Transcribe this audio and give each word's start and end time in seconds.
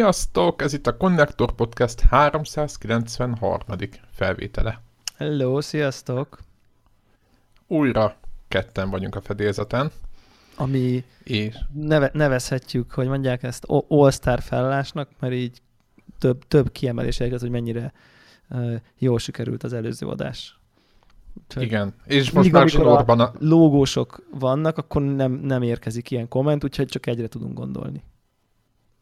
Sziasztok! 0.00 0.62
Ez 0.62 0.72
itt 0.72 0.86
a 0.86 0.96
Connector 0.96 1.52
Podcast 1.52 2.00
393. 2.00 3.58
felvétele. 4.10 4.82
Hello, 5.16 5.60
sziasztok! 5.60 6.38
Újra 7.66 8.16
ketten 8.48 8.90
vagyunk 8.90 9.14
a 9.14 9.20
fedélzeten. 9.20 9.90
Ami 10.56 11.04
és... 11.24 11.56
neve, 11.72 12.10
nevezhetjük, 12.12 12.90
hogy 12.92 13.06
mondják 13.06 13.42
ezt 13.42 13.66
All-Star 13.88 14.40
felállásnak, 14.40 15.08
mert 15.18 15.32
így 15.34 15.62
több, 16.18 16.48
több 16.48 16.72
kiemelés 16.72 17.20
az, 17.20 17.40
hogy 17.40 17.50
mennyire 17.50 17.92
uh, 18.50 18.74
jól 18.98 19.18
sikerült 19.18 19.62
az 19.62 19.72
előző 19.72 20.06
adás. 20.06 20.58
Úgyhogy 21.42 21.62
Igen, 21.62 21.94
és 22.04 22.30
most 22.30 22.52
már 22.52 22.68
sorban 22.68 23.20
a... 23.20 23.32
logósok 23.38 24.22
vannak, 24.38 24.78
akkor 24.78 25.02
nem, 25.02 25.32
nem 25.32 25.62
érkezik 25.62 26.10
ilyen 26.10 26.28
komment, 26.28 26.64
úgyhogy 26.64 26.86
csak 26.86 27.06
egyre 27.06 27.26
tudunk 27.26 27.54
gondolni. 27.54 28.02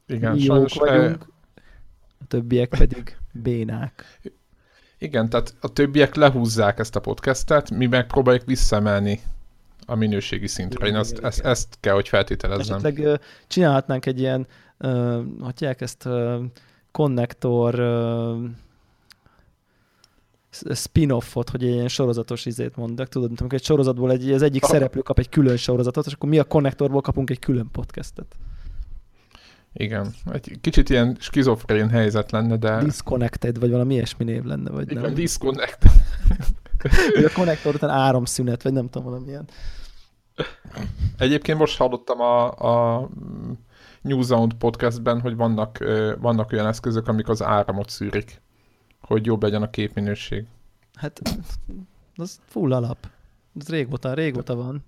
Igen, 0.08 0.36
jók 0.36 0.74
vagyunk, 0.74 1.26
a 2.20 2.24
többiek 2.28 2.68
pedig 2.68 3.16
bénák. 3.32 4.20
Igen, 4.98 5.28
tehát 5.28 5.54
a 5.60 5.72
többiek 5.72 6.14
lehúzzák 6.14 6.78
ezt 6.78 6.96
a 6.96 7.00
podcastet, 7.00 7.70
mi 7.70 7.86
megpróbáljuk 7.86 8.44
visszaemelni 8.44 9.20
a 9.86 9.94
minőségi 9.94 10.46
szintre. 10.46 10.86
Én 10.86 10.94
azt, 10.94 11.18
ezt, 11.18 11.40
ezt 11.40 11.76
kell, 11.80 11.94
hogy 11.94 12.08
feltételezzem. 12.08 12.78
Esetleg 12.84 13.20
csinálhatnánk 13.46 14.06
egy 14.06 14.18
ilyen, 14.18 14.46
uh, 14.78 15.22
hogy 15.40 15.76
ezt 15.78 16.04
uh, 16.04 16.44
konnektor 16.90 17.80
uh, 17.80 18.50
spin-offot, 20.74 21.50
hogy 21.50 21.64
egy 21.64 21.72
ilyen 21.72 21.88
sorozatos 21.88 22.46
izét 22.46 22.76
mondok. 22.76 23.08
Tudod, 23.08 23.28
mint 23.28 23.40
amikor 23.40 23.58
egy 23.58 23.64
sorozatból 23.64 24.10
egy, 24.10 24.32
az 24.32 24.42
egyik 24.42 24.64
szereplő 24.64 25.00
kap 25.00 25.18
egy 25.18 25.28
külön 25.28 25.56
sorozatot, 25.56 26.06
és 26.06 26.12
akkor 26.12 26.28
mi 26.28 26.38
a 26.38 26.44
konnektorból 26.44 27.00
kapunk 27.00 27.30
egy 27.30 27.38
külön 27.38 27.68
podcastet. 27.72 28.36
Igen, 29.80 30.14
egy 30.32 30.58
kicsit 30.60 30.88
ilyen 30.88 31.16
skizofrén 31.20 31.88
helyzet 31.88 32.30
lenne, 32.30 32.56
de... 32.56 32.82
Disconnected, 32.82 33.58
vagy 33.58 33.70
valami 33.70 33.94
ilyesmi 33.94 34.24
név 34.24 34.44
lenne, 34.44 34.70
vagy 34.70 34.90
Igen, 34.90 35.02
nem? 35.02 35.14
disconnected. 35.14 35.90
a 37.26 37.30
konnektor 37.34 37.74
után 37.74 37.90
áramszünet, 37.90 38.62
vagy 38.62 38.72
nem 38.72 38.88
tudom, 38.88 39.10
valamilyen. 39.10 39.48
Egyébként 41.18 41.58
most 41.58 41.78
hallottam 41.78 42.20
a, 42.20 42.46
a 42.50 43.08
New 44.00 44.22
Sound 44.22 44.54
podcastben, 44.54 45.20
hogy 45.20 45.36
vannak, 45.36 45.78
vannak 46.20 46.52
olyan 46.52 46.66
eszközök, 46.66 47.08
amik 47.08 47.28
az 47.28 47.42
áramot 47.42 47.88
szűrik, 47.88 48.40
hogy 49.00 49.26
jobb 49.26 49.42
legyen 49.42 49.62
a 49.62 49.70
képminőség. 49.70 50.46
Hát, 50.94 51.20
az 52.16 52.40
full 52.46 52.72
alap. 52.72 53.08
Ez 53.60 53.68
régóta, 53.68 54.14
régóta 54.14 54.54
van. 54.54 54.84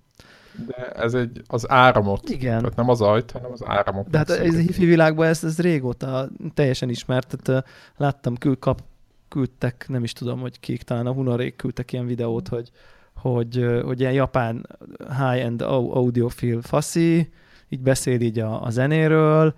De 0.67 0.91
ez 0.91 1.13
egy, 1.13 1.41
az 1.47 1.69
áramot. 1.69 2.29
Igen. 2.29 2.59
Tehát 2.59 2.75
nem 2.75 2.89
az 2.89 3.01
ajt, 3.01 3.31
hanem 3.31 3.51
az 3.51 3.61
áramot. 3.65 4.09
De 4.09 4.17
hát 4.17 4.29
ez 4.29 4.55
a 4.55 4.57
hifi 4.57 4.85
világban 4.85 5.27
ez, 5.27 5.43
ez 5.43 5.59
régóta 5.59 6.29
teljesen 6.53 6.89
ismert. 6.89 7.37
Tehát 7.37 7.65
láttam, 7.97 8.37
kül, 8.37 8.59
kap, 8.59 8.83
küldtek, 9.27 9.85
nem 9.87 10.03
is 10.03 10.13
tudom, 10.13 10.39
hogy 10.39 10.59
kik, 10.59 10.83
talán 10.83 11.07
a 11.07 11.13
Hunarék 11.13 11.55
küldtek 11.55 11.93
ilyen 11.93 12.05
videót, 12.05 12.47
hogy, 12.47 12.71
hogy, 13.15 13.65
hogy 13.83 13.99
ilyen 13.99 14.13
japán 14.13 14.67
high-end 14.97 15.61
audiofil 15.61 16.61
faszi, 16.61 17.29
így 17.69 17.81
beszél 17.81 18.21
így 18.21 18.39
a, 18.39 18.63
a 18.63 18.69
zenéről, 18.69 19.53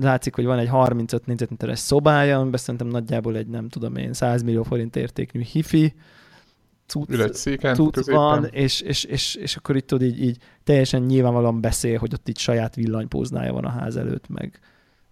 látszik, 0.00 0.34
hogy 0.34 0.44
van 0.44 0.58
egy 0.58 0.68
35 0.68 1.26
négyzetméteres 1.26 1.78
szobája, 1.78 2.38
amiben 2.38 2.60
szerintem 2.60 2.88
nagyjából 2.88 3.36
egy, 3.36 3.46
nem 3.46 3.68
tudom 3.68 3.96
én, 3.96 4.12
100 4.12 4.42
millió 4.42 4.62
forint 4.62 4.96
értékű 4.96 5.40
hifi, 5.40 5.94
cucc, 6.86 7.32
széken, 7.32 7.74
cucc 7.74 8.10
van, 8.10 8.44
és, 8.44 8.80
és, 8.80 9.04
és, 9.04 9.34
és, 9.34 9.56
akkor 9.56 9.76
itt 9.76 9.86
tudod, 9.86 10.06
így, 10.06 10.22
így 10.22 10.36
teljesen 10.64 11.02
nyilvánvalóan 11.02 11.60
beszél, 11.60 11.98
hogy 11.98 12.12
ott 12.12 12.28
itt 12.28 12.38
saját 12.38 12.74
villanypóznája 12.74 13.52
van 13.52 13.64
a 13.64 13.70
ház 13.70 13.96
előtt, 13.96 14.28
meg 14.28 14.60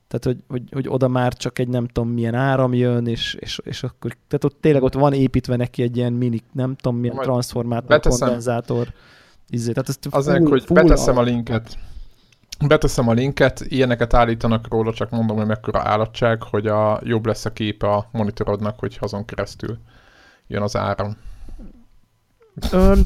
tehát, 0.08 0.24
hogy, 0.24 0.44
hogy, 0.48 0.62
hogy 0.72 0.88
oda 0.88 1.08
már 1.08 1.34
csak 1.34 1.58
egy 1.58 1.68
nem 1.68 1.86
tudom 1.86 2.08
milyen 2.08 2.34
áram 2.34 2.74
jön, 2.74 3.06
és, 3.06 3.36
és, 3.40 3.60
és 3.64 3.82
akkor, 3.82 4.16
tehát 4.28 4.44
ott 4.44 4.56
tényleg 4.60 4.82
ott 4.82 4.94
van 4.94 5.12
építve 5.12 5.56
neki 5.56 5.82
egy 5.82 5.96
ilyen 5.96 6.12
mini, 6.12 6.42
nem 6.52 6.76
tudom 6.76 6.98
milyen 6.98 7.14
Majd 7.14 7.28
transformátor, 7.28 7.88
beteszem, 7.88 8.18
kondenzátor. 8.18 8.88
Izé. 9.48 9.72
Tehát 9.72 9.98
Azért, 10.10 10.38
full, 10.38 10.48
hogy 10.48 10.64
full 10.64 10.82
beteszem 10.82 11.16
a... 11.16 11.20
a 11.20 11.22
linket, 11.22 11.78
beteszem 12.66 13.08
a 13.08 13.12
linket, 13.12 13.60
ilyeneket 13.60 14.14
állítanak 14.14 14.68
róla, 14.68 14.92
csak 14.92 15.10
mondom, 15.10 15.36
hogy 15.36 15.46
mekkora 15.46 15.80
állatság, 15.80 16.42
hogy 16.42 16.66
a 16.66 17.00
jobb 17.04 17.26
lesz 17.26 17.44
a 17.44 17.52
képe 17.52 17.86
a 17.86 18.08
monitorodnak, 18.12 18.78
hogy 18.78 18.96
azon 19.00 19.24
keresztül 19.24 19.78
jön 20.46 20.62
az 20.62 20.76
áram. 20.76 21.16
Ön... 22.72 23.04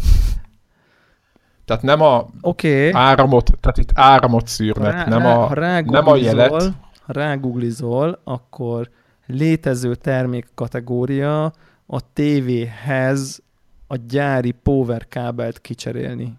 Tehát 1.64 1.82
nem 1.82 2.00
a 2.00 2.26
okay. 2.40 2.92
áramot, 2.92 3.52
tehát 3.60 3.78
itt 3.78 3.90
áramot 3.94 4.46
szűrnek, 4.46 4.92
rá, 4.92 5.04
nem, 5.04 5.26
a, 5.26 5.54
rá, 5.54 5.80
nem 5.80 6.06
a 6.06 6.16
jelet. 6.16 6.52
Ha 6.52 7.12
rágooglizol, 7.12 8.20
akkor 8.24 8.90
létező 9.26 9.94
termékkategória 9.94 11.52
a 11.86 12.12
tévéhez 12.12 13.42
a 13.86 13.96
gyári 13.96 14.50
power 14.50 15.08
kábelt 15.08 15.60
kicserélni 15.60 16.38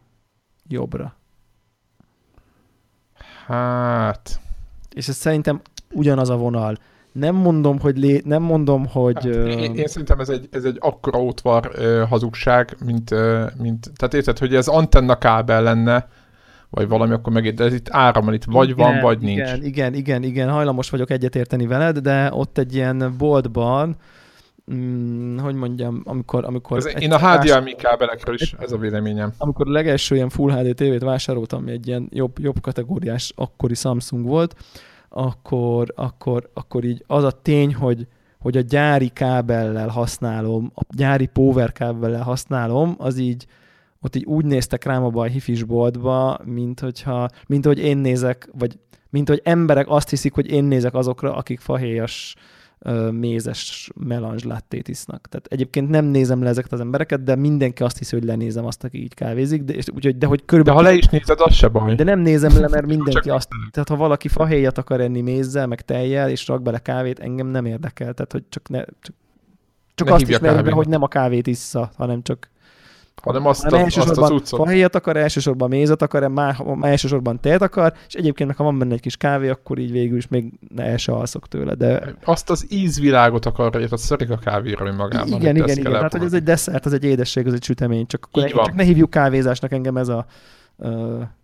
jobbra. 0.67 1.15
Hát... 3.45 4.39
És 4.89 5.07
ez 5.07 5.15
szerintem 5.15 5.61
ugyanaz 5.91 6.29
a 6.29 6.37
vonal. 6.37 6.77
Nem 7.11 7.35
mondom, 7.35 7.79
hogy, 7.79 7.97
lé, 7.97 8.21
nem 8.25 8.41
mondom, 8.41 8.87
hogy... 8.87 9.15
Hát, 9.15 9.25
én, 9.25 9.75
én, 9.75 9.87
szerintem 9.87 10.19
ez 10.19 10.29
egy, 10.29 10.47
ez 10.51 10.63
egy 10.63 10.77
akkora 10.79 11.19
ótvar 11.19 11.71
uh, 11.77 12.01
hazugság, 12.01 12.77
mint, 12.85 13.11
uh, 13.11 13.43
mint... 13.57 13.91
Tehát 13.95 14.13
érted, 14.13 14.37
hogy 14.37 14.55
ez 14.55 14.67
antenna 14.67 15.17
kábel 15.17 15.63
lenne, 15.63 16.07
vagy 16.69 16.87
valami, 16.87 17.13
akkor 17.13 17.33
megint, 17.33 17.55
de 17.55 17.63
ez 17.63 17.73
itt 17.73 17.89
áram, 17.89 18.33
itt 18.33 18.43
vagy 18.43 18.69
igen, 18.69 18.91
van, 18.91 19.01
vagy 19.01 19.23
igen, 19.23 19.35
nincs. 19.35 19.49
Igen, 19.49 19.63
igen, 19.63 19.93
igen, 19.93 20.23
igen, 20.23 20.49
hajlamos 20.49 20.89
vagyok 20.89 21.09
egyetérteni 21.09 21.67
veled, 21.67 21.97
de 21.97 22.29
ott 22.33 22.57
egy 22.57 22.75
ilyen 22.75 23.13
boltban, 23.17 23.95
mm, 24.73 25.37
hogy 25.37 25.55
mondjam, 25.55 26.01
amikor... 26.05 26.45
amikor 26.45 26.77
ez, 26.77 27.01
én 27.01 27.11
a 27.11 27.37
HDMI 27.37 27.75
kábelekről 27.75 28.35
is, 28.35 28.55
ez 28.59 28.71
a 28.71 28.77
véleményem. 28.77 29.33
Amikor 29.37 29.67
a 29.67 29.71
legelső 29.71 30.15
ilyen 30.15 30.29
Full 30.29 30.51
HD 30.51 30.75
tévét 30.75 31.01
vásároltam, 31.01 31.67
egy 31.67 31.87
ilyen 31.87 32.07
jobb, 32.11 32.39
jobb 32.39 32.61
kategóriás 32.61 33.33
akkori 33.35 33.75
Samsung 33.75 34.25
volt, 34.25 34.55
akkor, 35.09 35.93
akkor, 35.95 36.49
akkor 36.53 36.83
így 36.83 37.03
az 37.07 37.23
a 37.23 37.31
tény, 37.31 37.75
hogy, 37.75 38.07
hogy 38.39 38.57
a 38.57 38.61
gyári 38.61 39.09
kábellel 39.09 39.87
használom, 39.87 40.71
a 40.75 40.81
gyári 40.95 41.25
power 41.25 41.71
kábellel 41.71 42.23
használom, 42.23 42.95
az 42.97 43.17
így, 43.17 43.45
ott 44.01 44.15
így 44.15 44.25
úgy 44.25 44.45
néztek 44.45 44.83
rám 44.83 45.03
abba 45.03 45.21
a 45.21 45.25
hifisboltba, 45.25 46.39
mint 46.43 46.79
hogyha, 46.79 47.29
mint 47.47 47.65
hogy 47.65 47.79
én 47.79 47.97
nézek, 47.97 48.49
vagy 48.57 48.79
mint 49.09 49.27
hogy 49.27 49.41
emberek 49.43 49.89
azt 49.89 50.09
hiszik, 50.09 50.33
hogy 50.33 50.51
én 50.51 50.63
nézek 50.63 50.93
azokra, 50.93 51.35
akik 51.35 51.59
fahéjas 51.59 52.35
mézes 53.11 53.89
melange 53.95 54.47
lattét 54.47 54.87
isznak. 54.87 55.27
Tehát 55.29 55.47
egyébként 55.47 55.89
nem 55.89 56.05
nézem 56.05 56.43
le 56.43 56.49
ezeket 56.49 56.71
az 56.71 56.79
embereket, 56.79 57.23
de 57.23 57.35
mindenki 57.35 57.83
azt 57.83 57.97
hiszi, 57.97 58.15
hogy 58.15 58.25
lenézem 58.25 58.65
azt, 58.65 58.83
aki 58.83 59.01
így 59.01 59.13
kávézik, 59.13 59.63
de, 59.63 59.73
és, 59.73 59.85
úgy, 59.95 60.17
de 60.17 60.25
hogy 60.25 60.45
körülbelül... 60.45 60.81
De 60.81 60.87
ha 60.87 60.93
le 60.93 60.97
is 60.97 61.05
nézed, 61.05 61.39
az 61.39 61.53
se 61.53 61.67
baj. 61.67 61.95
De 61.95 62.03
nem 62.03 62.19
nézem 62.19 62.59
le, 62.59 62.67
mert 62.67 62.85
mindenki 62.95 63.29
azt... 63.29 63.49
Tehát 63.71 63.89
ha 63.89 63.95
valaki 63.95 64.27
fahéjat 64.27 64.77
akar 64.77 65.01
enni 65.01 65.21
mézzel, 65.21 65.67
meg 65.67 65.81
tejjel, 65.81 66.29
és 66.29 66.47
rak 66.47 66.61
bele 66.61 66.79
kávét, 66.79 67.19
engem 67.19 67.47
nem 67.47 67.65
érdekel. 67.65 68.13
Tehát, 68.13 68.31
hogy 68.31 68.43
csak 68.49 68.69
ne... 68.69 68.83
Csak, 68.83 69.15
csak 69.95 70.07
ne 70.07 70.13
azt 70.13 70.29
ismerjük 70.29 70.65
be, 70.65 70.71
hogy 70.71 70.87
nem 70.87 71.03
a 71.03 71.07
kávét 71.07 71.47
issza, 71.47 71.91
hanem 71.95 72.21
csak 72.21 72.49
hanem 73.23 73.45
azt, 73.45 73.63
hanem 73.63 73.81
a, 73.81 73.85
azt 73.85 74.17
az 74.17 74.29
utcot. 74.29 74.59
Fahelyet 74.59 74.95
akar, 74.95 75.17
elsősorban 75.17 75.69
mézet 75.69 76.01
akar, 76.01 76.27
már, 76.27 76.55
elsősorban 76.81 77.39
tejet 77.39 77.61
akar, 77.61 77.93
és 78.07 78.13
egyébként, 78.13 78.55
ha 78.55 78.63
van 78.63 78.79
benne 78.79 78.93
egy 78.93 79.01
kis 79.01 79.17
kávé, 79.17 79.49
akkor 79.49 79.77
így 79.77 79.91
végül 79.91 80.17
is 80.17 80.27
még 80.27 80.53
ne 80.75 80.83
el 80.83 80.97
se 80.97 81.11
alszok 81.11 81.47
tőle. 81.47 81.75
De... 81.75 82.13
Azt 82.23 82.49
az 82.49 82.65
ízvilágot 82.69 83.45
akar, 83.45 83.73
hogy 83.73 83.87
az 83.89 84.01
szerik 84.01 84.29
a 84.29 84.37
kávéra 84.37 84.85
önmagában. 84.85 85.27
Igen, 85.27 85.55
igen, 85.55 85.77
igen. 85.77 85.93
Hát, 85.93 86.11
hogy 86.11 86.23
ez 86.23 86.33
egy 86.33 86.43
desszert, 86.43 86.85
az 86.85 86.93
egy 86.93 87.03
édesség, 87.03 87.47
az 87.47 87.53
egy 87.53 87.63
sütemény. 87.63 88.05
Csak, 88.05 88.27
akkor 88.31 88.49
csak 88.49 88.73
ne 88.73 88.83
hívjuk 88.83 89.09
kávézásnak 89.09 89.71
engem 89.71 89.97
ez 89.97 90.07
a 90.07 90.25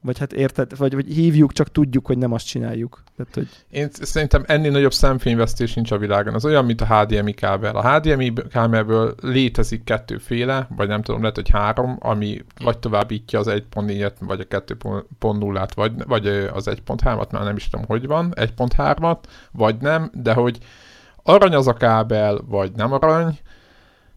vagy 0.01 0.17
hát 0.17 0.33
érted, 0.33 0.77
vagy, 0.77 0.93
vagy 0.93 1.13
hívjuk, 1.13 1.51
csak 1.51 1.71
tudjuk, 1.71 2.05
hogy 2.05 2.17
nem 2.17 2.31
azt 2.31 2.45
csináljuk. 2.45 3.03
Tehát, 3.17 3.33
hogy... 3.33 3.47
Én 3.69 3.87
szerintem 3.91 4.43
ennél 4.47 4.71
nagyobb 4.71 4.93
szemfényvesztés 4.93 5.73
nincs 5.73 5.91
a 5.91 5.97
világon. 5.97 6.33
Az 6.33 6.45
olyan, 6.45 6.65
mint 6.65 6.81
a 6.81 6.85
HDMI 6.85 7.33
kábel. 7.33 7.75
A 7.75 7.91
HDMI 7.91 8.33
kábelből 8.49 9.15
létezik 9.21 9.83
kettőféle, 9.83 10.67
vagy 10.75 10.87
nem 10.87 11.01
tudom, 11.01 11.21
lehet, 11.21 11.35
hogy 11.35 11.49
három, 11.49 11.97
ami 11.99 12.45
vagy 12.59 12.77
továbbítja 12.77 13.39
az 13.39 13.47
1.4-et, 13.49 14.13
vagy 14.19 14.39
a 14.39 14.61
2.0-át, 14.61 15.73
vagy, 15.73 15.91
vagy 16.05 16.27
az 16.27 16.69
1.3-at, 16.69 17.31
már 17.31 17.43
nem 17.43 17.55
is 17.55 17.69
tudom, 17.69 17.85
hogy 17.85 18.07
van, 18.07 18.33
1.3-at, 18.35 19.17
vagy 19.51 19.75
nem, 19.79 20.11
de 20.13 20.33
hogy 20.33 20.57
arany 21.23 21.55
az 21.55 21.67
a 21.67 21.73
kábel, 21.73 22.39
vagy 22.47 22.71
nem 22.75 22.91
arany, 22.91 23.39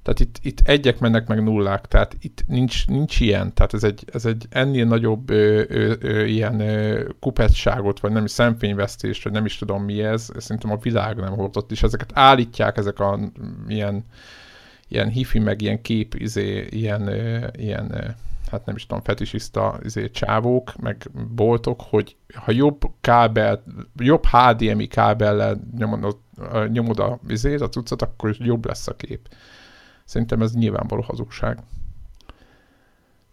tehát 0.08 0.20
itt, 0.20 0.38
itt 0.42 0.68
egyek 0.68 0.98
mennek 0.98 1.26
meg 1.26 1.42
nullák, 1.42 1.86
tehát 1.86 2.16
itt 2.20 2.44
nincs, 2.46 2.86
nincs 2.86 3.20
ilyen, 3.20 3.54
tehát 3.54 3.74
ez 3.74 3.84
egy, 3.84 4.04
ez 4.12 4.24
egy 4.24 4.46
ennél 4.50 4.84
nagyobb 4.84 5.30
ö, 5.30 5.62
ö, 5.68 5.94
ö, 6.00 6.24
ilyen 6.24 6.60
ö, 6.60 7.04
kupetságot, 7.20 8.00
vagy 8.00 8.12
nem 8.12 8.24
is 8.24 8.30
szemfényvesztést, 8.30 9.24
vagy 9.24 9.32
nem 9.32 9.44
is 9.44 9.58
tudom 9.58 9.82
mi 9.82 10.02
ez, 10.02 10.30
szerintem 10.36 10.70
a 10.70 10.76
világ 10.76 11.16
nem 11.16 11.36
hordott, 11.36 11.70
és 11.70 11.82
ezeket 11.82 12.10
állítják, 12.14 12.76
ezek 12.76 12.98
a 12.98 13.18
ilyen, 13.66 14.04
ilyen 14.88 15.08
hifi, 15.08 15.38
meg 15.38 15.62
ilyen 15.62 15.82
kép, 15.82 16.14
izé, 16.14 16.66
ilyen, 16.70 17.06
ö, 17.06 17.46
ilyen 17.56 17.94
ö, 17.94 18.08
hát 18.50 18.66
nem 18.66 18.76
is 18.76 18.86
tudom, 18.86 19.02
fetisista 19.02 19.78
izé, 19.84 20.10
csávók, 20.10 20.76
meg 20.76 21.10
boltok, 21.34 21.80
hogy 21.88 22.16
ha 22.34 22.52
jobb 22.52 22.80
kábel, 23.00 23.64
jobb 23.96 24.24
HDMI 24.24 24.86
kábellel 24.86 25.60
nyomod, 25.78 26.16
nyomod 26.68 26.98
a, 26.98 27.20
izét, 27.28 27.60
a 27.60 27.68
cuccot, 27.68 28.02
akkor 28.02 28.36
jobb 28.38 28.66
lesz 28.66 28.88
a 28.88 28.96
kép. 28.96 29.28
Szerintem 30.08 30.42
ez 30.42 30.52
nyilvánvaló 30.52 31.02
hazugság. 31.02 31.58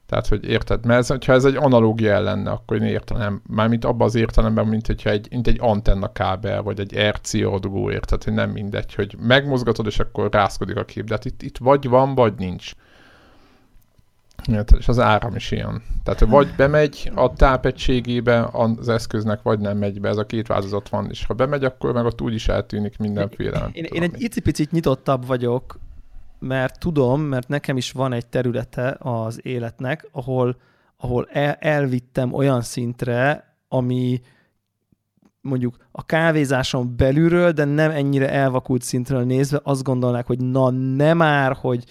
Tehát, 0.05 0.27
hogy 0.27 0.45
érted, 0.45 0.85
mert 0.85 0.99
ez, 0.99 1.25
ha 1.25 1.33
ez 1.33 1.45
egy 1.45 1.55
analógia 1.55 2.19
lenne, 2.19 2.51
akkor 2.51 2.77
én 2.77 2.83
értenem, 2.83 3.41
mármint 3.47 3.85
abban 3.85 4.07
az 4.07 4.15
értelemben, 4.15 4.67
mint 4.67 4.87
hogyha 4.87 5.09
egy, 5.09 5.27
mint 5.29 5.47
egy 5.47 5.57
antenna 5.61 6.11
kábel, 6.11 6.61
vagy 6.61 6.79
egy 6.79 6.97
RC 7.09 7.33
adugó, 7.33 7.91
érted, 7.91 8.23
hogy 8.23 8.33
nem 8.33 8.49
mindegy, 8.49 8.93
hogy 8.93 9.15
megmozgatod, 9.19 9.85
és 9.85 9.99
akkor 9.99 10.31
rászkodik 10.31 10.77
a 10.77 10.85
kép, 10.85 11.05
de 11.05 11.13
hát 11.13 11.25
itt, 11.25 11.41
itt 11.41 11.57
vagy 11.57 11.87
van, 11.87 12.15
vagy 12.15 12.33
nincs. 12.37 12.71
Érted, 14.51 14.77
és 14.79 14.87
az 14.87 14.99
áram 14.99 15.35
is 15.35 15.51
ilyen. 15.51 15.83
Tehát 16.03 16.19
vagy 16.19 16.53
bemegy 16.57 17.11
a 17.15 17.33
tápegységébe 17.33 18.49
az 18.51 18.89
eszköznek, 18.89 19.41
vagy 19.41 19.59
nem 19.59 19.77
megy 19.77 20.01
be, 20.01 20.09
ez 20.09 20.17
a 20.17 20.25
két 20.25 20.47
változat 20.47 20.89
van, 20.89 21.09
és 21.09 21.25
ha 21.25 21.33
bemegy, 21.33 21.63
akkor 21.63 21.93
meg 21.93 22.05
ott 22.05 22.21
úgy 22.21 22.33
is 22.33 22.47
eltűnik 22.47 22.97
mindenféle. 22.97 23.69
Én, 23.71 23.83
én, 23.83 23.89
én 23.91 24.03
egy 24.03 24.21
icipicit 24.21 24.71
nyitottabb 24.71 25.25
vagyok 25.25 25.79
mert 26.39 26.79
tudom, 26.79 27.21
mert 27.21 27.47
nekem 27.47 27.77
is 27.77 27.91
van 27.91 28.13
egy 28.13 28.25
területe 28.25 28.97
az 28.99 29.39
életnek, 29.43 30.07
ahol, 30.11 30.57
ahol 30.97 31.27
el, 31.31 31.53
elvittem 31.53 32.33
olyan 32.33 32.61
szintre, 32.61 33.53
ami 33.67 34.21
mondjuk 35.41 35.77
a 35.91 36.05
kávézáson 36.05 36.93
belülről, 36.97 37.51
de 37.51 37.65
nem 37.65 37.91
ennyire 37.91 38.29
elvakult 38.29 38.81
szintről 38.81 39.23
nézve 39.23 39.59
azt 39.63 39.83
gondolnák, 39.83 40.25
hogy 40.25 40.39
na 40.39 40.69
nem 40.69 41.17
már, 41.17 41.53
hogy 41.59 41.83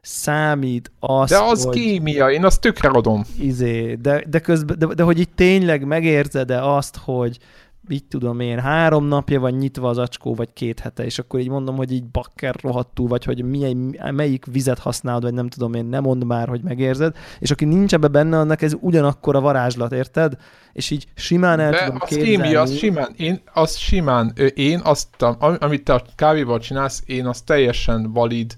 számít 0.00 0.92
az, 0.98 1.30
De 1.30 1.38
az 1.38 1.64
hogy, 1.64 1.74
kémia, 1.74 2.30
én 2.30 2.44
azt 2.44 2.60
tökre 2.60 2.88
adom. 2.88 3.24
Izé, 3.38 3.94
de, 3.94 4.24
de, 4.28 4.38
közben, 4.38 4.78
de, 4.78 4.86
de 4.86 5.02
hogy 5.02 5.18
így 5.18 5.34
tényleg 5.34 5.84
megérzed-e 5.84 6.64
azt, 6.64 6.96
hogy, 6.96 7.38
így 7.88 8.04
tudom 8.04 8.40
én, 8.40 8.58
három 8.58 9.04
napja 9.04 9.40
van 9.40 9.52
nyitva 9.52 9.88
az 9.88 9.98
acskó, 9.98 10.34
vagy 10.34 10.52
két 10.52 10.80
hete, 10.80 11.04
és 11.04 11.18
akkor 11.18 11.40
így 11.40 11.48
mondom, 11.48 11.76
hogy 11.76 11.92
így 11.92 12.04
bakker 12.04 12.54
rohadtul, 12.60 13.08
vagy 13.08 13.24
hogy 13.24 13.44
milyen, 13.44 13.96
melyik 14.14 14.44
vizet 14.46 14.78
használod, 14.78 15.22
vagy 15.22 15.34
nem 15.34 15.48
tudom 15.48 15.74
én, 15.74 15.84
nem 15.84 16.02
mond 16.02 16.24
már, 16.24 16.48
hogy 16.48 16.60
megérzed, 16.62 17.16
és 17.38 17.50
aki 17.50 17.64
nincs 17.64 17.94
ebbe 17.94 18.08
benne, 18.08 18.38
annak 18.38 18.62
ez 18.62 18.76
ugyanakkor 18.80 19.36
a 19.36 19.40
varázslat, 19.40 19.92
érted? 19.92 20.36
És 20.72 20.90
így 20.90 21.06
simán 21.14 21.60
el 21.60 21.70
De 21.70 21.84
tudom 21.84 21.98
az 22.00 22.08
képzelni. 22.08 22.36
kémia, 22.36 22.60
az 22.60 22.76
simán, 22.76 23.12
én, 23.16 23.40
az 23.52 23.76
simán, 23.76 24.32
én 24.54 24.80
azt, 24.84 25.22
amit 25.38 25.84
te 25.84 25.94
a 25.94 26.02
kávéval 26.16 26.58
csinálsz, 26.58 27.02
én 27.06 27.26
az 27.26 27.40
teljesen 27.40 28.12
valid, 28.12 28.54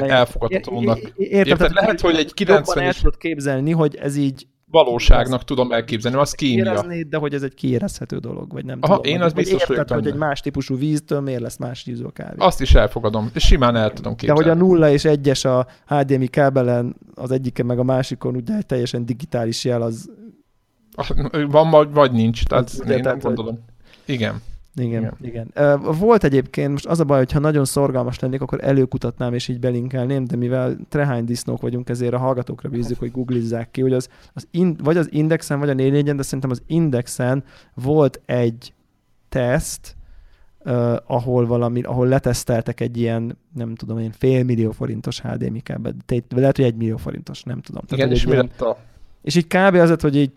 elfogadhatónak. 0.00 0.98
Érted? 1.16 1.72
Lehet, 1.72 2.00
hogy 2.00 2.16
egy 2.16 2.34
90 2.34 2.84
el 2.84 2.92
tudod 2.94 3.16
képzelni, 3.16 3.72
hogy 3.72 3.96
ez 3.96 4.16
így 4.16 4.46
valóságnak 4.70 5.44
tudom 5.44 5.72
elképzelni, 5.72 6.18
az 6.18 6.32
kémia. 6.32 6.64
Éreznéd, 6.64 7.08
de 7.08 7.16
hogy 7.16 7.34
ez 7.34 7.42
egy 7.42 7.54
kiérezhető 7.54 8.18
dolog, 8.18 8.52
vagy 8.52 8.64
nem 8.64 8.78
Aha, 8.80 8.96
tudom. 8.96 9.12
én 9.12 9.20
az 9.20 9.32
biztos 9.32 9.68
érted, 9.68 9.90
hogy 9.90 10.06
egy 10.06 10.14
más 10.14 10.40
típusú 10.40 10.76
víztől 10.76 11.20
miért 11.20 11.40
lesz 11.40 11.56
más 11.56 11.86
ízű 11.86 12.04
a 12.04 12.10
kávé. 12.10 12.34
Azt 12.38 12.60
is 12.60 12.74
elfogadom, 12.74 13.30
és 13.34 13.44
simán 13.44 13.76
el 13.76 13.92
tudom 13.92 14.14
képzelni. 14.16 14.42
De 14.42 14.48
hogy 14.48 14.58
a 14.58 14.62
nulla 14.64 14.90
és 14.90 15.04
egyes 15.04 15.44
a 15.44 15.66
HDMI 15.86 16.26
kábelen 16.26 16.96
az 17.14 17.30
egyiken 17.30 17.66
meg 17.66 17.78
a 17.78 17.82
másikon 17.82 18.36
ugye 18.36 18.56
egy 18.56 18.66
teljesen 18.66 19.06
digitális 19.06 19.64
jel, 19.64 19.82
az... 19.82 20.10
Van 21.48 21.70
vagy, 21.70 21.92
vagy 21.92 22.12
nincs, 22.12 22.44
tehát 22.44 22.64
az, 22.64 22.90
én 22.90 23.00
nem 23.00 23.18
gondolom. 23.18 23.58
Igen. 24.04 24.42
Igen, 24.76 25.16
igen. 25.20 25.50
igen. 25.54 25.80
Volt 25.98 26.24
egyébként, 26.24 26.70
most 26.70 26.86
az 26.86 27.00
a 27.00 27.04
baj, 27.04 27.18
hogy 27.18 27.32
ha 27.32 27.38
nagyon 27.38 27.64
szorgalmas 27.64 28.18
lennék, 28.18 28.40
akkor 28.40 28.58
előkutatnám 28.62 29.34
és 29.34 29.48
így 29.48 29.60
belinkelném, 29.60 30.24
de 30.24 30.36
mivel 30.36 30.76
trehány 30.88 31.24
disznók 31.24 31.60
vagyunk, 31.60 31.88
ezért 31.88 32.12
a 32.12 32.18
hallgatókra 32.18 32.68
bízzuk, 32.68 32.98
hogy 32.98 33.10
googlizzák 33.10 33.70
ki, 33.70 33.80
hogy 33.80 33.92
az, 33.92 34.08
az 34.32 34.48
in, 34.50 34.76
vagy 34.82 34.96
az 34.96 35.08
Indexen, 35.12 35.58
vagy 35.58 35.68
a 35.68 35.74
4 35.74 36.14
de 36.14 36.22
szerintem 36.22 36.50
az 36.50 36.62
Indexen 36.66 37.44
volt 37.74 38.20
egy 38.26 38.74
teszt, 39.28 39.96
uh, 40.64 40.96
ahol 41.06 41.46
valami, 41.46 41.82
ahol 41.82 42.06
leteszteltek 42.06 42.80
egy 42.80 42.96
ilyen, 42.96 43.38
nem 43.54 43.74
tudom 43.74 43.98
én, 43.98 44.12
fél 44.12 44.44
millió 44.44 44.70
forintos 44.70 45.20
HDMI 45.20 45.60
kábel, 45.60 45.94
lehet, 46.28 46.56
hogy 46.56 46.64
egy 46.64 46.76
millió 46.76 46.96
forintos, 46.96 47.42
nem 47.42 47.60
tudom. 47.60 47.82
Igen, 47.86 47.98
Tehát, 47.98 48.14
és 48.14 48.26
mi 48.26 48.34
lett 48.34 48.60
a... 48.60 48.78
És 49.22 49.34
így 49.34 49.46
kb. 49.46 49.74
az, 49.74 50.00
hogy 50.00 50.16
így 50.16 50.32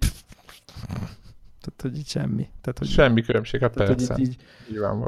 tehát, 1.62 1.82
hogy 1.82 1.98
így 1.98 2.08
semmi. 2.08 2.50
Tehát, 2.62 2.78
hogy 2.78 2.88
semmi 2.88 3.22
különbség, 3.22 3.62
hát 3.62 3.74
tehát, 3.74 3.96
persze. 3.96 4.14
Hogy 4.14 4.22
így, 4.22 4.36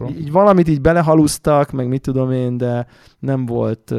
így, 0.10 0.18
így, 0.18 0.32
valamit 0.32 0.68
így 0.68 0.82
belehalusztak, 0.82 1.72
meg 1.72 1.88
mit 1.88 2.02
tudom 2.02 2.32
én, 2.32 2.58
de 2.58 2.88
nem 3.20 3.46
volt, 3.46 3.94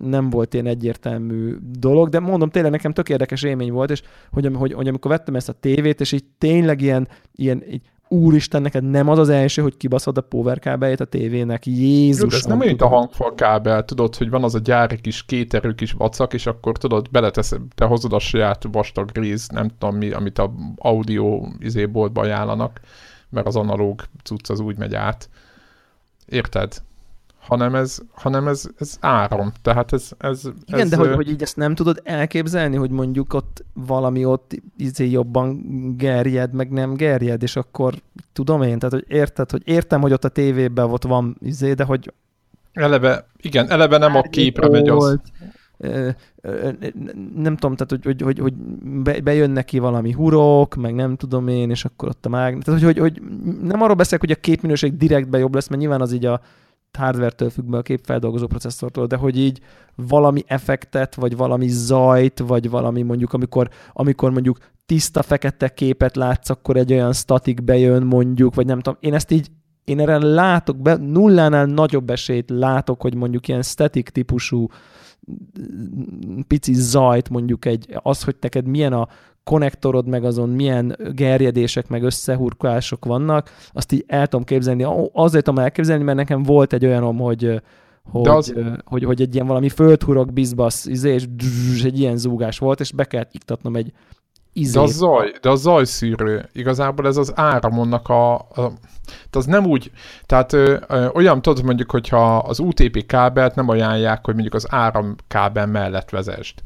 nem 0.00 0.30
volt 0.30 0.54
ilyen 0.54 0.66
egyértelmű 0.66 1.56
dolog, 1.78 2.08
de 2.08 2.20
mondom, 2.20 2.50
tényleg 2.50 2.70
nekem 2.70 2.92
tök 2.92 3.08
érdekes 3.08 3.42
élmény 3.42 3.72
volt, 3.72 3.90
és 3.90 4.02
hogy, 4.30 4.50
hogy, 4.54 4.72
hogy 4.72 4.88
amikor 4.88 5.10
vettem 5.10 5.34
ezt 5.34 5.48
a 5.48 5.52
tévét, 5.52 6.00
és 6.00 6.12
így 6.12 6.24
tényleg 6.38 6.80
ilyen, 6.80 7.08
ilyen 7.32 7.62
így 7.70 7.82
úristen, 8.08 8.62
neked 8.62 8.90
nem 8.90 9.08
az 9.08 9.18
az 9.18 9.28
első, 9.28 9.62
hogy 9.62 9.76
kibaszod 9.76 10.16
a 10.18 10.20
power 10.20 10.58
kábeljét 10.58 11.00
a 11.00 11.04
tévének. 11.04 11.66
Jézus. 11.66 12.34
Ez 12.34 12.44
nem 12.44 12.60
olyan, 12.60 12.76
a 12.78 12.86
hangfal 12.86 13.34
kábel, 13.34 13.84
tudod, 13.84 14.16
hogy 14.16 14.30
van 14.30 14.44
az 14.44 14.54
a 14.54 14.58
gyári 14.58 15.00
kis 15.00 15.24
kéterő 15.24 15.74
kis 15.74 15.92
vacak, 15.92 16.34
és 16.34 16.46
akkor 16.46 16.78
tudod, 16.78 17.10
beletesz, 17.10 17.54
te 17.74 17.84
hozod 17.84 18.12
a 18.12 18.18
saját 18.18 18.66
vastag 18.72 19.10
rész, 19.12 19.46
nem 19.46 19.68
tudom 19.78 19.96
mi, 19.96 20.10
amit 20.10 20.38
a 20.38 20.52
audio 20.76 21.46
izéboltba 21.58 22.20
ajánlanak, 22.20 22.80
mert 23.28 23.46
az 23.46 23.56
analóg 23.56 24.04
cucc 24.22 24.50
az 24.50 24.60
úgy 24.60 24.76
megy 24.76 24.94
át. 24.94 25.28
Érted? 26.26 26.82
Hanem 27.46 27.74
ez, 27.74 27.98
hanem 28.14 28.48
ez, 28.48 28.64
ez 28.78 28.96
áram. 29.00 29.52
Tehát 29.62 29.92
ez, 29.92 30.10
ez, 30.18 30.42
Igen, 30.66 30.80
ez, 30.80 30.88
de 30.88 30.96
hogy, 30.96 31.14
hogy 31.14 31.30
így 31.30 31.42
ezt 31.42 31.56
nem 31.56 31.74
tudod 31.74 32.00
elképzelni, 32.04 32.76
hogy 32.76 32.90
mondjuk 32.90 33.34
ott 33.34 33.64
valami 33.72 34.24
ott 34.24 34.62
izé 34.76 35.10
jobban 35.10 35.64
gerjed, 35.96 36.52
meg 36.52 36.70
nem 36.70 36.94
gerjed, 36.94 37.42
és 37.42 37.56
akkor 37.56 37.94
tudom 38.32 38.62
én, 38.62 38.78
tehát 38.78 38.94
hogy 38.94 39.04
érted, 39.06 39.50
hogy 39.50 39.62
értem, 39.64 40.00
hogy 40.00 40.12
ott 40.12 40.24
a 40.24 40.28
tévében 40.28 40.90
ott 40.90 41.04
van 41.04 41.36
izé, 41.40 41.72
de 41.72 41.84
hogy 41.84 42.12
Eleve, 42.76 43.26
igen, 43.36 43.70
eleve 43.70 43.98
nem 43.98 44.16
a 44.16 44.22
képre 44.22 44.68
megy 44.68 44.88
az. 44.88 45.20
Nem 47.34 47.56
tudom, 47.56 47.76
tehát 47.76 47.88
hogy, 47.88 48.04
hogy, 48.04 48.22
hogy, 48.22 48.38
hogy 48.38 48.54
bejön 49.22 49.50
neki 49.50 49.78
valami 49.78 50.12
hurok, 50.12 50.74
meg 50.74 50.94
nem 50.94 51.16
tudom 51.16 51.48
én, 51.48 51.70
és 51.70 51.84
akkor 51.84 52.08
ott 52.08 52.26
a 52.26 52.28
mág... 52.28 52.62
Tehát, 52.62 52.82
hogy, 52.82 52.98
hogy, 52.98 52.98
hogy 52.98 53.22
nem 53.62 53.82
arról 53.82 53.96
beszélek, 53.96 54.20
hogy 54.20 54.30
a 54.30 54.40
képminőség 54.40 54.96
direktbe 54.96 55.38
jobb 55.38 55.54
lesz, 55.54 55.68
mert 55.68 55.80
nyilván 55.80 56.00
az 56.00 56.12
így 56.12 56.26
a 56.26 56.40
hardware-től 56.96 57.50
függ 57.50 57.74
a 57.74 57.82
képfeldolgozó 57.82 58.46
processzortól, 58.46 59.06
de 59.06 59.16
hogy 59.16 59.38
így 59.38 59.60
valami 59.94 60.44
effektet, 60.46 61.14
vagy 61.14 61.36
valami 61.36 61.68
zajt, 61.68 62.38
vagy 62.38 62.70
valami 62.70 63.02
mondjuk, 63.02 63.32
amikor, 63.32 63.68
amikor 63.92 64.30
mondjuk 64.30 64.58
tiszta 64.86 65.22
fekete 65.22 65.68
képet 65.68 66.16
látsz, 66.16 66.50
akkor 66.50 66.76
egy 66.76 66.92
olyan 66.92 67.12
statik 67.12 67.64
bejön 67.64 68.02
mondjuk, 68.02 68.54
vagy 68.54 68.66
nem 68.66 68.80
tudom, 68.80 68.98
én 69.00 69.14
ezt 69.14 69.30
így 69.30 69.50
én 69.84 70.00
erre 70.00 70.18
látok, 70.18 70.76
be, 70.76 70.96
nullánál 70.96 71.66
nagyobb 71.66 72.10
esélyt 72.10 72.50
látok, 72.50 73.00
hogy 73.02 73.14
mondjuk 73.14 73.48
ilyen 73.48 73.62
static 73.62 74.12
típusú 74.12 74.68
pici 76.46 76.74
zajt, 76.74 77.28
mondjuk 77.28 77.64
egy, 77.64 77.98
az, 78.02 78.22
hogy 78.22 78.36
neked 78.40 78.66
milyen 78.66 78.92
a 78.92 79.08
konnektorod, 79.44 80.06
meg 80.06 80.24
azon 80.24 80.48
milyen 80.48 80.96
gerjedések, 81.14 81.88
meg 81.88 82.02
összehurkolások 82.02 83.04
vannak, 83.04 83.50
azt 83.72 83.92
így 83.92 84.04
el 84.06 84.26
tudom 84.26 84.44
képzelni. 84.44 84.86
Azért 85.12 85.44
tudom 85.44 85.64
elképzelni, 85.64 86.04
mert 86.04 86.16
nekem 86.16 86.42
volt 86.42 86.72
egy 86.72 86.84
olyanom, 86.84 87.18
hogy 87.18 87.62
hogy, 88.10 88.28
az... 88.28 88.54
hogy, 88.84 89.04
hogy 89.04 89.20
egy 89.20 89.34
ilyen 89.34 89.46
valami 89.46 89.68
földhurok 89.68 90.32
bizbasz, 90.32 90.86
izé, 90.86 91.12
és, 91.12 91.26
és 91.74 91.84
egy 91.84 91.98
ilyen 91.98 92.16
zúgás 92.16 92.58
volt, 92.58 92.80
és 92.80 92.92
be 92.92 93.04
kellett 93.04 93.34
iktatnom 93.34 93.76
egy 93.76 93.92
izét. 94.56 94.74
De 94.74 94.80
a 94.80 94.86
zaj, 94.86 95.32
de 95.42 95.50
a 95.50 95.54
zajszűrő, 95.54 96.48
igazából 96.52 97.06
ez 97.06 97.16
az 97.16 97.32
áramonnak 97.34 98.08
a, 98.08 98.34
a 98.34 98.72
az 99.30 99.44
nem 99.44 99.66
úgy, 99.66 99.90
tehát 100.26 100.52
ö, 100.52 100.76
ö, 100.88 101.06
olyan 101.14 101.42
tudod 101.42 101.64
mondjuk, 101.64 101.90
hogyha 101.90 102.36
az 102.36 102.58
UTP 102.58 103.06
kábelt 103.06 103.54
nem 103.54 103.68
ajánlják, 103.68 104.24
hogy 104.24 104.34
mondjuk 104.34 104.54
az 104.54 104.66
áramkábel 104.70 105.66
mellett 105.66 106.10
vezest 106.10 106.62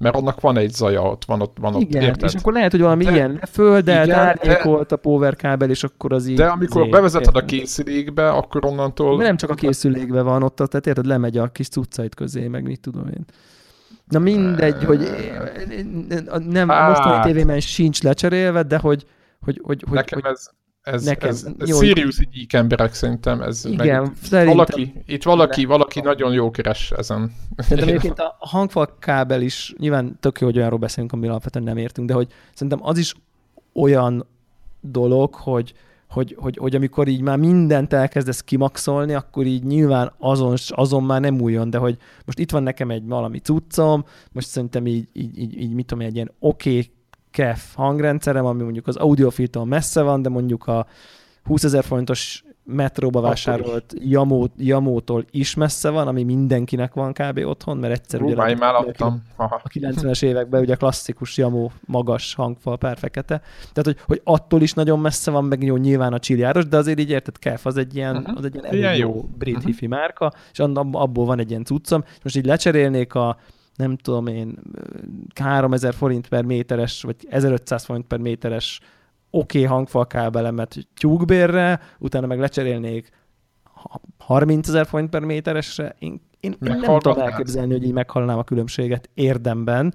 mert 0.00 0.16
annak 0.16 0.40
van 0.40 0.56
egy 0.56 0.70
zaja 0.72 1.02
ott, 1.02 1.24
van 1.24 1.40
ott, 1.40 1.56
van 1.60 1.74
ott 1.74 1.80
Igen, 1.80 2.02
érted? 2.02 2.28
és 2.34 2.40
akkor 2.40 2.52
lehet, 2.52 2.70
hogy 2.70 2.80
valami 2.80 3.04
De- 3.04 3.10
ilyen 3.12 3.40
földelt, 3.50 4.08
de- 4.08 4.16
árnyékolt 4.16 4.92
a 4.92 4.96
power 4.96 5.36
kábel, 5.36 5.70
és 5.70 5.84
akkor 5.84 6.12
az 6.12 6.26
így... 6.26 6.36
De 6.36 6.46
amikor 6.46 6.80
izé, 6.82 6.90
bevezeted 6.90 7.36
a 7.36 7.40
érted? 7.40 7.58
készülékbe, 7.58 8.30
akkor 8.30 8.64
onnantól... 8.64 9.16
De 9.16 9.24
nem 9.24 9.36
csak 9.36 9.50
a 9.50 9.54
készülékben 9.54 10.24
van 10.24 10.42
ott, 10.42 10.56
tehát 10.56 10.86
érted, 10.86 11.06
lemegy 11.06 11.38
a 11.38 11.46
kis 11.46 11.68
cuccait 11.68 12.14
közé, 12.14 12.48
meg 12.48 12.62
mit 12.62 12.80
tudom 12.80 13.06
én. 13.06 13.24
Na 14.08 14.18
mindegy, 14.18 14.84
hogy 14.84 15.00
nem, 16.48 16.68
a 16.68 16.88
mostani 16.88 17.14
Hát. 17.14 17.24
tévében 17.24 17.60
sincs 17.60 18.02
lecserélve, 18.02 18.62
de 18.62 18.78
hogy, 18.78 19.06
hogy, 19.40 19.60
hogy, 19.62 19.84
hogy, 19.88 19.94
Nekem 19.94 20.20
hogy 20.22 20.30
ez, 20.32 20.50
ez, 20.82 21.04
nekem- 21.04 21.28
ez, 21.28 21.46
ez 21.58 21.68
jó, 21.68 21.78
Sirius 21.80 22.20
így 22.32 22.54
emberek 22.54 22.94
szerintem, 22.94 23.42
ez 23.42 23.64
igen, 23.64 24.02
meg, 24.02 24.12
szerintem, 24.22 24.56
valaki, 24.56 25.02
itt 25.06 25.22
valaki, 25.22 25.64
valaki 25.64 26.00
nagyon 26.00 26.32
jó 26.32 26.50
keres 26.50 26.90
ezen. 26.90 27.34
Szerintem 27.56 27.88
egyébként 27.94 28.18
a 28.18 28.36
a 28.38 28.48
hangfal 28.48 28.96
kábel 28.98 29.42
is, 29.42 29.74
nyilván 29.78 30.16
tök 30.20 30.40
jó, 30.40 30.46
hogy 30.46 30.56
olyanról 30.56 30.78
beszélünk, 30.78 31.12
amiről 31.12 31.30
alapvetően 31.30 31.64
nem 31.64 31.76
értünk, 31.76 32.08
de 32.08 32.14
hogy 32.14 32.28
szerintem 32.54 32.78
az 32.82 32.98
is 32.98 33.14
olyan 33.72 34.26
dolog, 34.80 35.34
hogy, 35.34 35.72
hogy, 36.10 36.36
hogy, 36.38 36.56
hogy 36.56 36.74
amikor 36.74 37.08
így 37.08 37.20
már 37.20 37.38
mindent 37.38 37.92
elkezdesz 37.92 38.40
kimaxolni, 38.40 39.14
akkor 39.14 39.46
így 39.46 39.64
nyilván 39.64 40.12
azon, 40.18 40.56
azon 40.68 41.04
már 41.04 41.20
nem 41.20 41.40
újon, 41.40 41.70
de 41.70 41.78
hogy 41.78 41.96
most 42.24 42.38
itt 42.38 42.50
van 42.50 42.62
nekem 42.62 42.90
egy 42.90 43.06
valami 43.06 43.38
cuccom, 43.38 44.04
most 44.32 44.48
szerintem 44.48 44.86
így, 44.86 45.08
így, 45.12 45.38
így, 45.38 45.60
így 45.60 45.72
mit 45.72 45.86
tudom, 45.86 46.04
egy 46.04 46.14
ilyen 46.14 46.32
oké 46.38 46.70
okay, 46.70 46.90
kef 47.30 47.74
hangrendszerem, 47.74 48.44
ami 48.44 48.62
mondjuk 48.62 48.86
az 48.86 48.96
audiofiltől 48.96 49.64
messze 49.64 50.02
van, 50.02 50.22
de 50.22 50.28
mondjuk 50.28 50.66
a 50.66 50.86
20 51.44 51.64
ezer 51.64 51.84
forintos 51.84 52.44
metróba 52.64 53.20
vásárolt 53.20 53.94
Jamó, 53.98 54.48
Jamótól 54.56 55.24
is 55.30 55.54
messze 55.54 55.90
van, 55.90 56.08
ami 56.08 56.22
mindenkinek 56.22 56.94
van 56.94 57.12
kb. 57.12 57.38
otthon, 57.44 57.76
mert 57.76 57.92
egyszer 57.92 58.22
ugye 58.22 58.34
már 58.34 58.54
ki 58.54 58.62
a 58.62 58.78
adtam. 58.78 59.22
Aha. 59.36 59.60
a 59.64 59.68
90-es 59.68 60.22
években 60.22 60.60
ugye 60.60 60.74
klasszikus 60.74 61.36
Jamó 61.36 61.72
magas 61.86 62.34
hangfal 62.34 62.78
per 62.78 62.98
fekete. 62.98 63.38
Tehát, 63.72 63.84
hogy, 63.84 63.96
hogy 64.06 64.20
attól 64.24 64.62
is 64.62 64.72
nagyon 64.72 64.98
messze 65.00 65.30
van, 65.30 65.44
meg 65.44 65.62
jó, 65.62 65.76
nyilván 65.76 66.12
a 66.12 66.18
csiliáros, 66.18 66.66
de 66.66 66.76
azért 66.76 66.98
így 66.98 67.10
érted, 67.10 67.38
Kef, 67.38 67.66
az 67.66 67.76
egy 67.76 67.96
ilyen, 67.96 68.16
Mhm. 68.16 68.36
az 68.36 68.44
egy 68.44 68.54
ilyen, 68.54 68.74
Ilyen 68.74 68.96
jó. 68.96 69.28
brit 69.38 69.56
Mhm. 69.56 69.66
hifi 69.66 69.86
márka, 69.86 70.32
és 70.52 70.58
ab- 70.58 70.94
abból 70.96 71.24
van 71.26 71.38
egy 71.38 71.50
ilyen 71.50 71.64
cuccom. 71.64 72.02
És 72.06 72.22
most 72.22 72.36
így 72.36 72.46
lecserélnék 72.46 73.14
a 73.14 73.36
nem 73.76 73.96
tudom 73.96 74.26
én, 74.26 74.58
3000 75.34 75.94
forint 75.94 76.28
per 76.28 76.44
méteres, 76.44 77.02
vagy 77.02 77.16
1500 77.30 77.84
forint 77.84 78.06
per 78.06 78.18
méteres 78.18 78.80
oké 79.30 79.58
okay 79.58 79.62
hangfal 79.76 80.06
kábelemet 80.06 80.76
tyúkbérre, 80.94 81.80
utána 81.98 82.26
meg 82.26 82.38
lecserélnék 82.38 83.10
30 84.18 84.68
ezer 84.68 84.86
forint 84.86 85.10
per 85.10 85.20
méteresre, 85.20 85.94
én, 85.98 86.20
én, 86.40 86.50
én 86.50 86.78
nem 86.80 86.98
tudom 86.98 87.18
elképzelni, 87.18 87.72
hogy 87.72 87.84
így 87.84 87.92
meghallanám 87.92 88.38
a 88.38 88.44
különbséget 88.44 89.10
érdemben, 89.14 89.94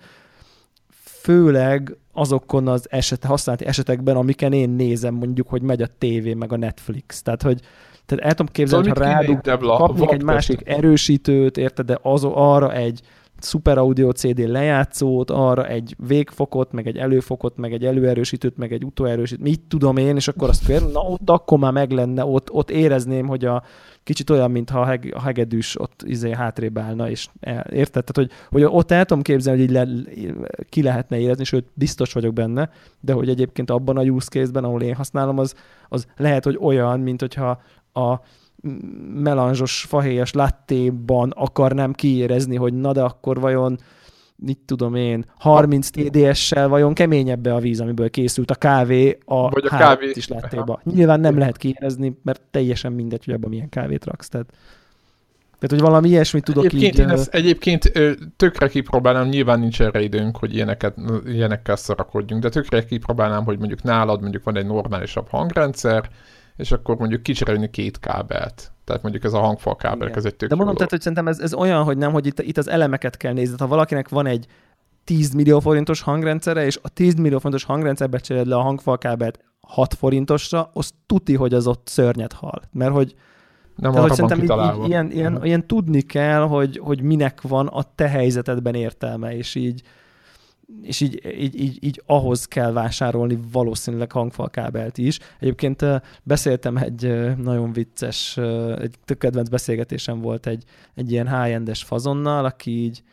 főleg 0.92 1.98
azokon 2.14 2.68
az 2.68 2.88
eset, 2.90 3.24
használati 3.24 3.66
esetekben, 3.66 4.16
amiken 4.16 4.54
én 4.54 4.70
nézem, 4.70 5.14
mondjuk, 5.14 5.50
hogy 5.50 5.62
megy 5.62 5.82
a 5.82 5.88
tévé, 5.98 6.34
meg 6.34 6.54
a 6.54 6.58
Netflix. 6.58 7.22
Tehát, 7.22 7.42
hogy 7.42 7.60
tehát 8.06 8.24
el 8.24 8.34
tudom 8.34 8.52
képzelni, 8.52 8.88
Szóval 8.88 9.04
hogy 9.04 9.14
ha 9.14 9.42
rádug, 9.44 9.68
kapnék 9.78 10.12
egy 10.12 10.24
másik 10.24 10.70
erősítőt, 10.70 11.58
érted, 11.58 11.86
de 11.86 12.00
az, 12.02 12.24
arra 12.24 12.74
egy 12.74 13.02
Super 13.40 13.78
Audio 13.78 14.12
CD 14.12 14.40
lejátszót, 14.48 15.32
arra 15.32 15.68
egy 15.68 15.96
végfokot, 16.08 16.72
meg 16.72 16.88
egy 16.88 16.98
előfokot, 16.98 17.58
meg 17.58 17.74
egy 17.74 17.86
előerősítőt, 17.86 18.58
meg 18.58 18.74
egy 18.74 18.84
utóerősítőt, 18.84 19.44
mit 19.44 19.62
tudom 19.68 19.98
én, 19.98 20.16
és 20.16 20.28
akkor 20.28 20.50
azt 20.50 20.66
például, 20.66 20.92
na 20.92 21.00
ott 21.00 21.30
akkor 21.30 21.60
már 21.60 21.72
meg 21.72 21.92
lenne, 21.92 22.26
ott, 22.26 22.52
ott 22.52 22.72
érezném, 22.72 23.28
hogy 23.28 23.46
a 23.46 23.64
kicsit 24.04 24.30
olyan, 24.30 24.52
mintha 24.52 24.80
a, 24.80 24.86
heg, 24.86 25.14
a 25.16 25.22
hegedűs 25.22 25.80
ott 25.80 26.04
izé 26.06 26.32
hátrébb 26.32 26.78
állna, 26.78 27.10
és 27.10 27.28
érted? 27.70 28.04
Tehát, 28.04 28.16
hogy, 28.16 28.32
hogy 28.50 28.64
ott 28.64 28.92
el 28.92 29.06
tudom 29.06 29.24
képzelni, 29.24 29.60
hogy 29.60 29.70
így 29.70 29.76
le, 29.76 29.88
ki 30.70 30.82
lehetne 30.82 31.20
érezni, 31.20 31.44
sőt, 31.44 31.66
biztos 31.74 32.14
vagyok 32.14 32.34
benne, 32.34 32.70
de 33.00 33.14
hogy 33.14 33.30
egyébként 33.30 33.72
abban 33.72 33.98
a 33.98 34.04
use 34.04 34.30
case-ben, 34.30 34.64
ahol 34.64 34.82
én 34.82 34.96
használom, 34.96 35.40
az, 35.40 35.56
az 35.90 36.08
lehet, 36.18 36.44
hogy 36.44 36.58
olyan, 36.62 37.00
mint 37.00 37.20
hogyha 37.20 37.62
a 37.94 38.20
melanzsos, 39.14 39.86
fahéjas 39.88 40.34
lattéban 40.34 41.32
akarnám 41.36 41.94
kiérezni, 41.94 42.56
hogy 42.56 42.74
na 42.74 42.92
de 42.92 43.02
akkor 43.02 43.40
vajon 43.40 43.78
mit 44.36 44.60
tudom 44.66 44.96
én, 44.96 45.26
30 45.38 45.90
TDS-sel 45.90 46.68
vajon 46.68 46.94
keményebb 46.94 47.46
a 47.46 47.60
víz, 47.60 47.80
amiből 47.80 48.10
készült 48.10 48.52
a 48.52 48.56
kávé 48.56 49.18
a, 49.26 49.50
Vagy 49.50 49.66
a 49.66 49.78
kávé- 49.78 50.16
is 50.16 50.28
lattéba. 50.28 50.82
Nyilván 50.84 51.20
nem 51.20 51.38
lehet 51.38 51.58
kiérezni, 51.58 52.18
mert 52.24 52.42
teljesen 52.52 52.92
mindegy, 52.92 53.26
hogy 53.26 53.34
abban 53.34 53.50
milyen 53.50 53.70
kávét 53.70 54.06
raksz. 54.06 54.30
Tehát, 54.30 54.48
tehát 55.60 55.70
hogy 55.70 55.80
valami 55.80 56.10
ilyesmit 56.10 56.44
tudok 56.44 56.66
Egyébként, 56.66 56.94
így... 56.94 57.00
én 57.00 57.10
ezt, 57.10 57.34
egyébként 57.34 57.92
tökre 58.36 58.68
kipróbálnám, 58.68 59.28
nyilván 59.28 59.60
nincs 59.60 59.82
erre 59.82 60.02
időnk, 60.02 60.38
hogy 60.38 60.54
ilyeneket, 60.54 60.98
ilyenekkel 61.26 61.76
szarakodjunk, 61.76 62.42
de 62.42 62.50
tökre 62.50 62.86
kipróbálnám, 62.86 63.44
hogy 63.44 63.58
mondjuk 63.58 63.84
nálad 63.84 64.22
mondjuk 64.22 64.44
van 64.44 64.58
egy 64.58 64.66
normálisabb 64.66 65.28
hangrendszer, 65.30 66.10
és 66.58 66.72
akkor 66.72 66.98
mondjuk 66.98 67.24
kicserélni 67.24 67.70
két 67.70 68.00
kábelt. 68.00 68.72
Tehát 68.84 69.02
mondjuk 69.02 69.24
ez 69.24 69.34
a 69.34 69.40
hangfal 69.40 69.76
kábel, 69.76 70.10
ez 70.10 70.26
egy 70.26 70.36
tök 70.36 70.50
De 70.50 70.56
mondom, 70.56 70.58
dolog. 70.58 70.76
tehát, 70.76 70.90
hogy 70.92 71.02
szerintem 71.02 71.28
ez, 71.28 71.40
ez 71.40 71.54
olyan, 71.54 71.84
hogy 71.84 71.98
nem, 71.98 72.12
hogy 72.12 72.26
itt, 72.26 72.40
itt 72.42 72.58
az 72.58 72.70
elemeket 72.70 73.18
kell 73.18 73.34
nézni. 73.34 73.56
Ha 73.60 73.68
valakinek 73.68 74.10
van 74.10 74.26
egy 74.26 74.46
10 75.04 75.34
millió 75.34 75.60
forintos 75.60 76.02
hangrendszere, 76.02 76.66
és 76.66 76.80
a 76.82 76.90
10 76.90 77.14
millió 77.16 77.38
forintos 77.38 77.64
hangrendszerbe 77.64 78.18
cseréled 78.18 78.48
le 78.50 78.56
a 78.56 78.62
hangfalkábelt 78.62 79.40
6 79.68 79.94
forintosra, 79.94 80.70
az 80.74 80.92
tuti, 81.06 81.36
hogy 81.36 81.54
az 81.54 81.68
ott 81.68 81.88
szörnyet 81.88 82.34
hal. 82.34 82.62
Mert 82.72 82.92
hogy, 82.94 83.16
nem 83.76 83.92
tehát, 83.92 84.08
hogy 84.08 84.16
szerintem 84.18 84.38
így, 84.38 84.44
kitalálva. 84.44 84.84
így, 84.84 84.90
ilyen, 84.90 85.12
ilyen, 85.12 85.32
Mhm. 85.34 85.44
ilyen, 85.46 85.68
tudni 85.68 86.02
kell, 86.02 86.42
hogy, 86.42 86.78
hogy 86.84 87.02
minek 87.02 87.42
van 87.42 87.68
a 87.68 87.84
te 87.96 88.08
helyzetedben 88.10 88.76
értelme, 88.76 89.36
és 89.38 89.56
így 89.56 89.82
és 90.82 91.02
így, 91.02 91.22
így, 91.40 91.60
így, 91.60 91.84
így 91.84 92.02
ahhoz 92.06 92.46
kell 92.46 92.72
vásárolni 92.72 93.40
valószínűleg 93.52 94.12
hangfalkábelt 94.12 94.98
is. 94.98 95.20
Egyébként 95.40 95.86
beszéltem 96.24 96.78
egy 96.78 97.36
nagyon 97.38 97.74
vicces, 97.74 98.38
egy 98.80 98.96
tök 99.06 99.18
kedvenc 99.18 99.50
beszélgetésem 99.50 100.20
volt 100.20 100.48
egy, 100.48 100.64
egy 100.96 101.12
ilyen 101.12 101.42
high-endes 101.42 101.84
fazonnal, 101.84 102.46
aki 102.46 102.72
így, 102.72 103.04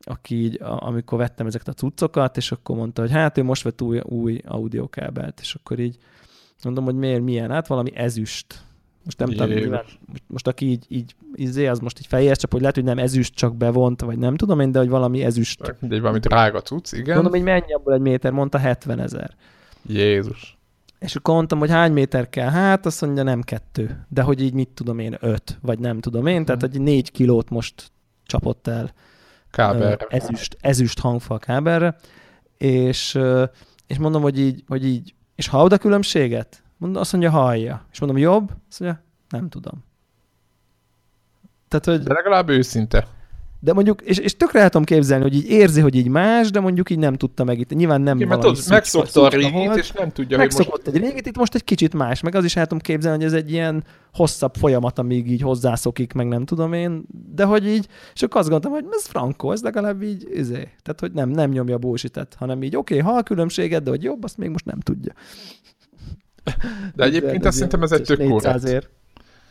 aki 0.00 0.34
így, 0.44 0.58
amikor 0.60 1.18
vettem 1.18 1.46
ezeket 1.46 1.68
a 1.68 1.72
cuccokat, 1.72 2.36
és 2.36 2.52
akkor 2.52 2.76
mondta, 2.76 3.00
hogy 3.00 3.10
hát 3.10 3.38
ő 3.38 3.42
most 3.42 3.62
vett 3.62 3.82
új, 3.82 4.00
új 4.04 4.40
audiokábelt, 4.46 5.40
és 5.40 5.54
akkor 5.54 5.78
így 5.78 5.96
mondom, 6.64 6.84
hogy 6.84 6.94
miért, 6.94 7.22
milyen, 7.22 7.50
hát 7.50 7.66
valami 7.66 7.96
ezüst. 7.96 8.64
Most 9.04 9.18
nem 9.18 9.28
tudom, 9.28 9.48
nyilván, 9.48 9.84
most, 10.06 10.22
most 10.26 10.46
aki 10.46 10.66
így, 10.66 10.84
így 10.88 11.14
izé, 11.34 11.66
az 11.66 11.78
most 11.78 11.98
így 11.98 12.06
fejez, 12.06 12.38
csak 12.38 12.52
hogy 12.52 12.60
lehet, 12.60 12.74
hogy 12.74 12.84
nem 12.84 12.98
ezüst, 12.98 13.34
csak 13.34 13.56
bevont, 13.56 14.00
vagy 14.00 14.18
nem 14.18 14.36
tudom 14.36 14.60
én, 14.60 14.72
de 14.72 14.78
hogy 14.78 14.88
valami 14.88 15.24
ezüst. 15.24 15.74
Mindegy, 15.80 16.00
valami 16.00 16.18
drága 16.18 16.60
cucc, 16.62 16.92
igen. 16.92 17.14
Mondom, 17.14 17.32
hogy 17.32 17.42
mennyi 17.42 17.72
abból 17.72 17.94
egy 17.94 18.00
méter, 18.00 18.32
mondta 18.32 18.58
70 18.58 19.00
ezer. 19.00 19.30
Jézus. 19.86 20.58
És 20.98 21.16
akkor 21.16 21.34
mondtam, 21.34 21.58
hogy 21.58 21.70
hány 21.70 21.92
méter 21.92 22.28
kell? 22.28 22.48
Hát 22.48 22.86
azt 22.86 23.00
mondja, 23.00 23.22
nem 23.22 23.42
kettő. 23.42 24.06
De 24.08 24.22
hogy 24.22 24.42
így 24.42 24.52
mit 24.52 24.68
tudom 24.68 24.98
én, 24.98 25.16
öt, 25.20 25.58
vagy 25.62 25.78
nem 25.78 26.00
tudom 26.00 26.26
én. 26.26 26.44
Tehát, 26.44 26.60
hogy 26.60 26.80
négy 26.80 27.10
kilót 27.10 27.50
most 27.50 27.92
csapott 28.26 28.66
el 28.66 28.92
Kábel. 29.50 29.92
ö, 29.92 30.04
ezüst, 30.08 30.56
ezüst 30.60 31.00
hangfal 31.00 31.38
kábelre. 31.38 31.96
És, 32.58 33.18
és 33.86 33.98
mondom, 33.98 34.22
hogy 34.22 34.38
így, 34.38 34.64
hogy 34.66 34.86
így, 34.86 35.14
és 35.34 35.48
hallod 35.48 35.72
a 35.72 35.78
különbséget? 35.78 36.63
Mondom, 36.76 37.00
azt 37.00 37.12
mondja, 37.12 37.30
hallja. 37.30 37.86
És 37.92 38.00
mondom, 38.00 38.18
jobb? 38.18 38.50
Azt 38.70 38.80
mondja, 38.80 39.02
nem 39.28 39.48
tudom. 39.48 39.84
Tehát, 41.68 41.84
hogy, 41.84 42.08
De 42.08 42.14
legalább 42.14 42.48
őszinte. 42.48 43.06
de 43.60 43.72
mondjuk, 43.72 44.02
és, 44.02 44.18
és 44.18 44.36
tökre 44.36 44.60
el 44.60 44.68
tudom 44.68 44.84
képzelni, 44.86 45.22
hogy 45.22 45.34
így 45.34 45.48
érzi, 45.48 45.80
hogy 45.80 45.94
így 45.94 46.08
más, 46.08 46.50
de 46.50 46.60
mondjuk 46.60 46.90
így 46.90 46.98
nem 46.98 47.14
tudta 47.14 47.44
meg 47.44 47.58
itt. 47.58 47.70
Nyilván 47.70 48.00
nem 48.00 48.16
Igen, 48.16 48.28
mert 48.28 48.42
valami 48.42 48.58
tudod, 48.58 48.82
szucs- 48.82 48.94
megszokta 48.94 49.22
a 49.22 49.28
régit, 49.28 49.52
volt. 49.52 49.78
és 49.78 49.92
nem 49.92 50.10
tudja, 50.12 50.36
hogy 50.38 50.46
most... 50.46 50.58
Megszokott 50.58 50.86
egy 50.86 50.96
régit, 50.96 51.26
itt 51.26 51.36
most 51.36 51.54
egy 51.54 51.64
kicsit 51.64 51.94
más, 51.94 52.20
meg 52.20 52.34
az 52.34 52.44
is 52.44 52.56
el 52.56 52.62
tudom 52.62 52.78
képzelni, 52.78 53.24
hogy 53.24 53.32
ez 53.32 53.40
egy 53.40 53.50
ilyen 53.50 53.84
hosszabb 54.12 54.54
folyamat, 54.54 54.98
amíg 54.98 55.30
így 55.30 55.40
hozzászokik, 55.40 56.12
meg 56.12 56.28
nem 56.28 56.44
tudom 56.44 56.72
én, 56.72 57.04
de 57.34 57.44
hogy 57.44 57.66
így, 57.66 57.88
és 58.14 58.22
akkor 58.22 58.40
azt 58.40 58.50
gondoltam, 58.50 58.82
hogy 58.82 58.94
ez 58.96 59.06
frankó, 59.06 59.52
ez 59.52 59.62
legalább 59.62 60.02
így, 60.02 60.28
izé, 60.32 60.68
tehát 60.82 61.00
hogy 61.00 61.12
nem, 61.12 61.28
nem 61.28 61.50
nyomja 61.50 61.74
a 61.74 61.78
bullshit 61.78 62.28
hanem 62.38 62.62
így, 62.62 62.76
oké, 62.76 62.98
okay, 62.98 63.12
hal 63.12 63.22
különbséget, 63.22 63.82
de 63.82 63.90
hogy 63.90 64.02
jobb, 64.02 64.24
azt 64.24 64.38
még 64.38 64.50
most 64.50 64.64
nem 64.64 64.80
tudja. 64.80 65.12
De 66.94 67.04
egyébként 67.04 67.44
azt 67.44 67.54
szerintem 67.54 67.82
ez 67.82 67.92
egy 67.92 68.02
tök 68.02 68.18
400 68.18 68.62
korrekt. 68.62 68.84
ér. 68.84 68.88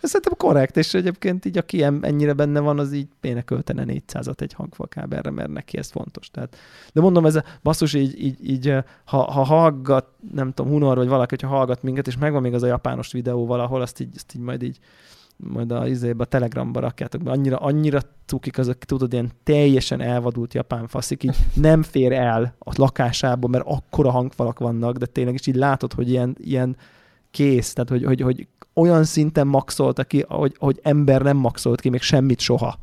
Ez 0.02 0.10
szerintem 0.10 0.38
korrekt, 0.38 0.78
és 0.78 0.94
egyébként 0.94 1.46
így 1.46 1.58
aki 1.58 1.84
ennyire 1.84 2.34
benne 2.34 2.60
van, 2.60 2.80
az 2.80 2.94
így 2.94 3.08
béne 3.22 3.42
költene 3.42 3.84
400-at 3.88 4.42
egy 4.42 4.54
hangfalkábelre, 4.54 5.30
mert 5.30 5.50
neki 5.50 5.78
ez 5.78 5.90
fontos. 5.90 6.30
Tehát, 6.30 6.58
de 6.94 7.02
mondom, 7.02 7.26
ez 7.26 7.36
a 7.36 7.44
basszus 7.64 7.94
így, 7.94 8.24
így, 8.24 8.50
így 8.50 8.74
ha, 9.06 9.32
ha 9.32 9.44
hallgat, 9.44 10.06
nem 10.34 10.52
tudom, 10.52 10.72
Hunor 10.72 10.98
vagy 10.98 11.08
valaki, 11.08 11.36
hogyha 11.36 11.56
hallgat 11.56 11.84
minket, 11.84 12.08
és 12.08 12.18
megvan 12.18 12.42
még 12.42 12.54
az 12.54 12.64
a 12.64 12.68
japános 12.68 13.12
videó 13.12 13.46
valahol, 13.46 13.82
azt 13.82 14.00
így, 14.00 14.14
azt 14.16 14.36
így 14.36 14.42
majd 14.42 14.64
így 14.64 14.80
majd 15.38 15.72
a, 15.72 15.88
izébe, 15.88 16.24
a 16.24 16.28
Telegramba 16.28 16.80
rakjátok 16.80 17.24
be. 17.24 17.32
Annyira, 17.32 17.58
annyira 17.58 18.00
cukik 18.26 18.58
azok, 18.58 18.78
tudod, 18.78 19.14
ilyen 19.14 19.32
teljesen 19.44 20.02
elvadult 20.02 20.54
japán 20.54 20.88
faszik, 20.88 21.24
így 21.24 21.36
nem 21.54 21.84
fér 21.84 22.12
el 22.12 22.56
a 22.60 22.74
lakásába, 22.76 23.48
mert 23.48 23.66
akkora 23.68 24.12
hangfalak 24.12 24.60
vannak, 24.60 24.98
de 24.98 25.06
tényleg 25.06 25.34
is 25.34 25.48
így 25.48 25.56
látod, 25.56 25.94
hogy 25.94 26.10
ilyen, 26.10 26.36
ilyen 26.40 26.78
kész, 27.32 27.74
tehát 27.74 27.90
hogy, 27.90 28.04
hogy, 28.04 28.22
hogy 28.22 28.48
olyan 28.74 29.04
szinten 29.04 29.48
maxolta 29.48 30.04
ki, 30.04 30.26
ahogy, 30.28 30.56
ahogy 30.60 30.80
ember 30.84 31.22
nem 31.22 31.38
maxolt 31.38 31.82
ki 31.82 31.90
még 31.90 32.02
semmit 32.02 32.40
soha. 32.40 32.80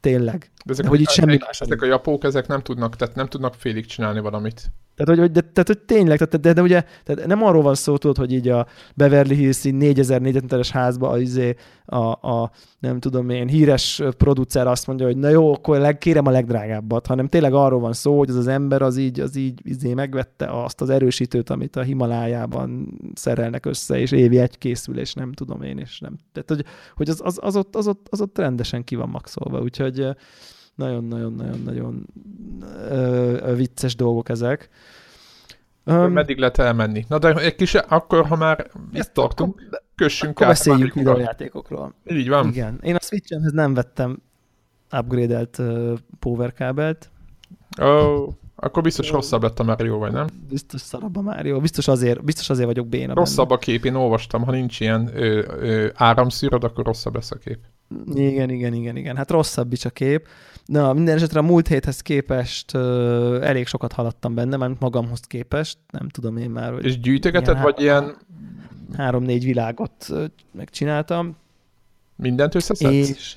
tényleg. 0.00 0.50
De 0.64 0.72
ezek, 0.72 0.84
De 0.84 0.90
hogy 0.90 1.00
itt 1.00 1.08
semmi 1.08 1.38
más 1.46 1.60
ezek 1.60 1.82
a 1.82 1.86
japók, 1.86 2.24
ezek 2.24 2.46
nem 2.46 2.60
tudnak, 2.60 2.96
tehát 2.96 3.14
nem 3.14 3.28
tudnak 3.28 3.54
félig 3.54 3.86
csinálni 3.86 4.20
valamit. 4.20 4.70
Tehát, 4.94 5.14
hogy, 5.14 5.18
hogy, 5.18 5.30
de, 5.30 5.40
tehát, 5.40 5.66
hogy 5.66 5.78
tényleg, 5.78 6.18
tehát, 6.18 6.40
de, 6.40 6.52
de, 6.52 6.62
ugye 6.62 6.84
tehát 7.04 7.26
nem 7.26 7.42
arról 7.42 7.62
van 7.62 7.74
szó, 7.74 7.96
tudod, 7.96 8.16
hogy 8.16 8.32
így 8.32 8.48
a 8.48 8.66
Beverly 8.94 9.34
Hills 9.34 9.62
4000 9.62 10.20
négyzetméteres 10.20 10.70
házba 10.70 11.08
a, 11.08 11.18
izé, 11.18 11.54
a, 11.84 11.96
a, 11.96 12.50
nem 12.78 13.00
tudom 13.00 13.28
én, 13.28 13.48
híres 13.48 14.02
producer 14.16 14.66
azt 14.66 14.86
mondja, 14.86 15.06
hogy 15.06 15.16
na 15.16 15.28
jó, 15.28 15.52
akkor 15.52 15.78
leg, 15.78 15.98
kérem 15.98 16.26
a 16.26 16.30
legdrágábbat, 16.30 17.06
hanem 17.06 17.28
tényleg 17.28 17.54
arról 17.54 17.80
van 17.80 17.92
szó, 17.92 18.18
hogy 18.18 18.30
az 18.30 18.36
az 18.36 18.46
ember 18.46 18.82
az 18.82 18.96
így, 18.96 19.20
az 19.20 19.36
így 19.36 19.60
izé 19.62 19.94
megvette 19.94 20.62
azt 20.62 20.80
az 20.80 20.90
erősítőt, 20.90 21.50
amit 21.50 21.76
a 21.76 21.82
Himalájában 21.82 22.98
szerelnek 23.14 23.66
össze, 23.66 23.98
és 23.98 24.10
évi 24.10 24.38
egy 24.38 24.58
készül, 24.58 24.98
és 24.98 25.14
nem 25.14 25.32
tudom 25.32 25.62
én, 25.62 25.78
és 25.78 26.00
nem. 26.00 26.16
Tehát, 26.32 26.48
hogy, 26.48 26.64
hogy 26.94 27.08
az, 27.08 27.20
az, 27.24 27.38
az, 27.42 27.56
ott, 27.56 27.76
az, 27.76 27.86
ott, 27.86 28.06
az 28.10 28.20
ott 28.20 28.38
rendesen 28.38 28.84
ki 28.84 28.94
van 28.94 29.08
maxolva, 29.08 29.60
úgyhogy 29.60 30.06
nagyon-nagyon-nagyon-nagyon 30.74 32.06
vicces 33.56 33.96
dolgok 33.96 34.28
ezek. 34.28 34.68
Um, 35.86 36.12
Meddig 36.12 36.38
lehet 36.38 36.58
elmenni? 36.58 37.04
Na 37.08 37.18
de 37.18 37.34
egy 37.34 37.54
kis, 37.54 37.74
akkor 37.74 38.26
ha 38.26 38.36
már 38.36 38.70
itt 38.92 39.10
tartunk, 39.12 39.62
akkor, 39.66 39.82
kössünk 39.94 40.30
akkor 40.30 40.46
át. 40.46 40.52
beszéljünk 40.52 40.94
videójátékokról. 40.94 41.94
Így 42.10 42.28
van. 42.28 42.48
Igen. 42.48 42.78
Én 42.82 42.94
a 42.94 43.00
Switch-emhez 43.00 43.52
nem 43.52 43.74
vettem 43.74 44.22
upgrade-elt 44.98 45.58
uh, 45.58 45.92
power 46.18 46.52
kábelt. 46.52 47.10
Ó, 47.82 47.84
oh, 47.86 48.32
akkor 48.56 48.82
biztos 48.82 49.10
rosszabb 49.10 49.42
lett 49.42 49.58
a 49.58 49.62
Mario, 49.64 49.98
vagy 49.98 50.12
nem? 50.12 50.26
Biztos 50.48 50.80
szarabb 50.80 51.16
a 51.16 51.20
Mario. 51.20 51.60
Biztos 51.60 51.88
azért, 51.88 52.24
biztos 52.24 52.50
azért 52.50 52.66
vagyok 52.66 52.86
béna 52.86 53.14
Rosszabb 53.14 53.48
benne. 53.48 53.60
a 53.60 53.62
kép, 53.62 53.84
én 53.84 53.94
olvastam, 53.94 54.42
ha 54.42 54.50
nincs 54.50 54.80
ilyen 54.80 55.10
ö, 55.14 55.44
ö, 55.60 55.88
áramszűröd, 55.94 56.64
akkor 56.64 56.84
rosszabb 56.84 57.14
lesz 57.14 57.30
a 57.30 57.36
kép. 57.36 57.58
Igen, 58.14 58.50
igen, 58.50 58.72
igen, 58.74 58.96
igen. 58.96 59.16
Hát 59.16 59.30
rosszabb 59.30 59.72
is 59.72 59.84
a 59.84 59.90
kép. 59.90 60.26
Na, 60.66 60.92
minden 60.92 61.16
esetre 61.16 61.38
a 61.38 61.42
múlt 61.42 61.68
héthez 61.68 62.00
képest 62.00 62.74
ö, 62.74 63.42
elég 63.42 63.66
sokat 63.66 63.92
haladtam 63.92 64.34
benne, 64.34 64.56
mert 64.56 64.80
magamhoz 64.80 65.20
képest, 65.20 65.78
nem 65.90 66.08
tudom 66.08 66.36
én 66.36 66.50
már, 66.50 66.72
hogy... 66.72 66.84
És 66.84 67.00
gyűjtögeted, 67.00 67.60
vagy 67.60 67.80
ilyen... 67.80 68.16
Három-négy 68.96 69.44
világot 69.44 70.06
ö, 70.08 70.24
megcsináltam. 70.52 71.36
Mindent 72.16 72.54
összeszedsz? 72.54 73.08
És, 73.08 73.36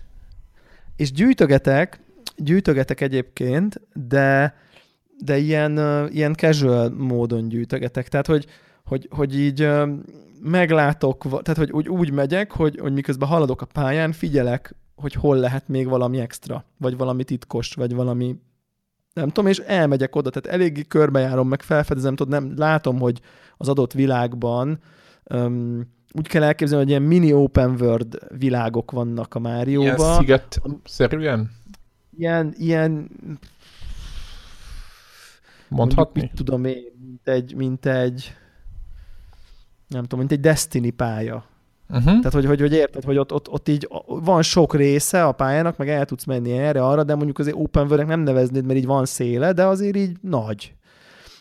és 0.96 1.12
gyűjtögetek, 1.12 2.00
gyűjtögetek 2.36 3.02
egyébként, 3.02 3.82
de, 4.08 4.56
de 5.20 5.38
ilyen, 5.38 5.78
uh, 5.78 6.16
ilyen 6.16 6.34
casual 6.34 6.90
módon 6.90 7.48
gyűjtögetek. 7.48 8.08
Tehát, 8.08 8.28
hogy, 8.28 8.46
hogy, 8.86 9.08
hogy 9.12 9.40
így 9.40 9.64
uh, 9.64 9.90
meglátok, 10.42 11.42
tehát, 11.42 11.58
hogy 11.58 11.72
úgy, 11.72 11.90
úgy 11.90 12.12
megyek, 12.12 12.52
hogy, 12.52 12.80
hogy 12.80 12.94
miközben 12.94 13.28
haladok 13.28 13.62
a 13.62 13.66
pályán, 13.66 14.12
figyelek 14.12 14.76
hogy 14.98 15.14
hol 15.14 15.38
lehet 15.38 15.68
még 15.68 15.88
valami 15.88 16.20
extra, 16.20 16.64
vagy 16.78 16.98
valami 16.98 17.24
titkos, 17.24 17.74
vagy 17.74 17.94
valami 17.94 18.36
nem 19.14 19.28
tudom, 19.28 19.50
és 19.50 19.58
elmegyek 19.58 20.16
oda, 20.16 20.30
tehát 20.30 20.60
eléggé 20.60 20.82
körbejárom, 20.82 21.48
meg 21.48 21.62
felfedezem, 21.62 22.16
tudom, 22.16 22.44
nem, 22.44 22.58
látom, 22.58 23.00
hogy 23.00 23.22
az 23.58 23.70
adott 23.70 23.94
világban 23.94 24.80
um, 25.24 25.96
úgy 26.12 26.28
kell 26.28 26.44
elképzelni, 26.44 26.84
hogy 26.84 26.92
ilyen 26.92 27.08
mini 27.08 27.34
open 27.34 27.82
world 27.82 28.18
világok 28.38 28.92
vannak 28.92 29.36
a 29.36 29.40
Márióban. 29.40 29.96
Ilyen 29.98 30.18
sziget-szerűen? 30.18 31.52
Ilyen, 32.18 32.54
ilyen 32.58 33.10
Mondhatni? 35.68 36.20
Mondjuk, 36.20 36.32
mit 36.32 36.46
tudom 36.46 36.66
én, 36.66 36.84
mint 37.00 37.28
egy, 37.28 37.56
mint 37.56 37.86
egy 37.86 38.36
nem 39.88 40.02
tudom, 40.02 40.20
mint 40.20 40.32
egy 40.32 40.40
Destiny 40.40 40.96
pálya. 40.96 41.46
Uh-huh. 41.90 42.06
Tehát, 42.06 42.34
hogy, 42.34 42.46
hogy, 42.46 42.60
hogy 42.60 42.74
érted, 42.74 43.04
hogy 43.04 43.18
ott, 43.18 43.34
ott, 43.34 43.50
ott 43.50 43.70
így 43.70 43.88
van 44.06 44.42
sok 44.42 44.76
része 44.76 45.26
a 45.26 45.32
pályának, 45.32 45.78
meg 45.78 45.90
el 45.90 46.06
tudsz 46.06 46.26
menni 46.26 46.52
erre, 46.52 46.86
arra, 46.86 47.04
de 47.04 47.16
mondjuk 47.16 47.40
azért 47.40 47.56
open 47.60 47.88
world 47.88 48.08
nem 48.08 48.20
neveznéd, 48.20 48.66
mert 48.66 48.80
így 48.80 48.86
van 48.86 49.06
széle, 49.06 49.54
de 49.54 49.66
azért 49.66 49.96
így 49.96 50.18
nagy. 50.22 50.76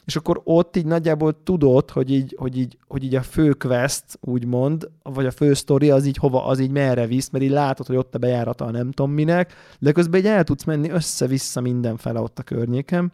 És 0.04 0.16
akkor 0.16 0.40
ott 0.44 0.76
így 0.76 0.86
nagyjából 0.86 1.42
tudod, 1.42 1.90
hogy 1.90 2.10
így, 2.10 2.34
hogy 2.38 2.58
így, 2.58 2.78
hogy 2.88 3.04
így 3.04 3.14
a 3.14 3.22
fő 3.22 3.52
quest, 3.52 4.04
úgymond, 4.20 4.90
vagy 5.02 5.26
a 5.26 5.30
fő 5.30 5.54
sztori 5.54 5.90
az 5.90 6.06
így 6.06 6.16
hova, 6.16 6.46
az 6.46 6.58
így 6.58 6.70
merre 6.70 7.06
visz, 7.06 7.30
mert 7.30 7.44
így 7.44 7.50
látod, 7.50 7.86
hogy 7.86 7.96
ott 7.96 8.14
a 8.14 8.18
bejárata 8.18 8.70
nem 8.70 8.90
tudom 8.90 9.12
minek, 9.12 9.52
de 9.78 9.92
közben 9.92 10.20
így 10.20 10.26
el 10.26 10.44
tudsz 10.44 10.64
menni 10.64 10.90
össze-vissza 10.90 11.60
mindenfele 11.60 12.20
ott 12.20 12.38
a 12.38 12.42
környéken 12.42 13.12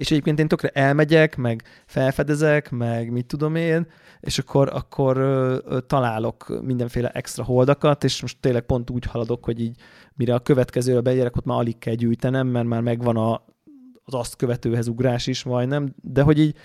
és 0.00 0.10
egyébként 0.10 0.38
én 0.38 0.48
tökre 0.48 0.68
elmegyek, 0.68 1.36
meg 1.36 1.62
felfedezek, 1.86 2.70
meg 2.70 3.10
mit 3.10 3.26
tudom 3.26 3.54
én, 3.54 3.86
és 4.20 4.38
akkor, 4.38 4.70
akkor 4.72 5.16
ö, 5.16 5.58
ö, 5.64 5.80
találok 5.80 6.60
mindenféle 6.62 7.08
extra 7.08 7.44
holdakat, 7.44 8.04
és 8.04 8.22
most 8.22 8.36
tényleg 8.40 8.62
pont 8.62 8.90
úgy 8.90 9.04
haladok, 9.04 9.44
hogy 9.44 9.60
így 9.60 9.76
mire 10.14 10.34
a 10.34 10.38
következőre 10.38 11.00
beérek, 11.00 11.36
ott 11.36 11.44
már 11.44 11.58
alig 11.58 11.78
kell 11.78 11.94
gyűjtenem, 11.94 12.46
mert 12.46 12.66
már 12.66 12.80
megvan 12.80 13.16
a, 13.16 13.44
az 14.04 14.14
azt 14.14 14.36
követőhez 14.36 14.88
ugrás 14.88 15.26
is 15.26 15.42
majdnem, 15.42 15.94
de 16.02 16.22
hogy 16.22 16.38
így 16.38 16.56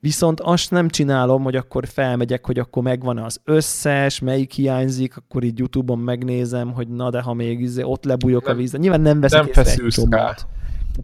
Viszont 0.00 0.40
azt 0.40 0.70
nem 0.70 0.88
csinálom, 0.88 1.42
hogy 1.42 1.56
akkor 1.56 1.86
felmegyek, 1.86 2.46
hogy 2.46 2.58
akkor 2.58 2.82
megvan 2.82 3.18
az 3.18 3.40
összes, 3.44 4.18
melyik 4.18 4.52
hiányzik, 4.52 5.16
akkor 5.16 5.42
így 5.42 5.58
YouTube-on 5.58 5.98
megnézem, 5.98 6.72
hogy 6.72 6.88
na 6.88 7.10
de 7.10 7.20
ha 7.20 7.34
még 7.34 7.60
izé, 7.60 7.82
ott 7.82 8.04
lebújok 8.04 8.44
nem, 8.44 8.54
a 8.54 8.56
vízbe. 8.56 8.78
Nyilván 8.78 9.00
nem 9.00 9.20
veszek 9.20 9.40
nem 9.40 9.48
észre 9.48 9.82
egy 9.82 9.88
csomót. 9.88 10.46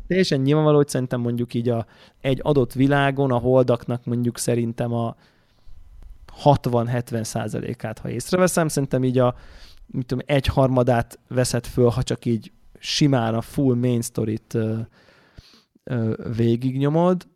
Teljesen 0.07 0.41
nyilvánvaló, 0.41 0.77
hogy 0.77 0.89
szerintem 0.89 1.21
mondjuk 1.21 1.55
így 1.55 1.69
a, 1.69 1.87
egy 2.21 2.41
adott 2.43 2.73
világon 2.73 3.31
a 3.31 3.39
holdaknak 3.39 4.05
mondjuk 4.05 4.39
szerintem 4.39 4.93
a 4.93 5.17
60-70 6.45 7.23
százalékát, 7.23 7.99
ha 7.99 8.11
észreveszem, 8.11 8.69
szerintem 8.69 9.05
így 9.05 9.19
a 9.19 9.35
mit 9.87 10.07
tudom, 10.07 10.25
egy 10.27 10.47
harmadát 10.47 11.19
veszed 11.29 11.67
föl, 11.67 11.89
ha 11.89 12.03
csak 12.03 12.25
így 12.25 12.53
simán 12.79 13.35
a 13.35 13.41
full 13.41 13.75
main 13.75 14.03
story-t 14.03 14.55
ö, 14.55 14.79
ö, 15.85 16.15
végignyomod, 16.37 17.27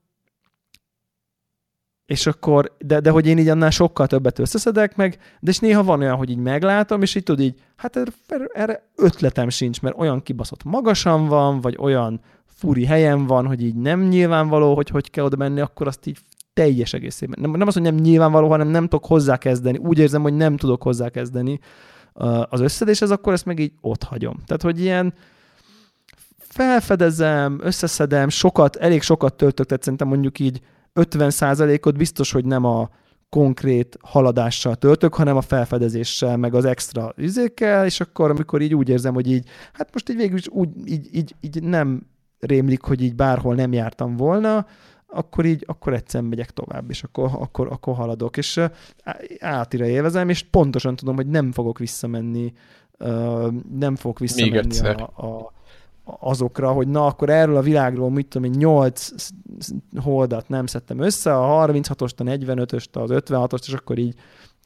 és 2.06 2.26
akkor, 2.26 2.76
de, 2.78 3.00
de 3.00 3.10
hogy 3.10 3.26
én 3.26 3.38
így 3.38 3.48
annál 3.48 3.70
sokkal 3.70 4.06
többet 4.06 4.38
összeszedek 4.38 4.96
meg, 4.96 5.18
de 5.40 5.50
és 5.50 5.58
néha 5.58 5.82
van 5.82 6.00
olyan, 6.00 6.16
hogy 6.16 6.30
így 6.30 6.38
meglátom, 6.38 7.02
és 7.02 7.14
így 7.14 7.22
tudod 7.22 7.44
így, 7.44 7.60
hát 7.76 7.96
erre, 7.96 8.46
erre 8.52 8.88
ötletem 8.96 9.48
sincs, 9.48 9.80
mert 9.80 9.98
olyan 9.98 10.22
kibaszott 10.22 10.64
magasan 10.64 11.26
van, 11.26 11.60
vagy 11.60 11.76
olyan 11.80 12.20
furi 12.58 12.84
helyen 12.84 13.26
van, 13.26 13.46
hogy 13.46 13.62
így 13.62 13.74
nem 13.74 14.00
nyilvánvaló, 14.00 14.74
hogy 14.74 14.88
hogy 14.88 15.10
kell 15.10 15.24
oda 15.24 15.36
menni, 15.36 15.60
akkor 15.60 15.86
azt 15.86 16.06
így 16.06 16.18
teljes 16.52 16.92
egészében. 16.92 17.38
Nem, 17.40 17.50
nem 17.50 17.66
az, 17.66 17.74
hogy 17.74 17.82
nem 17.82 17.94
nyilvánvaló, 17.94 18.48
hanem 18.48 18.68
nem 18.68 18.82
tudok 18.82 19.06
hozzákezdeni. 19.06 19.78
Úgy 19.78 19.98
érzem, 19.98 20.22
hogy 20.22 20.34
nem 20.34 20.56
tudok 20.56 20.82
hozzákezdeni 20.82 21.60
az 22.48 22.60
összedéshez, 22.60 23.10
akkor 23.10 23.32
ezt 23.32 23.44
meg 23.44 23.58
így 23.58 23.72
ott 23.80 24.02
hagyom. 24.02 24.36
Tehát, 24.46 24.62
hogy 24.62 24.80
ilyen 24.80 25.14
felfedezem, 26.38 27.58
összeszedem, 27.62 28.28
sokat, 28.28 28.76
elég 28.76 29.02
sokat 29.02 29.34
töltök, 29.34 29.66
tehát 29.66 29.82
szerintem 29.82 30.08
mondjuk 30.08 30.38
így 30.38 30.60
50%-ot 30.94 31.96
biztos, 31.96 32.32
hogy 32.32 32.44
nem 32.44 32.64
a 32.64 32.90
konkrét 33.28 33.98
haladással 34.02 34.74
töltök, 34.74 35.14
hanem 35.14 35.36
a 35.36 35.40
felfedezéssel, 35.40 36.36
meg 36.36 36.54
az 36.54 36.64
extra 36.64 37.12
üzékkel, 37.16 37.84
és 37.84 38.00
akkor, 38.00 38.30
amikor 38.30 38.60
így 38.60 38.74
úgy 38.74 38.88
érzem, 38.88 39.14
hogy 39.14 39.30
így, 39.30 39.48
hát 39.72 39.92
most 39.92 40.10
így 40.10 40.16
végül 40.16 40.38
is 40.38 40.48
úgy, 40.48 40.68
így, 40.84 41.08
így, 41.12 41.34
így 41.40 41.62
nem 41.62 42.06
rémlik, 42.40 42.83
hogy 42.83 43.03
így 43.03 43.14
bárhol 43.14 43.55
nem 43.55 43.72
jártam 43.72 44.16
volna, 44.16 44.66
akkor 45.07 45.44
így, 45.44 45.64
akkor 45.66 45.92
egyszer 45.92 46.22
megyek 46.22 46.51
tovább, 46.51 46.90
és 46.90 47.03
akkor, 47.03 47.31
akkor, 47.33 47.66
akkor 47.70 47.94
haladok, 47.94 48.37
és 48.37 48.61
átira 49.38 49.87
élvezem, 49.87 50.29
és 50.29 50.42
pontosan 50.42 50.96
tudom, 50.96 51.14
hogy 51.14 51.27
nem 51.27 51.53
fogok 51.53 51.79
visszamenni, 51.79 52.53
nem 53.79 53.96
fogok 53.96 54.18
visszamenni 54.18 54.79
a, 54.79 55.03
a, 55.03 55.53
azokra, 56.20 56.72
hogy 56.72 56.88
na, 56.88 57.07
akkor 57.07 57.31
erről 57.31 57.57
a 57.57 57.62
világról, 57.62 58.11
mit 58.11 58.27
tudom 58.27 58.53
én, 58.53 58.59
8 58.59 59.09
holdat 59.96 60.48
nem 60.48 60.66
szedtem 60.66 60.98
össze, 60.98 61.37
a 61.37 61.66
36-ost, 61.66 62.16
a 62.16 62.22
45-öst, 62.22 62.90
az 62.92 63.11
56-ost, 63.12 63.66
és 63.66 63.72
akkor 63.72 63.98
így 63.98 64.14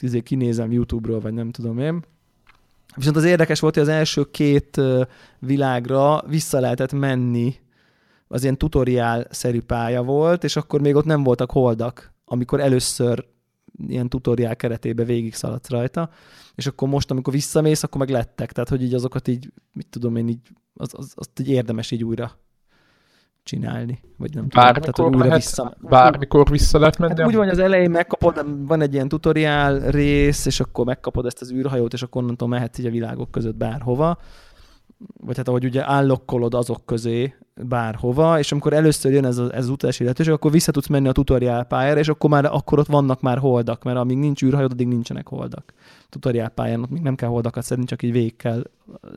izé 0.01 0.21
kinézem 0.21 0.73
YouTube-ról, 0.73 1.21
vagy 1.21 1.33
nem 1.33 1.51
tudom 1.51 1.79
én. 1.79 2.05
Viszont 2.95 3.17
az 3.17 3.25
érdekes 3.25 3.61
volt, 3.61 3.75
hogy 3.75 3.83
az 3.83 3.89
első 3.89 4.31
két 4.31 4.81
világra 5.39 6.23
vissza 6.27 6.61
lehetett 6.61 6.93
menni, 6.93 7.55
az 8.29 8.43
ilyen 8.43 8.59
tutoriál-szerű 8.59 9.61
pálya 9.61 10.03
volt, 10.03 10.45
és 10.45 10.57
akkor 10.57 10.81
még 10.81 10.95
ott 10.95 11.05
nem 11.05 11.23
voltak 11.23 11.51
holdak, 11.51 12.13
amikor 12.25 12.61
először 12.61 13.27
ilyen 13.89 14.09
tutoriál 14.09 14.57
keretében 14.57 15.07
végig 15.07 15.35
szaladsz 15.35 15.69
rajta, 15.69 16.11
és 16.55 16.67
akkor 16.67 16.89
most, 16.89 17.11
amikor 17.11 17.33
visszamész, 17.33 17.83
akkor 17.83 18.01
meg 18.01 18.11
lettek, 18.11 18.53
tehát 18.53 18.69
hogy 18.69 18.83
így 18.83 18.95
azokat 18.95 19.29
így, 19.29 19.53
mit 19.73 19.87
tudom 19.91 20.17
én, 20.17 20.29
így, 20.29 20.49
az, 20.75 20.91
az, 20.93 21.13
azt 21.15 21.41
így 21.41 21.49
érdemes 21.49 21.91
így 21.91 22.05
újra 22.05 22.39
csinálni, 23.43 24.01
vagy 24.17 24.35
nem 24.35 24.47
bármikor 24.55 24.93
tudom. 24.93 25.11
Tehát, 25.11 25.23
újra 25.23 25.29
lehet, 25.29 25.43
vissza... 25.43 25.77
Bármikor 25.81 26.51
vissza 26.51 26.79
lehet 26.79 26.99
menni? 26.99 27.15
Hát 27.19 27.27
úgy 27.27 27.35
van, 27.35 27.45
hogy 27.45 27.53
az 27.53 27.59
elején 27.59 27.91
megkapod, 27.91 28.67
van 28.67 28.81
egy 28.81 28.95
ilyen 28.95 29.09
tutoriál 29.09 29.91
rész, 29.91 30.47
és 30.47 30.61
akkor 30.61 30.85
megkapod 30.85 31.27
ezt 31.27 31.41
az 31.41 31.53
űrhajót, 31.53 31.93
és 31.93 32.03
akkor 32.03 32.23
onnantól 32.23 32.49
mehetsz 32.49 32.79
így 32.79 32.87
a 32.87 32.91
világok 32.91 33.31
között 33.31 33.57
bárhova. 33.57 34.19
vagy 35.21 35.37
hát 35.37 35.49
ahogy 35.49 35.65
ugye 35.65 35.89
állokkolod 35.89 36.55
azok 36.55 36.87
közé 36.87 37.35
bárhova, 37.55 38.39
és 38.39 38.53
amikor 38.53 38.73
először 38.73 39.13
jön 39.13 39.25
ez, 39.25 39.39
a, 39.39 39.55
ez 39.55 39.65
az 39.65 39.69
utazási 39.69 40.03
lehetőség, 40.03 40.33
akkor 40.33 40.51
vissza 40.51 40.73
tudsz 40.73 40.87
menni 40.87 41.09
a 41.09 41.13
tutoriál 41.13 41.65
pályára, 41.65 41.99
és 41.99 42.09
akkor, 42.09 42.31
már, 42.31 42.45
akkor 42.45 42.79
ott 42.79 42.87
vannak 42.87 43.21
már 43.21 43.39
holdak, 43.39 43.83
mert 43.83 43.99
amíg 43.99 44.19
nincs 44.19 44.43
űrhajod, 44.43 44.73
addig 44.73 44.87
nincsenek 44.87 45.29
holdak. 45.29 45.73
Tutoriál 46.09 46.49
pályán 46.49 46.83
ott 46.83 46.91
még 46.91 47.03
nem 47.03 47.15
kell 47.15 47.29
holdakat 47.29 47.65
szedni, 47.65 47.85
csak 47.85 48.03
így 48.03 48.13
végig 48.13 48.37
kell 48.37 48.63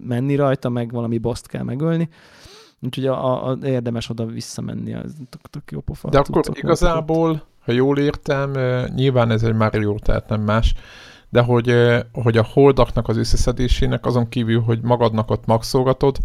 menni 0.02 0.36
rajta, 0.36 0.70
meg 0.70 0.92
valami 0.92 1.18
boszt 1.18 1.48
kell 1.48 1.64
megölni. 1.64 2.10
Úgyhogy 2.82 3.06
a, 3.06 3.26
a, 3.26 3.50
a 3.50 3.58
érdemes 3.64 4.10
oda 4.10 4.26
visszamenni, 4.26 4.94
ez 4.94 5.14
tök, 5.30 5.42
tök 5.50 5.72
jó 5.72 5.80
pofa. 5.80 6.10
De 6.10 6.20
akkor 6.20 6.44
igazából, 6.54 7.44
ha 7.60 7.72
jól 7.72 7.98
értem, 7.98 8.52
nyilván 8.96 9.32
ez 9.32 9.44
egy 9.44 9.54
Mario, 9.54 9.96
tehát 10.00 10.30
nem 10.30 10.42
más, 10.42 10.74
de 11.30 11.42
hogy, 11.42 11.76
hogy 12.14 12.38
a 12.38 12.48
holdaknak 12.54 13.08
az 13.08 13.18
összeszedésének 13.18 14.06
azon 14.06 14.30
kívül, 14.30 14.62
hogy 14.62 14.82
magadnak 14.82 15.32
ott 15.32 15.46
maxolgatod, 15.46 16.18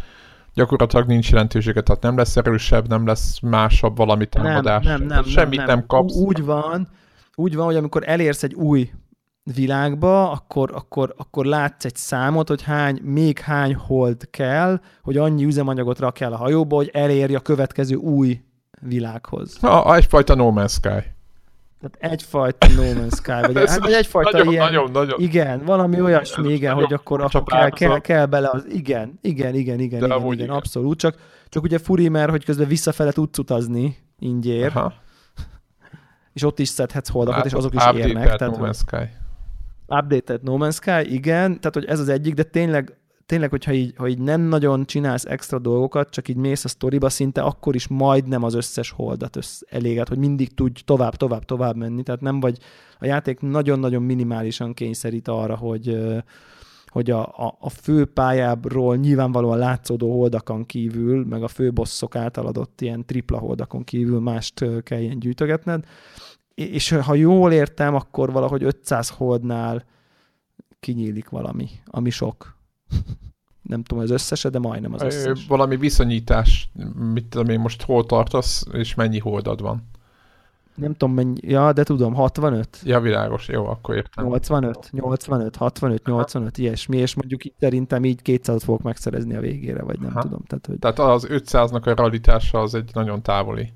gyakorlatilag 0.55 1.07
nincs 1.07 1.31
jelentősége, 1.31 1.81
tehát 1.81 2.03
nem 2.03 2.17
lesz 2.17 2.37
erősebb, 2.37 2.89
nem 2.89 3.07
lesz 3.07 3.41
másabb 3.41 3.97
valami 3.97 4.27
támadás. 4.27 4.85
Nem, 4.85 4.99
nem, 4.99 5.07
nem, 5.07 5.25
semmit 5.25 5.59
nem, 5.59 5.67
nem, 5.67 5.77
nem. 5.77 5.87
kapsz. 5.87 6.17
Úgy 6.17 6.45
van, 6.45 6.89
úgy 7.35 7.57
van, 7.57 7.65
hogy 7.65 7.77
amikor 7.77 8.03
elérsz 8.07 8.43
egy 8.43 8.55
új 8.55 8.91
világba, 9.55 10.31
akkor, 10.31 10.71
akkor, 10.75 11.15
akkor 11.17 11.45
látsz 11.45 11.85
egy 11.85 11.97
számot, 11.97 12.49
hogy 12.49 12.63
hány, 12.63 13.01
még 13.03 13.39
hány 13.39 13.75
hold 13.75 14.31
kell, 14.31 14.81
hogy 15.03 15.17
annyi 15.17 15.45
üzemanyagot 15.45 15.99
rak 15.99 16.21
el 16.21 16.33
a 16.33 16.37
hajóba, 16.37 16.77
hogy 16.77 16.91
elérj 16.93 17.35
a 17.35 17.41
következő 17.41 17.95
új 17.95 18.41
világhoz. 18.81 19.59
Ha, 19.61 19.97
egyfajta 19.97 20.35
No 20.35 20.53
Man's 20.55 20.71
Sky. 20.71 21.19
Tehát 21.81 21.97
egyfajta 21.99 22.67
No 22.69 22.83
Man's 22.83 23.17
Sky, 23.17 23.53
vagy, 23.53 23.69
hát, 23.71 23.79
vagy 23.79 23.93
egyfajta 23.93 24.31
nagyon, 24.31 24.53
ilyen, 24.53 24.65
nagyon, 24.65 24.91
nagyon. 24.91 25.21
igen, 25.21 25.65
valami 25.65 26.01
olyasmi, 26.01 26.53
igen, 26.53 26.75
hogy 26.75 26.93
akkor, 26.93 27.21
akkor 27.21 27.43
kell, 27.43 27.71
kell, 27.71 27.99
kell 27.99 28.27
bele 28.27 28.49
az, 28.53 28.67
igen, 28.69 29.19
igen, 29.23 29.55
igen, 29.55 29.81
igen, 29.81 30.01
De 30.01 30.07
igen, 30.07 30.19
igen, 30.19 30.33
igen. 30.33 30.49
abszolút, 30.49 30.99
csak, 30.99 31.17
csak 31.49 31.63
ugye 31.63 31.79
furi, 31.79 32.09
mert 32.09 32.31
hogy 32.31 32.45
közben 32.45 32.69
visszafele 32.69 33.13
tudsz 33.13 33.39
utazni 33.39 33.97
ingyér, 34.19 34.67
Aha. 34.75 34.93
és 36.33 36.43
ott 36.43 36.59
is 36.59 36.69
szedhetsz 36.69 37.09
holdakat, 37.09 37.45
és 37.45 37.53
azok 37.53 37.75
is 37.75 37.83
érnek. 37.95 38.37
Tehát, 38.37 38.57
No 38.57 38.67
Man's 38.67 38.79
Sky. 38.87 39.20
Updated 39.91 40.43
No 40.43 40.57
Man's 40.59 40.75
Sky, 40.75 41.15
igen, 41.15 41.61
tehát 41.61 41.75
hogy 41.75 41.85
ez 41.85 42.01
az 42.01 42.09
egyik, 42.09 42.35
de 42.35 42.43
tényleg, 42.43 42.97
tényleg 43.27 43.51
hogyha 43.51 43.73
így, 43.73 43.95
ha 43.97 44.09
így 44.09 44.19
nem 44.19 44.41
nagyon 44.41 44.87
csinálsz 44.87 45.25
extra 45.25 45.59
dolgokat, 45.59 46.11
csak 46.11 46.29
így 46.29 46.37
mész 46.37 46.65
a 46.65 46.69
sztoriba, 46.69 47.09
szinte 47.09 47.43
akkor 47.43 47.75
is 47.75 47.89
majdnem 47.89 48.43
az 48.43 48.55
összes 48.55 48.91
holdat 48.91 49.37
össz 49.37 49.61
eléget, 49.69 50.09
hogy 50.09 50.19
mindig 50.19 50.55
tudj 50.55 50.81
tovább, 50.85 51.15
tovább, 51.15 51.45
tovább 51.45 51.77
menni, 51.77 52.03
tehát 52.03 52.21
nem 52.21 52.41
vagy, 52.41 52.59
a 52.99 53.07
játék 53.07 53.41
nagyon-nagyon 53.41 54.03
minimálisan 54.03 54.75
kényszerít 54.75 55.29
arra, 55.29 55.57
hogy 55.57 55.99
hogy 56.91 57.11
a, 57.11 57.21
a, 57.21 57.57
a 57.59 57.71
fő 57.71 58.05
pályáról 58.05 58.97
nyilvánvalóan 58.97 59.59
látszódó 59.59 60.19
holdakon 60.19 60.67
kívül, 60.67 61.25
meg 61.25 61.43
a 61.43 61.49
fő 61.49 61.73
bosszok 61.73 62.17
által 62.17 62.47
adott 62.47 62.81
ilyen 62.81 63.07
tripla 63.07 63.39
holdakon 63.39 63.85
kívül 63.85 64.21
mást 64.21 64.61
ö, 64.61 64.81
kell 64.81 65.01
ilyen 65.01 65.19
gyűjtögetned, 65.19 65.85
és 66.55 66.91
ha 66.91 67.15
jól 67.15 67.53
értem, 67.53 67.95
akkor 67.95 68.33
valahogy 68.33 68.63
500 68.63 69.09
holdnál 69.09 69.85
kinyílik 70.81 71.29
valami, 71.29 71.69
ami 71.85 72.11
sok. 72.11 72.57
Nem 73.63 73.83
tudom 73.83 74.03
az 74.03 74.11
összeset, 74.11 74.53
de 74.53 74.59
majdnem 74.59 74.95
az 74.95 75.03
összes. 75.03 75.47
Valami 75.47 75.77
viszonyítás, 75.77 76.71
mit 77.13 77.27
tudom 77.27 77.49
én, 77.49 77.61
most 77.61 77.83
hol 77.83 78.07
tartasz, 78.07 78.67
és 78.73 78.95
mennyi 78.95 79.19
holdad 79.19 79.61
van. 79.61 79.89
Nem 80.75 80.93
tudom 80.93 81.15
mennyi, 81.15 81.39
ja, 81.41 81.73
de 81.73 81.83
tudom, 81.83 82.15
65? 82.15 82.69
Ja, 82.85 83.01
világos, 83.01 83.49
jó, 83.49 83.67
akkor 83.67 83.95
értem. 83.95 84.25
85, 84.25 84.89
85, 84.93 85.57
65, 85.57 86.05
85, 86.07 86.59
ilyesmi, 86.59 86.97
és 86.97 87.15
mondjuk 87.15 87.45
itt 87.45 87.55
szerintem 87.59 88.05
így 88.05 88.23
200 88.23 88.65
fogok 88.65 88.83
megszerezni 88.83 89.35
a 89.37 89.41
végére, 89.41 89.83
vagy 89.83 90.01
nem 90.01 90.11
Aha. 90.11 90.21
tudom. 90.21 90.41
Tehát, 90.47 90.67
hogy... 90.67 90.79
Tehát 90.79 90.99
az 90.99 91.27
500-nak 91.31 91.83
a 91.83 91.95
realitása 91.95 92.59
az 92.59 92.75
egy 92.75 92.91
nagyon 92.93 93.23
távoli. 93.23 93.73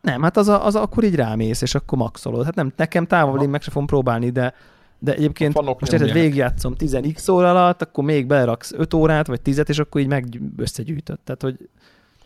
Nem, 0.00 0.22
hát 0.22 0.36
az, 0.36 0.48
a, 0.48 0.66
az 0.66 0.74
akkor 0.74 1.04
így 1.04 1.14
rámész, 1.14 1.62
és 1.62 1.74
akkor 1.74 1.98
maxolod. 1.98 2.44
Hát 2.44 2.54
nem, 2.54 2.72
nekem 2.76 3.06
távol, 3.06 3.42
én 3.42 3.48
meg 3.48 3.62
se 3.62 3.70
fogom 3.70 3.86
próbálni, 3.86 4.30
de, 4.30 4.54
de 4.98 5.14
egyébként 5.14 5.62
most 5.62 5.92
érted, 5.92 6.12
végigjátszom 6.12 6.74
10x 6.78 7.30
óra 7.30 7.50
alatt, 7.50 7.82
akkor 7.82 8.04
még 8.04 8.26
beleraksz 8.26 8.72
5 8.72 8.94
órát, 8.94 9.26
vagy 9.26 9.40
10 9.40 9.62
és 9.66 9.78
akkor 9.78 10.00
így 10.00 10.06
meg 10.06 10.40
összegyűjtött. 10.56 11.20
Tehát, 11.24 11.42
hogy 11.42 11.68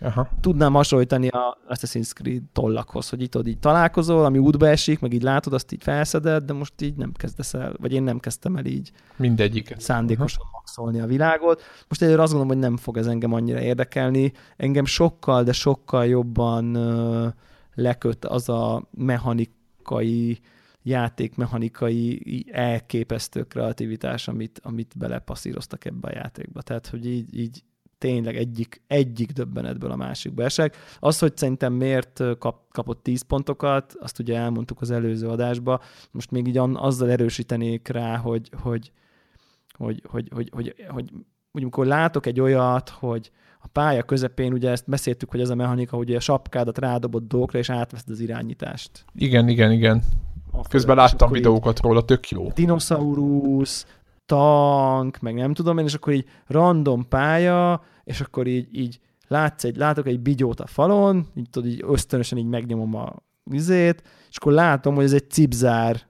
Aha. 0.01 0.29
tudnám 0.41 0.73
hasonlítani 0.73 1.29
a 1.29 1.59
Assassin's 1.69 2.11
Creed 2.15 2.43
tollakhoz, 2.53 3.09
hogy 3.09 3.23
itt 3.23 3.47
így 3.47 3.59
találkozol, 3.59 4.25
ami 4.25 4.39
útba 4.39 4.69
esik, 4.69 5.01
meg 5.01 5.13
így 5.13 5.23
látod, 5.23 5.53
azt 5.53 5.73
így 5.73 5.83
felszeded, 5.83 6.45
de 6.45 6.53
most 6.53 6.81
így 6.81 6.95
nem 6.95 7.13
kezdesz 7.13 7.55
el, 7.55 7.75
vagy 7.81 7.93
én 7.93 8.03
nem 8.03 8.19
kezdtem 8.19 8.57
el 8.57 8.65
így 8.65 8.93
Mindegyiket. 9.17 9.81
szándékosan 9.81 10.45
maxolni 10.53 11.01
a 11.01 11.07
világot. 11.07 11.63
Most 11.89 12.03
egyre 12.03 12.23
azt 12.23 12.33
gondolom, 12.33 12.59
hogy 12.59 12.69
nem 12.69 12.77
fog 12.77 12.97
ez 12.97 13.07
engem 13.07 13.33
annyira 13.33 13.61
érdekelni. 13.61 14.33
Engem 14.57 14.85
sokkal, 14.85 15.43
de 15.43 15.53
sokkal 15.53 16.07
jobban 16.07 16.75
ö, 16.75 17.29
leköt 17.75 18.25
az 18.25 18.49
a 18.49 18.89
mechanikai, 18.91 20.41
játékmechanikai 20.83 22.23
elképesztő 22.53 23.43
kreativitás, 23.43 24.29
amit, 24.29 24.61
amit 24.63 24.95
belepasszíroztak 24.99 25.85
ebbe 25.85 26.09
a 26.09 26.15
játékba. 26.15 26.63
Tehát, 26.63 26.87
hogy 26.87 27.07
így, 27.07 27.39
így 27.39 27.63
tényleg 27.99 28.37
egyik, 28.37 28.83
egyik 28.87 29.33
döbbenetből 29.33 29.91
a 29.91 29.97
másikba 29.97 30.43
esek. 30.43 30.77
Az, 30.99 31.19
hogy 31.19 31.37
szerintem 31.37 31.73
miért 31.73 32.23
kap, 32.39 32.71
kapott 32.71 33.03
10 33.03 33.23
pontokat, 33.23 33.95
azt 34.01 34.19
ugye 34.19 34.37
elmondtuk 34.37 34.81
az 34.81 34.91
előző 34.91 35.29
adásba, 35.29 35.81
most 36.11 36.31
még 36.31 36.47
így 36.47 36.59
azzal 36.59 37.11
erősítenék 37.11 37.89
rá, 37.89 38.17
hogy, 38.17 38.51
hogy, 38.63 38.93
hogy, 39.73 40.03
hogy, 40.09 40.29
hogy, 40.33 40.49
hogy, 40.53 40.75
hogy, 40.75 40.85
hogy 40.89 41.13
amikor 41.53 41.87
látok 41.87 42.27
egy 42.27 42.41
olyat, 42.41 42.89
hogy 42.89 43.31
a 43.63 43.69
pálya 43.73 44.03
közepén, 44.03 44.53
ugye 44.53 44.71
ezt 44.71 44.85
beszéltük, 44.89 45.31
hogy 45.31 45.41
ez 45.41 45.51
a 45.51 45.55
mechanika, 45.55 45.97
hogy 45.97 46.15
a 46.15 46.21
sapkádat 46.21 46.79
rádobott 46.79 47.29
dolgokra, 47.29 47.59
és 47.59 47.71
átveszed 47.71 48.11
az 48.11 48.21
irányítást. 48.21 49.05
Igen, 49.15 49.49
igen, 49.49 49.73
igen. 49.73 50.03
A 50.51 50.69
Közben 50.69 50.97
láttam 50.97 51.31
videókat 51.31 51.81
róla, 51.81 52.05
tök 52.05 52.29
jó. 52.29 52.51
dinoszaurusz, 52.55 53.87
tank, 54.27 55.19
meg 55.19 55.35
nem 55.35 55.55
tudom 55.55 55.79
én, 55.79 55.85
és 55.85 55.95
akkor 55.95 56.13
így 56.13 56.27
random 56.47 57.09
pálya, 57.09 57.83
és 58.05 58.21
akkor 58.21 58.47
így, 58.47 58.69
így 58.73 59.01
látsz 59.29 59.65
egy, 59.65 59.77
látok 59.77 60.07
egy 60.07 60.21
bigyót 60.21 60.61
a 60.61 60.67
falon, 60.67 61.27
így 61.35 61.51
tudod, 61.51 61.71
így 61.71 61.85
ösztönösen 61.87 62.39
így 62.39 62.47
megnyomom 62.47 62.95
a 62.95 63.15
vizét, 63.43 64.03
és 64.31 64.37
akkor 64.37 64.53
látom, 64.53 64.95
hogy 64.95 65.05
ez 65.05 65.13
egy 65.13 65.31
cipzár, 65.31 66.01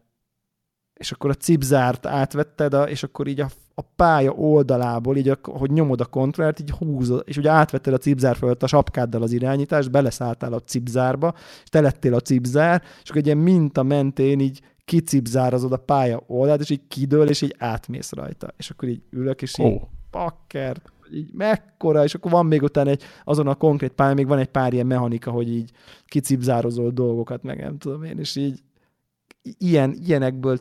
és 1.02 1.12
akkor 1.12 1.30
a 1.30 1.34
cipzárt 1.34 2.06
átvetted, 2.06 2.74
a, 2.74 2.82
és 2.82 3.02
akkor 3.02 3.26
így 3.26 3.40
a, 3.40 3.48
a 3.74 3.82
pálya 3.96 4.30
oldalából, 4.30 5.16
így 5.16 5.28
a, 5.28 5.38
hogy 5.42 5.70
nyomod 5.70 6.00
a 6.00 6.04
kontrollert, 6.04 6.60
így 6.60 6.70
húzod, 6.70 7.22
és 7.26 7.36
ugye 7.36 7.50
átvetted 7.50 7.94
a 7.94 7.98
cipzár 7.98 8.36
fölött 8.36 8.62
a 8.62 8.66
sapkáddal 8.66 9.22
az 9.22 9.32
irányítást, 9.32 9.90
beleszálltál 9.90 10.52
a 10.52 10.60
cipzárba, 10.60 11.34
és 11.62 11.68
te 11.68 11.80
lettél 11.80 12.14
a 12.14 12.20
cipzár, 12.20 12.82
és 13.02 13.08
akkor 13.08 13.20
egy 13.20 13.26
ilyen 13.26 13.38
minta 13.38 13.82
mentén 13.82 14.40
így 14.40 14.60
kicipzározod 14.84 15.72
a 15.72 15.76
pálya 15.76 16.22
oldalt, 16.26 16.60
és 16.60 16.70
így 16.70 16.86
kidől, 16.88 17.28
és 17.28 17.42
így 17.42 17.54
átmész 17.58 18.12
rajta. 18.12 18.54
És 18.56 18.70
akkor 18.70 18.88
így 18.88 19.02
ülök, 19.10 19.42
és 19.42 19.58
így 19.58 19.80
pakker, 20.10 20.82
így 21.12 21.32
mekkora, 21.32 22.04
és 22.04 22.14
akkor 22.14 22.30
van 22.30 22.46
még 22.46 22.62
utána 22.62 22.90
egy, 22.90 23.02
azon 23.24 23.46
a 23.46 23.54
konkrét 23.54 23.92
pályán 23.92 24.14
még 24.14 24.26
van 24.26 24.38
egy 24.38 24.50
pár 24.50 24.72
ilyen 24.72 24.86
mechanika, 24.86 25.30
hogy 25.30 25.48
így 25.48 25.70
kicipzározol 26.06 26.90
dolgokat, 26.90 27.42
meg 27.42 27.60
nem 27.60 27.78
tudom 27.78 28.02
én, 28.02 28.18
és 28.18 28.36
így 28.36 28.62
ilyen, 29.42 29.96
ilyenekből 30.04 30.58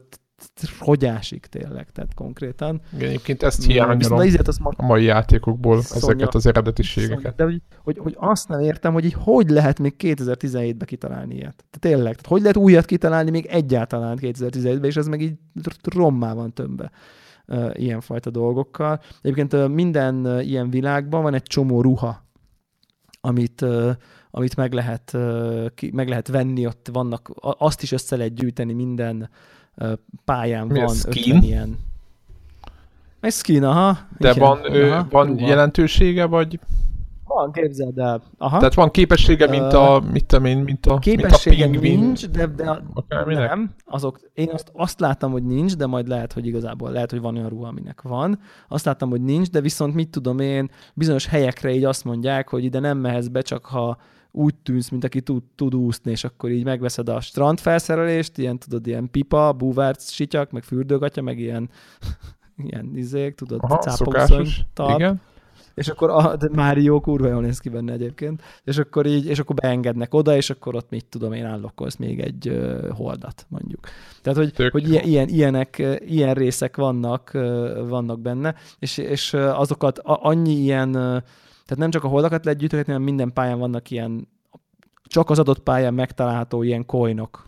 rogyásik 0.80 1.46
tényleg, 1.46 1.90
tehát 1.92 2.14
konkrétan. 2.14 2.82
igen, 2.94 3.10
egyébként 3.10 3.44
ezt 3.44 3.58
Viszont 3.58 3.74
hiányolom 3.74 4.18
a 4.18 4.24
izét 4.24 4.48
azt 4.48 4.60
a 4.64 4.86
mai 4.86 5.04
játékokból, 5.04 5.82
Szonya. 5.82 6.06
ezeket 6.06 6.36
az 6.36 6.46
eredetiségeket. 6.46 7.36
De 7.36 7.44
hogy, 7.44 7.62
hogy, 7.84 7.98
hogy, 7.98 8.16
azt 8.18 8.48
nem 8.48 8.60
értem, 8.60 8.94
hogy 8.94 9.06
így 9.06 9.16
hogy 9.18 9.50
lehet 9.50 9.80
még 9.80 9.96
2017-ben 10.00 10.88
kitalálni 10.88 11.36
ilyet. 11.36 11.66
Tehát 11.70 11.80
tényleg, 11.80 12.16
tehát 12.16 12.26
hogy 12.26 12.42
lehet 12.42 12.58
újat 12.58 12.86
kitalálni 12.86 13.30
még 13.30 13.46
egyáltalán 13.46 14.18
2017-ben, 14.22 14.84
és 14.84 14.96
ez 14.96 15.08
meg 15.08 15.22
így 15.22 15.34
rommá 15.84 16.34
van 16.34 16.54
tömbbe 16.54 16.92
ilyenfajta 17.74 18.30
dolgokkal. 18.30 19.00
Egyébként 19.22 19.68
minden 19.68 20.42
ilyen 20.42 20.70
világban 20.70 21.24
van 21.24 21.34
egy 21.34 21.44
csomó 21.44 21.82
ruha, 21.82 22.30
amit, 23.22 23.66
amit 24.32 24.56
meg, 24.56 24.74
lehet, 24.74 25.18
meg 25.92 26.08
lehet 26.08 26.28
venni, 26.28 26.66
ott 26.66 26.90
vannak, 26.92 27.32
azt 27.40 27.82
is 27.82 27.92
össze 27.92 28.16
lehet 28.16 28.34
gyűjteni 28.34 28.74
minden 28.74 29.30
pályán 30.26 30.68
Mi 30.68 30.80
a 30.82 30.86
van 30.86 30.96
skin? 30.96 31.36
50 31.36 31.44
ilyen. 31.44 31.78
Egy 33.20 33.34
skin, 33.34 33.64
aha. 33.64 33.98
De 34.18 34.30
igen, 34.30 34.48
van, 34.48 34.60
ö, 34.76 34.92
aha, 34.92 35.08
van 35.10 35.28
ruha. 35.28 35.48
jelentősége, 35.48 36.26
vagy? 36.26 36.60
Van, 37.26 37.52
képzeld 37.52 37.98
el. 37.98 38.22
Aha. 38.38 38.58
Tehát 38.58 38.74
van 38.74 38.92
képessége, 38.92 39.48
mint 39.48 39.74
a, 39.74 40.04
mit 40.12 40.26
tudom 40.26 40.46
én, 40.46 40.58
mint 40.58 40.86
a, 40.86 41.00
Képessége 41.00 41.68
mint 41.68 41.78
a 41.78 41.80
pingvin, 41.80 42.00
nincs, 42.00 42.28
de, 42.28 42.46
de 42.46 42.82
akárminek? 42.94 43.50
nem. 43.50 43.72
Azok, 43.86 44.20
én 44.34 44.50
azt, 44.52 44.72
azt 44.74 45.00
láttam, 45.00 45.32
hogy 45.32 45.44
nincs, 45.44 45.76
de 45.76 45.86
majd 45.86 46.08
lehet, 46.08 46.34
hogy 46.34 46.46
igazából 46.48 46.92
lehet, 46.92 47.12
hogy 47.12 47.22
van 47.22 47.36
olyan 47.38 47.50
ruha, 47.50 47.68
aminek 47.68 48.02
van. 48.02 48.40
Azt 48.68 48.86
láttam, 48.86 49.10
hogy 49.10 49.22
nincs, 49.22 49.50
de 49.50 49.62
viszont 49.62 49.94
mit 49.94 50.10
tudom 50.10 50.40
én, 50.40 50.70
bizonyos 50.94 51.26
helyekre 51.26 51.74
így 51.74 51.84
azt 51.84 52.04
mondják, 52.04 52.50
hogy 52.50 52.64
ide 52.64 52.80
nem 52.80 52.98
mehetsz 52.98 53.28
be, 53.28 53.42
csak 53.42 53.66
ha 53.66 53.98
úgy 54.32 54.56
tűnsz, 54.56 54.90
mint 54.90 55.04
aki 55.04 55.22
tud, 55.22 55.44
tud 55.56 55.76
úszni, 55.76 56.12
és 56.12 56.24
akkor 56.24 56.50
így 56.50 56.64
megveszed 56.64 57.10
a 57.10 57.22
strandfelszerelést, 57.22 58.38
ilyen 58.38 58.58
tudod, 58.58 58.88
ilyen 58.88 59.12
pipa, 59.12 59.54
búvárc 59.54 60.12
sityak, 60.12 60.52
meg 60.52 60.64
fürdőgatya, 60.64 61.22
meg 61.22 61.40
ilyen, 61.40 61.70
ilyen 62.68 62.92
izék, 62.96 63.36
tudod, 63.36 63.60
cápauszony, 63.82 64.48
talp, 64.74 65.00
Igen. 65.00 65.22
és 65.74 65.88
akkor 65.88 66.10
a, 66.10 66.36
de 66.36 66.50
Mario 66.52 67.00
kurva 67.00 67.28
jól 67.28 67.42
néz 67.42 67.60
ki 67.60 67.70
benne 67.70 67.94
egyébként, 67.94 68.42
és 68.64 68.78
akkor 68.78 69.06
így, 69.06 69.26
és 69.26 69.40
akkor 69.40 69.56
beengednek 69.56 70.14
oda, 70.14 70.36
és 70.36 70.50
akkor 70.50 70.76
ott 70.76 70.90
mit 70.90 71.06
tudom 71.06 71.34
én 71.34 71.46
állokkolsz 71.46 71.96
még 71.96 72.20
egy 72.20 72.50
uh, 72.50 72.90
holdat, 72.90 73.46
mondjuk. 73.50 73.80
Tehát, 74.22 74.40
hogy, 74.40 74.54
Tök 74.54 74.72
hogy 74.72 74.90
ilyen, 74.90 75.06
ilyen, 75.06 75.28
ilyenek, 75.28 76.00
ilyen 76.00 76.34
részek 76.34 76.78
vannak, 76.78 77.32
uh, 77.34 77.88
vannak 77.88 78.20
benne, 78.20 78.56
és, 78.80 78.98
és 78.98 79.34
azokat 79.34 79.98
a, 79.98 80.20
annyi 80.22 80.54
ilyen, 80.54 80.96
uh, 80.96 81.22
tehát 81.72 81.92
nem 81.92 82.02
csak 82.02 82.04
a 82.04 82.14
holdakat 82.14 82.44
lehet 82.44 82.60
gyűjtögetni, 82.60 82.92
hanem 82.92 83.08
minden 83.08 83.34
pályán 83.34 83.60
vannak 83.60 83.90
ilyen 83.90 84.28
csak 85.04 85.30
az 85.30 85.40
adott 85.40 85.60
pályán 85.60 85.94
megtalálható 85.94 86.64
ilyen 86.64 86.86
coinok, 86.86 87.48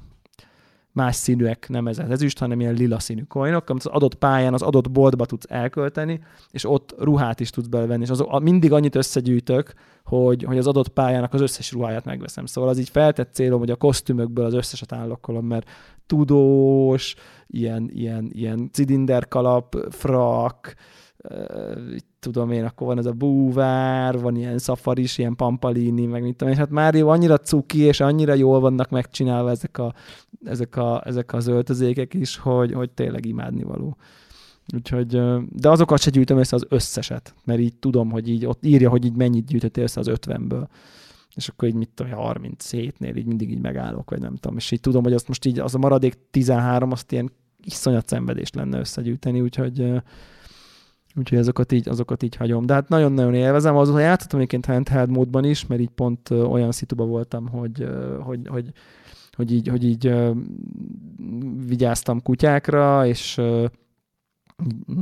más 0.92 1.16
színűek, 1.16 1.70
nem 1.70 1.88
ez 1.88 2.00
ezüst, 2.00 2.40
hanem 2.40 2.60
ilyen 2.60 2.74
lila 2.74 3.00
színű 3.00 3.24
coinok, 3.24 3.70
amit 3.70 3.86
az 3.86 3.92
adott 3.92 4.16
pályán, 4.16 4.54
az 4.54 4.62
adott 4.62 4.92
boltba 4.92 5.26
tudsz 5.26 5.46
elkölteni, 5.50 6.22
és 6.52 6.66
ott 6.66 6.96
ruhát 7.00 7.40
is 7.40 7.50
tudsz 7.50 7.68
belevenni, 7.68 8.04
és 8.04 8.10
az, 8.10 8.24
a, 8.28 8.40
mindig 8.40 8.72
annyit 8.72 8.96
összegyűjtök, 8.96 9.74
hogy, 10.04 10.44
hogy 10.44 10.58
az 10.58 10.68
adott 10.68 10.90
pályának 10.90 11.34
az 11.34 11.42
összes 11.42 11.72
ruháját 11.72 12.06
megveszem. 12.06 12.46
Szóval 12.46 12.70
az 12.70 12.78
így 12.78 12.90
feltett 12.90 13.34
célom, 13.34 13.60
hogy 13.60 13.72
a 13.72 13.76
kosztümökből 13.76 14.46
az 14.46 14.54
összeset 14.54 14.92
állokkolom, 14.92 15.46
mert 15.46 15.70
tudós, 16.06 17.16
ilyen, 17.48 17.90
ilyen, 17.94 18.30
ilyen 18.34 18.70
cilinderkalap, 18.72 19.76
frak, 19.90 20.76
tudom 22.24 22.52
én, 22.52 22.64
akkor 22.64 22.88
van 22.88 22.98
ez 22.98 23.06
a 23.06 23.12
búvár, 23.12 24.20
van 24.20 24.36
ilyen 24.36 24.58
szafaris, 24.58 25.18
ilyen 25.18 25.36
pampalini, 25.36 26.06
meg 26.06 26.22
mit 26.22 26.36
tudom 26.36 26.54
és 26.54 26.60
hát 26.60 26.70
már 26.70 26.96
jó, 26.96 27.10
annyira 27.10 27.38
cuki, 27.38 27.80
és 27.80 28.00
annyira 28.00 28.34
jól 28.34 28.60
vannak 28.60 28.90
megcsinálva 28.90 29.50
ezek, 29.50 29.78
a, 29.78 29.94
ezek, 30.46 30.76
a, 30.76 31.02
ezek 31.06 31.34
az 31.34 31.48
öltözékek 31.48 32.14
is, 32.14 32.38
hogy, 32.38 32.74
hogy 32.74 32.92
tényleg 32.92 33.26
imádnivaló. 33.26 33.98
Úgyhogy, 34.76 35.08
de 35.50 35.70
azokat 35.70 36.00
se 36.00 36.10
gyűjtöm 36.10 36.38
össze 36.38 36.56
az 36.56 36.66
összeset, 36.70 37.34
mert 37.46 37.60
így 37.60 37.76
tudom, 37.76 38.12
hogy 38.12 38.30
így 38.30 38.46
ott 38.46 38.66
írja, 38.66 38.90
hogy 38.90 39.06
így 39.06 39.16
mennyit 39.16 39.46
gyűjtöttél 39.46 39.84
össze 39.84 40.00
az 40.00 40.10
50-ből. 40.12 40.68
És 41.36 41.48
akkor 41.48 41.68
így 41.68 41.76
mit 41.76 41.90
tudom, 41.94 42.12
37-nél 42.16 43.18
így 43.18 43.26
mindig 43.26 43.52
így 43.52 43.62
megállok, 43.62 44.10
vagy 44.10 44.20
nem 44.20 44.36
tudom. 44.36 44.58
És 44.58 44.72
így 44.72 44.80
tudom, 44.80 45.04
hogy 45.04 45.14
azt 45.14 45.28
most 45.28 45.46
így 45.46 45.60
az 45.60 45.76
a 45.76 45.78
maradék 45.78 46.18
13, 46.32 46.92
azt 46.92 47.12
ilyen 47.12 47.32
iszonyat 47.64 48.08
szenvedés 48.08 48.52
lenne 48.52 48.80
összegyűjteni, 48.80 49.42
úgyhogy 49.42 50.02
Úgyhogy 51.16 51.38
azokat 51.38 51.72
így, 51.72 51.90
azokat 51.90 52.24
így 52.24 52.36
hagyom. 52.36 52.66
De 52.66 52.74
hát 52.74 52.90
nagyon-nagyon 52.90 53.34
élvezem. 53.34 53.76
Azóta 53.76 54.00
játszottam 54.00 54.40
egyébként 54.40 54.66
handheld 54.66 55.10
módban 55.10 55.44
is, 55.44 55.66
mert 55.66 55.82
így 55.82 55.90
pont 55.90 56.30
olyan 56.30 56.72
szituba 56.72 57.06
voltam, 57.06 57.48
hogy, 57.48 57.88
hogy, 58.20 58.48
hogy, 58.48 58.72
hogy 59.32 59.52
így, 59.52 59.68
hogy 59.68 59.84
így 59.84 60.14
vigyáztam 61.68 62.22
kutyákra, 62.22 63.06
és 63.08 63.42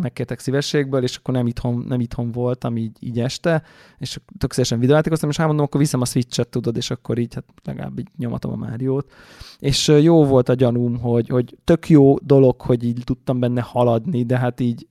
megkértek 0.01 0.39
szívességből, 0.39 1.03
és 1.03 1.15
akkor 1.15 1.33
nem 1.33 1.47
itthon, 1.47 1.85
nem 1.87 1.99
itthon 1.99 2.31
voltam 2.31 2.77
így, 2.77 2.97
így 2.99 3.19
este, 3.19 3.63
és 3.97 4.19
tök 4.37 4.51
szívesen 4.51 4.79
videójátékoztam, 4.79 5.29
és 5.29 5.39
elmondom, 5.39 5.65
akkor 5.65 5.79
viszem 5.79 6.01
a 6.01 6.05
Switch-et, 6.05 6.49
tudod, 6.49 6.77
és 6.77 6.91
akkor 6.91 7.17
így 7.17 7.33
hát 7.33 7.45
legalább 7.63 7.99
így 7.99 8.07
nyomatom 8.17 8.51
a 8.51 8.55
Máriót. 8.55 9.11
És 9.59 9.87
jó 9.87 10.25
volt 10.25 10.49
a 10.49 10.53
gyanúm, 10.53 10.99
hogy, 10.99 11.29
hogy 11.29 11.57
tök 11.63 11.89
jó 11.89 12.17
dolog, 12.17 12.61
hogy 12.61 12.83
így 12.83 13.01
tudtam 13.03 13.39
benne 13.39 13.61
haladni, 13.61 14.23
de 14.23 14.37
hát 14.37 14.59
így 14.59 14.87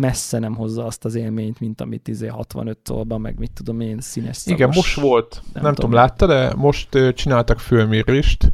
messze 0.00 0.38
nem 0.38 0.54
hozza 0.54 0.84
azt 0.84 1.04
az 1.04 1.14
élményt, 1.14 1.60
mint 1.60 1.80
amit 1.80 2.08
izé 2.08 2.26
65 2.26 2.78
szólban, 2.82 3.20
meg 3.20 3.38
mit 3.38 3.52
tudom 3.52 3.80
én, 3.80 4.00
színes 4.00 4.36
szavas. 4.36 4.58
Igen, 4.58 4.72
most 4.74 5.00
volt, 5.00 5.42
nem, 5.52 5.62
nem 5.62 5.74
tudom, 5.74 5.92
látta, 5.92 6.26
de 6.26 6.54
most 6.54 6.94
uh, 6.94 7.12
csináltak 7.12 7.58
fölmérést, 7.58 8.52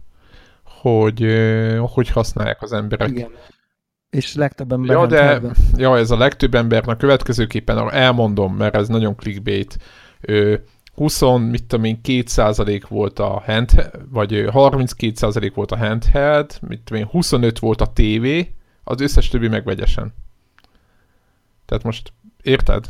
hogy 0.64 1.24
uh, 1.24 1.78
hogy 1.78 2.09
használják 2.09 2.62
az 2.62 2.72
emberek. 2.72 3.09
Igen. 3.09 3.30
És 4.11 4.35
legtöbben 4.35 4.85
ja, 4.85 5.06
de, 5.06 5.40
ja, 5.76 5.98
ez 5.98 6.11
a 6.11 6.16
legtöbb 6.16 6.54
embernek 6.54 6.96
következőképpen 6.96 7.92
elmondom, 7.92 8.54
mert 8.54 8.74
ez 8.76 8.88
nagyon 8.88 9.16
clickbait. 9.16 9.78
Uh, 10.28 10.54
20, 10.94 11.20
mit 11.50 11.64
tudom 11.64 11.85
én, 11.85 12.00
2% 12.04 12.82
volt 12.88 13.18
a 13.18 13.42
hand, 13.46 13.90
vagy 14.11 14.44
32% 14.48 15.52
volt 15.54 15.72
a 15.72 15.76
handheld, 15.76 16.59
mit 16.61 16.80
tudom 16.80 17.02
én, 17.02 17.09
25 17.11 17.59
volt 17.59 17.80
a 17.80 17.92
TV, 17.94 18.26
az 18.85 19.00
összes 19.00 19.28
többi 19.28 19.48
meg 19.48 19.64
vegyesen. 19.64 20.14
Tehát 21.66 21.85
most 21.85 22.12
érted? 22.42 22.85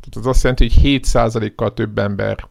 Tehát 0.00 0.16
az 0.16 0.26
azt 0.26 0.42
jelenti, 0.42 0.68
hogy 0.68 1.00
7%-kal 1.02 1.72
több 1.72 1.98
ember 1.98 2.48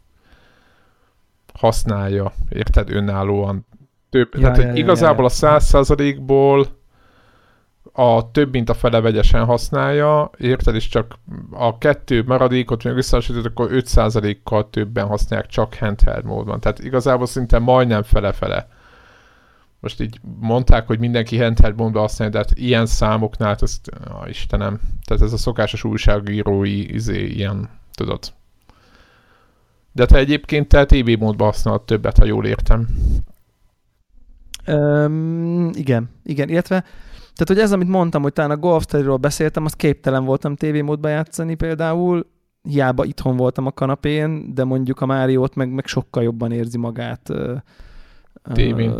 használja, 1.54 2.34
érted, 2.49 2.89
önállóan. 2.89 3.65
Több, 4.10 4.30
ja, 4.34 4.51
tehát 4.51 4.58
ja, 4.58 4.84
igazából 4.84 5.30
ja, 5.41 5.47
ja. 5.47 5.56
a 5.56 5.60
100%-ból 5.60 6.67
a 7.93 8.32
több, 8.32 8.51
mint 8.51 8.69
a 8.69 8.73
fele 8.73 9.01
vegyesen 9.01 9.45
használja, 9.45 10.30
érted, 10.38 10.75
és 10.75 10.88
csak 10.88 11.19
a 11.51 11.77
kettő 11.77 12.23
maradékot 12.23 12.84
még 12.84 12.95
összehasonlítod, 12.95 13.51
akkor 13.51 13.69
5%-kal 13.71 14.69
többen 14.69 15.08
használják 15.08 15.49
csak 15.49 15.73
handheld 15.73 16.25
módban. 16.25 16.60
Tehát 16.60 16.80
igazából 16.80 17.25
szinte 17.25 17.60
majdnem 17.60 18.04
fele-fele 18.04 18.67
most 19.81 20.01
így 20.01 20.19
mondták, 20.39 20.87
hogy 20.87 20.99
mindenki 20.99 21.37
handheld 21.37 21.75
módba 21.75 21.99
használja, 21.99 22.33
de 22.33 22.39
hát 22.39 22.51
ilyen 22.57 22.85
számoknál, 22.85 23.49
hát 23.49 23.61
ezt, 23.61 23.89
Istenem, 24.27 24.79
tehát 25.05 25.23
ez 25.23 25.33
a 25.33 25.37
szokásos 25.37 25.83
újságírói 25.83 26.93
izé, 26.93 27.25
ilyen, 27.25 27.69
tudod. 27.93 28.19
De 29.91 30.05
te 30.05 30.17
egyébként 30.17 30.67
te 30.67 30.85
TV 30.85 31.19
módban 31.19 31.47
használod 31.47 31.81
többet, 31.81 32.17
ha 32.17 32.25
jól 32.25 32.45
értem. 32.45 32.87
Um, 34.67 35.69
igen, 35.73 36.09
igen, 36.23 36.49
illetve 36.49 36.83
tehát, 37.35 37.47
hogy 37.47 37.59
ez, 37.59 37.71
amit 37.71 37.87
mondtam, 37.87 38.21
hogy 38.21 38.33
talán 38.33 38.51
a 38.51 38.57
Golf 38.57 38.83
Story-ról 38.83 39.17
beszéltem, 39.17 39.65
az 39.65 39.73
képtelen 39.73 40.25
voltam 40.25 40.55
TV 40.55 40.75
módba 40.75 41.07
játszani 41.07 41.55
például, 41.55 42.25
hiába 42.61 43.05
itthon 43.05 43.37
voltam 43.37 43.65
a 43.65 43.71
kanapén, 43.71 44.53
de 44.53 44.63
mondjuk 44.63 45.01
a 45.01 45.05
Máriót 45.05 45.55
meg, 45.55 45.73
meg 45.73 45.85
sokkal 45.87 46.23
jobban 46.23 46.51
érzi 46.51 46.77
magát 46.77 47.31
tévén. 48.53 48.93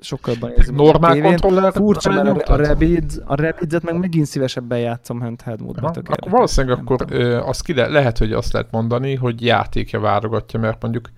Sokkal 0.00 0.34
jobban 0.34 0.50
érzem. 0.50 0.74
Normál 0.74 1.20
kontroller? 1.20 1.72
Furcsa, 1.72 2.22
mert 2.22 2.48
a, 2.48 2.56
Rabbids, 2.56 3.16
a 3.24 3.34
Rabbids-et 3.34 3.82
meg 3.82 3.98
megint 3.98 4.26
szívesebben 4.26 4.78
játszom 4.78 5.20
handheld 5.20 5.60
módban. 5.60 5.84
Akkor 5.84 5.96
érdekes, 5.96 6.30
valószínűleg 6.30 6.78
akkor 6.78 7.04
ö, 7.08 7.36
azt 7.36 7.62
ki 7.62 7.74
le, 7.74 7.88
lehet, 7.88 8.18
hogy 8.18 8.32
azt 8.32 8.52
lehet 8.52 8.70
mondani, 8.70 9.14
hogy 9.14 9.44
játékja 9.44 10.00
válogatja, 10.00 10.60
mert 10.60 10.82
mondjuk 10.82 11.10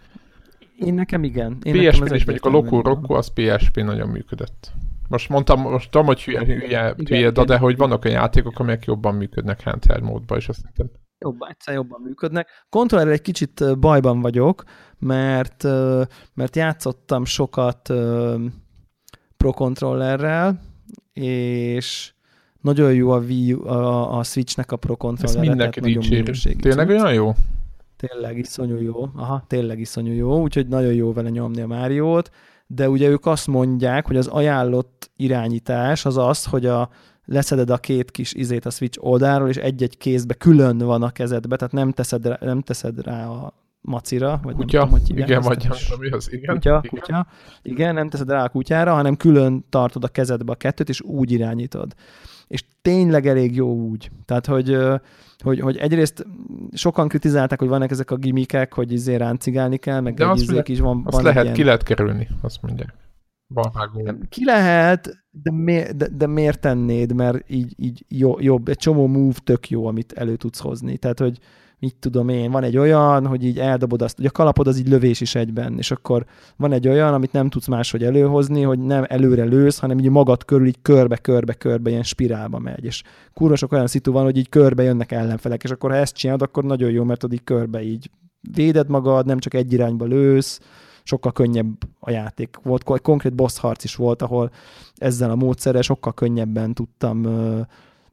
én 0.78 0.94
nekem 0.94 1.24
igen. 1.24 1.58
Én 1.62 1.72
PSP 1.72 2.00
nekem 2.00 2.16
is 2.16 2.24
mondjuk 2.24 2.46
a 2.46 2.50
Loco 2.50 2.80
Rocco, 2.80 3.14
az 3.14 3.32
PSP 3.32 3.76
nagyon 3.76 4.08
működött. 4.08 4.72
Most 5.08 5.28
mondtam, 5.28 5.60
most 5.60 5.90
tudom, 5.90 6.06
hogy 6.06 6.22
hülye, 6.22 6.44
hülye, 6.44 6.94
hülye 7.08 7.30
de 7.30 7.58
hogy 7.58 7.76
vannak 7.76 8.04
olyan 8.04 8.20
játékok, 8.20 8.58
amelyek 8.58 8.84
jobban 8.84 9.14
működnek 9.14 9.64
handheld 9.64 10.02
módban, 10.02 10.38
és 10.38 10.48
azt 10.48 10.64
hiszem 10.68 10.90
jobban, 11.18 11.48
egyszer 11.48 11.74
jobban 11.74 12.00
működnek. 12.00 12.48
Kontrollerrel 12.68 13.14
egy 13.14 13.22
kicsit 13.22 13.78
bajban 13.78 14.20
vagyok, 14.20 14.62
mert, 14.98 15.62
mert 16.34 16.56
játszottam 16.56 17.24
sokat 17.24 17.92
Pro 19.36 19.52
Controllerrel, 19.52 20.60
és 21.12 22.12
nagyon 22.60 22.94
jó 22.94 23.10
a, 23.10 23.18
Wii, 23.18 23.52
a, 23.52 24.18
a 24.18 24.22
Switchnek 24.22 24.72
a 24.72 24.76
Pro 24.76 24.96
Controller. 24.96 25.36
Ezt 25.36 25.48
mindenki 25.48 25.80
dicséri. 25.80 26.56
Tényleg 26.56 26.88
olyan 26.88 27.12
jó? 27.12 27.34
Tényleg 27.96 28.38
iszonyú 28.38 28.76
jó. 28.80 29.08
Aha, 29.16 29.44
tényleg 29.46 29.80
iszonyú 29.80 30.12
jó, 30.12 30.40
úgyhogy 30.40 30.68
nagyon 30.68 30.92
jó 30.92 31.12
vele 31.12 31.30
nyomni 31.30 31.60
a 31.60 31.66
Máriót, 31.66 32.30
de 32.66 32.88
ugye 32.88 33.08
ők 33.08 33.26
azt 33.26 33.46
mondják, 33.46 34.06
hogy 34.06 34.16
az 34.16 34.26
ajánlott 34.26 35.10
irányítás 35.16 36.04
az 36.04 36.16
az, 36.16 36.44
hogy 36.44 36.66
a 36.66 36.88
leszeded 37.24 37.70
a 37.70 37.78
két 37.78 38.10
kis 38.10 38.32
izét 38.32 38.66
a 38.66 38.70
switch 38.70 39.04
oldalról, 39.04 39.48
és 39.48 39.56
egy-egy 39.56 39.96
kézbe 39.96 40.34
külön 40.34 40.78
van 40.78 41.02
a 41.02 41.10
kezedbe, 41.10 41.56
tehát 41.56 41.72
nem 41.72 41.92
teszed 41.92 42.26
rá, 42.26 42.38
nem 42.40 42.60
teszed 42.60 43.02
rá 43.02 43.26
a 43.26 43.63
macira, 43.84 44.40
vagy 44.42 44.54
kutya, 44.54 44.78
nem 44.78 44.88
tudom, 44.88 45.06
hogy 45.06 45.18
igen, 45.18 45.40
vagy 45.40 45.68
mi 45.98 46.10
az, 46.10 46.32
igen. 46.32 46.54
Kutya, 46.54 46.80
igen. 46.82 47.00
kutya, 47.00 47.26
igen, 47.62 47.94
nem 47.94 48.08
teszed 48.08 48.30
rá 48.30 48.44
a 48.44 48.48
kutyára, 48.48 48.94
hanem 48.94 49.16
külön 49.16 49.64
tartod 49.68 50.04
a 50.04 50.08
kezedbe 50.08 50.52
a 50.52 50.54
kettőt, 50.54 50.88
és 50.88 51.00
úgy 51.00 51.30
irányítod. 51.30 51.94
És 52.46 52.64
tényleg 52.82 53.26
elég 53.26 53.54
jó 53.54 53.74
úgy. 53.74 54.10
Tehát, 54.24 54.46
hogy, 54.46 54.76
hogy, 55.42 55.60
hogy 55.60 55.76
egyrészt 55.76 56.26
sokan 56.72 57.08
kritizálták, 57.08 57.58
hogy 57.58 57.68
vannak 57.68 57.90
ezek 57.90 58.10
a 58.10 58.16
gimikek, 58.16 58.72
hogy 58.72 58.92
izé 58.92 59.14
ráncigálni 59.14 59.76
kell, 59.76 60.00
meg 60.00 60.14
De 60.14 60.28
egy 60.28 60.40
izék 60.40 60.68
is 60.68 60.80
van. 60.80 61.02
Azt 61.04 61.14
van 61.14 61.24
lehet, 61.24 61.42
ilyen... 61.42 61.54
ki 61.54 61.64
lehet 61.64 61.82
kerülni, 61.82 62.28
azt 62.40 62.62
mondják. 62.62 62.94
Balhágó. 63.54 64.12
Ki 64.28 64.44
lehet, 64.44 65.24
de, 65.30 65.50
mi, 65.50 65.82
de, 65.96 66.08
de 66.08 66.26
miért 66.26 66.60
tennéd, 66.60 67.14
mert 67.14 67.50
így, 67.50 67.74
így 67.76 68.04
jó, 68.08 68.40
jobb, 68.40 68.68
egy 68.68 68.76
csomó 68.76 69.06
move 69.06 69.38
tök 69.44 69.70
jó, 69.70 69.86
amit 69.86 70.12
elő 70.12 70.36
tudsz 70.36 70.60
hozni. 70.60 70.96
Tehát, 70.96 71.18
hogy 71.18 71.38
mit 71.78 71.96
tudom 71.98 72.28
én, 72.28 72.50
van 72.50 72.62
egy 72.62 72.76
olyan, 72.76 73.26
hogy 73.26 73.44
így 73.44 73.58
eldobod 73.58 74.02
azt, 74.02 74.16
hogy 74.16 74.26
a 74.26 74.30
kalapod 74.30 74.66
az 74.66 74.78
így 74.78 74.88
lövés 74.88 75.20
is 75.20 75.34
egyben, 75.34 75.78
és 75.78 75.90
akkor 75.90 76.24
van 76.56 76.72
egy 76.72 76.88
olyan, 76.88 77.14
amit 77.14 77.32
nem 77.32 77.48
tudsz 77.48 77.66
máshogy 77.66 78.04
előhozni, 78.04 78.62
hogy 78.62 78.78
nem 78.78 79.04
előre 79.08 79.44
lősz, 79.44 79.78
hanem 79.78 79.98
így 79.98 80.10
magad 80.10 80.44
körül 80.44 80.66
így 80.66 80.78
körbe-körbe-körbe 80.82 81.90
ilyen 81.90 82.02
spirálba 82.02 82.58
megy, 82.58 82.84
és 82.84 83.02
kurva 83.34 83.56
sok 83.56 83.72
olyan 83.72 83.86
szitu 83.86 84.12
van, 84.12 84.24
hogy 84.24 84.36
így 84.36 84.48
körbe 84.48 84.82
jönnek 84.82 85.12
ellenfelek, 85.12 85.64
és 85.64 85.70
akkor 85.70 85.90
ha 85.90 85.96
ezt 85.96 86.14
csinálod, 86.14 86.42
akkor 86.42 86.64
nagyon 86.64 86.90
jó, 86.90 87.04
mert 87.04 87.32
így 87.32 87.44
körbe 87.44 87.82
így 87.82 88.10
véded 88.54 88.88
magad, 88.88 89.26
nem 89.26 89.38
csak 89.38 89.54
egy 89.54 89.72
irányba 89.72 90.04
lősz, 90.04 90.60
sokkal 91.02 91.32
könnyebb 91.32 91.72
a 92.00 92.10
játék. 92.10 92.58
Volt 92.62 92.90
egy 92.90 93.00
konkrét 93.00 93.34
boss 93.34 93.58
harc 93.58 93.84
is 93.84 93.94
volt, 93.94 94.22
ahol 94.22 94.50
ezzel 94.94 95.30
a 95.30 95.34
módszerrel 95.34 95.82
sokkal 95.82 96.14
könnyebben 96.14 96.74
tudtam 96.74 97.26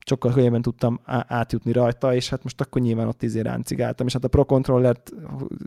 sokkal 0.06 0.34
könnyebben 0.34 0.62
tudtam 0.62 1.00
átjutni 1.28 1.72
rajta, 1.72 2.16
és 2.16 2.30
hát 2.30 2.44
most 2.44 2.62
akkor 2.62 2.82
nyilván 2.82 3.08
ott 3.08 3.24
izé 3.24 3.40
ráncigáltam, 3.40 4.08
és 4.08 4.14
hát 4.14 4.24
a 4.24 4.28
Pro 4.28 4.46
Controllert 4.46 5.12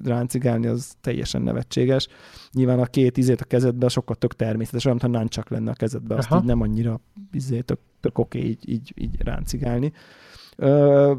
ráncigálni 0.04 0.66
az 0.66 0.94
teljesen 1.00 1.42
nevetséges. 1.42 2.08
Nyilván 2.52 2.78
a 2.80 2.84
két 2.84 3.16
izét 3.16 3.40
a 3.40 3.44
kezedbe 3.44 3.88
sokkal 3.88 4.16
tök 4.16 4.34
természetes, 4.34 4.84
olyan, 4.84 4.98
mintha 5.02 5.28
csak 5.28 5.50
lenne 5.50 5.70
a 5.70 5.74
kezedbe, 5.74 6.14
azt 6.14 6.30
Aha. 6.30 6.40
így 6.40 6.46
nem 6.46 6.60
annyira 6.60 7.00
izé, 7.32 7.60
tök, 7.60 7.78
tök 8.00 8.18
oké 8.18 8.38
okay, 8.38 8.50
így, 8.50 8.68
így, 8.68 8.92
így 8.96 9.22
ráncigálni. 9.22 9.92
Ö, 10.56 11.12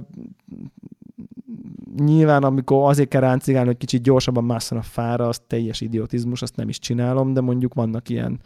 nyilván 1.95 2.43
amikor 2.43 2.89
azért 2.89 3.09
kell 3.09 3.21
ráncigálni, 3.21 3.67
hogy 3.67 3.77
kicsit 3.77 4.01
gyorsabban 4.01 4.43
másszon 4.43 4.77
a 4.77 4.81
fára, 4.81 5.27
az 5.27 5.41
teljes 5.47 5.81
idiotizmus, 5.81 6.41
azt 6.41 6.55
nem 6.55 6.69
is 6.69 6.79
csinálom, 6.79 7.33
de 7.33 7.41
mondjuk 7.41 7.73
vannak 7.73 8.09
ilyen 8.09 8.39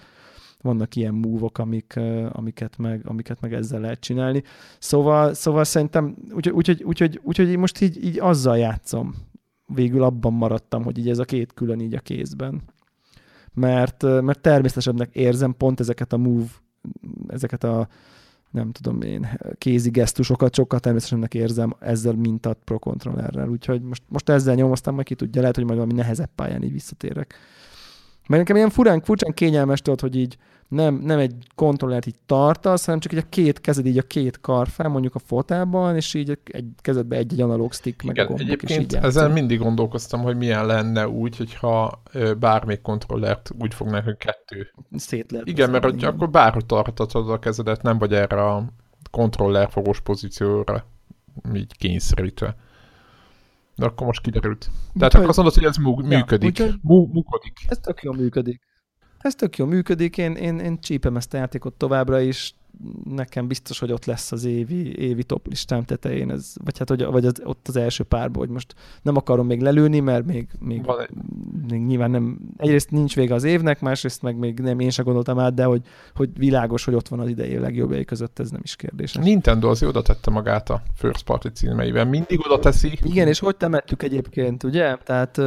vannak 0.61 0.95
ilyen 0.95 1.13
múvok, 1.13 1.57
amik, 1.57 1.99
amiket, 2.29 2.77
meg, 2.77 3.01
amiket 3.05 3.41
meg 3.41 3.53
ezzel 3.53 3.79
lehet 3.79 3.99
csinálni. 3.99 4.43
Szóval, 4.79 5.33
szóval 5.33 5.63
szerintem, 5.63 6.15
úgyhogy 6.33 6.53
úgy, 6.53 6.69
úgy, 6.69 6.83
úgy, 6.83 7.19
úgy, 7.23 7.39
úgy, 7.39 7.49
úgy 7.49 7.57
most 7.57 7.81
így, 7.81 8.05
így 8.05 8.19
azzal 8.19 8.57
játszom. 8.57 9.15
Végül 9.73 10.03
abban 10.03 10.33
maradtam, 10.33 10.83
hogy 10.83 10.97
így 10.97 11.09
ez 11.09 11.19
a 11.19 11.25
két 11.25 11.53
külön 11.53 11.79
így 11.79 11.95
a 11.95 11.99
kézben. 11.99 12.61
Mert, 13.53 14.03
mert 14.21 14.41
természetesebbnek 14.41 15.15
érzem 15.15 15.55
pont 15.57 15.79
ezeket 15.79 16.13
a 16.13 16.17
move, 16.17 16.47
ezeket 17.27 17.63
a 17.63 17.87
nem 18.51 18.71
tudom 18.71 19.01
én, 19.01 19.39
kézi 19.57 19.89
gesztusokat 19.89 20.55
sokkal 20.55 20.79
természetesebbnek 20.79 21.33
érzem 21.33 21.75
ezzel, 21.79 22.13
mint 22.13 22.45
a 22.45 22.53
Pro 22.53 22.79
Controllerrel. 22.79 23.49
Úgyhogy 23.49 23.81
most, 23.81 24.03
most 24.07 24.29
ezzel 24.29 24.55
nyomoztam, 24.55 24.93
majd 24.93 25.05
ki 25.05 25.15
tudja, 25.15 25.41
lehet, 25.41 25.55
hogy 25.55 25.65
majd 25.65 25.77
valami 25.77 25.97
nehezebb 25.97 26.29
pályán 26.35 26.63
így 26.63 26.71
visszatérek. 26.71 27.35
Mert 28.29 28.41
nekem 28.41 28.55
ilyen 28.55 28.69
furán, 28.69 29.01
furcsán 29.01 29.33
kényelmes 29.33 29.81
tudod, 29.81 29.99
hogy 29.99 30.15
így 30.15 30.37
nem, 30.67 30.95
nem 30.95 31.19
egy 31.19 31.33
kontrollert 31.55 32.05
így 32.05 32.19
tartasz, 32.25 32.85
hanem 32.85 32.99
csak 32.99 33.11
így 33.11 33.17
a 33.17 33.29
két 33.29 33.61
kezed 33.61 33.85
így 33.85 33.97
a 33.97 34.01
két 34.01 34.41
kar 34.41 34.67
fel, 34.67 34.89
mondjuk 34.89 35.15
a 35.15 35.19
fotában, 35.19 35.95
és 35.95 36.13
így 36.13 36.39
egy 36.43 36.65
kezedbe 36.81 37.15
egy-egy 37.15 37.41
analóg 37.41 37.73
stick, 37.73 38.03
meg 38.03 38.15
Igen, 38.15 38.25
a 38.25 38.29
gombok, 38.29 38.47
egyébként 38.47 38.91
és 38.91 38.97
így 38.97 39.03
ezen 39.03 39.31
mindig 39.31 39.59
gondolkoztam, 39.59 40.21
hogy 40.21 40.37
milyen 40.37 40.65
lenne 40.65 41.07
úgy, 41.07 41.37
hogyha 41.37 42.01
bármelyik 42.39 42.81
kontrollert 42.81 43.51
úgy 43.59 43.73
fognák, 43.73 44.03
hogy 44.03 44.17
kettő. 44.17 44.71
Szét 44.95 45.31
lehet. 45.31 45.47
Igen, 45.47 45.69
mert 45.69 45.83
hogy 45.83 46.03
akkor 46.03 46.29
bárhogy 46.29 46.65
tartatod 46.65 47.29
a 47.29 47.39
kezedet, 47.39 47.81
nem 47.81 47.97
vagy 47.97 48.13
erre 48.13 48.45
a 48.45 48.65
kontrollerfogós 49.11 50.01
pozícióra 50.01 50.85
így 51.53 51.77
kényszerítve. 51.77 52.55
De 53.79 53.85
akkor 53.85 54.05
most 54.07 54.21
kiderült. 54.21 54.69
Tehát 54.97 55.13
akkor 55.13 55.27
azt 55.27 55.37
mondod, 55.37 55.55
hogy 55.55 55.65
ez 55.65 55.75
működik. 55.77 56.57
Ja, 56.57 56.65
működik. 56.87 57.65
Ez 57.67 57.77
tök 57.77 58.01
jól 58.01 58.15
működik. 58.15 58.61
Ez 59.17 59.35
tök 59.35 59.57
jól 59.57 59.67
működik, 59.67 60.17
én, 60.17 60.35
én, 60.35 60.59
én 60.59 60.79
csípem 60.79 61.15
ezt 61.15 61.33
a 61.33 61.37
játékot 61.37 61.73
továbbra 61.73 62.19
is, 62.19 62.55
nekem 63.03 63.47
biztos, 63.47 63.79
hogy 63.79 63.91
ott 63.91 64.05
lesz 64.05 64.31
az 64.31 64.43
évi, 64.43 64.99
évi 64.99 65.23
top 65.23 65.47
listám 65.47 65.83
tetején, 65.83 66.31
ez, 66.31 66.53
vagy 66.63 66.77
hát 66.77 66.89
hogy, 66.89 67.05
vagy 67.05 67.25
az, 67.25 67.41
ott 67.43 67.67
az 67.67 67.75
első 67.75 68.03
párban, 68.03 68.41
hogy 68.41 68.49
most 68.49 68.75
nem 69.01 69.15
akarom 69.15 69.45
még 69.45 69.61
lelőni, 69.61 69.99
mert 69.99 70.25
még, 70.25 70.47
még, 70.59 70.85
még 71.69 71.85
nyilván 71.85 72.11
nem, 72.11 72.39
egyrészt 72.57 72.91
nincs 72.91 73.15
vége 73.15 73.33
az 73.33 73.43
évnek, 73.43 73.81
másrészt 73.81 74.21
meg 74.21 74.37
még 74.37 74.59
nem 74.59 74.79
én 74.79 74.89
sem 74.89 75.05
gondoltam 75.05 75.39
át, 75.39 75.53
de 75.53 75.63
hogy, 75.63 75.81
hogy 76.15 76.29
világos, 76.37 76.85
hogy 76.85 76.93
ott 76.93 77.07
van 77.07 77.19
az 77.19 77.27
idei 77.27 77.57
legjobbjai 77.57 78.05
között, 78.05 78.39
ez 78.39 78.49
nem 78.49 78.61
is 78.63 78.75
kérdés. 78.75 79.13
Nintendo 79.13 79.69
az 79.69 79.83
oda 79.83 80.01
tette 80.01 80.31
magát 80.31 80.69
a 80.69 80.81
first 80.95 81.23
party 81.23 81.47
címeivel, 81.47 82.05
mindig 82.05 82.39
oda 82.45 82.59
teszi. 82.59 82.99
Igen, 83.03 83.27
és 83.27 83.39
hogy 83.39 83.55
temettük 83.55 84.03
egyébként, 84.03 84.63
ugye? 84.63 84.95
Tehát 84.95 85.41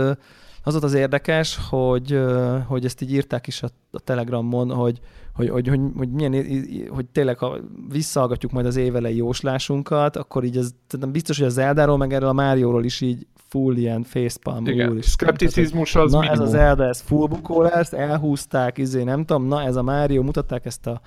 az 0.62 0.72
volt 0.72 0.84
az 0.84 0.94
érdekes, 0.94 1.58
hogy, 1.70 2.20
hogy 2.66 2.84
ezt 2.84 3.02
így 3.02 3.12
írták 3.12 3.46
is 3.46 3.62
a, 3.62 3.68
a 3.90 4.00
Telegramon, 4.00 4.70
hogy, 4.70 5.00
hogy, 5.34 5.48
hogy, 5.48 5.68
hogy, 5.68 5.80
hogy, 5.96 6.10
milyen, 6.10 6.46
hogy 6.88 7.06
tényleg, 7.06 7.38
ha 7.38 7.56
visszahallgatjuk 7.88 8.52
majd 8.52 8.66
az 8.66 8.76
évelei 8.76 9.16
jóslásunkat, 9.16 10.16
akkor 10.16 10.44
így 10.44 10.56
ez, 10.56 10.70
biztos, 11.08 11.38
hogy 11.38 11.46
az 11.46 11.52
Zeldáról, 11.52 11.96
meg 11.96 12.12
erről 12.12 12.28
a 12.28 12.32
Márióról 12.32 12.84
is 12.84 13.00
így 13.00 13.26
full 13.48 13.76
ilyen 13.76 14.02
facepalm. 14.02 14.66
Igen, 14.66 14.96
is. 14.96 15.04
szkepticizmus 15.04 15.94
az 15.94 16.12
Na 16.12 16.18
minimum. 16.18 16.40
ez 16.40 16.46
az 16.46 16.54
Zelda, 16.54 16.84
ez 16.84 17.00
full 17.00 17.26
bukó 17.26 17.62
lesz, 17.62 17.92
elhúzták, 17.92 18.78
izé, 18.78 19.02
nem 19.02 19.24
tudom, 19.24 19.46
na 19.46 19.62
ez 19.62 19.76
a 19.76 19.82
Mário, 19.82 20.22
mutatták 20.22 20.66
ezt 20.66 20.86
a 20.86 21.00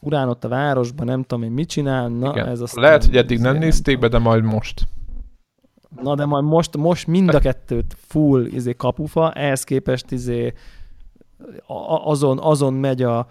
urán 0.00 0.28
ott 0.28 0.44
a 0.44 0.48
városban, 0.48 1.06
nem 1.06 1.22
tudom 1.22 1.44
én 1.44 1.50
mit 1.50 1.68
csinál, 1.68 2.08
na 2.08 2.30
Igen. 2.30 2.48
ez 2.48 2.60
aztán... 2.60 2.84
Lehet, 2.84 3.04
hogy 3.04 3.16
eddig 3.16 3.38
nem 3.38 3.54
izé, 3.54 3.64
nézték 3.64 3.98
be, 3.98 4.08
de 4.08 4.18
majd 4.18 4.42
most. 4.44 4.82
Na 6.02 6.14
de 6.14 6.24
majd 6.24 6.44
most, 6.44 6.76
most 6.76 7.06
mind 7.06 7.34
a 7.34 7.38
kettőt 7.38 7.96
full 7.98 8.44
izé, 8.44 8.72
kapufa, 8.72 9.32
ehhez 9.32 9.64
képest 9.64 10.10
izé, 10.10 10.52
azon, 12.04 12.38
azon 12.38 12.74
megy 12.74 13.02
a 13.02 13.26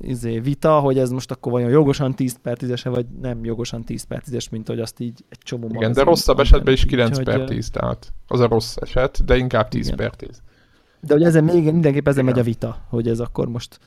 izé, 0.00 0.38
vita, 0.38 0.80
hogy 0.80 0.98
ez 0.98 1.10
most 1.10 1.30
akkor 1.30 1.52
vajon 1.52 1.70
jogosan 1.70 2.14
10 2.14 2.36
per 2.42 2.56
10 2.56 2.82
vagy 2.82 3.06
nem 3.20 3.44
jogosan 3.44 3.84
10 3.84 4.02
per 4.02 4.22
10 4.22 4.46
mint 4.50 4.68
hogy 4.68 4.80
azt 4.80 5.00
így 5.00 5.24
egy 5.28 5.38
csomó 5.38 5.68
Igen, 5.72 5.92
de 5.92 6.02
rosszabb 6.02 6.40
esetben 6.40 6.72
is 6.72 6.84
9 6.84 7.18
úgy, 7.18 7.24
per 7.24 7.44
10, 7.44 7.70
tehát 7.70 8.12
az 8.28 8.40
a 8.40 8.48
rossz 8.48 8.76
eset, 8.76 9.24
de 9.24 9.36
inkább 9.36 9.68
10 9.68 9.86
igen. 9.86 9.96
per 9.96 10.14
10. 10.14 10.42
De 11.00 11.14
hogy 11.14 11.22
ezen 11.22 11.44
még 11.44 11.64
mindenképp 11.64 12.08
ezen 12.08 12.22
igen. 12.22 12.34
megy 12.34 12.42
a 12.44 12.46
vita, 12.46 12.76
hogy 12.88 13.08
ez 13.08 13.20
akkor 13.20 13.48
most 13.48 13.78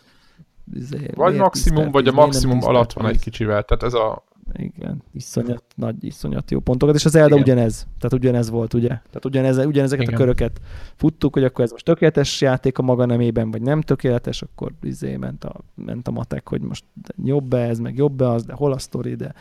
izé, 0.74 1.10
vagy 1.16 1.36
maximum, 1.36 1.92
vagy 1.92 2.08
a 2.08 2.12
maximum 2.12 2.64
alatt 2.64 2.94
van 2.94 3.06
egy 3.06 3.20
kicsivel, 3.20 3.64
tehát 3.64 3.84
ez 3.84 3.94
a 3.94 4.24
igen, 4.54 5.04
iszonyat, 5.12 5.64
nagy, 5.76 6.04
iszonyat 6.04 6.52
jó 6.52 6.60
pontokat, 6.60 6.96
és 6.96 7.06
az 7.06 7.16
Elda 7.16 7.36
Igen. 7.36 7.42
ugyanez, 7.42 7.88
tehát 8.00 8.14
ugyanez 8.14 8.50
volt, 8.50 8.74
ugye? 8.74 8.88
Tehát 8.88 9.26
ugyanez, 9.26 9.58
ugyanezeket 9.58 10.06
Igen. 10.06 10.16
a 10.16 10.18
köröket 10.18 10.62
futtuk, 10.96 11.34
hogy 11.34 11.44
akkor 11.44 11.64
ez 11.64 11.72
most 11.72 11.86
tökéletes 11.86 12.42
játék 12.42 12.78
a 12.78 12.82
maga 12.82 13.06
nemében, 13.06 13.52
vagy 13.52 13.62
nem 13.62 13.82
tökéletes, 13.82 14.42
akkor 14.42 14.72
izé 14.82 15.16
ment 15.16 15.44
a, 15.44 15.56
ment 15.76 16.08
a 16.08 16.12
matek, 16.12 16.50
hogy 16.50 16.62
most 16.62 16.84
jobb-e 17.24 17.58
ez, 17.58 17.80
meg 17.80 17.98
jobb-e 17.98 18.30
az, 18.30 18.44
de 18.44 18.54
hol 18.54 18.72
a 18.72 18.78
sztori, 18.78 19.16
de 19.16 19.34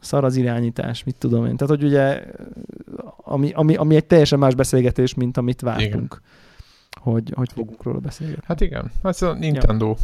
szar 0.00 0.24
az 0.24 0.36
irányítás, 0.36 1.04
mit 1.04 1.16
tudom 1.18 1.46
én. 1.46 1.56
Tehát, 1.56 1.76
hogy 1.76 1.84
ugye, 1.84 2.24
ami, 3.16 3.52
ami, 3.52 3.74
ami 3.74 3.96
egy 3.96 4.06
teljesen 4.06 4.38
más 4.38 4.54
beszélgetés, 4.54 5.14
mint 5.14 5.36
amit 5.36 5.60
vártunk. 5.60 5.92
Igen 5.94 6.36
hogy, 6.98 7.32
hogy 7.34 7.52
fogunk 7.52 7.82
róla 7.82 7.98
beszélni. 7.98 8.36
Hát 8.44 8.60
igen, 8.60 8.90
ez 9.02 9.22
a 9.22 9.32
Nintendo, 9.32 9.86
ja. 9.86 9.96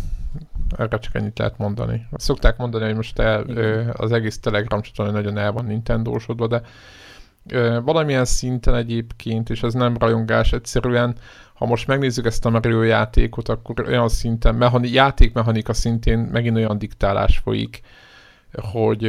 Erre 0.76 0.98
csak 0.98 1.14
ennyit 1.14 1.38
lehet 1.38 1.58
mondani. 1.58 2.06
Szokták 2.12 2.56
mondani, 2.56 2.84
hogy 2.84 2.94
most 2.94 3.18
el, 3.18 3.42
az 3.92 4.12
egész 4.12 4.38
Telegram 4.38 4.80
csatorna 4.80 5.12
nagyon 5.12 5.38
el 5.38 5.52
van 5.52 5.64
Nintendo-sodva, 5.64 6.46
de 6.46 6.62
valamilyen 7.80 8.24
szinten 8.24 8.74
egyébként, 8.74 9.50
és 9.50 9.62
ez 9.62 9.74
nem 9.74 9.96
rajongás, 9.96 10.52
egyszerűen, 10.52 11.16
ha 11.54 11.66
most 11.66 11.86
megnézzük 11.86 12.26
ezt 12.26 12.44
a 12.44 12.50
Mario 12.50 12.82
játékot, 12.82 13.48
akkor 13.48 13.86
olyan 13.86 14.08
szinten, 14.08 14.54
mechani, 14.54 14.88
játékmechanika 14.88 15.72
szintén 15.72 16.18
megint 16.18 16.56
olyan 16.56 16.78
diktálás 16.78 17.38
folyik, 17.38 17.80
hogy, 18.52 19.08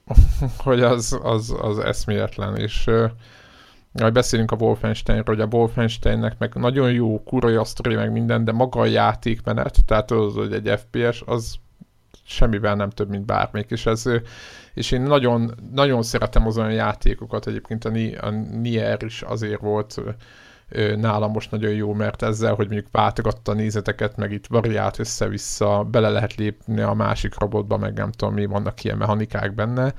hogy 0.64 0.82
az, 0.82 1.18
az, 1.22 1.56
az 1.60 1.78
eszméletlen, 1.78 2.56
és 2.56 2.90
majd 4.00 4.12
beszélünk 4.12 4.50
a 4.50 4.56
Wolfensteinről, 4.56 5.36
hogy 5.36 5.44
a 5.44 5.56
Wolfensteinnek 5.56 6.38
meg 6.38 6.54
nagyon 6.54 6.92
jó 6.92 7.22
kurva 7.22 7.64
sztori, 7.64 7.94
meg 7.94 8.12
minden, 8.12 8.44
de 8.44 8.52
maga 8.52 8.80
a 8.80 8.84
játékmenet, 8.84 9.84
tehát 9.86 10.10
az, 10.10 10.34
hogy 10.34 10.52
egy 10.52 10.80
FPS, 10.80 11.22
az 11.26 11.54
semmivel 12.24 12.74
nem 12.74 12.90
több, 12.90 13.08
mint 13.08 13.24
bármelyik, 13.24 13.70
és 13.70 13.86
ez 13.86 14.04
és 14.74 14.90
én 14.90 15.00
nagyon, 15.00 15.54
nagyon 15.72 16.02
szeretem 16.02 16.46
az 16.46 16.58
olyan 16.58 16.72
játékokat, 16.72 17.46
egyébként 17.46 17.84
a, 17.84 17.90
a 18.20 18.30
Nier 18.60 19.02
is 19.02 19.22
azért 19.22 19.60
volt 19.60 20.00
nálam 20.96 21.30
most 21.30 21.50
nagyon 21.50 21.72
jó, 21.72 21.92
mert 21.92 22.22
ezzel, 22.22 22.54
hogy 22.54 22.66
mondjuk 22.66 22.90
váltogatta 22.90 23.52
a 23.52 23.54
nézeteket, 23.54 24.16
meg 24.16 24.32
itt 24.32 24.46
variált 24.46 24.98
össze-vissza, 24.98 25.84
bele 25.90 26.08
lehet 26.08 26.34
lépni 26.34 26.80
a 26.80 26.94
másik 26.94 27.38
robotba, 27.38 27.76
meg 27.76 27.94
nem 27.94 28.10
tudom 28.10 28.34
mi, 28.34 28.46
vannak 28.46 28.84
ilyen 28.84 28.96
mechanikák 28.96 29.54
benne, 29.54 29.94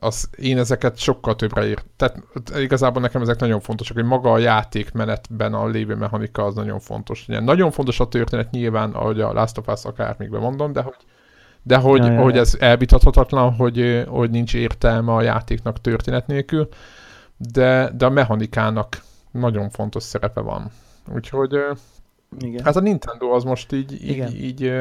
az, 0.00 0.30
én 0.36 0.58
ezeket 0.58 0.98
sokkal 0.98 1.36
többre 1.36 1.66
ér. 1.66 1.82
Tehát 1.96 2.22
igazából 2.56 3.02
nekem 3.02 3.22
ezek 3.22 3.40
nagyon 3.40 3.60
fontosak, 3.60 3.96
hogy 3.96 4.04
maga 4.04 4.32
a 4.32 4.38
játékmenetben 4.38 5.54
a 5.54 5.66
lévő 5.66 5.94
mechanika 5.94 6.44
az 6.44 6.54
nagyon 6.54 6.78
fontos. 6.78 7.24
Ugye, 7.28 7.40
nagyon 7.40 7.70
fontos 7.70 8.00
a 8.00 8.08
történet 8.08 8.50
nyilván, 8.50 8.90
ahogy 8.90 9.20
a 9.20 9.32
Last 9.32 9.58
of 9.58 9.68
Us 9.68 9.84
akármikben 9.84 10.40
mondom, 10.40 10.72
de 10.72 10.82
hogy, 10.82 10.96
de 11.62 11.76
hogy, 11.76 12.04
ja, 12.04 12.12
ja, 12.12 12.20
hogy 12.22 12.36
ez 12.36 12.56
elvitathatatlan, 12.58 13.54
hogy, 13.54 14.04
hogy 14.08 14.30
nincs 14.30 14.54
értelme 14.54 15.12
a 15.12 15.22
játéknak 15.22 15.80
történet 15.80 16.26
nélkül, 16.26 16.68
de, 17.36 17.90
de 17.96 18.06
a 18.06 18.10
mechanikának 18.10 19.02
nagyon 19.30 19.70
fontos 19.70 20.02
szerepe 20.02 20.40
van. 20.40 20.70
Úgyhogy 21.14 21.58
Igen. 22.40 22.64
hát 22.64 22.76
a 22.76 22.80
Nintendo 22.80 23.30
az 23.30 23.44
most 23.44 23.72
így, 23.72 24.08
így, 24.10 24.42
így 24.42 24.72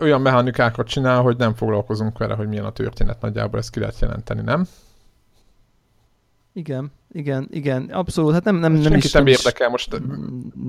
olyan 0.00 0.20
mechanikákat 0.20 0.86
csinál, 0.86 1.22
hogy 1.22 1.36
nem 1.36 1.54
foglalkozunk 1.54 2.18
vele, 2.18 2.34
hogy 2.34 2.48
milyen 2.48 2.64
a 2.64 2.72
történet, 2.72 3.20
nagyjából 3.20 3.58
ezt 3.58 3.70
ki 3.70 3.78
lehet 3.78 4.00
jelenteni, 4.00 4.40
nem? 4.40 4.66
Igen, 6.52 6.90
igen, 7.12 7.48
igen, 7.50 7.82
abszolút, 7.82 8.32
hát 8.32 8.44
nem, 8.44 8.56
nem, 8.56 8.72
nem 8.72 8.82
Senki 8.82 9.06
is... 9.06 9.12
nem 9.12 9.26
érdekel 9.26 9.68
most. 9.68 9.90
Nem, 9.90 10.00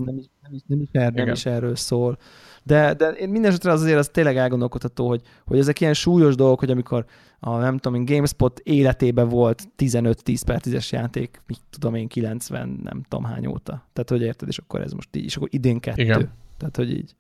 nem, 0.06 0.18
is, 0.18 0.26
nem, 0.42 0.54
is, 0.54 0.62
nem, 0.68 0.82
is, 0.82 0.90
erről, 0.92 1.26
nem 1.26 1.34
is 1.34 1.46
erről 1.46 1.76
szól. 1.76 2.18
De, 2.64 2.94
de 2.94 3.10
én 3.10 3.30
minden 3.30 3.52
esetre 3.52 3.72
az 3.72 3.82
azért 3.82 3.98
az 3.98 4.08
tényleg 4.08 4.38
elgondolkodható, 4.38 5.08
hogy, 5.08 5.22
hogy 5.46 5.60
ezek 5.60 5.82
ilyen 5.82 5.94
súlyos 5.94 6.36
dolgok, 6.36 6.60
hogy 6.60 6.72
amikor 6.72 7.06
a, 7.40 7.58
nem 7.58 7.78
tudom, 7.78 8.06
GameSpot 8.06 8.60
életében 8.60 9.30
volt 9.30 9.64
15-10 9.78 10.42
per 10.46 10.62
10-es 10.64 10.90
játék, 10.90 11.42
mit 11.48 11.60
tudom 11.70 11.96
én, 11.96 12.08
90, 12.08 12.80
nem 12.84 13.04
tudom 13.10 13.26
hány 13.26 13.48
óta. 13.48 13.86
Tehát, 13.94 14.10
hogy 14.10 14.22
érted, 14.22 14.48
és 14.48 14.58
akkor 14.58 14.82
ez 14.82 14.92
most 14.92 15.16
így, 15.16 15.24
és 15.24 15.36
akkor 15.36 15.48
idén 15.52 15.80
kettő. 15.80 16.02
Igen. 16.02 16.32
Tehát, 16.58 16.76
hogy 16.76 16.92
így. 16.92 17.16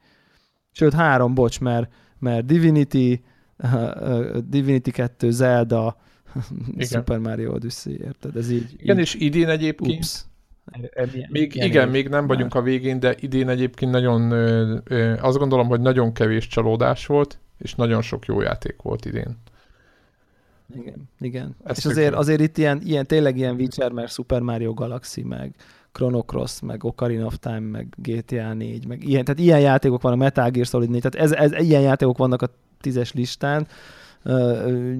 Sőt, 0.78 0.94
három, 0.94 1.34
bocs, 1.34 1.60
mert, 1.60 1.94
mert 2.20 2.46
Divinity, 2.46 3.22
Divinity 4.50 4.90
2, 4.90 5.32
Zelda, 5.32 5.98
Super 6.80 7.18
Mario 7.18 7.54
Odyssey, 7.54 7.98
érted? 8.04 8.36
Ez 8.36 8.52
így. 8.52 8.76
Igen, 8.78 8.96
így, 8.96 9.02
és 9.02 9.14
idén 9.14 9.50
egyébként 9.50 9.98
ups. 10.04 10.26
Még, 11.30 11.56
igen, 11.56 11.68
igen 11.68 11.90
még 11.90 12.08
nem 12.08 12.28
vagyunk 12.28 12.56
a 12.56 12.62
végén, 12.62 13.00
de 13.00 13.16
idén 13.20 13.50
egyébként 13.50 13.92
nagyon, 13.92 14.32
ö, 14.32 14.78
ö, 14.84 15.16
azt 15.20 15.38
gondolom, 15.38 15.68
hogy 15.68 15.80
nagyon 15.82 16.14
kevés 16.14 16.48
csalódás 16.48 17.06
volt, 17.06 17.40
és 17.58 17.76
nagyon 17.76 18.02
sok 18.02 18.26
jó 18.26 18.42
játék 18.42 18.82
volt 18.82 19.06
idén. 19.06 19.38
Igen, 20.76 21.10
igen. 21.20 21.56
Ezt 21.64 21.78
és 21.78 21.86
azért, 21.86 22.14
azért 22.14 22.42
itt 22.42 22.58
ilyen, 22.58 22.82
ilyen, 22.84 23.06
tényleg 23.06 23.38
ilyen 23.38 23.56
Witcher, 23.56 23.92
meg 23.92 24.08
Super 24.08 24.42
Mario 24.42 24.74
Galaxy, 24.74 25.24
meg 25.24 25.56
Chrono 25.92 26.22
Cross, 26.22 26.60
meg 26.60 26.84
Ocarina 26.84 27.26
of 27.26 27.38
Time, 27.40 27.60
meg 27.60 27.88
GTA 27.98 28.54
4, 28.54 28.88
meg 28.88 29.04
ilyen, 29.04 29.26
tehát 29.26 29.40
ilyen 29.40 29.60
játékok 29.60 30.02
vannak, 30.02 30.20
Metal 30.20 30.50
Gear 30.50 30.66
Solid 30.66 30.90
4, 30.90 31.02
tehát 31.02 31.32
ez, 31.32 31.52
ez, 31.52 31.64
ilyen 31.66 31.82
játékok 31.82 32.18
vannak 32.18 32.42
a 32.42 32.50
tízes 32.82 33.14
listán, 33.14 33.68
Uh, 34.30 34.96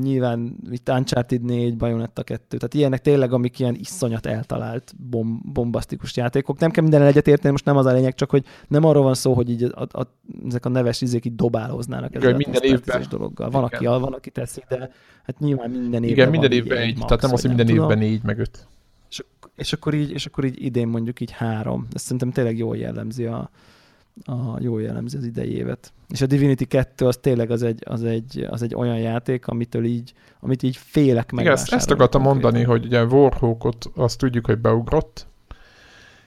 nyilván 0.00 0.56
itt 0.70 0.88
Uncharted 0.88 1.42
4, 1.42 1.76
Bayonetta 1.76 2.22
2, 2.22 2.56
tehát 2.56 2.74
ilyenek 2.74 3.00
tényleg, 3.00 3.32
amik 3.32 3.58
ilyen 3.58 3.74
iszonyat 3.74 4.26
eltalált 4.26 4.94
bom, 5.10 5.42
bombasztikus 5.52 6.16
játékok. 6.16 6.58
Nem 6.58 6.70
kell 6.70 6.82
minden 6.82 7.02
egyet 7.02 7.28
érteni, 7.28 7.50
most 7.50 7.64
nem 7.64 7.76
az 7.76 7.86
a 7.86 7.92
lényeg, 7.92 8.14
csak 8.14 8.30
hogy 8.30 8.44
nem 8.68 8.84
arról 8.84 9.02
van 9.02 9.14
szó, 9.14 9.32
hogy 9.32 9.50
így 9.50 9.62
a, 9.62 9.80
a, 9.92 10.00
a, 10.00 10.06
ezek 10.46 10.64
a 10.64 10.68
neves 10.68 11.00
izék 11.00 11.24
így 11.24 11.34
dobálóznak 11.34 12.14
ezzel 12.14 12.36
minden 12.36 12.62
évben. 12.62 13.04
dologgal. 13.08 13.50
Van, 13.50 13.64
aki, 13.64 13.84
van, 13.84 14.12
aki 14.12 14.30
teszi, 14.30 14.62
de 14.68 14.90
hát 15.22 15.38
nyilván 15.38 15.70
minden 15.70 16.02
évben 16.02 16.08
Igen, 16.08 16.30
minden 16.30 16.52
évben 16.52 16.78
egy, 16.78 16.96
max, 16.96 17.06
tehát 17.06 17.22
nem 17.22 17.32
az, 17.32 17.40
hogy 17.40 17.54
minden 17.54 17.76
évben 17.76 17.98
négy, 17.98 18.22
meg 18.22 18.38
öt. 18.38 18.66
És, 19.10 19.24
és, 19.56 19.72
akkor 19.72 19.94
így, 19.94 20.10
és 20.10 20.26
akkor 20.26 20.44
így 20.44 20.64
idén 20.64 20.88
mondjuk 20.88 21.20
így 21.20 21.30
három. 21.30 21.86
Ez 21.92 22.02
szerintem 22.02 22.30
tényleg 22.30 22.58
jól 22.58 22.76
jellemzi 22.76 23.24
a, 23.24 23.50
a 24.24 24.60
jó 24.60 24.78
jellemzi 24.78 25.16
az 25.16 25.24
idei 25.24 25.56
évet. 25.56 25.92
És 26.08 26.20
a 26.20 26.26
Divinity 26.26 26.64
2 26.64 27.06
az 27.06 27.16
tényleg 27.16 27.50
az 27.50 27.62
egy, 27.62 27.82
az 27.86 28.04
egy, 28.04 28.46
az 28.50 28.62
egy 28.62 28.74
olyan 28.74 28.98
játék, 28.98 29.46
amitől 29.46 29.84
így, 29.84 30.12
amit 30.40 30.62
így 30.62 30.76
félek 30.76 31.32
meg. 31.32 31.44
Igen, 31.44 31.56
ezt, 31.56 31.72
ezt 31.72 31.90
akartam 31.90 32.22
mondani, 32.22 32.62
hogy 32.62 32.84
ugye 32.84 33.04
Warhawkot 33.04 33.90
azt 33.94 34.18
tudjuk, 34.18 34.46
hogy 34.46 34.58
beugrott, 34.58 35.26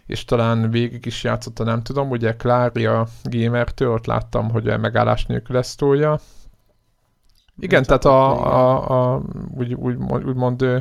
és 0.05 0.25
talán 0.25 0.69
végig 0.69 1.05
is 1.05 1.23
játszotta, 1.23 1.63
nem 1.63 1.81
tudom, 1.81 2.09
ugye 2.09 2.35
Klária 2.35 3.07
Gamertől, 3.23 3.91
ott 3.91 4.05
láttam, 4.05 4.49
hogy 4.49 4.79
megállás 4.79 5.25
nélkül 5.25 5.57
ezt 5.57 5.77
tolja. 5.77 6.19
Igen, 7.59 7.83
nem 7.87 7.99
tehát 7.99 8.05
a, 8.05 8.45
a, 8.53 9.13
a, 9.13 9.21
úgy, 9.57 9.73
úgy, 9.73 9.95
úgymond 10.25 10.61
ö, 10.61 10.77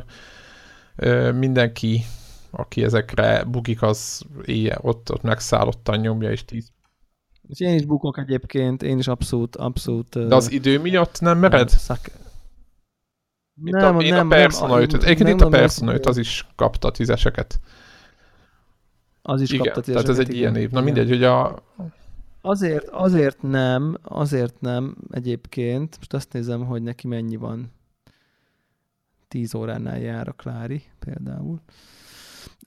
ö, 0.97 1.33
mindenki, 1.33 2.05
aki 2.51 2.85
ezekre 2.85 3.45
bugik, 3.45 3.83
az 3.83 4.23
éjjel, 4.45 4.79
ott, 4.81 5.13
ott 5.13 5.23
megszállottan 5.23 5.99
nyomja, 5.99 6.31
és 6.31 6.45
10 6.45 6.73
és 7.49 7.61
én 7.61 7.75
is 7.75 7.85
bukok 7.85 8.19
egyébként, 8.19 8.83
én 8.83 8.99
is 8.99 9.09
abszolút, 9.09 9.57
abszolút... 9.57 10.27
De 10.27 10.35
az 10.35 10.51
idő 10.51 10.81
miatt 10.81 11.21
nem 11.21 11.39
mered? 11.39 11.69
Szak... 11.69 12.01
Itt 13.65 13.73
nem, 13.73 13.97
a, 13.97 14.03
én 14.03 14.15
nem, 14.15 14.27
a 14.27 14.29
Persona 14.29 14.81
5 14.81 14.95
Egyébként 14.95 15.29
itt 15.29 15.41
a 15.41 15.49
Persona 15.49 15.93
5 15.93 16.07
az 16.07 16.17
is 16.17 16.47
kapta 16.57 16.91
tízeseket. 16.91 17.61
Az 19.23 19.41
is 19.41 19.51
igen, 19.51 19.65
kapta 19.65 19.81
tízeseket. 19.81 20.07
Tehát 20.07 20.21
ez 20.21 20.29
egy 20.29 20.37
igen, 20.37 20.55
ilyen 20.55 20.63
év. 20.63 20.71
Na 20.71 20.81
mindegy, 20.81 21.09
hogy 21.09 21.25
a... 21.25 21.63
Azért, 22.41 22.89
azért 22.89 23.43
nem, 23.43 23.97
azért 24.03 24.61
nem 24.61 24.97
egyébként. 25.11 25.97
Most 25.97 26.15
azt 26.15 26.33
nézem, 26.33 26.65
hogy 26.67 26.83
neki 26.83 27.07
mennyi 27.07 27.37
van. 27.37 27.73
10 29.29 29.55
óránál 29.55 29.99
jár 29.99 30.29
a 30.29 30.33
Klári 30.33 30.83
például. 30.99 31.61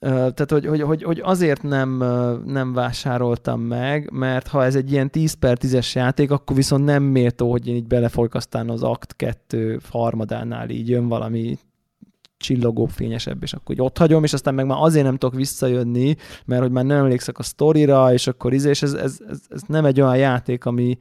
Tehát, 0.00 0.50
hogy, 0.50 0.66
hogy, 0.66 0.80
hogy, 0.80 1.02
hogy 1.02 1.20
azért 1.24 1.62
nem, 1.62 1.96
nem 2.44 2.72
vásároltam 2.72 3.60
meg, 3.60 4.10
mert 4.12 4.46
ha 4.46 4.64
ez 4.64 4.74
egy 4.74 4.92
ilyen 4.92 5.10
10 5.10 5.32
per 5.32 5.58
10-es 5.60 5.92
játék, 5.92 6.30
akkor 6.30 6.56
viszont 6.56 6.84
nem 6.84 7.02
méltó, 7.02 7.50
hogy 7.50 7.66
én 7.66 7.74
így 7.74 7.86
belefolyok 7.86 8.34
aztán 8.34 8.70
az 8.70 8.82
Akt 8.82 9.16
2 9.16 9.80
harmadánál 9.90 10.70
így 10.70 10.88
jön 10.88 11.08
valami 11.08 11.58
csillogó 12.36 12.86
fényesebb, 12.86 13.42
és 13.42 13.52
akkor 13.52 13.80
ott 13.80 13.98
hagyom, 13.98 14.24
és 14.24 14.32
aztán 14.32 14.54
meg 14.54 14.66
már 14.66 14.78
azért 14.80 15.04
nem 15.04 15.16
tudok 15.16 15.34
visszajönni, 15.34 16.16
mert 16.44 16.62
hogy 16.62 16.70
már 16.70 16.84
nem 16.84 16.98
emlékszek 16.98 17.38
a 17.38 17.42
sztorira, 17.42 18.12
és 18.12 18.26
akkor 18.26 18.52
izé, 18.52 18.68
és 18.68 18.82
ez, 18.82 18.92
ez, 18.92 19.18
ez, 19.28 19.40
ez 19.48 19.62
nem 19.66 19.84
egy 19.84 20.00
olyan 20.00 20.16
játék, 20.16 20.64
ami, 20.64 20.98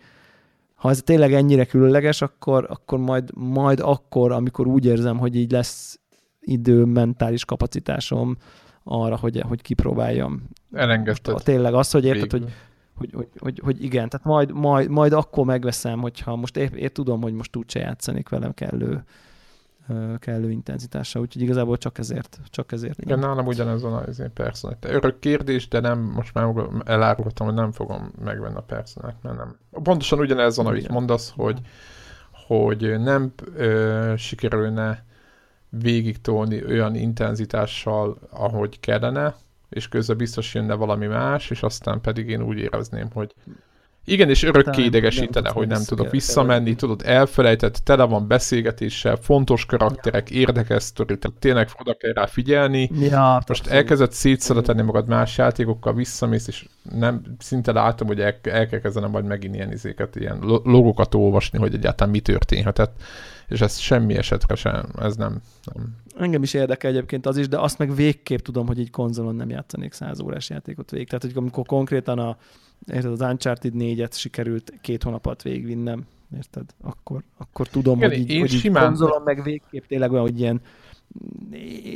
ha 0.76 0.90
ez 0.90 1.02
tényleg 1.02 1.34
ennyire 1.34 1.66
különleges, 1.66 2.22
akkor, 2.22 2.66
akkor 2.70 3.00
majd, 3.00 3.30
majd 3.36 3.80
akkor, 3.80 4.32
amikor 4.32 4.68
úgy 4.68 4.86
érzem, 4.86 5.18
hogy 5.18 5.36
így 5.36 5.52
lesz 5.52 6.00
idő, 6.40 6.86
mentális 6.86 7.46
kapacitásom, 7.46 8.38
arra, 8.88 9.18
hogy, 9.18 9.42
hogy 9.48 9.62
kipróbáljam. 9.62 10.50
Elengedted. 10.74 11.44
Tényleg 11.44 11.74
az, 11.74 11.92
hogy 11.92 12.06
érted, 12.06 12.32
hogy, 12.32 12.54
hogy, 12.96 13.10
hogy, 13.14 13.28
hogy, 13.40 13.62
hogy, 13.64 13.84
igen, 13.84 14.10
tehát 14.10 14.26
majd, 14.26 14.52
majd, 14.52 14.90
majd 14.90 15.14
akkor 15.14 15.46
megveszem, 15.46 16.00
hogyha 16.00 16.36
most 16.36 16.58
épp, 16.58 16.74
épp 16.74 16.94
tudom, 16.94 17.22
hogy 17.22 17.34
most 17.34 17.56
úgyse 17.56 17.80
játszanék 17.80 18.30
velem 18.30 18.54
kellő, 18.54 19.04
kellő 20.20 20.52
intenzitással, 20.52 21.22
úgyhogy 21.22 21.42
igazából 21.42 21.78
csak 21.78 21.98
ezért. 21.98 22.40
Csak 22.50 22.72
ezért 22.72 23.02
Igen, 23.02 23.20
nem. 23.20 23.30
nálam 23.30 23.46
ugyanez 23.46 23.82
van 23.82 23.94
az 23.94 24.20
én 24.20 24.34
personát. 24.34 24.86
Örök 24.86 25.20
kérdés, 25.20 25.68
de 25.68 25.80
nem, 25.80 26.00
most 26.00 26.34
már 26.34 26.54
elárultam, 26.86 27.46
hogy 27.46 27.56
nem 27.56 27.72
fogom 27.72 28.12
megvenni 28.24 28.56
a 28.56 28.62
personát, 28.62 29.16
mert 29.22 29.38
nem. 29.38 29.58
Pontosan 29.84 30.20
ugyanez 30.20 30.56
van, 30.56 30.66
amit 30.66 30.90
mondasz, 30.90 31.34
hogy, 31.36 31.60
hogy 32.48 33.00
nem 33.00 33.34
ö, 33.56 34.14
sikerülne 34.18 35.06
végig 35.82 36.22
tolni 36.22 36.66
olyan 36.66 36.96
intenzitással, 36.96 38.18
ahogy 38.30 38.80
kellene, 38.80 39.36
és 39.70 39.88
közben 39.88 40.18
biztos 40.18 40.54
jönne 40.54 40.74
valami 40.74 41.06
más, 41.06 41.50
és 41.50 41.64
aztán 41.64 42.02
pedig 42.02 42.30
én 42.30 42.42
úgy 42.42 42.58
érezném, 42.58 43.08
hogy 43.14 43.34
igen, 44.10 44.30
és 44.30 44.44
örökké 44.44 44.84
idegesítene, 44.84 45.50
hogy 45.50 45.68
nem 45.68 45.84
tudok 45.84 46.12
visszamenni, 46.12 46.76
tudod, 46.76 47.02
elfelejtett, 47.06 47.76
tele 47.84 48.04
van 48.04 48.28
beszélgetéssel, 48.28 49.16
fontos 49.16 49.66
karakterek, 49.66 50.30
érdekes 50.30 50.84
sztori, 50.84 51.18
tehát 51.18 51.38
tényleg 51.40 51.70
oda 51.80 51.94
kell 51.94 52.14
rá 52.14 52.26
figyelni. 52.26 52.90
Ja, 53.00 53.42
Most 53.48 53.68
elkezdett 53.68 54.12
szétszedeteni 54.12 54.82
magad 54.82 55.08
más 55.08 55.38
játékokkal, 55.38 55.94
visszamész, 55.94 56.48
és 56.48 56.66
nem, 56.92 57.22
szinte 57.40 57.72
látom, 57.72 58.08
hogy 58.08 58.20
el, 58.20 58.40
el 58.44 58.68
kell 58.68 58.80
kezdenem 58.80 59.10
majd 59.10 59.26
megint 59.26 59.56
ilyen 59.56 59.72
izéket, 59.72 60.16
ilyen 60.16 60.40
logokat 60.64 61.16
olvasni, 61.16 61.60
hogy 61.60 61.74
egyáltalán 61.74 62.14
mi 62.14 62.20
történhetett 62.20 63.02
és 63.48 63.62
ez 63.62 63.78
semmi 63.78 64.16
esetre 64.16 64.56
sem, 64.56 64.86
ez 65.00 65.16
nem, 65.16 65.42
nem. 65.74 65.96
Engem 66.18 66.44
is 66.44 66.54
érdekel 66.54 66.92
egyébként 66.92 67.26
az 67.26 67.38
is, 67.38 67.48
de 67.48 67.60
azt 67.60 67.78
meg 67.78 67.96
végképp 67.96 68.40
tudom, 68.40 68.68
hogy 68.68 68.80
egy 68.80 68.90
konzolon 68.90 69.36
nem 69.36 69.50
játszanék 69.50 69.94
100 69.94 70.20
órás 70.20 70.50
játékot 70.50 70.92
végig. 70.92 71.08
Tehát, 71.08 71.24
hogy 71.24 71.34
amikor 71.36 71.66
konkrétan 71.66 72.20
a, 72.20 72.38
érted, 72.92 73.12
az 73.12 73.22
Uncharted 73.22 73.74
4-et 73.76 74.18
sikerült 74.18 74.74
két 74.82 75.04
hónap 75.04 75.26
alatt 75.26 75.42
végigvinnem, 75.42 76.06
érted? 76.36 76.64
Akkor, 76.82 77.24
akkor 77.38 77.68
tudom, 77.68 77.98
Igen, 77.98 78.10
hogy 78.10 78.30
így, 78.30 78.40
hogy 78.40 78.50
simán... 78.50 78.84
így 78.84 78.88
konzolon 78.88 79.22
meg 79.22 79.44
végképp 79.44 79.86
tényleg 79.86 80.12
olyan, 80.12 80.24
hogy 80.24 80.40
ilyen 80.40 80.62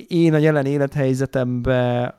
én 0.07 0.33
a 0.33 0.37
jelen 0.37 0.65
élethelyzetemben 0.65 2.13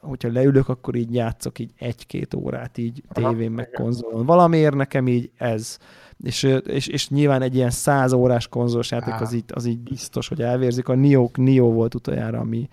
hogyha 0.00 0.32
leülök, 0.32 0.68
akkor 0.68 0.94
így 0.94 1.14
játszok 1.14 1.58
így 1.58 1.70
egy-két 1.78 2.34
órát 2.34 2.78
így 2.78 3.02
tévén 3.12 3.50
meg 3.50 3.70
konzolon. 3.70 4.26
Valamiért 4.26 4.74
nekem 4.74 5.08
így 5.08 5.30
ez 5.36 5.78
és, 6.22 6.42
és, 6.66 6.86
és 6.86 7.08
nyilván 7.08 7.42
egy 7.42 7.54
ilyen 7.54 7.70
száz 7.70 8.12
órás 8.12 8.48
konzolos 8.48 8.90
játék 8.90 9.20
az 9.20 9.32
így, 9.32 9.44
az 9.48 9.64
így 9.64 9.78
biztos, 9.78 10.28
hogy 10.28 10.42
elvérzik. 10.42 10.88
A 10.88 10.94
Nio, 10.94 11.30
Nio 11.34 11.72
volt 11.72 11.94
utoljára, 11.94 12.38
ami 12.38 12.68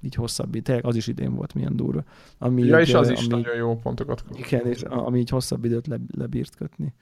így 0.00 0.14
hosszabb, 0.14 0.62
tényleg 0.62 0.84
az 0.84 0.96
is 0.96 1.06
idén 1.06 1.34
volt 1.34 1.54
milyen 1.54 1.76
durva. 1.76 2.02
Ami 2.38 2.62
ja, 2.62 2.80
és 2.80 2.94
az 2.94 3.08
ami, 3.08 3.16
is 3.18 3.26
nagyon 3.26 3.54
jó 3.54 3.76
pontokat 3.76 4.22
kap. 4.22 4.38
Igen, 4.38 4.66
és 4.66 4.82
ami 4.82 5.18
így 5.18 5.28
hosszabb 5.28 5.64
időt 5.64 5.86
le, 5.86 5.96
lebírt 6.16 6.56
kötni. 6.56 6.94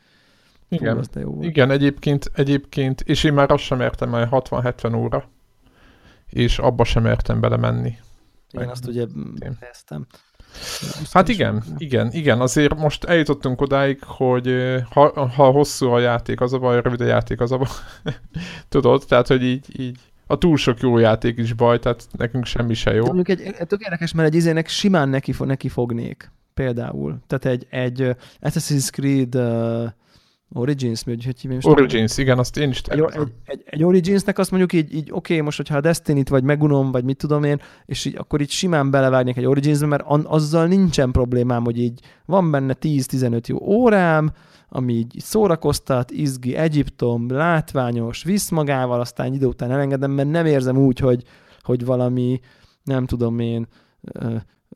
Igen, 0.68 1.02
Fú, 1.02 1.20
jó 1.20 1.30
volt. 1.30 1.44
igen 1.44 1.70
egyébként, 1.70 2.30
egyébként, 2.34 3.00
és 3.00 3.24
én 3.24 3.32
már 3.32 3.50
azt 3.50 3.62
sem 3.62 3.80
értem, 3.80 4.10
már 4.10 4.28
60-70 4.30 4.96
óra, 4.96 5.28
és 6.26 6.58
abba 6.58 6.84
sem 6.84 7.06
értem 7.06 7.40
belemenni. 7.40 7.96
Én 8.60 8.68
azt 8.68 8.86
ugye 8.86 9.06
kezdtem. 9.60 10.06
Hát 11.12 11.28
igen, 11.28 11.62
igen, 11.78 12.12
igen, 12.12 12.40
azért 12.40 12.76
most 12.76 13.04
eljutottunk 13.04 13.60
odáig, 13.60 14.02
hogy 14.02 14.54
ha, 14.90 15.28
ha 15.28 15.50
hosszú 15.50 15.88
a 15.88 15.98
játék, 15.98 16.40
az 16.40 16.52
a 16.52 16.58
baj, 16.58 16.80
rövid 16.80 17.00
a 17.00 17.04
játék, 17.04 17.40
az 17.40 17.52
a 17.52 17.56
baj. 17.56 17.68
Tudod, 18.68 19.04
tehát, 19.08 19.26
hogy 19.26 19.42
így, 19.42 19.80
így 19.80 19.98
a 20.26 20.38
túl 20.38 20.56
sok 20.56 20.80
jó 20.80 20.98
játék 20.98 21.38
is 21.38 21.52
baj, 21.52 21.78
tehát 21.78 22.06
nekünk 22.16 22.44
semmi 22.44 22.74
se 22.74 22.94
jó. 22.94 23.04
Mondjuk 23.04 23.28
egy 23.28 23.66
tök 23.66 23.80
érdekes, 23.80 24.12
mert 24.12 24.28
egy 24.28 24.34
izének 24.34 24.68
simán 24.68 25.08
neki, 25.08 25.34
neki 25.38 25.68
fognék, 25.68 26.30
például. 26.54 27.18
Tehát 27.26 27.44
egy, 27.44 27.66
egy 27.70 28.16
Assassin's 28.40 28.90
Creed 28.90 29.34
uh, 29.34 29.90
Origins, 30.52 31.04
mi 31.04 31.18
hogy 31.24 31.40
hívják? 31.40 31.64
Origins, 31.64 32.18
igen, 32.18 32.38
azt 32.38 32.56
én 32.56 32.68
is 32.68 32.80
egy, 32.80 33.00
egy, 33.00 33.32
egy, 33.44 33.62
egy 33.64 33.84
Originsnek 33.84 34.38
azt 34.38 34.50
mondjuk 34.50 34.72
így, 34.72 34.94
így 34.94 35.10
oké, 35.10 35.32
okay, 35.32 35.40
most 35.40 35.56
hogyha 35.56 35.76
a 35.76 35.80
Destiny-t 35.80 36.28
vagy 36.28 36.42
megunom, 36.42 36.90
vagy 36.90 37.04
mit 37.04 37.16
tudom 37.16 37.44
én, 37.44 37.60
és 37.86 38.04
így, 38.04 38.16
akkor 38.16 38.40
így 38.40 38.50
simán 38.50 38.90
belevágnék 38.90 39.36
egy 39.36 39.46
Origins-be, 39.46 39.86
mert 39.86 40.02
an, 40.06 40.24
azzal 40.26 40.66
nincsen 40.66 41.10
problémám, 41.10 41.64
hogy 41.64 41.78
így 41.78 42.00
van 42.24 42.50
benne 42.50 42.76
10-15 42.80 43.46
jó 43.46 43.58
órám, 43.60 44.32
ami 44.68 44.92
így 44.92 45.14
szórakoztat, 45.18 46.10
izgi, 46.10 46.56
Egyiptom, 46.56 47.30
látványos, 47.30 48.22
visz 48.22 48.50
magával, 48.50 49.00
aztán 49.00 49.32
idő 49.32 49.46
után 49.46 49.70
elengedem, 49.70 50.10
mert 50.10 50.30
nem 50.30 50.46
érzem 50.46 50.76
úgy, 50.76 50.98
hogy, 50.98 51.22
hogy 51.60 51.84
valami, 51.84 52.40
nem 52.84 53.06
tudom 53.06 53.38
én, 53.38 53.66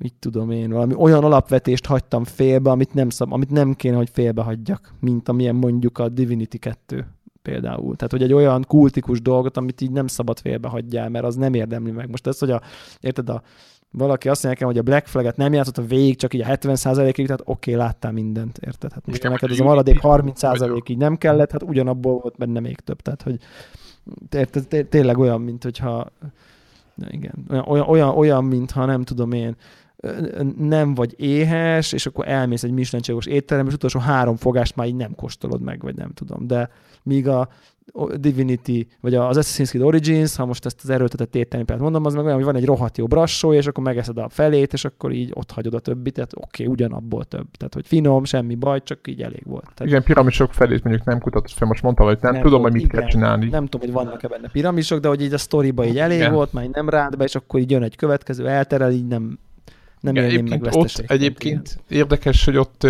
mit 0.01 0.15
tudom 0.19 0.51
én, 0.51 0.71
valami 0.71 0.95
olyan 0.95 1.25
alapvetést 1.25 1.87
hagytam 1.87 2.25
félbe, 2.25 2.71
amit 2.71 2.95
nem, 2.95 3.11
szab, 3.11 3.33
amit 3.33 3.51
nem 3.51 3.75
kéne, 3.75 3.97
hogy 3.97 4.11
félbe 4.13 4.43
hagyjak, 4.43 4.95
mint 5.01 5.29
amilyen 5.29 5.55
mondjuk 5.55 5.99
a 5.99 6.09
Divinity 6.09 6.57
2. 6.59 7.07
például. 7.43 7.97
Tehát, 7.97 8.11
hogy 8.11 8.23
egy 8.23 8.33
olyan 8.33 8.65
kultikus 8.69 9.23
dolgot, 9.23 9.57
amit 9.57 9.81
így 9.81 9.91
nem 9.91 10.07
szabad 10.07 10.39
félbehagyjál, 10.39 11.09
mert 11.09 11.25
az 11.25 11.35
nem 11.35 11.55
érdemli 11.55 11.91
meg. 11.91 12.11
Most 12.11 12.27
ez, 12.27 12.39
hogy 12.39 12.51
a, 12.51 12.61
érted, 13.01 13.29
a, 13.29 13.43
valaki 13.91 14.29
azt 14.29 14.43
mondja 14.43 14.49
nekem, 14.49 14.67
hogy 14.67 14.79
a 14.79 14.91
Black 14.91 15.07
Flag-et 15.07 15.37
nem 15.37 15.53
játszott 15.53 15.79
a 15.79 15.83
végig, 15.87 16.17
csak 16.17 16.35
így 16.35 16.41
a 16.41 16.47
70%-ig, 16.47 17.27
tehát 17.27 17.43
oké, 17.45 17.73
okay, 17.73 17.85
láttál 17.85 18.13
mindent, 18.13 18.59
érted? 18.59 18.93
Hát 18.93 19.07
most 19.07 19.19
Igen, 19.19 19.31
neked 19.33 19.51
ez 19.51 19.61
a 19.61 19.65
maradék 19.65 19.99
30% 20.03 20.91
így 20.91 20.99
nem 20.99 21.17
kellett, 21.17 21.51
hát 21.51 21.63
ugyanabból 21.63 22.19
volt 22.19 22.37
benne 22.37 22.61
még 22.61 22.77
több, 22.77 23.01
tehát 23.01 23.23
hogy 23.23 23.39
érted, 24.31 24.87
tényleg 24.89 25.19
olyan, 25.19 25.41
mint 25.41 25.63
hogyha 25.63 26.07
igen, 27.09 27.65
olyan, 27.67 27.89
olyan, 27.89 28.09
olyan 28.09 28.45
mintha 28.45 28.85
nem 28.85 29.03
tudom 29.03 29.33
én, 29.33 29.57
nem 30.59 30.95
vagy 30.95 31.15
éhes, 31.17 31.93
és 31.93 32.07
akkor 32.07 32.29
elmész 32.29 32.63
egy 32.63 32.73
mislencségos 32.73 33.27
étterem, 33.27 33.67
és 33.67 33.75
utolsó 33.75 33.99
három 33.99 34.37
fogást 34.37 34.77
már 34.77 34.87
így 34.87 34.97
nem 34.97 35.15
kóstolod 35.15 35.61
meg, 35.61 35.83
vagy 35.83 35.95
nem 35.95 36.13
tudom. 36.13 36.47
De 36.47 36.71
míg 37.03 37.29
a 37.29 37.49
Divinity, 38.15 38.87
vagy 39.01 39.15
az 39.15 39.39
Assassin's 39.41 39.69
Creed 39.69 39.85
Origins, 39.85 40.37
ha 40.37 40.47
most 40.47 40.67
ezt 40.67 40.81
az 40.83 40.91
erőltetett 40.91 41.35
éttermi 41.35 41.65
példát 41.65 41.85
mondom, 41.85 42.05
az 42.05 42.15
meg 42.15 42.25
olyan, 42.25 42.37
hogy 42.37 42.45
van 42.45 42.57
egy 42.57 42.65
rohadt 42.65 42.99
jó 42.99 43.07
brassó, 43.07 43.53
és 43.53 43.67
akkor 43.67 43.85
megeszed 43.85 44.19
a 44.19 44.29
felét, 44.29 44.73
és 44.73 44.85
akkor 44.85 45.13
így 45.13 45.31
ott 45.35 45.51
hagyod 45.51 45.75
a 45.75 45.79
többit, 45.79 46.15
tehát 46.15 46.33
oké, 46.35 46.63
okay, 46.63 46.67
ugyanabból 46.67 47.25
több. 47.25 47.47
Tehát, 47.57 47.75
hogy 47.75 47.87
finom, 47.87 48.25
semmi 48.25 48.55
baj, 48.55 48.83
csak 48.83 49.09
így 49.09 49.23
elég 49.23 49.43
volt. 49.47 49.63
Tehát, 49.63 49.93
igen, 49.93 50.03
piramisok 50.03 50.53
felét 50.53 50.85
mondjuk 50.85 51.07
nem 51.07 51.21
kutatott 51.21 51.51
fel, 51.51 51.69
most 51.69 51.83
mondtam, 51.83 52.07
hogy 52.07 52.19
nem, 52.21 52.33
nem 52.33 52.43
tudom, 52.43 52.63
hogy 52.63 52.73
mit 52.73 52.83
igen, 52.83 53.01
kell 53.01 53.09
csinálni. 53.09 53.49
Nem 53.49 53.67
tudom, 53.67 53.87
hogy 53.87 54.05
vannak-e 54.05 54.29
benne 54.29 54.49
piramisok, 54.49 55.01
de 55.01 55.09
hogy 55.09 55.23
így 55.23 55.33
a 55.33 55.39
sztoriba 55.39 55.85
így 55.85 55.99
elég 55.99 56.19
igen. 56.19 56.33
volt, 56.33 56.53
már 56.53 56.67
nem 56.73 56.89
rád 56.89 57.17
be, 57.17 57.25
és 57.25 57.35
akkor 57.35 57.61
így 57.61 57.71
jön 57.71 57.83
egy 57.83 57.97
következő, 57.97 58.49
elterel, 58.49 58.91
így 58.91 59.07
nem, 59.07 59.39
nem 60.01 60.15
Igen, 60.15 60.27
egyébként 60.29 60.63
meg 60.63 60.75
ott 60.75 61.03
egyébként 61.07 61.69
ilyen. 61.89 62.03
érdekes, 62.03 62.45
hogy 62.45 62.57
ott 62.57 62.87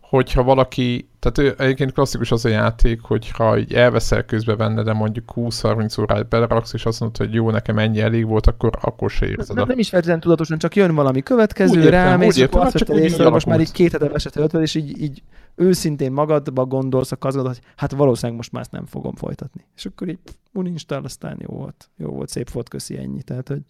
hogyha 0.00 0.42
valaki, 0.42 1.08
tehát 1.18 1.60
egyébként 1.60 1.92
klasszikus 1.92 2.30
az 2.30 2.44
a 2.44 2.48
játék, 2.48 3.00
hogyha 3.00 3.58
így 3.58 3.72
elveszel 3.72 4.24
közbe 4.24 4.54
benne, 4.54 4.82
de 4.82 4.92
mondjuk 4.92 5.32
20-30 5.36 6.00
órát 6.00 6.28
beleraksz, 6.28 6.72
és 6.72 6.84
azt 6.84 7.00
mondod, 7.00 7.18
hogy 7.18 7.34
jó, 7.34 7.50
nekem 7.50 7.78
ennyi 7.78 8.00
elég 8.00 8.26
volt, 8.26 8.46
akkor, 8.46 8.78
akkor 8.80 9.10
se 9.10 9.26
érzed. 9.26 9.56
Nem, 9.56 9.66
nem 9.66 9.78
is 9.78 9.88
feltétlenül 9.88 10.22
tudatosan, 10.22 10.58
csak 10.58 10.76
jön 10.76 10.94
valami 10.94 11.22
következő, 11.22 11.80
úgy 11.80 11.88
rámész, 11.88 12.38
akkor 12.40 12.60
azt 12.60 12.88
észre, 12.88 13.28
most 13.28 13.46
már 13.46 13.60
így 13.60 13.72
két 13.72 13.92
hete 13.92 14.10
esett 14.14 14.52
és 14.52 14.74
így, 14.74 15.00
így 15.00 15.22
őszintén 15.54 16.12
magadba 16.12 16.64
gondolsz, 16.64 17.12
akkor 17.12 17.26
azt 17.26 17.36
gondolod, 17.36 17.58
hogy 17.60 17.72
hát 17.76 17.92
valószínűleg 17.92 18.36
most 18.36 18.52
már 18.52 18.62
ezt 18.62 18.72
nem 18.72 18.86
fogom 18.86 19.14
folytatni. 19.14 19.64
És 19.76 19.86
akkor 19.86 20.08
így 20.08 20.18
uninstall, 20.52 21.04
aztán 21.04 21.36
jó 21.48 21.54
volt. 21.56 21.90
Jó 21.96 22.08
volt, 22.08 22.28
szép 22.28 22.50
volt, 22.50 22.68
köszi, 22.68 22.96
ennyi. 22.96 23.22
Tehát, 23.22 23.48
hogy 23.48 23.60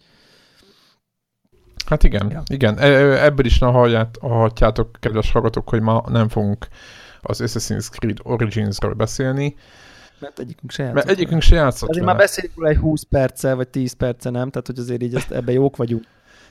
Hát 1.85 2.03
igen, 2.03 2.29
ja. 2.31 2.43
igen. 2.47 2.77
E, 2.77 2.87
e, 2.87 3.23
ebből 3.25 3.45
is 3.45 3.59
ne 3.59 3.67
halljátok, 3.67 4.97
kedves 4.99 5.31
hallgatók, 5.31 5.69
hogy 5.69 5.81
ma 5.81 6.03
nem 6.07 6.29
fogunk 6.29 6.67
az 7.21 7.41
Assassin's 7.43 7.89
Creed 7.89 8.17
Origins-ről 8.23 8.93
beszélni. 8.93 9.55
Mert 10.19 10.39
egyikünk 10.39 10.71
se 10.71 10.83
játszott. 10.83 11.03
Mert 11.03 11.09
egyikünk 11.09 11.41
se 11.41 11.55
játszott 11.55 11.89
Azért 11.89 12.05
már 12.05 12.17
beszéljük 12.17 12.55
róla 12.55 12.69
egy 12.69 12.77
20 12.77 13.03
perce, 13.03 13.53
vagy 13.53 13.67
10 13.67 13.93
perce, 13.93 14.29
nem? 14.29 14.49
Tehát, 14.49 14.67
hogy 14.67 14.79
azért 14.79 15.01
így 15.01 15.15
ezt, 15.15 15.31
ebbe 15.31 15.51
jók 15.51 15.75
vagyunk. 15.75 16.03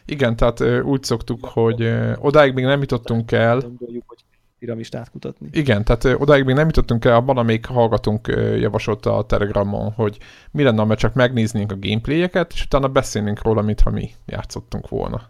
Igen, 0.05 0.37
tehát 0.37 0.82
úgy 0.82 1.03
szoktuk, 1.03 1.45
hogy 1.45 1.95
odáig 2.18 2.55
még 2.55 2.64
nem 2.64 2.80
jutottunk 2.80 3.32
el. 3.32 3.61
Hogy 4.07 4.24
piramist 4.65 4.95
átkutatni. 4.95 5.49
Igen, 5.53 5.85
tehát 5.85 6.05
odáig 6.05 6.45
még 6.45 6.55
nem 6.55 6.67
jutottunk 6.67 7.05
el, 7.05 7.15
abban, 7.15 7.37
amelyik 7.37 7.67
hallgatunk 7.67 8.27
javasolta 8.59 9.17
a 9.17 9.27
Telegramon, 9.27 9.93
hogy 9.93 10.19
mi 10.51 10.62
lenne, 10.62 10.83
ha 10.83 10.95
csak 10.95 11.15
megnéznénk 11.15 11.73
a 11.73 11.77
gameplayeket, 11.81 12.53
és 12.53 12.65
utána 12.65 12.89
beszélnénk 12.89 13.43
róla, 13.43 13.62
mintha 13.62 13.91
mi 13.91 14.11
játszottunk 14.27 14.89
volna. 14.89 15.23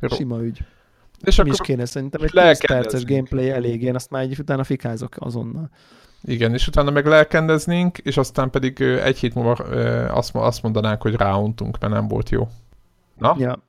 Sima 0.00 0.42
ügy. 0.42 0.64
És 1.24 1.38
akkor 1.38 1.52
is 1.52 1.60
kéne 1.60 1.84
szerintem 1.84 2.22
egy 2.22 2.30
10 2.30 2.66
perces 2.66 3.04
gameplay 3.04 3.50
elég, 3.50 3.82
én 3.82 3.94
azt 3.94 4.10
már 4.10 4.22
egy 4.22 4.38
utána 4.38 4.64
fikázok 4.64 5.14
azonnal. 5.18 5.70
Igen, 6.22 6.52
és 6.52 6.68
utána 6.68 6.90
meg 6.90 7.06
lelkendeznénk, 7.06 7.98
és 7.98 8.16
aztán 8.16 8.50
pedig 8.50 8.80
egy 8.80 9.18
hét 9.18 9.34
múlva 9.34 9.52
azt 10.32 10.62
mondanánk, 10.62 11.02
hogy 11.02 11.14
ráuntunk, 11.14 11.78
mert 11.78 11.92
nem 11.92 12.08
volt 12.08 12.30
jó. 12.30 12.48
Na? 13.18 13.36
Ja. 13.38 13.62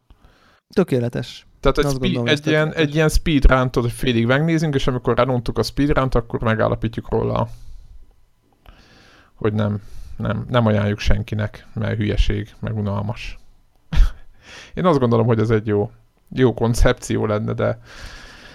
Tökéletes. 0.70 1.47
Tehát 1.72 1.94
egy, 1.94 2.12
spe- 2.12 2.30
egy, 2.30 2.48
ilyen, 2.48 2.74
egy 2.74 2.96
ilyen 2.96 3.10
speedrun 3.10 3.70
hogy 3.74 3.92
félig 3.92 4.26
megnézünk, 4.26 4.76
és 4.76 4.88
amikor 4.88 5.20
eluntuk 5.20 5.58
a 5.58 5.64
speedrun 5.64 6.08
akkor 6.12 6.42
megállapítjuk 6.42 7.10
róla, 7.10 7.48
hogy 9.36 9.54
nem, 9.54 9.82
nem, 10.18 10.46
nem 10.50 10.66
ajánljuk 10.66 11.00
senkinek, 11.00 11.68
mert 11.74 11.98
hülyeség, 11.98 12.54
meg 12.60 12.78
unalmas. 12.78 13.38
Én 14.74 14.86
azt 14.86 15.00
gondolom, 15.00 15.26
hogy 15.26 15.40
ez 15.40 15.50
egy 15.50 15.68
jó, 15.68 15.92
jó 16.34 16.54
koncepció 16.54 17.26
lenne, 17.26 17.54
de 17.54 17.80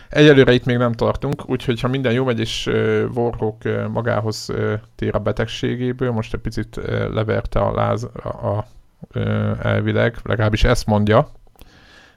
egyelőre 0.09 0.53
itt 0.53 0.65
még 0.65 0.77
nem 0.77 0.93
tartunk, 0.93 1.51
úgyhogy 1.51 1.81
ha 1.81 1.89
minden 1.89 2.13
jó 2.13 2.25
megy, 2.25 2.41
és 2.41 2.67
uh, 2.67 3.05
Warhawk 3.15 3.65
uh, 3.65 3.87
magához 3.87 4.49
uh, 4.51 4.73
tér 4.95 5.15
a 5.15 5.19
betegségéből, 5.19 6.11
most 6.11 6.35
egy 6.35 6.41
picit 6.41 6.77
uh, 6.77 6.85
leverte 7.13 7.61
a 7.61 7.75
láz 7.75 8.09
a, 8.23 8.29
a, 8.29 8.67
uh, 9.15 9.59
elvileg, 9.63 10.17
legalábbis 10.23 10.65
ezt 10.65 10.87
mondja, 10.87 11.29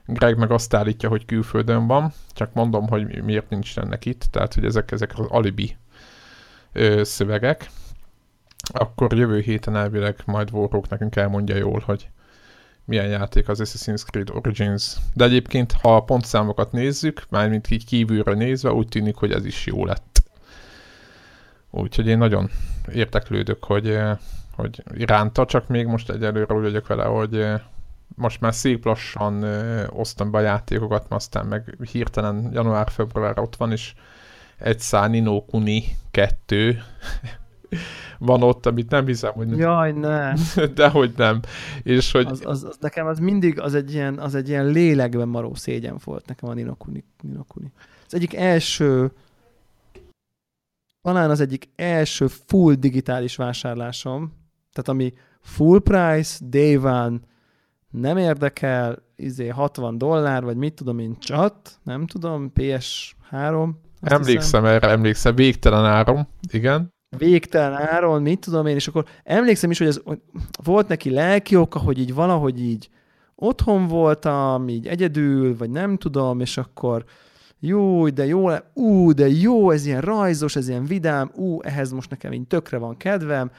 Greg 0.06 0.36
meg 0.38 0.50
azt 0.50 0.74
állítja, 0.74 1.08
hogy 1.08 1.24
külföldön 1.24 1.86
van, 1.86 2.12
csak 2.32 2.52
mondom, 2.52 2.88
hogy 2.88 3.22
miért 3.22 3.50
nincs 3.50 3.78
ennek 3.78 4.04
itt, 4.04 4.24
tehát 4.30 4.54
hogy 4.54 4.64
ezek, 4.64 4.90
ezek 4.90 5.18
az 5.18 5.26
alibi 5.28 5.76
ö, 6.72 7.04
szövegek. 7.04 7.70
Akkor 8.72 9.12
jövő 9.12 9.40
héten 9.40 9.76
elvileg 9.76 10.16
majd 10.24 10.50
Warhawk 10.52 10.88
nekünk 10.88 11.16
elmondja 11.16 11.56
jól, 11.56 11.82
hogy 11.86 12.08
milyen 12.84 13.06
játék 13.06 13.48
az 13.48 13.60
Assassin's 13.64 14.04
Creed 14.04 14.30
Origins. 14.30 14.96
De 15.14 15.24
egyébként, 15.24 15.72
ha 15.72 15.96
a 15.96 16.04
pontszámokat 16.04 16.72
nézzük, 16.72 17.22
mármint 17.28 17.70
így 17.70 17.84
kívülről 17.84 18.34
nézve, 18.34 18.72
úgy 18.72 18.88
tűnik, 18.88 19.16
hogy 19.16 19.32
ez 19.32 19.44
is 19.44 19.66
jó 19.66 19.84
lett. 19.84 20.22
Úgyhogy 21.70 22.06
én 22.06 22.18
nagyon 22.18 22.50
érteklődök, 22.92 23.64
hogy, 23.64 23.98
hogy 24.52 24.82
iránta, 24.94 25.44
csak 25.44 25.68
még 25.68 25.86
most 25.86 26.10
egyelőre 26.10 26.54
úgy 26.54 26.62
vagyok 26.62 26.86
vele, 26.86 27.04
hogy 27.04 27.46
most 28.14 28.40
már 28.40 28.54
szép 28.54 28.84
lassan 28.84 29.42
ö, 29.42 29.86
osztom 29.88 30.30
be 30.30 30.38
a 30.38 30.40
játékokat, 30.40 31.06
aztán 31.08 31.46
meg 31.46 31.76
hirtelen 31.92 32.50
január-február 32.52 33.38
ott 33.38 33.56
van, 33.56 33.72
és 33.72 33.94
egy 34.58 34.78
szá 34.78 35.06
Nino 35.06 35.44
Kuni 35.44 35.84
2 36.10 36.78
van 38.18 38.42
ott, 38.42 38.66
amit 38.66 38.90
nem 38.90 39.06
hiszem, 39.06 39.32
hogy. 39.32 39.58
Jaj, 39.58 39.92
ne. 39.92 40.32
De 40.74 40.88
hogy 40.88 41.12
nem. 41.16 41.40
És 41.82 42.12
hogy... 42.12 42.26
Az, 42.26 42.42
az, 42.44 42.64
az, 42.64 42.76
nekem 42.80 43.06
az 43.06 43.18
mindig 43.18 43.60
az 43.60 43.74
egy, 43.74 43.92
ilyen, 43.92 44.18
az 44.18 44.34
egy 44.34 44.48
ilyen 44.48 44.66
lélekben 44.66 45.28
maró 45.28 45.54
szégyen 45.54 45.98
volt 46.04 46.26
nekem 46.26 46.48
a 46.48 46.54
Nino 46.54 46.74
Kuni. 46.74 47.04
Nino 47.22 47.42
Kuni. 47.42 47.72
Az 48.06 48.14
egyik 48.14 48.34
első 48.34 49.10
talán 51.02 51.30
az 51.30 51.40
egyik 51.40 51.68
első 51.76 52.26
full 52.26 52.74
digitális 52.74 53.36
vásárlásom, 53.36 54.32
tehát 54.72 54.88
ami 54.88 55.14
full 55.40 55.80
price, 55.80 56.38
day 56.44 56.76
one, 56.76 57.20
nem 58.00 58.16
érdekel, 58.16 58.98
izé 59.16 59.48
60 59.48 59.98
dollár, 59.98 60.44
vagy 60.44 60.56
mit 60.56 60.74
tudom 60.74 60.98
én, 60.98 61.16
csat, 61.18 61.78
nem 61.82 62.06
tudom, 62.06 62.52
PS3. 62.54 63.70
Emlékszem 64.00 64.34
hiszem. 64.34 64.64
erre, 64.64 64.88
emlékszem, 64.88 65.34
végtelen 65.34 65.84
áron, 65.84 66.28
igen. 66.52 66.94
Végtelen 67.18 67.72
áron, 67.72 68.22
mit 68.22 68.40
tudom 68.40 68.66
én, 68.66 68.74
és 68.74 68.88
akkor 68.88 69.04
emlékszem 69.24 69.70
is, 69.70 69.78
hogy 69.78 69.86
ez 69.86 70.00
volt 70.64 70.88
neki 70.88 71.10
lelki 71.10 71.56
oka, 71.56 71.78
hogy 71.78 71.98
így 71.98 72.14
valahogy 72.14 72.60
így 72.60 72.88
otthon 73.34 73.86
voltam, 73.86 74.68
így 74.68 74.86
egyedül, 74.86 75.56
vagy 75.56 75.70
nem 75.70 75.96
tudom, 75.96 76.40
és 76.40 76.56
akkor 76.56 77.04
jó, 77.60 78.08
de 78.08 78.26
jó, 78.26 78.48
ú, 78.74 79.12
de 79.12 79.28
jó, 79.28 79.70
ez 79.70 79.86
ilyen 79.86 80.00
rajzos, 80.00 80.56
ez 80.56 80.68
ilyen 80.68 80.84
vidám, 80.84 81.30
ú, 81.34 81.62
ehhez 81.62 81.92
most 81.92 82.10
nekem 82.10 82.32
így 82.32 82.46
tökre 82.46 82.78
van 82.78 82.96
kedvem, 82.96 83.50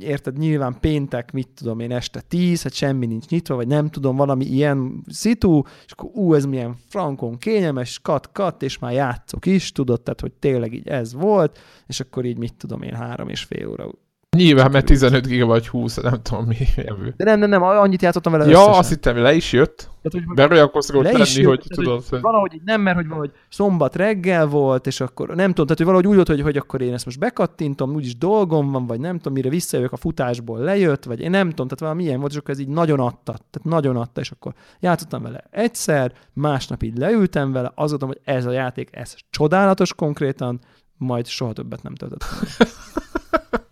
érted, 0.00 0.38
nyilván 0.38 0.76
péntek, 0.80 1.32
mit 1.32 1.48
tudom 1.54 1.80
én, 1.80 1.92
este 1.92 2.20
tíz, 2.20 2.62
hát 2.62 2.72
semmi 2.72 3.06
nincs 3.06 3.26
nyitva, 3.26 3.54
vagy 3.54 3.66
nem 3.66 3.88
tudom, 3.88 4.16
valami 4.16 4.44
ilyen 4.44 5.04
szitu, 5.08 5.62
és 5.86 5.92
akkor 5.92 6.10
ú, 6.12 6.34
ez 6.34 6.44
milyen 6.44 6.76
frankon 6.88 7.38
kényelmes, 7.38 7.98
kat, 7.98 8.32
kat, 8.32 8.62
és 8.62 8.78
már 8.78 8.92
játszok 8.92 9.46
is, 9.46 9.72
tudod, 9.72 10.02
tehát, 10.02 10.20
hogy 10.20 10.32
tényleg 10.32 10.72
így 10.72 10.88
ez 10.88 11.14
volt, 11.14 11.58
és 11.86 12.00
akkor 12.00 12.24
így 12.24 12.38
mit 12.38 12.54
tudom 12.54 12.82
én, 12.82 12.94
három 12.94 13.28
és 13.28 13.42
fél 13.42 13.68
óra 13.68 13.90
Nyilván, 14.36 14.70
mert 14.70 14.86
15 14.86 15.26
giga 15.26 15.46
vagy 15.46 15.68
20, 15.68 15.96
nem 15.96 16.22
tudom 16.22 16.44
mi 16.44 16.56
jövő. 16.76 17.14
De 17.16 17.24
nem, 17.24 17.38
nem, 17.38 17.48
nem, 17.48 17.62
annyit 17.62 18.02
játszottam 18.02 18.32
vele 18.32 18.44
Ja, 18.44 18.50
összesen. 18.50 18.74
azt 18.74 18.88
hittem, 18.88 19.16
le 19.16 19.34
is 19.34 19.52
jött. 19.52 19.90
Tehát, 20.02 20.60
hogy 20.60 20.82
szokott 20.82 21.04
lenni, 21.04 21.18
jött, 21.18 21.46
hogy 21.46 21.58
tehát, 21.58 21.84
tudod. 21.84 22.04
Hogy 22.08 22.20
valahogy 22.20 22.54
így 22.54 22.62
nem, 22.64 22.80
mert 22.80 22.96
hogy 22.96 23.06
valahogy 23.06 23.30
szombat 23.48 23.96
reggel 23.96 24.46
volt, 24.46 24.86
és 24.86 25.00
akkor 25.00 25.28
nem 25.28 25.48
tudom, 25.48 25.64
tehát 25.64 25.76
hogy 25.76 25.84
valahogy 25.86 26.06
úgy 26.06 26.14
volt, 26.14 26.28
hogy, 26.28 26.40
hogy 26.40 26.56
akkor 26.56 26.80
én 26.80 26.92
ezt 26.92 27.04
most 27.04 27.18
bekattintom, 27.18 27.94
úgyis 27.94 28.16
dolgom 28.16 28.70
van, 28.72 28.86
vagy 28.86 29.00
nem 29.00 29.16
tudom, 29.16 29.32
mire 29.32 29.48
visszajövök 29.48 29.92
a 29.92 29.96
futásból 29.96 30.58
lejött, 30.58 31.04
vagy 31.04 31.20
én 31.20 31.30
nem 31.30 31.48
tudom, 31.48 31.66
tehát 31.66 31.80
valami 31.80 32.02
ilyen 32.02 32.20
volt, 32.20 32.32
és 32.32 32.38
akkor 32.38 32.50
ez 32.50 32.60
így 32.60 32.68
nagyon 32.68 33.00
adta, 33.00 33.32
tehát 33.32 33.62
nagyon 33.62 33.96
adta, 33.96 34.20
és 34.20 34.30
akkor 34.30 34.54
játszottam 34.80 35.22
vele 35.22 35.44
egyszer, 35.50 36.12
másnap 36.32 36.82
így 36.82 36.98
leültem 36.98 37.52
vele, 37.52 37.72
az 37.74 37.96
hogy 38.00 38.20
ez 38.24 38.46
a 38.46 38.50
játék, 38.50 38.88
ez 38.92 39.14
csodálatos 39.30 39.94
konkrétan, 39.94 40.60
majd 40.96 41.26
soha 41.26 41.52
többet 41.52 41.82
nem 41.82 41.94
töltöttem. 41.94 42.28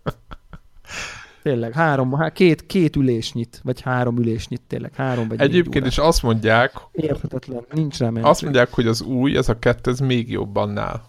Tényleg, 1.49 1.73
három, 1.73 2.31
két, 2.33 2.65
két 2.65 2.95
ülésnyit, 2.95 3.61
vagy 3.63 3.81
három 3.81 4.17
ülésnyit, 4.17 4.61
tényleg, 4.67 4.95
három 4.95 5.27
vagy 5.27 5.41
Egyébként 5.41 5.85
is 5.85 5.97
azt 5.97 6.23
mondják, 6.23 6.71
Érthetetlen, 6.91 7.65
nincs 7.71 7.97
rá 7.97 8.09
Azt 8.21 8.41
mondják, 8.41 8.73
hogy 8.73 8.87
az 8.87 9.01
új, 9.01 9.37
ez 9.37 9.49
a 9.49 9.59
kettő, 9.59 9.91
ez 9.91 9.99
még 9.99 10.31
jobb 10.31 10.55
annál. 10.55 11.07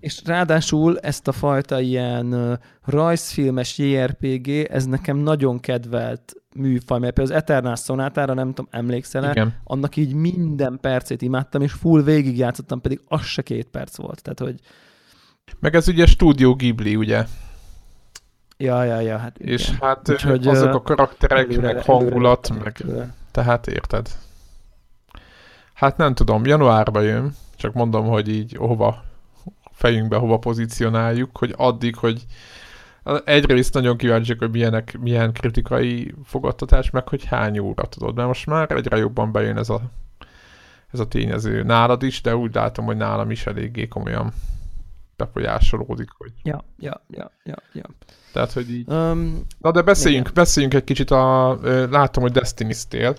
És 0.00 0.22
ráadásul 0.24 0.98
ezt 0.98 1.28
a 1.28 1.32
fajta 1.32 1.80
ilyen 1.80 2.58
rajzfilmes 2.84 3.78
JRPG, 3.78 4.48
ez 4.48 4.86
nekem 4.86 5.16
nagyon 5.16 5.60
kedvelt 5.60 6.34
műfaj, 6.54 6.98
mert 6.98 7.14
például 7.14 7.36
az 7.36 7.42
Eternal 7.42 7.76
Sonátára, 7.76 8.34
nem 8.34 8.48
tudom, 8.48 8.68
emlékszel 8.70 9.30
Igen. 9.30 9.54
annak 9.64 9.96
így 9.96 10.14
minden 10.14 10.78
percét 10.80 11.22
imádtam, 11.22 11.62
és 11.62 11.72
full 11.72 12.02
végigjátszottam, 12.02 12.80
pedig 12.80 13.00
az 13.04 13.22
se 13.22 13.42
két 13.42 13.66
perc 13.66 13.96
volt. 13.96 14.22
Tehát, 14.22 14.38
hogy 14.38 14.60
Meg 15.60 15.74
ez 15.74 15.88
ugye 15.88 16.06
Studio 16.06 16.54
Ghibli, 16.54 16.96
ugye? 16.96 17.24
Ja, 18.56 18.82
ja, 18.84 19.00
ja, 19.00 19.16
hát 19.18 19.38
És 19.38 19.68
igen. 19.68 19.80
hát 19.80 20.08
Úgyhogy, 20.10 20.46
azok 20.48 20.74
a 20.74 20.82
karakterek, 20.82 21.38
Előre- 21.38 21.74
meg 21.74 21.84
hangulat, 21.84 22.48
előre- 22.50 22.64
meg 22.64 22.90
előre. 22.90 23.14
tehát 23.30 23.66
érted. 23.66 24.08
Hát 25.74 25.96
nem 25.96 26.14
tudom, 26.14 26.44
januárba 26.44 27.00
jön, 27.00 27.34
csak 27.56 27.72
mondom, 27.72 28.06
hogy 28.06 28.28
így 28.28 28.56
hova 28.58 29.04
fejünkbe 29.72 30.16
hova 30.16 30.38
pozícionáljuk, 30.38 31.38
hogy 31.38 31.54
addig, 31.56 31.96
hogy 31.96 32.26
egyrészt 33.24 33.74
nagyon 33.74 33.96
kíváncsiak, 33.96 34.38
hogy 34.38 34.50
milyenek, 34.50 34.98
milyen 35.00 35.32
kritikai 35.32 36.14
fogadtatás, 36.24 36.90
meg 36.90 37.08
hogy 37.08 37.24
hány 37.24 37.58
óra 37.58 37.88
tudod, 37.88 38.14
mert 38.14 38.28
most 38.28 38.46
már 38.46 38.70
egyre 38.70 38.96
jobban 38.96 39.32
bejön 39.32 39.56
ez 39.56 39.68
a, 39.68 39.80
ez 40.92 41.00
a 41.00 41.08
tényező 41.08 41.62
nálad 41.62 42.02
is, 42.02 42.20
de 42.20 42.36
úgy 42.36 42.54
látom, 42.54 42.84
hogy 42.84 42.96
nálam 42.96 43.30
is 43.30 43.46
eléggé 43.46 43.88
komolyan 43.88 44.32
befolyásolódik, 45.16 46.08
hogy 46.18 46.32
Ja, 46.42 46.64
ja, 46.78 47.02
ja, 47.10 47.30
ja, 47.44 47.56
ja. 47.72 47.84
Tehát, 48.36 48.52
hogy 48.52 48.70
így 48.70 48.88
Um, 48.88 49.42
Na 49.58 49.70
de 49.70 49.82
beszéljünk, 49.82 50.22
Igen. 50.22 50.34
beszéljünk 50.34 50.74
egy 50.74 50.84
kicsit 50.84 51.10
a... 51.10 51.58
Látom, 51.90 52.22
hogy 52.22 52.32
Destiny-ztél. 52.32 53.16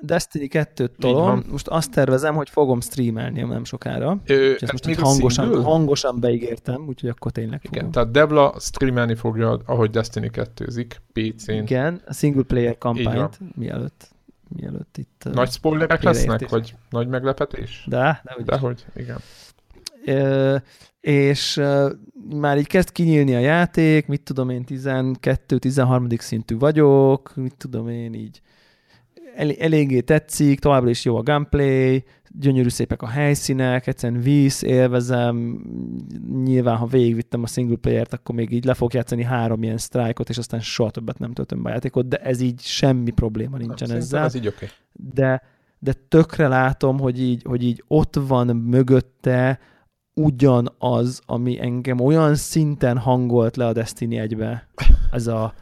Destiny 0.00 0.48
2-t 0.52 0.80
Így 0.80 0.90
tolom, 0.98 1.44
most 1.50 1.68
azt 1.68 1.90
tervezem, 1.90 2.34
hogy 2.34 2.48
fogom 2.50 2.80
streamelni 2.80 3.40
nem 3.42 3.64
sokára. 3.64 4.18
Ö, 4.26 4.32
És 4.34 4.52
ezt 4.52 4.62
ez 4.62 4.70
most 4.70 4.86
itt 4.86 4.98
hangosan, 4.98 5.44
single? 5.44 5.62
hangosan 5.64 6.20
beígértem, 6.20 6.86
úgyhogy 6.88 7.08
akkor 7.08 7.32
tényleg 7.32 7.60
Igen, 7.62 7.72
fogom. 7.78 7.90
tehát 7.90 8.10
Devla 8.10 8.54
streamelni 8.60 9.14
fogja, 9.14 9.60
ahogy 9.66 9.90
Destiny 9.90 10.30
2-zik, 10.32 10.90
PC-n. 11.12 11.50
Igen, 11.52 12.00
a 12.06 12.12
single 12.12 12.42
player 12.42 12.78
kampányt, 12.78 13.38
mielőtt, 13.54 14.08
mielőtt 14.48 14.96
itt... 14.96 15.22
Nagy 15.32 15.50
spoilerek 15.50 16.02
lesznek, 16.02 16.48
vagy 16.48 16.74
nagy 16.90 17.08
meglepetés? 17.08 17.84
De, 17.88 18.20
de, 18.24 18.34
de 18.36 18.42
Dehogy, 18.44 18.84
igen. 18.96 19.18
És 21.00 21.60
már 22.40 22.58
így 22.58 22.66
kezd 22.66 22.92
kinyílni 22.92 23.34
a 23.34 23.38
játék, 23.38 24.06
mit 24.06 24.22
tudom 24.22 24.50
én, 24.50 24.64
12-13. 24.68 26.18
szintű 26.18 26.58
vagyok, 26.58 27.32
mit 27.36 27.54
tudom 27.56 27.88
én, 27.88 28.14
így 28.14 28.40
el, 29.36 29.50
eléggé 29.50 30.00
tetszik, 30.00 30.60
továbbra 30.60 30.90
is 30.90 31.04
jó 31.04 31.16
a 31.16 31.22
gameplay, 31.22 32.04
gyönyörű 32.38 32.68
szépek 32.68 33.02
a 33.02 33.06
helyszínek, 33.06 33.86
egyszerűen 33.86 34.20
víz, 34.20 34.64
élvezem, 34.64 35.64
nyilván 36.44 36.76
ha 36.76 36.86
végigvittem 36.86 37.42
a 37.42 37.46
single 37.46 37.76
player-t, 37.76 38.12
akkor 38.12 38.34
még 38.34 38.52
így 38.52 38.64
le 38.64 38.74
fog 38.74 38.92
játszani 38.92 39.22
három 39.22 39.62
ilyen 39.62 39.78
sztrájkot, 39.78 40.28
és 40.28 40.38
aztán 40.38 40.60
soha 40.60 40.90
többet 40.90 41.18
nem 41.18 41.32
töltöm 41.32 41.62
be 41.62 41.68
a 41.68 41.72
játékot, 41.72 42.08
de 42.08 42.16
ez 42.16 42.40
így 42.40 42.60
semmi 42.60 43.10
probléma 43.10 43.56
nincsen 43.56 43.88
Szerintem 43.88 44.02
ezzel 44.02 44.24
Ez 44.24 44.34
így 44.34 44.46
oké. 44.46 44.68
de, 44.92 45.42
de 45.78 45.92
tökre 46.08 46.48
látom, 46.48 46.98
hogy 46.98 47.20
így, 47.20 47.42
hogy 47.44 47.62
így 47.62 47.84
ott 47.86 48.16
van 48.26 48.56
mögötte 48.56 49.58
ugyanaz, 50.14 51.20
ami 51.26 51.60
engem 51.60 52.00
olyan 52.00 52.34
szinten 52.34 52.98
hangolt 52.98 53.56
le 53.56 53.66
a 53.66 53.72
Destiny 53.72 54.16
1-be. 54.28 54.68
Ez 55.10 55.26
a, 55.26 55.54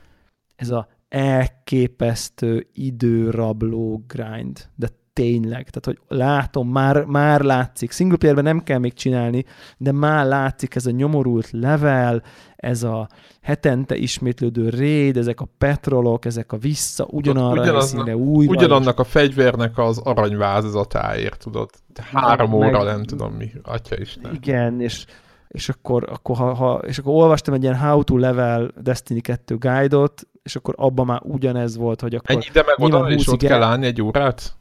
ez 0.57 0.71
a 0.71 0.89
elképesztő 1.09 2.69
időrabló 2.73 4.05
grind. 4.07 4.69
De 4.77 4.89
tényleg, 5.13 5.71
tehát 5.71 5.85
hogy 5.85 5.99
látom, 6.19 6.69
már, 6.69 7.05
már 7.05 7.41
látszik. 7.41 7.91
Single 7.93 8.17
playerben 8.17 8.45
nem 8.45 8.63
kell 8.63 8.79
még 8.79 8.93
csinálni, 8.93 9.45
de 9.77 9.93
már 9.93 10.27
látszik 10.27 10.75
ez 10.75 10.87
a 10.87 10.91
nyomorult 10.91 11.51
level, 11.51 12.23
ez 12.57 12.83
a 12.83 13.09
hetente 13.43 13.97
ismétlődő 13.97 14.69
raid, 14.69 15.17
ezek 15.17 15.41
a 15.41 15.49
petrolok, 15.59 16.25
ezek 16.25 16.53
a 16.53 16.57
vissza, 16.57 17.07
ugyanarra 17.11 17.61
a 17.61 17.65
helyszínre 17.65 18.17
újra. 18.17 18.51
Ugyanannak 18.53 18.99
a 18.99 19.05
fegyvernek 19.05 19.79
az 19.79 19.99
aranyvázatáért, 19.99 21.39
tudod. 21.39 21.71
Három 22.13 22.51
Meg- 22.51 22.59
óra, 22.69 22.85
meg- 22.85 22.93
nem 22.93 23.03
tudom 23.03 23.33
mi, 23.33 23.51
atya 23.63 23.97
Isten. 23.97 24.35
Igen, 24.35 24.81
és, 24.81 25.05
és 25.49 25.69
akkor, 25.69 26.09
akkor, 26.13 26.37
ha, 26.37 26.55
ha, 26.55 26.75
és 26.87 26.99
akkor 26.99 27.15
olvastam 27.15 27.55
egy 27.55 27.63
ilyen 27.63 27.79
How 27.79 28.03
to 28.05 28.17
Level 28.17 28.71
Destiny 28.81 29.21
2 29.21 29.57
guide-ot, 29.57 30.23
és 30.43 30.57
akkor 30.57 30.75
abban 30.79 31.07
már 31.07 31.21
ugyanez 31.25 31.77
volt, 31.77 32.01
hogy 32.01 32.15
akkor... 32.15 32.31
Ennyi 32.35 32.45
ide 32.49 32.65
meg 32.67 32.75
oda, 32.79 33.11
és 33.11 33.27
ott 33.29 33.41
20-ig 33.41 33.47
kell 33.47 33.63
el- 33.63 33.69
állni 33.69 33.87
egy 33.87 34.03
órát? 34.03 34.57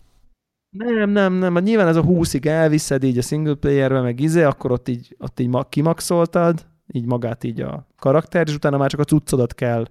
Nem, 0.71 1.09
nem, 1.09 1.33
nem, 1.33 1.53
hát 1.55 1.63
nyilván 1.63 1.87
ez 1.87 1.95
a 1.95 2.01
20-ig 2.03 2.45
elviszed 2.45 3.03
így 3.03 3.17
a 3.17 3.21
single 3.21 3.53
playerbe, 3.53 4.01
meg 4.01 4.19
izé, 4.19 4.43
akkor 4.43 4.71
ott 4.71 4.87
így, 4.87 5.15
ott 5.19 5.39
így 5.39 5.47
ma- 5.47 5.63
kimaxoltad, 5.63 6.65
így 6.91 7.05
magát 7.05 7.43
így 7.43 7.61
a 7.61 7.87
karakter, 7.99 8.47
és 8.47 8.55
utána 8.55 8.77
már 8.77 8.89
csak 8.89 8.99
a 8.99 9.03
cuccodat 9.03 9.53
kell 9.53 9.85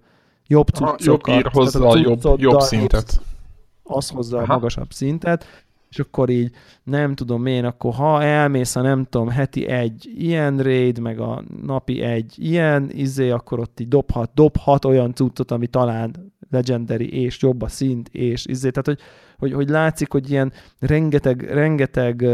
jobb 0.47 0.77
Ha, 0.77 0.87
jobb 0.87 0.99
cuccokat. 0.99 1.35
ír 1.39 1.47
hozzá 1.53 1.81
a 1.81 1.99
jobb, 1.99 2.21
jobb 2.41 2.61
szintet. 2.61 3.21
az 3.83 4.09
hozza 4.09 4.39
a 4.39 4.47
magasabb 4.47 4.91
szintet, 4.93 5.65
és 5.91 5.99
akkor 5.99 6.29
így 6.29 6.51
nem 6.83 7.15
tudom 7.15 7.47
én, 7.47 7.65
akkor 7.65 7.95
ha 7.95 8.23
elmész 8.23 8.77
a 8.77 8.81
nem 8.81 9.05
tudom, 9.05 9.29
heti 9.29 9.67
egy 9.67 10.13
ilyen 10.17 10.59
raid, 10.59 10.99
meg 10.99 11.21
a 11.21 11.43
napi 11.63 12.01
egy 12.01 12.35
ilyen 12.37 12.91
izé, 12.93 13.31
akkor 13.31 13.59
ott 13.59 13.81
így 13.81 13.89
dobhat, 13.89 14.31
dobhat 14.35 14.85
olyan 14.85 15.15
cuccot, 15.15 15.51
ami 15.51 15.67
talán 15.67 16.33
legendary, 16.51 17.23
és 17.23 17.43
jobb 17.43 17.63
a 17.63 17.69
szint, 17.69 18.09
és 18.09 18.47
izé, 18.47 18.71
tehát 18.71 18.87
hogy, 18.87 18.99
hogy, 19.41 19.53
hogy 19.53 19.69
látszik, 19.69 20.13
hogy 20.13 20.31
ilyen 20.31 20.53
rengeteg, 20.79 21.43
rengeteg 21.43 22.27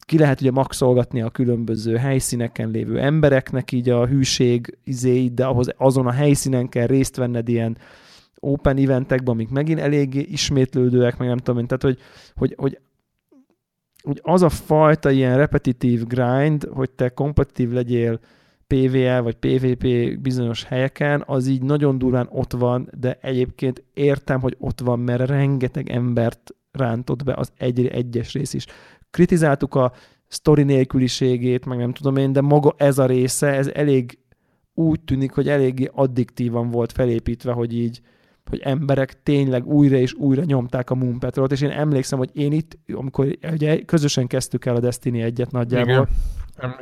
ki 0.00 0.18
lehet 0.18 0.40
ugye 0.40 0.50
maxolgatni 0.50 1.22
a 1.22 1.30
különböző 1.30 1.96
helyszíneken 1.96 2.70
lévő 2.70 3.00
embereknek 3.00 3.72
így 3.72 3.90
a 3.90 4.06
hűség 4.06 4.78
izéit, 4.84 5.34
de 5.34 5.44
ahhoz 5.44 5.68
azon 5.76 6.06
a 6.06 6.10
helyszínen 6.10 6.68
kell 6.68 6.86
részt 6.86 7.16
venned 7.16 7.48
ilyen 7.48 7.76
open 8.40 8.76
eventekben, 8.76 9.34
amik 9.34 9.48
megint 9.48 9.80
eléggé 9.80 10.20
ismétlődőek, 10.20 11.16
meg 11.16 11.28
nem 11.28 11.36
tudom 11.36 11.60
én, 11.60 11.66
tehát 11.66 11.82
hogy, 11.82 11.98
hogy, 12.34 12.54
hogy, 12.56 12.78
hogy 14.02 14.20
az 14.22 14.42
a 14.42 14.48
fajta 14.48 15.10
ilyen 15.10 15.36
repetitív 15.36 16.06
grind, 16.06 16.68
hogy 16.72 16.90
te 16.90 17.08
kompetitív 17.08 17.70
legyél 17.70 18.20
PvE 18.68 19.20
vagy 19.20 19.34
PvP 19.34 19.86
bizonyos 20.20 20.64
helyeken, 20.64 21.22
az 21.26 21.46
így 21.46 21.62
nagyon 21.62 21.98
durván 21.98 22.28
ott 22.30 22.52
van, 22.52 22.90
de 23.00 23.18
egyébként 23.20 23.84
értem, 23.94 24.40
hogy 24.40 24.56
ott 24.58 24.80
van, 24.80 24.98
mert 24.98 25.28
rengeteg 25.28 25.90
embert 25.90 26.54
rántott 26.72 27.24
be 27.24 27.34
az 27.34 27.52
egy, 27.56 27.86
egyes 27.86 28.32
rész 28.32 28.54
is. 28.54 28.66
Kritizáltuk 29.10 29.74
a 29.74 29.92
sztori 30.26 30.62
nélküliségét, 30.62 31.66
meg 31.66 31.78
nem 31.78 31.92
tudom 31.92 32.16
én, 32.16 32.32
de 32.32 32.40
maga 32.40 32.74
ez 32.76 32.98
a 32.98 33.06
része, 33.06 33.46
ez 33.46 33.68
elég 33.68 34.18
úgy 34.74 35.00
tűnik, 35.00 35.32
hogy 35.32 35.48
eléggé 35.48 35.90
addiktívan 35.92 36.70
volt 36.70 36.92
felépítve, 36.92 37.52
hogy 37.52 37.74
így 37.74 38.00
hogy 38.48 38.60
emberek 38.60 39.22
tényleg 39.22 39.66
újra 39.66 39.96
és 39.96 40.14
újra 40.14 40.44
nyomták 40.44 40.90
a 40.90 40.94
Moon 40.94 41.18
Patrol-t, 41.18 41.52
és 41.52 41.60
én 41.60 41.70
emlékszem, 41.70 42.18
hogy 42.18 42.30
én 42.32 42.52
itt, 42.52 42.78
amikor 42.92 43.38
ugye 43.52 43.80
közösen 43.80 44.26
kezdtük 44.26 44.64
el 44.64 44.76
a 44.76 44.80
Destiny 44.80 45.20
egyet 45.20 45.50
nagyjából, 45.50 45.92
Igen. 45.92 46.08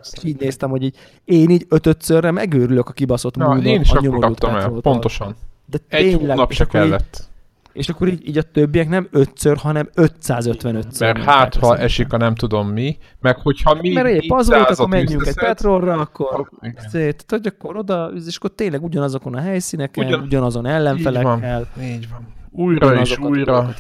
És 0.01 0.25
így 0.25 0.41
néztem, 0.41 0.71
hogy 0.71 0.83
így 0.83 0.97
én 1.25 1.51
így 1.51 1.67
ötötszörre 1.69 2.31
megőrülök 2.31 2.89
a 2.89 2.93
kibaszott 2.93 3.37
Na, 3.37 3.47
Moonon, 3.47 3.65
én 3.65 3.81
is 3.81 3.91
a 3.91 3.97
akkor 3.97 4.19
kaptam 4.19 4.55
el, 4.57 4.69
pontosan. 4.71 5.37
De 5.67 5.79
Egy 5.89 6.05
tényleg, 6.05 6.21
hónap 6.37 6.51
és 6.51 6.57
se 6.57 6.65
akkor 6.65 6.81
így- 6.83 6.89
kellett. 6.89 7.29
És 7.73 7.89
akkor 7.89 8.09
így, 8.09 8.29
így 8.29 8.39
a 8.39 8.43
többiek 8.43 8.89
nem 8.89 9.09
ötször, 9.11 9.57
hanem 9.57 9.89
555 9.95 10.99
Mert 10.99 11.19
hát, 11.19 11.55
ha 11.55 11.79
esik 11.79 12.13
a 12.13 12.17
nem 12.17 12.35
tudom 12.35 12.69
mi, 12.69 12.97
meg 13.21 13.37
hogyha 13.37 13.75
mi 13.75 13.93
Mert 13.93 14.09
épp 14.09 14.31
az 14.31 14.49
volt, 14.49 14.61
400-at 14.69 14.73
akkor 14.73 14.89
menjünk 14.89 15.27
egy 15.27 15.35
petrolra, 15.35 15.93
akkor 15.93 16.49
igen. 16.61 16.85
szét, 16.89 17.25
tehát 17.27 17.47
akkor 17.47 17.77
oda, 17.77 18.11
és 18.27 18.37
akkor 18.37 18.51
tényleg 18.55 18.83
ugyanazokon 18.85 19.35
a 19.35 19.41
helyszíneken, 19.41 20.05
Ugyan- 20.05 20.17
Ugyan, 20.19 20.27
ugyanazon 20.29 20.67
ellenfelekkel. 20.67 21.69
Így 21.83 22.09
van. 22.11 22.35
Újra 22.57 23.01
és 23.01 23.19
újra, 23.19 23.75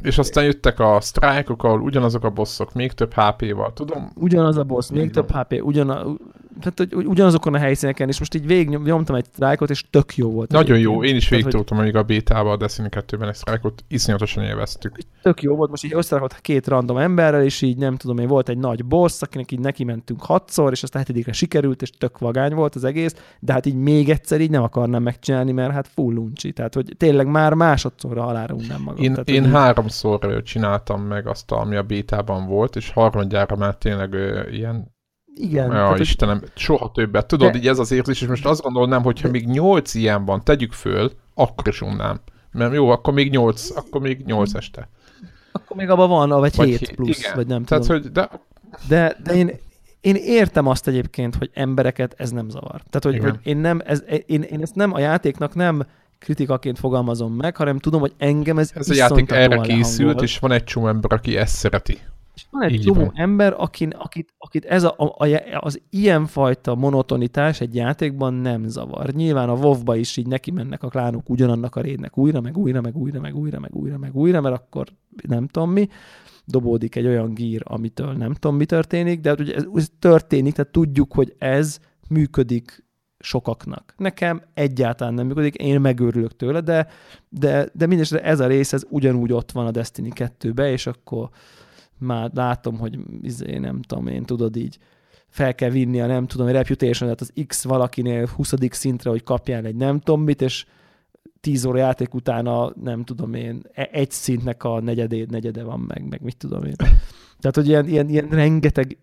és 0.00 0.18
aztán 0.18 0.44
jöttek 0.44 0.80
a 0.80 1.00
sztrájkok, 1.00 1.64
ahol 1.64 1.80
ugyanazok 1.80 2.24
a 2.24 2.30
bosszok, 2.30 2.72
még 2.72 2.92
több 2.92 3.12
HP-val, 3.14 3.72
tudom? 3.72 4.12
Ugyanaz 4.14 4.56
a 4.56 4.64
boss, 4.64 4.90
még 4.90 5.10
több 5.10 5.30
HP, 5.30 5.60
ugyan, 5.62 6.20
tehát, 6.60 6.94
hogy 6.94 7.06
ugyanazokon 7.06 7.54
a 7.54 7.58
helyszíneken, 7.58 8.08
és 8.08 8.18
most 8.18 8.34
így 8.34 8.46
végig 8.46 8.78
nyomtam 8.78 9.16
egy 9.16 9.24
sztrájkot, 9.24 9.70
és 9.70 9.84
tök 9.90 10.16
jó 10.16 10.30
volt. 10.30 10.50
Nagyon 10.50 10.78
jó, 10.78 11.04
én 11.04 11.16
is 11.16 11.28
Tehát, 11.28 11.28
hogy 11.28 11.36
végigtoltam 11.36 11.78
amíg 11.78 11.96
a 11.96 12.02
bétában, 12.02 12.52
a 12.52 12.56
Destiny 12.56 12.86
2-ben 12.90 13.28
egy 13.28 13.34
sztrájkot, 13.34 13.84
iszonyatosan 13.88 14.44
élveztük. 14.44 14.98
tök 15.22 15.42
jó 15.42 15.56
volt, 15.56 15.70
most 15.70 15.84
így 15.84 15.94
összerakott 15.94 16.40
két 16.40 16.66
random 16.66 16.96
emberrel, 16.96 17.42
és 17.42 17.62
így 17.62 17.76
nem 17.76 17.96
tudom 17.96 18.18
én, 18.18 18.26
volt 18.26 18.48
egy 18.48 18.58
nagy 18.58 18.84
boss, 18.84 19.22
akinek 19.22 19.52
így 19.52 19.60
neki 19.60 19.84
mentünk 19.84 20.22
hatszor, 20.24 20.72
és 20.72 20.82
aztán 20.82 21.02
hetedikre 21.02 21.32
sikerült, 21.32 21.82
és 21.82 21.90
tök 21.90 22.18
vagány 22.18 22.54
volt 22.54 22.74
az 22.74 22.84
egész, 22.84 23.14
de 23.40 23.52
hát 23.52 23.66
így 23.66 23.76
még 23.76 24.08
egyszer 24.08 24.40
így 24.40 24.50
nem 24.50 24.62
akarnám 24.62 25.02
megcsinálni, 25.02 25.52
mert 25.52 25.72
hát 25.72 25.88
full 25.88 26.14
uncsi, 26.14 26.52
tehát 26.52 26.74
hogy 26.74 26.94
tényleg 26.96 27.26
már 27.26 27.54
másodszorra 27.54 28.22
halára 28.22 28.54
unnám 28.54 28.82
magam. 28.82 29.04
Én, 29.04 29.10
tehát, 29.10 29.28
én 29.28 29.50
háromszor 29.50 30.42
csináltam 30.42 31.02
meg 31.02 31.26
azt, 31.26 31.50
ami 31.50 31.76
a 31.76 31.82
bétában 31.82 32.46
volt, 32.46 32.76
és 32.76 32.90
harmadjára 32.90 33.56
már 33.56 33.74
tényleg 33.74 34.12
ö, 34.12 34.48
ilyen 34.50 34.90
igen, 35.34 35.66
Ja, 35.66 35.70
tehát, 35.72 35.90
hogy 35.90 36.00
Istenem, 36.00 36.42
soha 36.54 36.90
többet. 36.94 37.26
Tudod, 37.26 37.50
De- 37.52 37.58
így 37.58 37.68
ez 37.68 37.78
az 37.78 37.90
érzés, 37.92 38.20
és 38.22 38.28
most 38.28 38.46
azt 38.46 38.60
gondolnám, 38.62 39.02
hogy 39.02 39.20
ha 39.20 39.28
még 39.28 39.46
nyolc 39.46 39.94
ilyen 39.94 40.24
van, 40.24 40.44
tegyük 40.44 40.72
föl, 40.72 41.12
akkor 41.34 41.68
is 41.68 41.80
unnám. 41.80 42.20
Mert 42.52 42.74
jó, 42.74 42.88
akkor 42.90 43.14
még 43.14 43.30
nyolc, 43.30 43.76
akkor 43.76 44.00
még 44.00 44.22
nyolc 44.24 44.54
este. 44.54 44.88
akkor 45.52 45.76
még 45.76 45.88
abban 45.90 46.08
van, 46.08 46.28
vagy 46.40 46.56
Vagy 46.56 46.68
7 46.68 46.78
hét, 46.78 46.94
plusz, 46.94 47.18
igen. 47.18 47.32
vagy 47.34 47.46
nem 47.46 47.64
Tehát, 47.64 47.84
tudom. 47.86 48.02
hogy 48.02 48.12
de 48.12 48.28
De, 48.88 49.16
de 49.24 49.34
én, 49.34 49.50
én 50.00 50.14
értem 50.14 50.66
azt 50.66 50.88
egyébként, 50.88 51.34
hogy 51.36 51.50
embereket 51.54 52.14
ez 52.16 52.30
nem 52.30 52.48
zavar. 52.48 52.70
Tehát, 52.90 53.02
hogy, 53.04 53.14
Igen. 53.14 53.30
hogy 53.30 53.38
én, 53.42 53.56
nem, 53.56 53.80
ez, 53.84 54.02
én, 54.26 54.42
én 54.42 54.62
ezt 54.62 54.74
nem 54.74 54.92
a 54.94 54.98
játéknak 54.98 55.54
nem 55.54 55.86
kritikaként 56.18 56.78
fogalmazom 56.78 57.32
meg, 57.32 57.56
hanem 57.56 57.78
tudom, 57.78 58.00
hogy 58.00 58.12
engem 58.18 58.58
ez 58.58 58.70
Ez 58.74 58.90
a 58.90 58.94
játék 58.94 59.30
erre 59.30 59.56
készült, 59.60 59.98
lehangol. 59.98 60.22
és 60.24 60.38
van 60.38 60.52
egy 60.52 60.64
csomó 60.64 60.88
ember, 60.88 61.12
aki 61.12 61.36
ezt 61.36 61.54
szereti. 61.56 61.98
És 62.34 62.46
van 62.50 62.62
egy 62.62 62.72
Így 62.72 62.82
csomó 62.82 63.00
van. 63.00 63.12
ember, 63.14 63.54
akin, 63.56 63.90
akit, 63.90 64.34
akit 64.38 64.64
ez 64.64 64.82
a, 64.84 64.94
a, 64.96 65.26
az 65.60 65.80
ilyenfajta 65.90 66.74
monotonitás 66.74 67.60
egy 67.60 67.74
játékban 67.74 68.34
nem 68.34 68.68
zavar. 68.68 69.10
Nyilván 69.10 69.48
a 69.48 69.54
WoW-ba 69.54 69.96
is 69.96 70.16
így 70.16 70.26
neki 70.26 70.50
mennek 70.50 70.82
a 70.82 70.88
klánok 70.88 71.30
ugyanannak 71.30 71.76
a 71.76 71.80
rédnek 71.80 72.18
újra, 72.18 72.40
meg 72.40 72.56
újra, 72.56 72.80
meg 72.80 72.96
újra, 72.96 73.20
meg 73.20 73.36
újra, 73.36 73.58
meg 73.58 73.74
újra, 73.74 73.98
meg 73.98 74.16
újra, 74.16 74.40
mert 74.40 74.54
akkor 74.54 74.86
nem 75.28 75.46
tudom 75.46 75.70
mi, 75.70 75.88
dobódik 76.44 76.96
egy 76.96 77.06
olyan 77.06 77.34
gír, 77.34 77.62
amitől 77.64 78.12
nem 78.12 78.34
tudom 78.34 78.56
mi 78.56 78.64
történik, 78.64 79.20
de 79.20 79.28
hát 79.28 79.40
ugye 79.40 79.54
ez, 79.54 79.64
ez 79.74 79.88
történik, 79.98 80.54
tehát 80.54 80.72
tudjuk, 80.72 81.12
hogy 81.12 81.34
ez 81.38 81.78
működik 82.08 82.84
sokaknak. 83.18 83.94
Nekem 83.96 84.42
egyáltalán 84.54 85.14
nem 85.14 85.26
működik, 85.26 85.54
én 85.54 85.80
megőrülök 85.80 86.36
tőle, 86.36 86.60
de, 86.60 86.86
de, 87.28 87.68
de 87.74 87.86
mindesetre 87.86 88.24
ez 88.24 88.40
a 88.40 88.46
rész, 88.46 88.72
ez 88.72 88.84
ugyanúgy 88.88 89.32
ott 89.32 89.52
van 89.52 89.66
a 89.66 89.70
Destiny 89.70 90.12
2-be, 90.14 90.70
és 90.70 90.86
akkor 90.86 91.28
már 92.02 92.30
látom, 92.34 92.78
hogy 92.78 92.98
izé, 93.22 93.58
nem 93.58 93.82
tudom 93.82 94.06
én, 94.06 94.24
tudod 94.24 94.56
így, 94.56 94.78
fel 95.28 95.54
kell 95.54 95.70
vinni 95.70 96.00
a 96.00 96.06
nem 96.06 96.26
tudom, 96.26 96.46
reputation 96.46 97.14
az 97.18 97.32
X 97.46 97.64
valakinél 97.64 98.26
20. 98.26 98.54
szintre, 98.70 99.10
hogy 99.10 99.22
kapjál 99.22 99.64
egy 99.64 99.74
nem 99.74 100.00
tudom 100.00 100.22
mit, 100.22 100.42
és 100.42 100.66
10 101.40 101.64
óra 101.64 101.78
játék 101.78 102.14
után 102.14 102.46
a, 102.46 102.72
nem 102.82 103.04
tudom 103.04 103.34
én, 103.34 103.62
e- 103.72 103.88
egy 103.92 104.10
szintnek 104.10 104.64
a 104.64 104.80
negyedé, 104.80 105.26
negyede 105.30 105.62
van 105.62 105.80
meg, 105.80 106.08
meg 106.08 106.22
mit 106.22 106.36
tudom 106.36 106.64
én. 106.64 106.74
Tehát, 107.38 107.54
hogy 107.54 107.68
ilyen, 107.68 107.88
ilyen, 107.88 108.08
ilyen 108.08 108.28
rengeteg 108.28 108.98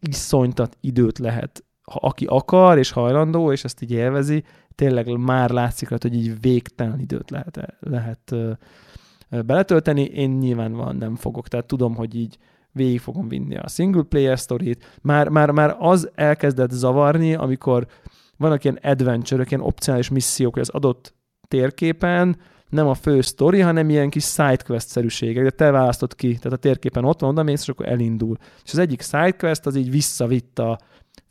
iszonytat 0.00 0.76
időt 0.80 1.18
lehet, 1.18 1.64
ha 1.82 1.98
aki 2.02 2.24
akar 2.24 2.78
és 2.78 2.90
hajlandó, 2.90 3.52
és 3.52 3.64
ezt 3.64 3.82
így 3.82 3.90
élvezi, 3.90 4.44
tényleg 4.74 5.16
már 5.16 5.50
látszik 5.50 5.88
rajta, 5.88 6.08
hogy 6.08 6.16
így 6.16 6.40
végtelen 6.40 7.00
időt 7.00 7.30
lehet, 7.30 7.76
lehet 7.80 8.34
beletölteni. 9.30 10.02
Én 10.02 10.30
nyilván 10.30 10.72
van, 10.72 10.96
nem 10.96 11.16
fogok, 11.16 11.48
tehát 11.48 11.66
tudom, 11.66 11.94
hogy 11.94 12.14
így 12.14 12.38
végig 12.72 13.00
fogom 13.00 13.28
vinni 13.28 13.56
a 13.56 13.68
single 13.68 14.02
player 14.02 14.38
storyt. 14.38 14.98
Már, 15.02 15.28
már, 15.28 15.50
már 15.50 15.76
az 15.78 16.10
elkezdett 16.14 16.70
zavarni, 16.70 17.34
amikor 17.34 17.86
vannak 18.36 18.64
ilyen 18.64 18.78
adventure 18.82 19.44
ilyen 19.48 19.60
opcionális 19.60 20.08
missziók, 20.08 20.52
hogy 20.52 20.62
az 20.62 20.68
adott 20.68 21.14
térképen 21.48 22.36
nem 22.68 22.86
a 22.86 22.94
fő 22.94 23.20
sztori, 23.20 23.60
hanem 23.60 23.90
ilyen 23.90 24.10
kis 24.10 24.24
sidequest-szerűségek, 24.24 25.44
de 25.44 25.50
te 25.50 25.70
választod 25.70 26.14
ki, 26.14 26.28
tehát 26.36 26.52
a 26.52 26.60
térképen 26.60 27.04
ott 27.04 27.20
van, 27.20 27.30
oda 27.30 27.42
mész, 27.42 27.62
és 27.62 27.68
akkor 27.68 27.88
elindul. 27.88 28.36
És 28.64 28.72
az 28.72 28.78
egyik 28.78 29.02
sidequest 29.02 29.66
az 29.66 29.76
így 29.76 29.90
visszavitt 29.90 30.58
a 30.58 30.78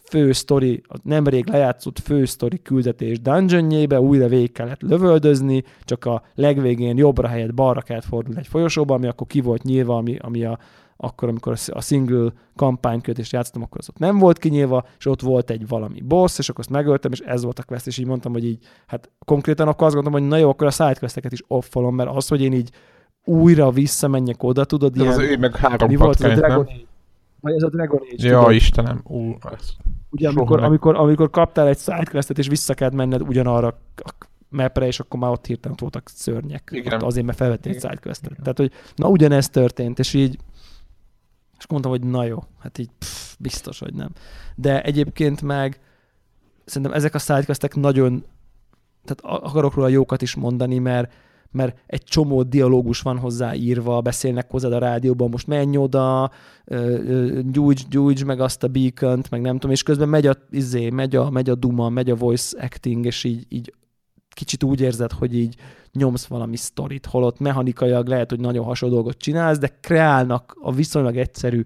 fő 0.09 0.31
sztori, 0.31 0.81
a 0.87 0.95
nemrég 1.03 1.47
lejátszott 1.47 1.99
fő 1.99 2.25
sztori 2.25 2.61
küldetés 2.61 3.21
dungeonjébe, 3.21 3.99
újra 3.99 4.27
végig 4.27 4.51
kellett 4.51 4.81
lövöldözni, 4.81 5.63
csak 5.83 6.05
a 6.05 6.21
legvégén 6.35 6.97
jobbra 6.97 7.27
helyett 7.27 7.53
balra 7.53 7.81
kellett 7.81 8.05
fordulni 8.05 8.39
egy 8.39 8.47
folyosóba, 8.47 8.93
ami 8.93 9.07
akkor 9.07 9.27
ki 9.27 9.41
volt 9.41 9.63
nyílva, 9.63 9.95
ami, 9.95 10.17
ami 10.21 10.43
a, 10.43 10.59
akkor, 10.97 11.29
amikor 11.29 11.57
a 11.67 11.81
single 11.81 12.33
kampánykötést 12.55 13.31
játszottam, 13.31 13.61
akkor 13.61 13.77
az 13.79 13.89
ott 13.89 13.97
nem 13.97 14.17
volt 14.17 14.37
kinyílva, 14.37 14.85
és 14.97 15.05
ott 15.05 15.21
volt 15.21 15.49
egy 15.49 15.67
valami 15.67 16.01
boss, 16.01 16.37
és 16.37 16.49
akkor 16.49 16.59
azt 16.59 16.73
megöltem, 16.73 17.11
és 17.11 17.19
ez 17.19 17.43
volt 17.43 17.59
a 17.59 17.63
quest, 17.63 17.87
és 17.87 17.97
így 17.97 18.05
mondtam, 18.05 18.31
hogy 18.31 18.45
így, 18.45 18.65
hát 18.87 19.09
konkrétan 19.25 19.67
akkor 19.67 19.85
azt 19.85 19.95
gondoltam, 19.95 20.21
hogy 20.21 20.29
na 20.29 20.37
jó, 20.37 20.49
akkor 20.49 20.67
a 20.67 20.71
sidequesteket 20.71 21.31
is 21.31 21.43
offolom, 21.47 21.95
mert 21.95 22.09
az, 22.13 22.27
hogy 22.27 22.41
én 22.41 22.53
így 22.53 22.69
újra 23.23 23.71
visszamenjek 23.71 24.43
oda, 24.43 24.65
tudod, 24.65 24.95
Ez 24.95 25.01
ilyen, 25.01 25.13
az 25.13 25.19
ő 25.19 25.37
meg 25.37 25.55
három 25.55 25.89
mi 25.89 25.95
volt 25.95 26.19
a 26.19 26.33
Dragon 26.33 26.65
nem? 26.65 26.87
Vagy 27.41 27.53
ez 27.53 27.63
a 27.63 27.69
Dragon 27.69 27.99
Age, 28.01 28.27
Ja, 28.27 28.37
tudod? 28.39 28.53
Istenem. 28.55 29.01
Ú, 29.03 29.35
ez... 29.51 29.69
Ugye, 30.09 30.29
amikor, 30.29 30.63
amikor, 30.63 30.95
amikor 30.95 31.29
kaptál 31.29 31.67
egy 31.67 31.77
sidequestet, 31.77 32.37
és 32.37 32.47
vissza 32.47 32.73
kellett 32.73 32.93
menned 32.93 33.21
ugyanarra 33.21 33.67
a 33.95 34.11
mapre, 34.49 34.85
és 34.85 34.99
akkor 34.99 35.19
már 35.19 35.31
ott 35.31 35.45
hirtelen 35.45 35.71
ott 35.73 35.81
voltak 35.81 36.09
szörnyek. 36.09 36.69
Igen. 36.73 36.93
Ott 36.93 37.01
azért, 37.01 37.25
mert 37.25 37.37
felvettél 37.37 37.73
egy 37.73 37.79
sidequestet. 37.81 38.31
Igen. 38.31 38.43
Tehát, 38.43 38.57
hogy 38.57 38.71
na 38.95 39.07
ugyanez 39.07 39.49
történt, 39.49 39.99
és 39.99 40.13
így 40.13 40.37
és 41.57 41.67
mondtam, 41.67 41.91
hogy 41.91 42.03
na 42.03 42.23
jó, 42.23 42.43
hát 42.59 42.77
így 42.77 42.89
pff, 42.99 43.35
biztos, 43.39 43.79
hogy 43.79 43.93
nem. 43.93 44.09
De 44.55 44.81
egyébként 44.81 45.41
meg 45.41 45.79
szerintem 46.65 46.93
ezek 46.97 47.15
a 47.15 47.19
sidequestek 47.19 47.75
nagyon, 47.75 48.25
tehát 49.05 49.41
a- 49.41 49.45
akarok 49.45 49.73
róla 49.73 49.87
jókat 49.87 50.21
is 50.21 50.35
mondani, 50.35 50.77
mert 50.77 51.13
mert 51.51 51.83
egy 51.87 52.03
csomó 52.03 52.43
dialógus 52.43 53.01
van 53.01 53.17
hozzá 53.17 53.53
írva, 53.53 54.01
beszélnek 54.01 54.51
hozzád 54.51 54.73
a 54.73 54.77
rádióban, 54.77 55.29
most 55.29 55.47
menj 55.47 55.77
oda, 55.77 56.31
gyújts, 57.51 57.87
gyújts 57.87 58.25
meg 58.25 58.39
azt 58.39 58.63
a 58.63 58.67
beacon 58.67 59.21
meg 59.29 59.41
nem 59.41 59.53
tudom, 59.53 59.71
és 59.71 59.83
közben 59.83 60.09
megy 60.09 60.27
a, 60.27 60.35
izé, 60.49 60.89
megy 60.89 61.15
a, 61.15 61.29
megy 61.29 61.49
a 61.49 61.55
duma, 61.55 61.89
megy 61.89 62.09
a 62.09 62.15
voice 62.15 62.57
acting, 62.61 63.05
és 63.05 63.23
így, 63.23 63.45
így 63.49 63.73
kicsit 64.29 64.63
úgy 64.63 64.81
érzed, 64.81 65.11
hogy 65.11 65.35
így 65.35 65.55
nyomsz 65.93 66.25
valami 66.25 66.55
sztorit, 66.55 67.05
holott 67.05 67.39
mechanikailag 67.39 68.07
lehet, 68.07 68.29
hogy 68.29 68.39
nagyon 68.39 68.65
hasonló 68.65 68.95
dolgot 68.95 69.17
csinálsz, 69.17 69.57
de 69.57 69.77
kreálnak 69.81 70.57
a 70.61 70.73
viszonylag 70.73 71.17
egyszerű 71.17 71.63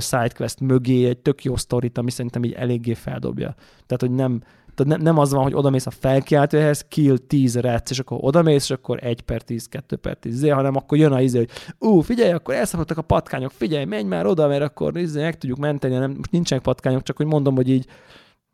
sidequest 0.00 0.60
mögé 0.60 1.06
egy 1.06 1.18
tök 1.18 1.44
jó 1.44 1.56
sztorit, 1.56 1.98
ami 1.98 2.10
szerintem 2.10 2.44
így 2.44 2.52
eléggé 2.52 2.94
feldobja. 2.94 3.54
Tehát, 3.86 4.00
hogy 4.00 4.10
nem, 4.10 4.42
tehát 4.74 4.98
ne, 4.98 5.04
nem 5.04 5.18
az 5.18 5.32
van, 5.32 5.42
hogy 5.42 5.54
odamész 5.54 5.86
a 5.86 5.90
felkiáltóhez, 5.90 6.84
kill 6.88 7.18
10 7.18 7.56
rec, 7.56 7.90
és 7.90 7.98
akkor 7.98 8.18
odamész, 8.20 8.62
és 8.62 8.70
akkor 8.70 8.98
1 9.02 9.20
per 9.20 9.42
10, 9.42 9.66
2 9.66 9.96
per 9.96 10.16
10, 10.16 10.34
izé, 10.34 10.48
hanem 10.48 10.76
akkor 10.76 10.98
jön 10.98 11.12
a 11.12 11.20
izé, 11.20 11.38
hogy 11.38 11.50
ú, 11.78 12.00
figyelj, 12.00 12.32
akkor 12.32 12.54
elszakadtak 12.54 12.98
a 12.98 13.02
patkányok, 13.02 13.50
figyelj, 13.50 13.84
menj 13.84 14.08
már 14.08 14.26
oda, 14.26 14.48
mert 14.48 14.62
akkor 14.62 14.96
izé, 14.96 15.22
meg 15.22 15.38
tudjuk 15.38 15.58
menteni, 15.58 15.94
nem, 15.94 16.10
most 16.10 16.30
nincsenek 16.30 16.64
patkányok, 16.64 17.02
csak 17.02 17.16
hogy 17.16 17.26
mondom, 17.26 17.54
hogy 17.54 17.68
így 17.68 17.86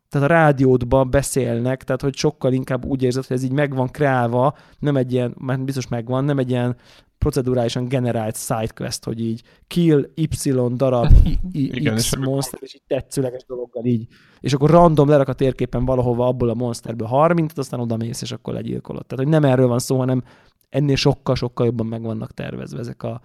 tehát 0.09 0.31
a 0.31 0.33
rádiódban 0.33 1.11
beszélnek, 1.11 1.85
tehát 1.85 2.03
hogy 2.03 2.17
sokkal 2.17 2.53
inkább 2.53 2.85
úgy 2.85 3.03
érzed, 3.03 3.27
hogy 3.27 3.37
ez 3.37 3.43
így 3.43 3.53
meg 3.53 3.75
van 3.75 3.89
kreálva, 3.89 4.55
nem 4.79 4.97
egy 4.97 5.13
ilyen, 5.13 5.35
mert 5.39 5.65
biztos 5.65 5.89
megvan, 5.89 6.25
nem 6.25 6.39
egy 6.39 6.51
ilyen 6.51 6.77
procedurálisan 7.19 7.89
generált 7.89 8.37
sidequest, 8.37 9.05
hogy 9.05 9.21
így 9.21 9.43
kill 9.67 10.11
Y 10.15 10.29
darab 10.75 11.13
I, 11.25 11.39
I, 11.53 11.77
Igen, 11.77 11.95
X 11.95 12.13
és 12.13 12.17
monster, 12.17 12.59
és 12.63 12.75
így 12.75 12.83
tetszőleges 12.87 13.45
dologgal 13.45 13.85
így. 13.85 14.07
És 14.41 14.53
akkor 14.53 14.71
random 14.71 15.09
lerak 15.09 15.29
a 15.29 15.33
térképen 15.33 15.85
valahova 15.85 16.27
abból 16.27 16.49
a 16.49 16.55
monsterből 16.55 17.07
30 17.07 17.59
aztán 17.59 17.81
oda 17.81 17.97
mész, 17.97 18.23
és 18.23 18.33
akkor 18.33 18.55
legyilkolod. 18.55 19.07
Tehát, 19.07 19.25
hogy 19.25 19.35
nem 19.35 19.51
erről 19.51 19.67
van 19.67 19.79
szó, 19.79 19.99
hanem 19.99 20.23
ennél 20.69 20.97
sokkal-sokkal 20.97 21.67
jobban 21.67 21.87
meg 21.87 22.03
vannak 22.03 22.33
tervezve 22.33 22.79
ezek 22.79 23.03
a 23.03 23.21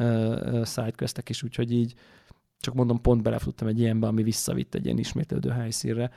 uh, 0.00 0.64
sidequestek 0.64 1.28
is, 1.28 1.42
úgyhogy 1.42 1.72
így 1.72 1.94
csak 2.60 2.74
mondom, 2.74 3.00
pont 3.00 3.22
belefutottam 3.22 3.68
egy 3.68 3.80
ilyenbe, 3.80 4.06
ami 4.06 4.22
visszavitt 4.22 4.74
egy 4.74 4.84
ilyen 4.84 4.98
ismétlődő 4.98 5.50
helyszínre. 5.50 6.02
Ö, 6.02 6.14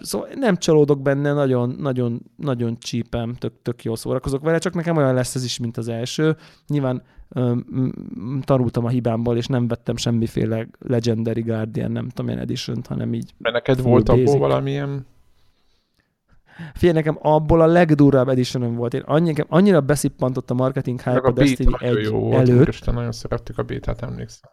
Szóval 0.00 0.28
nem 0.34 0.56
csalódok 0.56 1.02
benne, 1.02 1.32
nagyon, 1.32 1.76
nagyon, 1.78 2.22
nagyon 2.36 2.78
csípem, 2.78 3.34
tök, 3.34 3.52
tök 3.62 3.84
jól 3.84 3.96
szórakozok 3.96 4.42
vele, 4.42 4.58
csak 4.58 4.74
nekem 4.74 4.96
olyan 4.96 5.14
lesz 5.14 5.34
ez 5.34 5.44
is, 5.44 5.58
mint 5.58 5.76
az 5.76 5.88
első. 5.88 6.36
Nyilván 6.66 7.02
tanultam 8.40 8.84
a 8.84 8.88
hibámból, 8.88 9.36
és 9.36 9.46
nem 9.46 9.68
vettem 9.68 9.96
semmiféle 9.96 10.68
Legendary 10.78 11.40
Guardian, 11.40 11.90
nem 11.90 12.08
tudom, 12.08 12.26
ilyen 12.30 12.40
edition 12.40 12.82
hanem 12.88 13.14
így. 13.14 13.34
Mert 13.38 13.54
neked 13.54 13.82
volt 13.82 14.08
abból 14.08 14.24
basic. 14.24 14.40
valamilyen... 14.40 15.06
Figyelj, 16.74 16.96
nekem 16.96 17.18
abból 17.22 17.60
a 17.60 17.66
legdurvább 17.66 18.28
edition 18.28 18.74
volt. 18.74 18.94
Én 18.94 19.02
annyi, 19.06 19.26
nekem 19.26 19.46
annyira 19.48 19.80
beszippantott 19.80 20.50
a 20.50 20.54
marketing 20.54 21.00
hype 21.00 21.18
a 21.18 21.28
a 21.28 21.32
Destiny 21.32 21.66
beta 21.70 21.78
nagyon 21.80 21.98
1 21.98 22.04
jó 22.04 22.18
volt, 22.18 22.48
előtt, 22.48 22.60
úristen, 22.60 22.94
nagyon 22.94 23.12
szerettük 23.12 23.58
a 23.58 23.62
bétát, 23.62 24.02
emlékszem. 24.02 24.50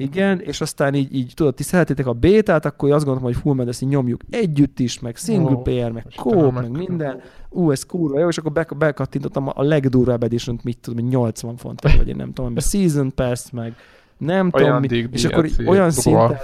Igen, 0.00 0.40
és 0.40 0.60
aztán 0.60 0.94
így, 0.94 1.14
így 1.14 1.32
tudod, 1.34 1.54
ti 1.54 1.62
szeretitek 1.62 2.06
a 2.06 2.12
bétát, 2.12 2.64
akkor 2.64 2.90
azt 2.92 3.04
gondolom, 3.04 3.32
hogy 3.32 3.42
full 3.42 3.66
így 3.80 3.88
nyomjuk 3.88 4.20
együtt 4.30 4.78
is, 4.78 5.00
meg 5.00 5.16
single 5.16 5.54
Ó, 5.54 5.62
player, 5.62 5.92
meg 5.92 6.06
kóp, 6.16 6.52
meg- 6.52 6.70
minden. 6.70 7.20
Ú, 7.48 7.70
ez 7.70 7.82
kurva 7.82 8.18
jó, 8.18 8.28
és 8.28 8.38
akkor 8.38 8.52
be, 8.52 8.66
bekattintottam 8.78 9.48
a 9.54 9.62
legdurvább 9.62 10.22
edition 10.22 10.60
mit 10.62 10.78
tudom, 10.78 11.04
hogy 11.04 11.12
80 11.12 11.56
font, 11.56 11.96
vagy 11.96 12.08
én 12.08 12.16
nem 12.16 12.32
tudom, 12.32 12.52
meg 12.52 12.62
Season 12.62 13.14
Pass, 13.14 13.50
meg 13.50 13.74
nem 14.18 14.50
tudom, 14.50 14.66
mi, 14.66 14.72
Ajándék 14.72 15.08
és 15.12 15.24
akkor 15.24 15.50
olyan 15.66 15.90
szinten, 15.90 16.38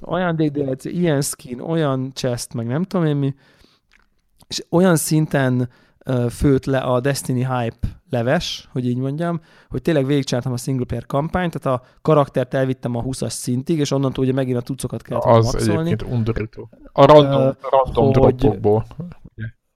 ajándék 0.00 0.50
DLC, 0.50 0.84
ilyen 0.84 1.20
skin, 1.20 1.60
olyan 1.60 2.10
chest, 2.14 2.54
meg 2.54 2.66
nem 2.66 2.82
tudom 2.82 3.06
én 3.06 3.16
mi, 3.16 3.34
és 4.48 4.64
olyan 4.70 4.96
szinten 4.96 5.68
ö, 6.04 6.26
főtt 6.30 6.64
le 6.64 6.78
a 6.78 7.00
Destiny 7.00 7.46
hype 7.48 7.76
leves, 8.10 8.68
hogy 8.72 8.86
így 8.86 8.96
mondjam, 8.96 9.40
hogy 9.68 9.82
tényleg 9.82 10.06
végigcsináltam 10.06 10.52
a 10.52 10.56
single 10.56 10.84
player 10.84 11.06
kampányt, 11.06 11.58
tehát 11.60 11.80
a 11.80 11.86
karaktert 12.02 12.54
elvittem 12.54 12.96
a 12.96 13.02
20-as 13.02 13.28
szintig, 13.30 13.78
és 13.78 13.90
onnantól 13.90 14.24
ugye 14.24 14.32
megint 14.32 14.56
a 14.56 14.60
tucokat 14.60 15.02
kellett 15.02 15.24
Az 15.24 15.44
maxolni. 15.44 15.80
egyébként 15.90 16.12
undorító. 16.12 16.68
A 16.92 17.04
random, 17.04 17.40
Ö, 17.40 17.50
random 17.70 18.12
hogy- 18.22 18.34
dropokból. 18.34 18.84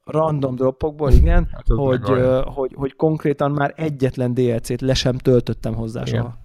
Random 0.05 0.55
dropokból, 0.55 1.11
igen, 1.12 1.49
Hát 1.53 1.66
hogy, 1.66 2.01
ö, 2.11 2.43
hogy, 2.47 2.72
hogy 2.75 2.97
konkrétan 2.97 3.51
már 3.51 3.72
egyetlen 3.77 4.35
DLC-t 4.35 4.81
le 4.81 4.95
sem 4.95 5.18
töltöttem 5.18 5.75
hozzá 5.75 6.03
Igen. 6.07 6.20
soha. 6.22 6.39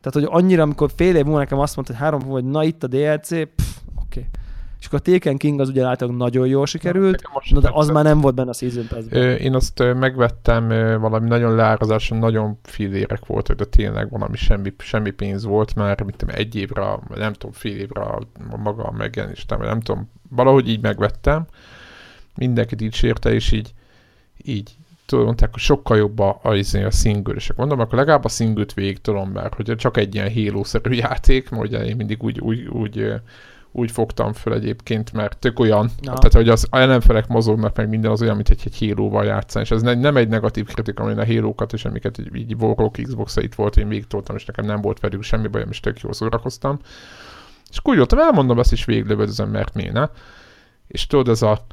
Tehát, 0.00 0.28
hogy 0.28 0.40
annyira, 0.42 0.62
amikor 0.62 0.90
fél 0.94 1.16
év 1.16 1.24
múlva 1.24 1.38
nekem 1.38 1.58
azt 1.58 1.76
mondta, 1.76 1.92
hogy 1.94 2.02
három, 2.02 2.22
hogy 2.22 2.44
na 2.44 2.64
itt 2.64 2.82
a 2.82 2.86
DLC, 2.86 3.30
oké. 3.30 3.48
Okay. 3.94 4.26
Akkor 4.86 5.00
a 5.04 5.10
Taken 5.10 5.36
King 5.36 5.60
az 5.60 5.68
ugye 5.68 5.84
általában 5.84 6.20
nagyon 6.20 6.46
jól 6.46 6.66
sikerült, 6.66 7.28
most 7.32 7.52
na, 7.52 7.60
de 7.60 7.70
az 7.72 7.88
már 7.88 8.04
nem 8.04 8.20
volt 8.20 8.34
benne 8.34 8.50
a 8.50 8.52
Season 8.52 8.86
pass 8.86 9.04
Én 9.38 9.54
azt 9.54 9.78
megvettem, 9.78 10.68
valami 11.00 11.28
nagyon 11.28 11.54
leárazáson, 11.54 12.18
nagyon 12.18 12.58
filérek 12.62 13.26
voltak, 13.26 13.56
de 13.56 13.64
tényleg 13.64 14.10
valami 14.10 14.36
semmi, 14.36 14.74
semmi 14.78 15.10
pénz 15.10 15.44
volt 15.44 15.74
már, 15.74 16.02
mint 16.02 16.22
egy 16.22 16.54
évre, 16.54 16.98
nem 17.14 17.32
tudom, 17.32 17.52
fél 17.52 17.76
évre 17.76 18.18
maga 18.56 18.82
a 18.82 18.92
megjelenéstem, 18.92 19.58
vagy 19.58 19.66
nem 19.66 19.80
tudom, 19.80 20.10
valahogy 20.28 20.68
így 20.68 20.80
megvettem. 20.80 21.46
Mindenki 22.36 22.74
dicsérte, 22.74 23.32
és 23.32 23.52
így, 23.52 23.72
így 24.42 24.76
tudod, 25.06 25.24
mondták, 25.24 25.50
hogy 25.50 25.60
sokkal 25.60 25.96
jobb 25.96 26.18
a, 26.18 26.38
a, 26.42 26.54
izé, 26.54 26.82
a 26.82 26.90
single, 26.90 27.34
és 27.34 27.48
akkor 27.48 27.66
mondom, 27.66 27.86
akkor 27.86 27.98
legalább 27.98 28.24
a 28.24 28.28
single-t 28.28 28.74
végig 28.74 29.00
tudom, 29.00 29.30
mert 29.30 29.54
hogy 29.54 29.74
csak 29.76 29.96
egy 29.96 30.14
ilyen 30.14 30.32
halo 30.32 30.62
játék, 30.90 31.50
mert 31.50 31.62
ugye 31.62 31.84
én 31.84 31.96
mindig 31.96 32.22
úgy, 32.22 32.40
úgy, 32.40 32.66
úgy, 32.66 33.12
úgy 33.78 33.90
fogtam 33.90 34.32
föl 34.32 34.52
egyébként, 34.52 35.12
mert 35.12 35.38
tök 35.38 35.58
olyan, 35.58 35.90
Na. 36.00 36.12
tehát 36.14 36.32
hogy 36.32 36.48
az 36.48 36.66
ellenfelek 36.70 37.26
mozognak, 37.26 37.76
meg 37.76 37.88
minden 37.88 38.10
az 38.10 38.22
olyan, 38.22 38.34
mint 38.34 38.48
egy, 38.48 38.62
egy 38.64 38.78
Halo-val 38.78 39.24
játszani, 39.24 39.64
és 39.64 39.70
ez 39.70 39.82
ne, 39.82 39.94
nem 39.94 40.16
egy 40.16 40.28
negatív 40.28 40.66
kritika, 40.66 41.02
amit 41.02 41.18
a 41.18 41.26
Halo-kat 41.26 41.72
és 41.72 41.84
amiket 41.84 42.18
így, 42.18 42.34
így 42.34 42.54
Warrock 42.54 43.02
xbox 43.02 43.36
itt 43.36 43.54
volt, 43.54 43.76
én 43.76 43.88
végig 43.88 44.06
toltam, 44.06 44.36
és 44.36 44.44
nekem 44.44 44.64
nem 44.64 44.80
volt 44.80 45.00
velük 45.00 45.22
semmi 45.22 45.48
bajom, 45.48 45.68
és 45.70 45.80
tök 45.80 46.00
jól 46.00 46.12
szórakoztam. 46.12 46.78
És 47.70 47.78
akkor 47.78 47.92
úgy 47.92 47.98
voltam, 47.98 48.18
elmondom, 48.18 48.58
ezt 48.58 48.72
is 48.72 48.84
végiglövöldözöm, 48.84 49.50
mert 49.50 49.74
miért 49.74 49.92
ne? 49.92 50.06
És 50.86 51.06
tudod, 51.06 51.28
ez 51.28 51.42
a 51.42 51.66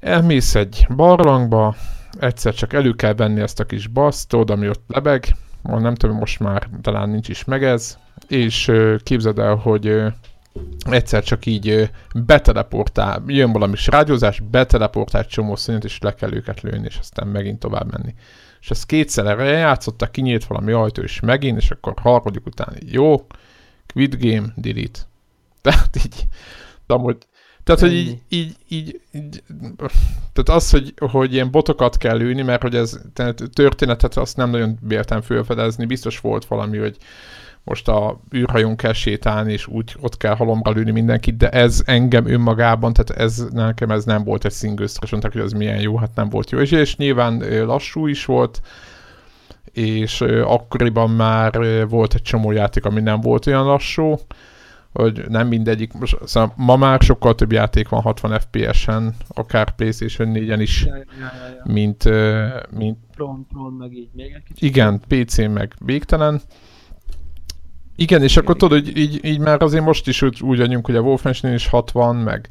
elmész 0.00 0.54
egy 0.54 0.86
barlangba, 0.96 1.74
egyszer 2.18 2.54
csak 2.54 2.72
elő 2.72 2.92
kell 2.92 3.14
venni 3.14 3.40
ezt 3.40 3.60
a 3.60 3.64
kis 3.64 3.86
basztod, 3.86 4.50
ami 4.50 4.68
ott 4.68 4.84
lebeg, 4.86 5.36
nem 5.62 5.94
tudom, 5.94 6.16
most 6.16 6.40
már 6.40 6.68
talán 6.80 7.08
nincs 7.08 7.28
is 7.28 7.44
meg 7.44 7.64
ez, 7.64 7.98
és 8.28 8.72
képzeld 9.02 9.38
el, 9.38 9.54
hogy 9.54 10.02
egyszer 10.90 11.24
csak 11.24 11.46
így 11.46 11.90
beteleportál, 12.14 13.22
jön 13.26 13.52
valami 13.52 13.74
rádiózás, 13.86 14.40
beteleportál 14.40 15.20
egy 15.20 15.28
csomó 15.28 15.56
színet, 15.56 15.84
és 15.84 15.98
le 15.98 16.14
kell 16.14 16.32
őket 16.32 16.60
lőni, 16.60 16.86
és 16.86 16.98
aztán 16.98 17.28
megint 17.28 17.58
tovább 17.58 17.92
menni. 17.92 18.14
És 18.60 18.70
ezt 18.70 18.86
kétszer 18.86 19.26
erre 19.26 19.44
játszottak, 19.44 20.12
kinyílt 20.12 20.44
valami 20.44 20.72
ajtó, 20.72 21.02
és 21.02 21.20
megint, 21.20 21.58
és 21.58 21.70
akkor 21.70 21.94
harmadik 21.96 22.46
után 22.46 22.74
így, 22.82 22.92
jó, 22.92 23.26
quit 23.92 24.20
game, 24.20 24.52
delete. 24.56 25.00
Tehát 25.62 25.96
így, 25.96 26.26
de 26.86 26.94
amúgy, 26.94 27.16
tehát, 27.66 27.80
hogy 27.80 27.92
így, 27.92 28.18
így, 28.28 28.56
így, 28.68 29.00
így, 29.12 29.42
tehát 30.32 30.60
az, 30.60 30.70
hogy, 30.70 30.94
hogy 30.96 31.32
ilyen 31.32 31.50
botokat 31.50 31.96
kell 31.96 32.16
lőni, 32.16 32.42
mert 32.42 32.62
hogy 32.62 32.74
ez 32.74 33.00
tehát 33.12 33.42
történetet 33.52 34.16
azt 34.16 34.36
nem 34.36 34.50
nagyon 34.50 34.78
bértem 34.80 35.20
fölfedezni, 35.20 35.86
biztos 35.86 36.20
volt 36.20 36.44
valami, 36.44 36.78
hogy 36.78 36.96
most 37.66 37.88
a 37.88 38.20
űrhajón 38.34 38.76
kell 38.76 38.92
sétálni, 38.92 39.52
és 39.52 39.66
úgy 39.66 39.96
ott 40.00 40.16
kell 40.16 40.34
halomra 40.34 40.70
lőni 40.70 40.90
mindenkit, 40.90 41.36
de 41.36 41.48
ez 41.48 41.82
engem 41.84 42.26
önmagában, 42.26 42.92
tehát 42.92 43.22
ez 43.22 43.46
nekem 43.52 43.90
ez 43.90 44.04
nem 44.04 44.24
volt 44.24 44.44
egy 44.44 44.52
single 44.52 44.84
és 44.84 45.10
mondták, 45.10 45.32
hogy 45.32 45.40
az 45.40 45.52
milyen 45.52 45.80
jó, 45.80 45.96
hát 45.96 46.14
nem 46.14 46.28
volt 46.28 46.50
jó. 46.50 46.58
És, 46.58 46.70
és 46.70 46.96
nyilván 46.96 47.64
lassú 47.64 48.06
is 48.06 48.24
volt, 48.24 48.60
és 49.72 50.20
akkoriban 50.44 51.10
már 51.10 51.58
volt 51.88 52.14
egy 52.14 52.22
csomó 52.22 52.50
játék, 52.50 52.84
ami 52.84 53.00
nem 53.00 53.20
volt 53.20 53.46
olyan 53.46 53.64
lassú, 53.64 54.14
hogy 54.92 55.24
nem 55.28 55.48
mindegyik, 55.48 55.92
most, 55.92 56.18
szóval 56.24 56.52
ma 56.56 56.76
már 56.76 57.00
sokkal 57.00 57.34
több 57.34 57.52
játék 57.52 57.88
van 57.88 58.00
60 58.00 58.40
FPS-en, 58.40 59.14
akár 59.28 59.74
PlayStation 59.74 60.32
4-en 60.34 60.58
is, 60.60 60.84
Ja, 60.84 60.96
ja, 60.96 61.02
ja, 61.20 61.54
ja. 61.54 61.72
mint, 61.72 62.04
mint 62.78 62.98
Pron, 63.14 63.46
pron, 63.52 63.72
meg 63.72 63.92
így 63.92 64.08
még 64.12 64.32
egy 64.32 64.42
kicsit. 64.42 64.62
igen, 64.68 65.00
PC-n 65.08 65.50
meg 65.50 65.72
végtelen. 65.84 66.40
Igen, 67.96 68.22
és 68.22 68.36
akkor 68.36 68.56
tudod, 68.56 68.84
hogy 68.84 68.96
így, 68.96 69.24
így 69.24 69.38
már 69.38 69.62
azért 69.62 69.84
most 69.84 70.08
is 70.08 70.22
úgy, 70.22 70.42
úgy 70.42 70.58
vagyunk, 70.58 70.86
hogy 70.86 70.96
a 70.96 71.00
Wolfenstein 71.00 71.54
is 71.54 71.66
60, 71.66 72.16
meg, 72.16 72.48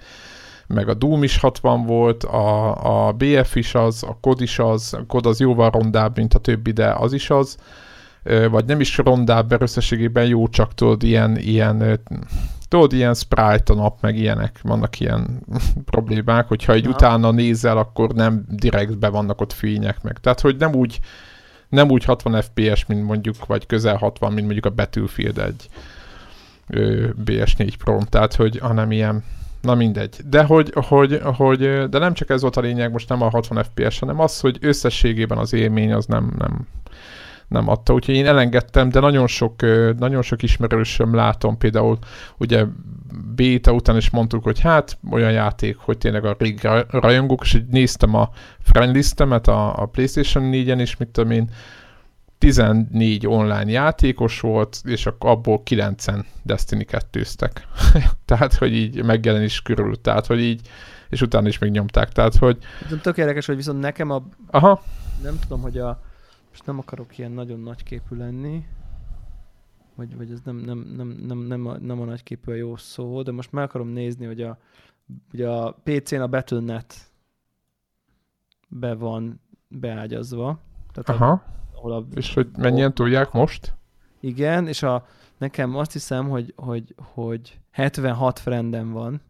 meg 0.68 0.90
a 0.90 0.94
Doom 0.94 1.24
is 1.24 1.38
60 1.38 1.86
volt, 1.86 2.24
a, 2.24 3.08
a 3.08 3.12
BF 3.12 3.56
is 3.56 3.76
az, 3.76 4.04
a 4.04 4.18
COD 4.22 4.42
is 4.42 4.60
az, 4.60 4.94
a 4.94 5.06
COD 5.08 5.26
az 5.26 5.40
jóval 5.40 5.70
rondább, 5.70 6.16
mint 6.16 6.34
a 6.34 6.40
többi, 6.40 6.72
de 6.72 6.92
az 6.92 7.14
is 7.14 7.30
az, 7.30 7.58
vagy 8.50 8.66
nem 8.66 8.80
is 8.80 8.98
rondább, 8.98 9.50
mert 9.50 9.62
összességében 9.62 10.26
jó, 10.26 10.48
csak 10.48 10.74
tudod, 10.74 11.04
ilyen, 11.04 11.38
ilyen 11.38 12.00
tudod, 12.68 12.94
ilyen 12.94 13.14
sprite 13.14 13.74
a 13.74 13.76
nap, 13.76 14.02
meg 14.02 14.18
ilyenek, 14.18 14.60
vannak 14.64 15.00
ilyen 15.00 15.46
problémák, 15.92 16.48
hogyha 16.48 16.74
egy 16.74 16.88
utána 16.88 17.32
nézel, 17.32 17.78
akkor 17.78 18.14
nem 18.14 18.46
direkt 18.50 19.00
be 19.00 19.10
vannak 19.10 19.42
ott 19.42 19.54
fények 19.54 20.02
meg. 20.02 20.18
Tehát, 20.18 20.40
hogy 20.40 20.56
nem 20.58 20.74
úgy, 20.74 21.00
nem 21.70 21.90
úgy 21.90 22.04
60 22.04 22.42
FPS, 22.42 22.86
mint 22.86 23.04
mondjuk, 23.04 23.46
vagy 23.46 23.66
közel 23.66 23.96
60, 23.98 24.34
mint 24.34 24.46
mondjuk 24.46 24.66
a 24.66 24.70
Battlefield 24.70 25.38
egy 25.38 25.70
ö, 26.70 27.08
BS4 27.26 27.74
Pro, 27.78 28.00
tehát, 28.10 28.36
hogy, 28.36 28.58
hanem 28.58 28.92
ilyen, 28.92 29.24
na 29.62 29.76
mindegy. 29.76 30.16
De 30.30 30.44
hogy, 30.44 30.72
hogy, 30.88 31.22
hogy, 31.24 31.90
de 31.90 31.98
nem 31.98 32.14
csak 32.14 32.30
ez 32.30 32.42
volt 32.42 32.58
a 32.58 32.62
lényeg, 32.62 32.92
most 32.92 33.10
nem 33.10 33.22
a 33.22 33.30
60 33.30 33.64
FPS, 33.64 34.00
hanem 34.00 34.20
az, 34.20 34.40
hogy 34.40 34.58
összességében 34.62 35.38
az 35.38 35.54
élmény 35.54 35.94
az 35.94 36.06
nem, 36.06 36.34
nem, 36.38 36.68
nem 37.48 37.70
adta. 37.70 37.94
Úgyhogy 37.94 38.16
én 38.16 38.26
elengedtem, 38.26 38.90
de 38.90 39.00
nagyon 39.00 39.28
sok, 39.28 39.62
nagyon 39.98 40.22
sok 40.22 40.44
ismerősöm 40.44 41.16
látom, 41.16 41.58
például 41.58 41.98
ugye 42.38 42.66
béta 43.36 43.72
után 43.72 43.98
is 43.98 44.10
mondtuk, 44.10 44.44
hogy 44.44 44.60
hát 44.60 44.98
olyan 45.12 45.32
játék, 45.32 45.78
hogy 45.78 45.98
tényleg 45.98 46.26
a 46.26 46.36
régi 46.40 46.62
raj- 46.62 46.92
rajongók, 46.92 47.42
és 47.44 47.54
így 47.54 47.68
néztem 47.68 48.14
a 48.14 48.30
friend 48.60 48.96
listemet 48.96 49.48
a, 49.48 49.82
a 49.82 49.86
PlayStation 49.86 50.50
4-en 50.54 50.78
is, 50.80 50.98
mit 50.98 51.08
tudom 51.10 51.32
én, 51.32 51.50
14 52.38 53.28
online 53.28 53.72
játékos 53.72 54.40
volt, 54.40 54.82
és 54.84 55.08
abból 55.20 55.62
9-en 55.66 56.26
Destiny 56.44 56.86
2-ztek. 56.92 57.52
tehát, 58.26 58.54
hogy 58.54 58.74
így 58.74 59.04
megjelenés 59.04 59.62
körül, 59.62 60.02
tehát, 60.02 60.26
hogy 60.26 60.40
így, 60.40 60.68
és 61.10 61.22
utána 61.22 61.48
is 61.48 61.58
még 61.58 61.72
nyomták, 61.72 62.10
tehát, 62.10 62.36
hogy 62.36 62.58
tök 63.02 63.18
érdekes, 63.18 63.46
hogy 63.46 63.56
viszont 63.56 63.80
nekem 63.80 64.10
a, 64.10 64.24
aha, 64.52 64.84
nem 65.24 65.40
tudom, 65.40 65.62
hogy 65.62 65.78
a, 65.78 66.00
most 66.56 66.68
nem 66.68 66.80
akarok 66.80 67.18
ilyen 67.18 67.32
nagyon 67.32 67.60
nagyképű 67.60 68.16
lenni, 68.16 68.66
vagy, 69.96 70.16
vagy 70.16 70.32
ez 70.32 70.42
nem, 70.44 70.56
nem, 70.56 70.78
nem, 70.78 71.08
nem, 71.08 71.38
nem, 71.38 71.66
a, 71.66 71.78
nem 71.78 72.02
a 72.02 72.06
nagyképű 72.06 72.52
a 72.52 72.56
jó 72.56 72.76
szó, 72.76 73.22
de 73.22 73.32
most 73.32 73.52
meg 73.52 73.64
akarom 73.64 73.88
nézni, 73.88 74.26
hogy 74.26 74.42
a, 74.42 74.58
ugye 75.34 75.50
a 75.50 75.72
PC-n 75.84 76.22
a 76.22 76.28
Battle.net 76.28 77.12
be 78.68 78.94
van 78.94 79.40
beágyazva. 79.68 80.60
Tehát 80.94 81.22
a, 81.22 81.26
aha, 81.26 81.44
ahol 81.76 81.92
a, 81.92 82.06
és 82.14 82.34
hogy 82.34 82.50
mennyien 82.58 82.94
tudják 82.94 83.32
most? 83.32 83.74
Igen, 84.20 84.68
és 84.68 84.84
a, 84.84 85.06
nekem 85.38 85.76
azt 85.76 85.92
hiszem, 85.92 86.30
hogy, 86.30 86.54
hogy, 86.56 86.96
hogy 86.98 87.60
76 87.72 88.40
friendem 88.40 88.92
van, 88.92 89.22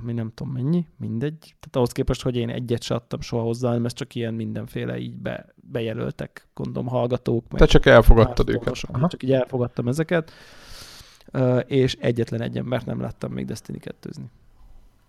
ami 0.00 0.12
nem 0.12 0.32
tudom 0.34 0.52
mennyi, 0.52 0.86
mindegy. 0.96 1.38
Tehát 1.38 1.76
ahhoz 1.76 1.92
képest, 1.92 2.22
hogy 2.22 2.36
én 2.36 2.48
egyet 2.48 2.82
se 2.82 2.94
adtam 2.94 3.20
soha 3.20 3.42
hozzá, 3.42 3.68
hanem 3.68 3.84
ez 3.84 3.92
csak 3.92 4.14
ilyen 4.14 4.34
mindenféle 4.34 4.98
így 4.98 5.16
be, 5.16 5.46
bejelöltek, 5.54 6.48
gondolom 6.54 6.88
hallgatók. 6.88 7.44
Te 7.48 7.66
csak 7.66 7.86
elfogadtad 7.86 8.48
őket. 8.48 8.78
Aha. 8.92 9.08
Csak 9.08 9.22
így 9.22 9.32
elfogadtam 9.32 9.88
ezeket, 9.88 10.30
és 11.66 11.96
egyetlen 12.00 12.40
egy 12.40 12.56
embert 12.56 12.86
nem 12.86 13.00
láttam 13.00 13.32
még 13.32 13.44
Destiny 13.44 13.78
2 13.78 14.10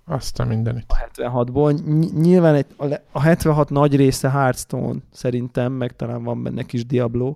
Aztán 0.06 0.48
mindenit. 0.48 0.86
a 0.88 0.96
76-ból. 0.96 1.84
Ny- 1.86 2.14
nyilván 2.14 2.56
egy, 2.56 2.66
a, 2.76 2.86
le- 2.86 3.04
a 3.12 3.22
76 3.22 3.70
nagy 3.70 3.96
része 3.96 4.30
Hearthstone 4.30 5.00
szerintem, 5.12 5.72
meg 5.74 5.96
talán 5.96 6.24
van 6.24 6.44
benne 6.44 6.64
kis 6.64 6.86
Diablo, 6.86 7.36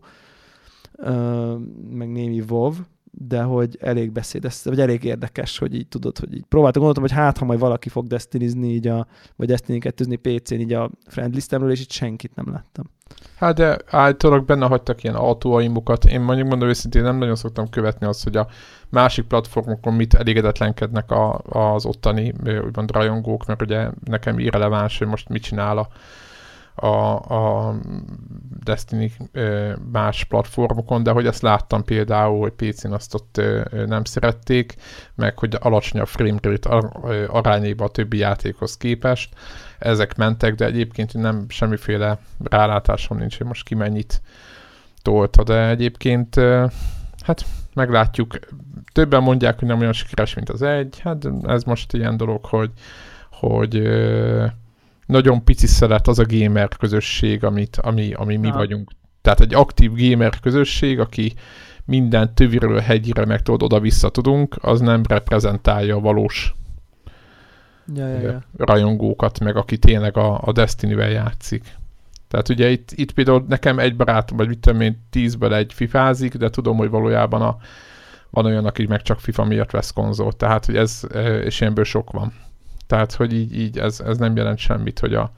meg 1.90 2.12
némi 2.12 2.44
WoW, 2.50 2.74
de 3.12 3.42
hogy 3.42 3.78
elég 3.82 4.12
beszédes, 4.12 4.64
vagy 4.64 4.80
elég 4.80 5.04
érdekes, 5.04 5.58
hogy 5.58 5.76
így 5.76 5.88
tudod, 5.88 6.18
hogy 6.18 6.34
így 6.34 6.46
próbáltam, 6.50 6.84
gondoltam, 6.84 7.10
hogy 7.10 7.24
hát, 7.24 7.38
ha 7.38 7.46
majd 7.46 7.60
valaki 7.60 7.90
fog 7.90 8.08
destinizni 8.08 8.68
így 8.68 8.88
a, 8.88 9.08
vagy 9.36 9.48
destiny 9.48 9.80
2 9.80 10.16
PC-n 10.16 10.54
így 10.54 10.74
a 10.74 10.92
friend 11.08 11.34
listemről, 11.34 11.72
és 11.72 11.82
itt 11.82 11.92
senkit 11.92 12.36
nem 12.36 12.52
láttam. 12.52 12.90
Hát 13.36 13.56
de 13.56 13.78
általában 13.90 14.46
benne 14.46 14.66
hagytak 14.66 15.04
ilyen 15.04 15.16
autóaimukat. 15.16 16.06
Én 16.06 16.22
mondjuk 16.22 16.48
mondom 16.48 16.70
őszintén 16.70 17.04
nem 17.04 17.18
nagyon 17.18 17.36
szoktam 17.36 17.70
követni 17.70 18.06
azt, 18.06 18.24
hogy 18.24 18.36
a 18.36 18.48
másik 18.90 19.26
platformokon 19.26 19.94
mit 19.94 20.14
elégedetlenkednek 20.14 21.12
a, 21.12 21.38
az 21.38 21.86
ottani 21.86 22.34
úgymond 22.66 22.92
rajongók, 22.92 23.46
mert 23.46 23.62
ugye 23.62 23.90
nekem 24.04 24.40
irreleváns, 24.40 24.98
hogy 24.98 25.08
most 25.08 25.30
mit 25.30 25.42
csinál 25.42 25.78
a, 25.78 25.88
a, 26.76 26.88
a 27.16 27.76
Destiny 28.64 29.12
más 29.92 30.24
platformokon, 30.24 31.04
de 31.04 31.12
hogy 31.12 31.26
ezt 31.26 31.42
láttam 31.42 31.84
például, 31.84 32.40
hogy 32.40 32.52
PC-n 32.52 32.92
azt 32.92 33.14
ott 33.14 33.42
nem 33.86 34.04
szerették, 34.04 34.76
meg 35.16 35.40
hogy 35.40 35.58
alacsony 35.60 36.02
a 36.02 36.06
frame 36.06 36.40
rate 36.42 36.70
ar- 36.70 36.96
ö, 37.04 37.26
arányaiban 37.28 37.88
a 37.88 37.92
többi 37.92 38.18
játékhoz 38.18 38.78
képest. 38.78 39.34
Ezek 39.80 40.16
mentek, 40.16 40.56
de 40.56 40.66
egyébként 40.66 41.14
nem 41.14 41.46
semmiféle 41.48 42.20
rálátásom 42.44 43.18
nincs, 43.18 43.38
hogy 43.38 43.48
most 43.48 43.66
ki 43.66 43.76
mennyit 43.76 44.22
tolta, 45.02 45.44
de 45.44 45.68
egyébként 45.68 46.36
hát 47.22 47.46
meglátjuk. 47.74 48.40
Többen 48.94 49.24
mondják, 49.24 49.60
hogy 49.60 49.68
nem 49.68 49.80
olyan 49.80 49.94
sikeres, 49.94 50.34
mint 50.34 50.50
az 50.50 50.62
egy. 50.62 51.00
Hát 51.00 51.28
ez 51.44 51.64
most 51.64 51.94
ilyen 51.94 52.18
dolog, 52.18 52.46
hogy, 52.46 52.72
hogy 53.32 53.82
nagyon 55.12 55.44
pici 55.44 55.68
szeret 55.68 56.08
az 56.08 56.20
a 56.20 56.26
gamer 56.28 56.70
közösség, 56.78 57.44
amit, 57.44 57.78
ami, 57.78 58.14
ami 58.14 58.36
mi 58.36 58.48
Aha. 58.48 58.58
vagyunk. 58.58 58.92
Tehát 59.22 59.40
egy 59.40 59.54
aktív 59.54 59.92
gamer 59.94 60.40
közösség, 60.40 61.00
aki 61.00 61.34
minden 61.86 62.34
töviről 62.36 62.80
hegyire 62.80 63.26
meg 63.26 63.42
tudod 63.42 63.64
oda-vissza 63.64 64.10
tudunk, 64.10 64.56
az 64.62 64.80
nem 64.80 65.02
reprezentálja 65.08 65.96
a 65.96 66.00
valós 66.00 66.54
Ja, 67.96 68.08
ja, 68.08 68.20
ja. 68.20 68.42
rajongókat, 68.58 69.40
meg 69.40 69.56
aki 69.56 69.78
tényleg 69.78 70.18
a, 70.18 70.42
a 70.44 70.52
Destiny-vel 70.52 71.10
játszik. 71.10 71.64
Tehát 72.28 72.50
ugye 72.50 72.70
itt, 72.70 72.92
itt 72.92 73.12
például 73.12 73.46
nekem 73.48 73.80
egy 73.80 73.96
barátom, 73.96 74.38
vagy 74.38 74.48
mit 74.48 74.60
tudom 74.60 74.82
én, 74.82 75.06
tízből 75.10 75.54
egy 75.54 75.74
fifázik, 75.74 76.36
de 76.36 76.50
tudom, 76.50 76.78
hogy 76.78 76.90
valójában 76.90 77.42
a, 77.42 77.58
van 78.30 78.46
olyan, 78.46 78.66
aki 78.66 78.86
meg 78.86 79.02
csak 79.02 79.20
FIFA 79.20 79.44
miatt 79.44 79.72
vesz 79.72 79.92
konzolt. 79.92 80.38
Tehát, 80.38 80.66
hogy 80.66 80.76
ez, 80.76 81.02
eh, 81.14 81.46
és 81.46 81.62
ilyenből 81.62 81.84
sok 81.84 82.12
van. 82.12 82.34
Tehát, 82.92 83.14
hogy 83.14 83.34
így, 83.34 83.60
így 83.60 83.78
ez, 83.78 84.00
ez 84.00 84.18
nem 84.18 84.36
jelent 84.36 84.58
semmit, 84.58 85.00
hogy 85.00 85.14
a, 85.14 85.32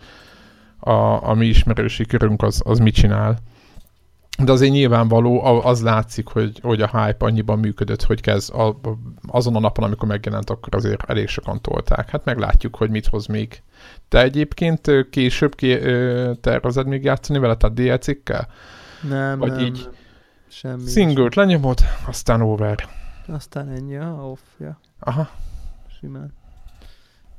a, 0.80 1.30
a 1.30 1.34
mi 1.34 1.46
ismerősi 1.46 2.06
körünk 2.06 2.42
az, 2.42 2.62
az 2.66 2.80
mit 2.80 2.94
csinál. 2.94 3.38
De 4.44 4.52
azért 4.52 4.72
nyilvánvaló, 4.72 5.44
az 5.66 5.82
látszik, 5.82 6.28
hogy, 6.28 6.60
hogy 6.62 6.82
a 6.82 6.88
hype 6.88 7.26
annyiban 7.26 7.60
működött, 7.60 8.04
hogy 8.04 8.22
kezd 8.22 8.54
a, 8.54 8.80
azon 9.28 9.56
a 9.56 9.60
napon, 9.60 9.86
amikor 9.86 10.08
megjelent, 10.08 10.50
akkor 10.50 10.76
azért 10.76 11.10
elég 11.10 11.28
sokan 11.28 11.62
tolták. 11.62 12.10
Hát 12.10 12.26
meglátjuk, 12.26 12.76
hogy 12.76 12.90
mit 12.90 13.08
hoz 13.08 13.26
még. 13.26 13.62
Te 14.08 14.22
egyébként 14.22 14.92
később 15.10 15.56
ké, 15.56 15.82
ö, 15.82 16.32
tervezed 16.42 16.88
még 16.88 17.04
játszani 17.04 17.40
vele, 17.40 17.56
tehát 17.56 17.76
DLC-kkel? 17.76 18.48
Nem, 19.10 19.40
Vagy 19.40 19.52
nem, 19.52 19.60
így 19.60 19.82
nem. 19.84 19.94
Semmi. 20.48 20.90
Singlet 20.90 21.36
lenyomod, 21.36 21.80
aztán 22.08 22.42
over. 22.42 22.88
Aztán 23.28 23.70
ennyi, 23.70 23.98
off, 24.00 24.42
ja. 24.60 24.80
Aha. 25.00 25.30
Simán. 26.00 26.42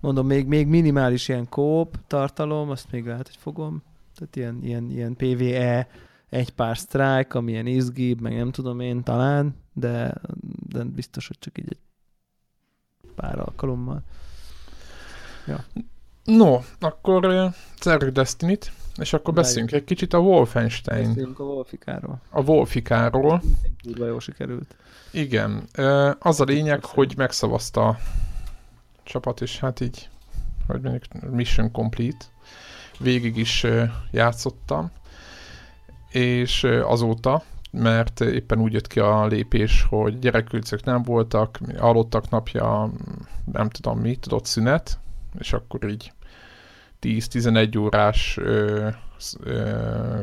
Mondom, 0.05 0.27
még, 0.27 0.47
még 0.47 0.67
minimális 0.67 1.29
ilyen 1.29 1.49
kóp 1.49 1.97
tartalom, 2.07 2.71
azt 2.71 2.91
még 2.91 3.07
lehet, 3.07 3.27
hogy 3.27 3.37
fogom. 3.37 3.83
Tehát 4.15 4.37
ilyen, 4.37 4.59
ilyen, 4.63 4.91
ilyen 4.91 5.17
PvE, 5.17 5.89
egy 6.29 6.51
pár 6.51 6.77
strike, 6.77 7.39
ami 7.39 7.53
ilyen 7.53 7.67
izgibb, 7.67 8.21
meg 8.21 8.37
nem 8.37 8.51
tudom 8.51 8.81
én 8.81 9.03
talán, 9.03 9.55
de, 9.73 10.15
de 10.69 10.85
biztos, 10.85 11.27
hogy 11.27 11.39
csak 11.39 11.59
így 11.59 11.67
egy 11.69 11.79
pár 13.15 13.39
alkalommal. 13.39 14.03
No, 16.25 16.61
akkor 16.81 17.25
ö, 17.25 17.47
zárjuk 17.83 18.15
Destiny-t, 18.15 18.73
és 18.97 19.13
akkor 19.13 19.35
beszéljünk 19.35 19.73
egy 19.73 19.85
kicsit 19.85 20.13
a 20.13 20.19
Wolfenstein, 20.19 21.07
Beszéljünk 21.07 21.39
a 21.39 21.45
Wolfikáról. 21.45 22.21
a 22.31 22.43
Wolfikáról. 22.43 23.43
Kurva 23.83 24.07
jól 24.07 24.21
sikerült. 24.21 24.77
Igen, 25.11 25.63
ö, 25.75 26.11
az 26.19 26.41
a 26.41 26.45
lényeg, 26.45 26.85
hogy 26.85 27.15
megszavazta 27.17 27.99
csapat, 29.05 29.41
és 29.41 29.59
hát 29.59 29.81
így, 29.81 30.09
hogy 30.67 30.81
mondjuk, 30.81 31.31
mission 31.31 31.71
complete. 31.71 32.25
Végig 32.99 33.37
is 33.37 33.67
játszottam, 34.11 34.91
és 36.11 36.65
azóta, 36.65 37.43
mert 37.71 38.21
éppen 38.21 38.61
úgy 38.61 38.73
jött 38.73 38.87
ki 38.87 39.01
a 39.01 39.27
lépés, 39.27 39.87
hogy 39.89 40.19
gyerekülcök 40.19 40.85
nem 40.85 41.03
voltak, 41.03 41.59
aludtak 41.79 42.31
napja, 42.31 42.91
nem 43.53 43.69
tudom 43.69 43.99
mi, 43.99 44.17
tudott 44.17 44.45
szünet, 44.45 44.99
és 45.39 45.53
akkor 45.53 45.89
így 45.89 46.13
10-11 47.01 47.79
órás 47.79 48.37
ö, 48.37 48.89
ö, 49.41 50.23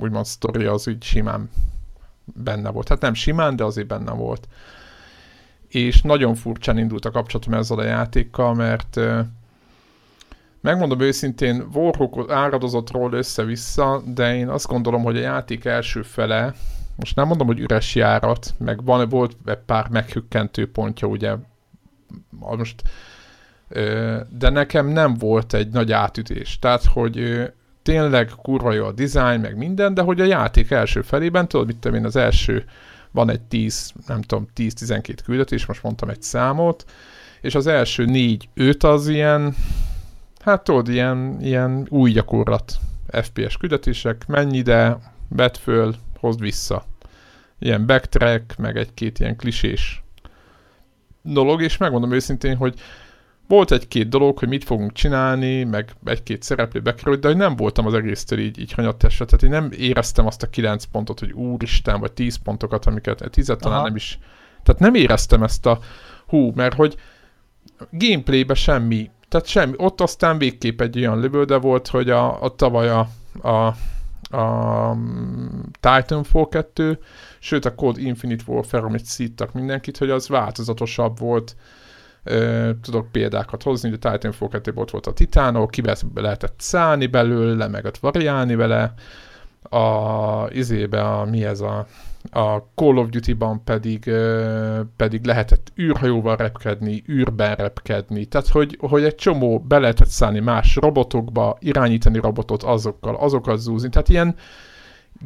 úgymond 0.00 0.26
sztori 0.26 0.64
az 0.64 0.88
úgy 0.88 1.02
simán 1.02 1.50
benne 2.24 2.70
volt. 2.70 2.88
Hát 2.88 3.00
nem 3.00 3.14
simán, 3.14 3.56
de 3.56 3.64
azért 3.64 3.86
benne 3.86 4.12
volt. 4.12 4.48
És 5.68 6.02
nagyon 6.02 6.34
furcsán 6.34 6.78
indult 6.78 7.04
a 7.04 7.10
kapcsolatom 7.10 7.54
ezzel 7.54 7.78
a 7.78 7.84
játékkal, 7.84 8.54
mert 8.54 9.00
megmondom 10.60 11.00
őszintén, 11.00 11.66
Warhawk 11.72 12.30
áradozott 12.30 12.90
róla 12.90 13.16
össze-vissza, 13.16 14.02
de 14.06 14.36
én 14.36 14.48
azt 14.48 14.66
gondolom, 14.66 15.02
hogy 15.02 15.16
a 15.16 15.20
játék 15.20 15.64
első 15.64 16.02
fele, 16.02 16.54
most 16.96 17.16
nem 17.16 17.26
mondom, 17.26 17.46
hogy 17.46 17.60
üres 17.60 17.94
járat, 17.94 18.54
meg 18.58 18.84
van, 18.84 19.08
volt 19.08 19.36
pár 19.66 19.88
meghükkentő 19.88 20.70
pontja, 20.70 21.08
ugye, 21.08 21.34
most, 22.30 22.82
de 24.28 24.48
nekem 24.50 24.86
nem 24.86 25.14
volt 25.14 25.54
egy 25.54 25.68
nagy 25.68 25.92
átütés. 25.92 26.58
Tehát, 26.58 26.84
hogy 26.84 27.42
tényleg 27.82 28.30
kurva 28.42 28.72
jó 28.72 28.84
a 28.84 28.92
design, 28.92 29.40
meg 29.40 29.56
minden, 29.56 29.94
de 29.94 30.02
hogy 30.02 30.20
a 30.20 30.24
játék 30.24 30.70
első 30.70 31.02
felében, 31.02 31.48
tudod, 31.48 31.66
mit 31.66 31.76
tudom 31.76 31.98
én, 31.98 32.04
az 32.04 32.16
első 32.16 32.64
van 33.10 33.30
egy 33.30 33.40
10, 33.40 33.92
nem 34.06 34.22
tudom, 34.22 34.48
10-12 34.56 35.18
küldetés, 35.24 35.66
most 35.66 35.82
mondtam 35.82 36.08
egy 36.08 36.22
számot, 36.22 36.84
és 37.40 37.54
az 37.54 37.66
első 37.66 38.04
4-5 38.08 38.84
az 38.84 39.08
ilyen, 39.08 39.54
hát 40.40 40.64
tudod, 40.64 40.88
ilyen, 40.88 41.36
ilyen 41.40 41.86
új 41.90 42.10
gyakorlat 42.10 42.72
FPS 43.10 43.56
küldetések, 43.56 44.26
menj 44.26 44.56
ide, 44.56 44.98
vedd 45.28 45.54
föl, 45.60 45.94
hozd 46.20 46.40
vissza. 46.40 46.84
Ilyen 47.58 47.86
backtrack, 47.86 48.56
meg 48.56 48.76
egy-két 48.76 49.18
ilyen 49.18 49.36
klisés 49.36 50.02
dolog, 51.22 51.62
és 51.62 51.76
megmondom 51.76 52.12
őszintén, 52.12 52.56
hogy 52.56 52.80
volt 53.48 53.70
egy-két 53.70 54.08
dolog, 54.08 54.38
hogy 54.38 54.48
mit 54.48 54.64
fogunk 54.64 54.92
csinálni, 54.92 55.64
meg 55.64 55.92
egy-két 56.04 56.42
szereplő 56.42 56.80
bekerült, 56.80 57.20
de 57.20 57.28
hogy 57.28 57.36
nem 57.36 57.56
voltam 57.56 57.86
az 57.86 57.94
egésztől 57.94 58.38
így, 58.38 58.58
így 58.58 58.72
hanyattesre, 58.72 59.24
tehát 59.24 59.42
én 59.42 59.50
nem 59.50 59.70
éreztem 59.78 60.26
azt 60.26 60.42
a 60.42 60.50
9 60.50 60.84
pontot, 60.84 61.18
hogy 61.18 61.32
úristen, 61.32 62.00
vagy 62.00 62.12
10 62.12 62.36
pontokat, 62.36 62.86
amiket 62.86 63.30
10 63.30 63.46
talán 63.46 63.78
Aha. 63.78 63.86
nem 63.86 63.96
is. 63.96 64.18
Tehát 64.62 64.80
nem 64.80 64.94
éreztem 64.94 65.42
ezt 65.42 65.66
a 65.66 65.78
hú, 66.26 66.52
mert 66.54 66.74
hogy 66.74 66.96
gameplaybe 67.90 68.54
semmi, 68.54 69.10
tehát 69.28 69.46
semmi, 69.46 69.74
ott 69.76 70.00
aztán 70.00 70.38
végképp 70.38 70.80
egy 70.80 70.98
olyan 70.98 71.20
lövőde 71.20 71.56
volt, 71.56 71.88
hogy 71.88 72.10
a, 72.10 72.42
a 72.42 72.54
tavaly 72.54 72.88
a, 72.88 73.08
a, 73.42 73.74
a 74.36 74.94
mm, 74.94 75.60
Titanfall 75.80 76.48
2, 76.48 76.98
sőt 77.38 77.64
a 77.64 77.74
Code 77.74 78.00
Infinite 78.00 78.44
Warfare, 78.46 78.84
amit 78.84 79.04
szíttak 79.04 79.52
mindenkit, 79.52 79.98
hogy 79.98 80.10
az 80.10 80.28
változatosabb 80.28 81.18
volt, 81.18 81.56
Tudok 82.82 83.12
példákat 83.12 83.62
hozni, 83.62 83.92
a 83.92 83.96
Titanfall 84.10 84.48
2 84.48 84.72
volt, 84.72 84.90
volt 84.90 85.06
a 85.06 85.12
Titánok, 85.12 85.70
kibe 85.70 85.96
lehetett 86.14 86.60
szállni 86.60 87.06
belőle, 87.06 87.68
meg 87.68 87.84
ott 87.84 87.98
variálni 87.98 88.54
vele, 88.54 88.94
a 89.62 90.48
izébe, 90.50 91.02
a, 91.02 91.24
mi 91.24 91.44
ez 91.44 91.60
a, 91.60 91.86
a 92.30 92.56
Call 92.74 92.96
of 92.96 93.08
Duty-ban 93.08 93.64
pedig, 93.64 94.06
ö, 94.06 94.80
pedig 94.96 95.24
lehetett 95.24 95.72
űrhajóval 95.78 96.36
repkedni, 96.36 97.02
űrben 97.08 97.54
repkedni, 97.54 98.24
tehát 98.24 98.48
hogy, 98.48 98.78
hogy 98.80 99.04
egy 99.04 99.14
csomó 99.14 99.58
be 99.58 99.78
lehetett 99.78 100.08
szállni 100.08 100.40
más 100.40 100.76
robotokba, 100.76 101.56
irányítani 101.60 102.18
robotot 102.18 102.62
azokkal, 102.62 103.14
azokat 103.14 103.58
zúzni, 103.58 103.88
tehát 103.88 104.08
ilyen 104.08 104.34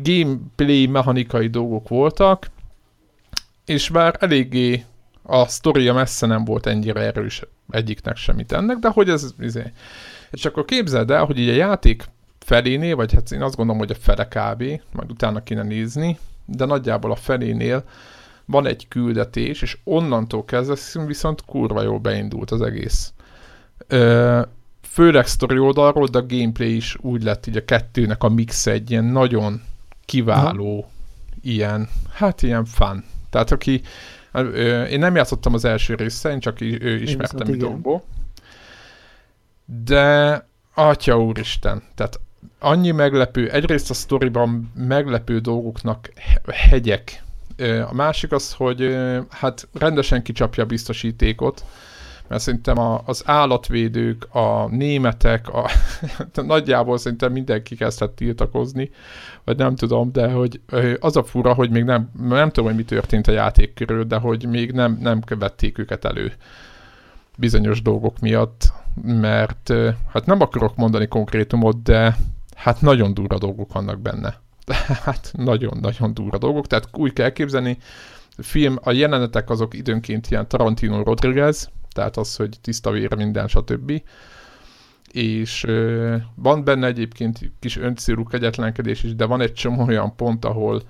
gameplay 0.02 0.86
mechanikai 0.86 1.46
dolgok 1.46 1.88
voltak, 1.88 2.46
és 3.64 3.88
bár 3.88 4.16
eléggé 4.20 4.84
a 5.22 5.46
sztoria 5.46 5.92
messze 5.92 6.26
nem 6.26 6.44
volt 6.44 6.66
ennyire 6.66 7.00
erős 7.00 7.42
egyiknek 7.70 8.16
semmit 8.16 8.52
ennek, 8.52 8.76
de 8.76 8.88
hogy 8.88 9.08
ez, 9.08 9.34
izé. 9.38 9.72
És 10.30 10.44
akkor 10.44 10.64
képzeld 10.64 11.10
el, 11.10 11.24
hogy 11.24 11.38
így 11.38 11.48
a 11.48 11.54
játék 11.54 12.04
felénél, 12.38 12.96
vagy 12.96 13.12
hát 13.12 13.30
én 13.30 13.42
azt 13.42 13.56
gondolom, 13.56 13.80
hogy 13.80 13.90
a 13.90 14.00
fele 14.00 14.24
kb, 14.24 14.80
majd 14.92 15.10
utána 15.10 15.42
kéne 15.42 15.62
nézni, 15.62 16.18
de 16.44 16.64
nagyjából 16.64 17.10
a 17.10 17.16
felénél 17.16 17.84
van 18.44 18.66
egy 18.66 18.88
küldetés, 18.88 19.62
és 19.62 19.78
onnantól 19.84 20.44
kezdve 20.44 21.04
viszont 21.06 21.44
kurva 21.44 21.82
jól 21.82 21.98
beindult 21.98 22.50
az 22.50 22.62
egész. 22.62 23.12
Ö, 23.86 24.40
főleg 24.82 25.26
sztori 25.26 25.58
oldalról, 25.58 26.06
de 26.06 26.18
a 26.18 26.26
gameplay 26.26 26.76
is 26.76 26.96
úgy 27.00 27.22
lett 27.22 27.46
így 27.46 27.56
a 27.56 27.64
kettőnek 27.64 28.22
a 28.22 28.28
mix 28.28 28.66
egy 28.66 28.90
ilyen 28.90 29.04
nagyon 29.04 29.62
kiváló, 30.04 30.78
Aha. 30.78 30.90
ilyen, 31.42 31.88
hát 32.12 32.42
ilyen 32.42 32.64
fun. 32.64 33.04
Tehát 33.30 33.50
aki, 33.50 33.80
én 34.90 34.98
nem 34.98 35.14
játszottam 35.14 35.54
az 35.54 35.64
első 35.64 35.94
része, 35.94 36.30
én 36.30 36.40
csak 36.40 36.60
ismertem 36.60 37.46
videóból. 37.46 38.02
De 39.84 40.46
atya 40.74 41.20
úristen, 41.20 41.82
tehát 41.94 42.20
annyi 42.58 42.90
meglepő, 42.90 43.50
egyrészt 43.50 43.90
a 43.90 43.94
sztoriban 43.94 44.72
meglepő 44.74 45.38
dolgoknak 45.38 46.10
he- 46.16 46.54
hegyek. 46.54 47.22
A 47.88 47.94
másik 47.94 48.32
az, 48.32 48.52
hogy 48.52 48.96
hát 49.30 49.68
rendesen 49.72 50.22
kicsapja 50.22 50.62
a 50.62 50.66
biztosítékot, 50.66 51.64
mert 52.28 52.42
szerintem 52.42 52.78
a, 52.78 53.02
az 53.04 53.22
állatvédők, 53.26 54.34
a 54.34 54.66
németek, 54.66 55.48
a, 55.48 55.70
nagyjából 56.42 56.98
szerintem 56.98 57.32
mindenki 57.32 57.76
kezdett 57.76 58.16
tiltakozni, 58.16 58.90
vagy 59.44 59.56
nem 59.56 59.76
tudom, 59.76 60.12
de 60.12 60.30
hogy 60.30 60.60
az 61.00 61.16
a 61.16 61.24
fura, 61.24 61.54
hogy 61.54 61.70
még 61.70 61.84
nem, 61.84 62.10
nem 62.22 62.48
tudom, 62.48 62.64
hogy 62.64 62.76
mi 62.76 62.84
történt 62.84 63.26
a 63.26 63.32
játék 63.32 63.74
körül, 63.74 64.04
de 64.04 64.16
hogy 64.16 64.46
még 64.46 64.72
nem, 64.72 64.98
nem 65.00 65.20
vették 65.38 65.78
őket 65.78 66.04
elő 66.04 66.32
bizonyos 67.36 67.82
dolgok 67.82 68.18
miatt, 68.18 68.72
mert 69.02 69.72
hát 70.12 70.26
nem 70.26 70.40
akarok 70.40 70.76
mondani 70.76 71.06
konkrétumot, 71.06 71.82
de 71.82 72.16
hát 72.54 72.80
nagyon 72.80 73.14
durva 73.14 73.38
dolgok 73.38 73.72
vannak 73.72 74.00
benne. 74.00 74.40
Hát 75.04 75.30
nagyon-nagyon 75.36 76.14
durva 76.14 76.38
dolgok, 76.38 76.66
tehát 76.66 76.88
úgy 76.92 77.12
kell 77.12 77.24
elképzelni, 77.24 77.78
a 78.36 78.42
film, 78.42 78.76
a 78.82 78.92
jelenetek 78.92 79.50
azok 79.50 79.74
időnként 79.74 80.30
ilyen 80.30 80.48
Tarantino 80.48 81.02
Rodriguez, 81.02 81.70
tehát 81.92 82.16
az, 82.16 82.36
hogy 82.36 82.56
tiszta 82.60 82.90
vér 82.90 83.14
minden, 83.14 83.48
stb. 83.48 84.02
És 85.12 85.64
ö, 85.64 86.16
van 86.34 86.64
benne 86.64 86.86
egyébként 86.86 87.52
kis 87.60 87.76
öncélú 87.76 88.24
kegyetlenkedés 88.24 89.02
is, 89.02 89.14
de 89.14 89.24
van 89.24 89.40
egy 89.40 89.52
csomó 89.52 89.84
olyan 89.84 90.16
pont, 90.16 90.44
ahol 90.44 90.82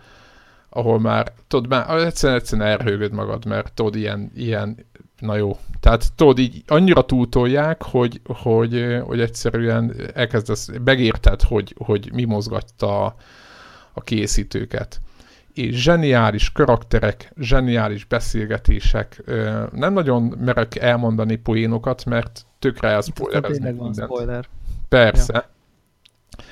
ahol 0.74 1.00
már, 1.00 1.32
tudod, 1.48 1.68
már 1.68 1.96
egyszerűen, 1.96 2.38
egyszerűen 2.38 2.68
elhőgöd 2.68 3.12
magad, 3.12 3.44
mert 3.44 3.72
tudod, 3.72 3.96
ilyen, 3.96 4.30
ilyen, 4.34 4.86
na 5.18 5.36
jó. 5.36 5.58
Tehát 5.80 6.12
tudod, 6.14 6.38
így 6.38 6.62
annyira 6.66 7.04
túltolják, 7.04 7.82
hogy, 7.82 8.20
hogy, 8.24 8.98
hogy 9.02 9.20
egyszerűen 9.20 9.94
elkezdesz, 10.14 10.70
megérted, 10.84 11.42
hogy, 11.42 11.74
hogy 11.78 12.12
mi 12.12 12.24
mozgatta 12.24 13.04
a, 13.92 14.00
készítőket 14.00 15.00
és 15.54 15.82
zseniális 15.82 16.52
karakterek, 16.52 17.32
zseniális 17.40 18.04
beszélgetések. 18.04 19.22
Nem 19.72 19.92
nagyon 19.92 20.22
merek 20.22 20.76
elmondani 20.76 21.36
poénokat, 21.36 22.04
mert 22.04 22.46
tökre 22.58 22.88
elszpoilereznek 22.88 23.74
mindent. 23.76 24.10
Spoiler. 24.10 24.48
Persze. 24.88 25.32
Ja. 25.32 26.44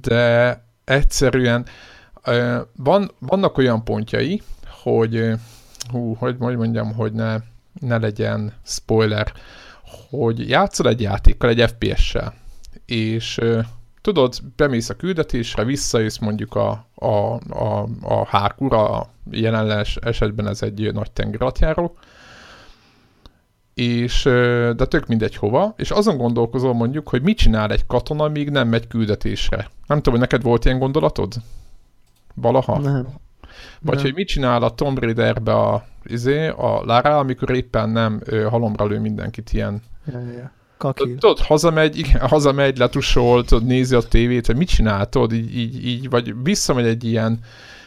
De 0.00 0.64
egyszerűen 0.84 1.66
van, 2.76 3.10
vannak 3.18 3.58
olyan 3.58 3.84
pontjai, 3.84 4.42
hogy 4.82 5.32
hú, 5.90 6.14
hogy, 6.14 6.36
hogy 6.38 6.56
mondjam, 6.56 6.94
hogy 6.94 7.12
ne, 7.12 7.36
ne 7.80 7.98
legyen 7.98 8.52
spoiler, 8.64 9.32
hogy 10.10 10.48
játszol 10.48 10.88
egy 10.88 11.00
játékkal, 11.00 11.50
egy 11.50 11.70
FPS-sel, 11.70 12.34
és 12.86 13.40
tudod, 14.06 14.34
bemész 14.56 14.88
a 14.88 14.94
küldetésre, 14.94 15.64
visszajössz 15.64 16.18
mondjuk 16.18 16.54
a, 16.54 16.86
a, 16.94 17.06
a, 17.48 17.88
a 18.02 18.26
hárkura, 18.26 19.08
jelen 19.30 19.84
esetben 20.00 20.46
ez 20.48 20.62
egy 20.62 20.92
nagy 20.92 21.10
tengeralattjáró, 21.10 21.96
és, 23.74 24.22
de 24.76 24.86
tök 24.86 25.06
mindegy 25.06 25.36
hova, 25.36 25.74
és 25.76 25.90
azon 25.90 26.16
gondolkozol 26.16 26.74
mondjuk, 26.74 27.08
hogy 27.08 27.22
mit 27.22 27.36
csinál 27.36 27.70
egy 27.70 27.86
katona, 27.86 28.28
míg 28.28 28.50
nem 28.50 28.68
megy 28.68 28.86
küldetésre. 28.86 29.70
Nem 29.86 29.96
tudom, 29.96 30.18
hogy 30.18 30.28
neked 30.28 30.42
volt 30.42 30.64
ilyen 30.64 30.78
gondolatod? 30.78 31.34
Valaha? 32.34 32.78
Nem. 32.78 33.06
Vagy 33.80 33.94
nem. 33.94 34.04
hogy 34.04 34.14
mit 34.14 34.28
csinál 34.28 34.62
a 34.62 34.74
Tomb 34.74 34.98
Raiderbe 34.98 35.54
a, 35.54 35.84
izé, 36.04 36.46
a 36.48 36.82
Lara, 36.84 37.18
amikor 37.18 37.50
éppen 37.50 37.88
nem 37.88 38.22
halomra 38.48 38.86
lő 38.86 39.00
mindenkit 39.00 39.52
ilyen 39.52 39.82
ja, 40.12 40.20
ja. 40.20 40.50
Kakil. 40.76 41.18
Tudod, 41.18 41.38
hazamegy, 41.38 41.98
igen, 41.98 42.28
hazamegy, 42.36 42.78
letusol, 42.78 43.44
tudod, 43.44 43.66
nézi 43.66 43.94
a 43.94 44.00
tévét, 44.00 44.46
hogy 44.46 44.56
mit 44.56 44.68
csinál, 44.68 45.08
tudod, 45.08 45.32
így, 45.32 45.56
így, 45.56 45.86
így, 45.86 46.10
vagy 46.10 46.34
visszamegy 46.42 46.86
egy 46.86 47.04
ilyen, 47.04 47.38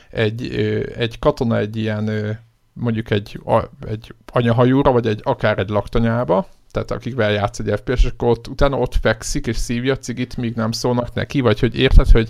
egy, 0.09 0.53
egy 0.95 1.19
katona 1.19 1.57
egy 1.57 1.75
ilyen, 1.75 2.37
mondjuk 2.73 3.11
egy, 3.11 3.39
egy 3.87 4.13
anyahajóra, 4.31 4.91
vagy 4.91 5.07
egy, 5.07 5.21
akár 5.23 5.59
egy 5.59 5.69
laktanyába, 5.69 6.47
tehát 6.71 6.91
akikvel 6.91 7.31
játsz 7.31 7.59
egy 7.59 7.79
FPS, 7.79 8.03
és 8.03 8.09
akkor 8.09 8.29
ott, 8.29 8.47
utána 8.47 8.77
ott 8.77 8.95
fekszik, 9.01 9.47
és 9.47 9.57
szívja 9.57 9.93
a 9.93 9.97
cigit, 9.97 10.37
míg 10.37 10.55
nem 10.55 10.71
szólnak 10.71 11.13
neki, 11.13 11.39
vagy 11.39 11.59
hogy 11.59 11.79
érted, 11.79 12.09
hogy 12.09 12.29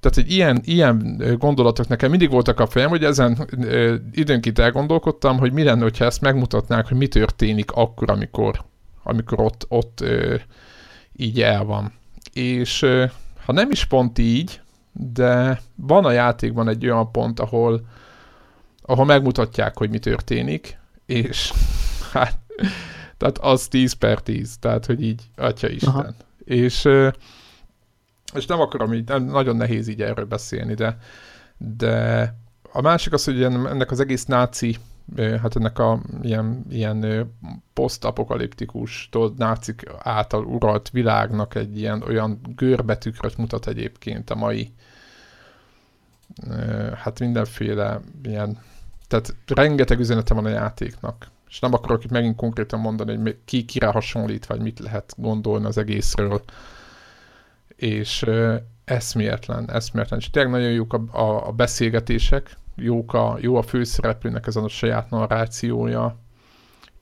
tehát 0.00 0.18
egy 0.18 0.32
ilyen, 0.32 0.60
ilyen 0.64 1.22
gondolatok 1.38 1.88
nekem 1.88 2.10
mindig 2.10 2.30
voltak 2.30 2.60
a 2.60 2.66
fejem, 2.66 2.88
hogy 2.88 3.04
ezen 3.04 3.48
időnként 4.12 4.58
elgondolkodtam, 4.58 5.38
hogy 5.38 5.52
mi 5.52 5.62
lenne, 5.62 5.82
hogyha 5.82 6.04
ezt 6.04 6.20
megmutatnák, 6.20 6.88
hogy 6.88 6.96
mi 6.96 7.06
történik 7.06 7.70
akkor, 7.70 8.10
amikor 8.10 8.64
amikor 9.08 9.40
ott, 9.40 9.64
ott 9.68 10.00
ö, 10.00 10.36
így 11.16 11.42
el 11.42 11.64
van. 11.64 11.92
És 12.32 12.82
ö, 12.82 13.04
ha 13.44 13.52
nem 13.52 13.70
is 13.70 13.84
pont 13.84 14.18
így, 14.18 14.60
de 14.92 15.60
van 15.74 16.04
a 16.04 16.10
játékban 16.10 16.68
egy 16.68 16.84
olyan 16.84 17.12
pont, 17.12 17.40
ahol, 17.40 17.86
ahol 18.82 19.04
megmutatják, 19.04 19.78
hogy 19.78 19.90
mi 19.90 19.98
történik, 19.98 20.78
és 21.06 21.52
hát, 22.12 22.38
tehát 23.16 23.38
az 23.38 23.68
10 23.68 23.92
per 23.92 24.20
10, 24.20 24.56
tehát, 24.60 24.86
hogy 24.86 25.02
így, 25.02 25.22
atya 25.36 25.68
Isten. 25.68 25.94
Aha. 25.94 26.14
És, 26.44 26.88
és 28.34 28.46
nem 28.46 28.60
akarom 28.60 28.94
így, 28.94 29.08
nem, 29.08 29.24
nagyon 29.24 29.56
nehéz 29.56 29.88
így 29.88 30.02
erről 30.02 30.26
beszélni, 30.26 30.74
de, 30.74 30.98
de 31.56 32.34
a 32.72 32.80
másik 32.80 33.12
az, 33.12 33.24
hogy 33.24 33.42
ennek 33.42 33.90
az 33.90 34.00
egész 34.00 34.24
náci 34.24 34.76
hát 35.16 35.56
ennek 35.56 35.78
a 35.78 36.00
ilyen, 36.22 36.64
ilyen 36.70 37.30
posztapokaliptikus, 37.72 39.08
nácik 39.36 39.82
által 39.98 40.44
uralt 40.44 40.90
világnak 40.90 41.54
egy 41.54 41.78
ilyen 41.78 42.02
olyan 42.02 42.40
görbetükröt 42.56 43.36
mutat 43.36 43.66
egyébként 43.66 44.30
a 44.30 44.34
mai 44.34 44.72
hát 46.94 47.20
mindenféle 47.20 48.00
ilyen, 48.22 48.58
tehát 49.08 49.34
rengeteg 49.46 49.98
üzenete 49.98 50.34
van 50.34 50.44
a 50.44 50.48
játéknak. 50.48 51.30
És 51.48 51.60
nem 51.60 51.74
akarok 51.74 52.04
itt 52.04 52.10
megint 52.10 52.36
konkrétan 52.36 52.80
mondani, 52.80 53.16
hogy 53.16 53.36
ki 53.44 53.64
kire 53.64 53.86
hasonlít, 53.86 54.46
vagy 54.46 54.60
mit 54.60 54.78
lehet 54.78 55.14
gondolni 55.16 55.66
az 55.66 55.78
egészről. 55.78 56.42
És 57.76 58.26
eszméletlen, 58.84 59.70
eszméletlen. 59.70 60.18
És 60.18 60.30
tényleg 60.30 60.52
nagyon 60.52 60.70
jók 60.70 60.92
a, 60.92 61.18
a, 61.18 61.46
a 61.46 61.52
beszélgetések, 61.52 62.56
jók 62.78 63.14
a, 63.14 63.36
jó 63.40 63.56
a 63.56 63.62
főszereplőnek 63.62 64.46
ezen 64.46 64.64
a 64.64 64.68
saját 64.68 65.10
narrációja, 65.10 66.16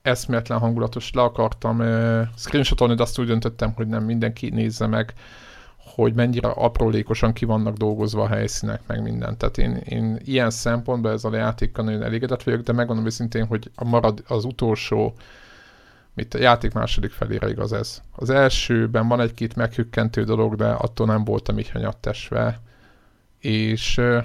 eszméletlen 0.03 0.59
hangulatos, 0.59 1.13
le 1.13 1.23
akartam 1.23 1.79
uh, 1.79 2.23
screenshotolni, 2.37 2.95
de 2.95 3.03
azt 3.03 3.19
úgy 3.19 3.27
döntöttem, 3.27 3.73
hogy 3.73 3.87
nem 3.87 4.05
mindenki 4.05 4.49
nézze 4.49 4.87
meg, 4.87 5.15
hogy 5.77 6.15
mennyire 6.15 6.49
aprólékosan 6.49 7.33
ki 7.33 7.45
vannak 7.45 7.77
dolgozva 7.77 8.23
a 8.23 8.29
helyszínek, 8.29 8.81
meg 8.87 9.03
minden. 9.03 9.37
Tehát 9.37 9.59
én, 9.59 9.75
én 9.75 10.19
ilyen 10.25 10.51
szempontból 10.51 11.11
ezzel 11.11 11.33
a 11.33 11.37
játékkal 11.37 11.85
nagyon 11.85 12.03
elégedett 12.03 12.43
vagyok, 12.43 12.61
de 12.61 12.73
megmondom 12.73 13.07
őszintén, 13.07 13.47
hogy 13.47 13.71
a 13.75 13.85
marad 13.85 14.23
az 14.27 14.45
utolsó, 14.45 15.15
mit 16.15 16.35
a 16.35 16.39
játék 16.39 16.73
második 16.73 17.11
felére 17.11 17.49
igaz 17.49 17.73
ez. 17.73 18.03
Az 18.13 18.31
elsőben 18.31 19.09
van 19.09 19.21
egy-két 19.21 19.57
meghükkentő 19.57 20.25
dolog, 20.25 20.55
de 20.55 20.69
attól 20.69 21.07
nem 21.07 21.25
voltam 21.25 21.59
így 21.59 21.71
hanyattesve. 21.71 22.61
És 23.39 23.99
uh, 23.99 24.25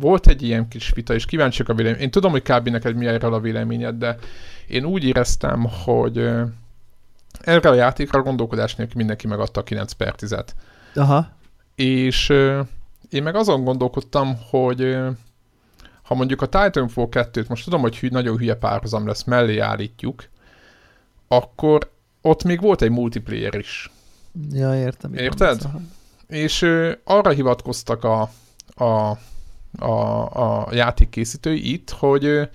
volt 0.00 0.26
egy 0.26 0.42
ilyen 0.42 0.68
kis 0.68 0.90
vita, 0.94 1.14
és 1.14 1.24
kíváncsiak 1.24 1.68
a 1.68 1.74
vélemény. 1.74 2.00
Én 2.00 2.10
tudom, 2.10 2.30
hogy 2.30 2.42
kb. 2.42 2.68
neked 2.68 2.96
mi 2.96 3.06
erről 3.06 3.34
a 3.34 3.40
véleményed, 3.40 3.94
de 3.94 4.16
én 4.66 4.84
úgy 4.84 5.04
éreztem, 5.04 5.66
hogy 5.84 6.18
erre 7.40 7.68
a 7.68 7.74
játékra 7.74 8.22
gondolkodás 8.22 8.74
nélkül 8.74 8.96
mindenki 8.96 9.26
megadta 9.26 9.60
a 9.60 9.64
9 9.64 9.92
per 9.92 10.14
10-et. 10.18 10.48
Aha. 10.94 11.28
És 11.74 12.28
én 13.10 13.22
meg 13.22 13.34
azon 13.34 13.64
gondolkodtam, 13.64 14.36
hogy 14.50 14.96
ha 16.02 16.14
mondjuk 16.14 16.42
a 16.42 16.46
Titanfall 16.46 17.08
2-t, 17.10 17.48
most 17.48 17.64
tudom, 17.64 17.80
hogy 17.80 17.98
hű, 17.98 18.08
nagyon 18.08 18.36
hülye 18.36 18.54
párhuzam 18.54 19.06
lesz, 19.06 19.24
mellé 19.24 19.58
állítjuk, 19.58 20.28
akkor 21.28 21.90
ott 22.20 22.44
még 22.44 22.60
volt 22.60 22.82
egy 22.82 22.90
multiplayer 22.90 23.54
is. 23.54 23.90
Ja, 24.52 24.76
értem. 24.76 25.14
Érted? 25.14 25.60
És 26.26 26.66
arra 27.04 27.30
hivatkoztak 27.30 28.04
a, 28.04 28.20
a 28.84 29.18
a, 29.78 30.62
a 30.62 30.68
játék 30.72 31.08
készítői 31.08 31.72
itt, 31.72 31.90
hogy 31.90 32.48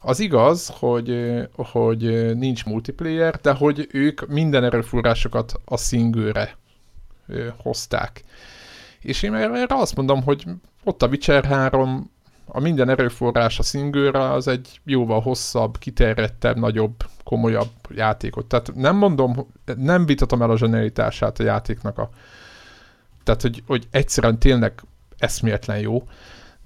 az 0.00 0.20
igaz, 0.20 0.72
hogy, 0.78 1.40
hogy 1.56 2.36
nincs 2.36 2.64
multiplayer, 2.64 3.40
de 3.40 3.52
hogy 3.52 3.88
ők 3.92 4.26
minden 4.28 4.64
erőforrásokat 4.64 5.54
a 5.64 5.76
szingőre 5.76 6.56
hozták. 7.62 8.24
És 9.00 9.22
én 9.22 9.34
erre 9.34 9.74
azt 9.74 9.96
mondom, 9.96 10.22
hogy 10.22 10.44
ott 10.84 11.02
a 11.02 11.06
Witcher 11.06 11.44
3, 11.44 12.10
a 12.46 12.60
minden 12.60 12.88
erőforrás 12.88 13.58
a 13.58 13.62
szingőre, 13.62 14.30
az 14.30 14.48
egy 14.48 14.80
jóval 14.84 15.20
hosszabb, 15.20 15.78
kiterjedtebb, 15.78 16.58
nagyobb, 16.58 16.94
komolyabb 17.24 17.70
játékot. 17.90 18.46
Tehát 18.46 18.74
nem 18.74 18.96
mondom, 18.96 19.46
nem 19.76 20.06
vitatom 20.06 20.42
el 20.42 20.50
a 20.50 20.56
zsenialitását 20.56 21.38
a 21.38 21.42
játéknak 21.42 21.98
a 21.98 22.10
tehát, 23.26 23.42
hogy, 23.42 23.62
hogy 23.66 23.86
egyszerűen 23.90 24.38
tényleg 24.38 24.72
eszméletlen 25.18 25.78
jó, 25.78 26.08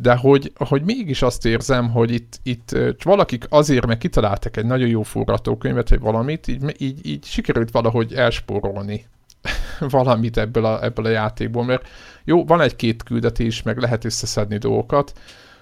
de 0.03 0.16
hogy, 0.16 0.53
hogy 0.55 0.82
mégis 0.82 1.22
azt 1.22 1.46
érzem, 1.46 1.90
hogy 1.90 2.11
itt, 2.11 2.40
itt 2.42 2.76
valakik 3.03 3.46
azért, 3.48 3.86
mert 3.86 4.01
kitaláltak 4.01 4.57
egy 4.57 4.64
nagyon 4.64 4.88
jó 4.88 5.03
forgatókönyvet, 5.03 5.88
vagy 5.88 6.01
valamit, 6.01 6.48
így, 6.48 6.74
így, 6.82 7.07
így 7.07 7.24
sikerült 7.24 7.70
valahogy 7.70 8.14
elspórolni 8.14 9.07
valamit 9.80 10.36
ebből 10.36 10.64
a, 10.64 10.84
ebből 10.84 11.05
a 11.05 11.09
játékból, 11.09 11.64
mert 11.64 11.88
jó, 12.24 12.44
van 12.44 12.61
egy-két 12.61 13.03
küldetés, 13.03 13.62
meg 13.62 13.78
lehet 13.78 14.05
összeszedni 14.05 14.59
dolgokat, 14.59 15.18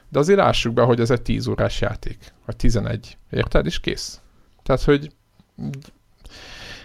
de 0.09 0.18
azért 0.18 0.39
lássuk 0.39 0.72
be, 0.72 0.82
hogy 0.82 1.01
ez 1.01 1.11
egy 1.11 1.22
10 1.22 1.47
órás 1.47 1.80
játék, 1.80 2.32
vagy 2.47 2.57
11, 2.57 3.16
érted? 3.30 3.66
És 3.66 3.80
kész. 3.80 4.20
Tehát, 4.62 4.83
hogy 4.83 5.13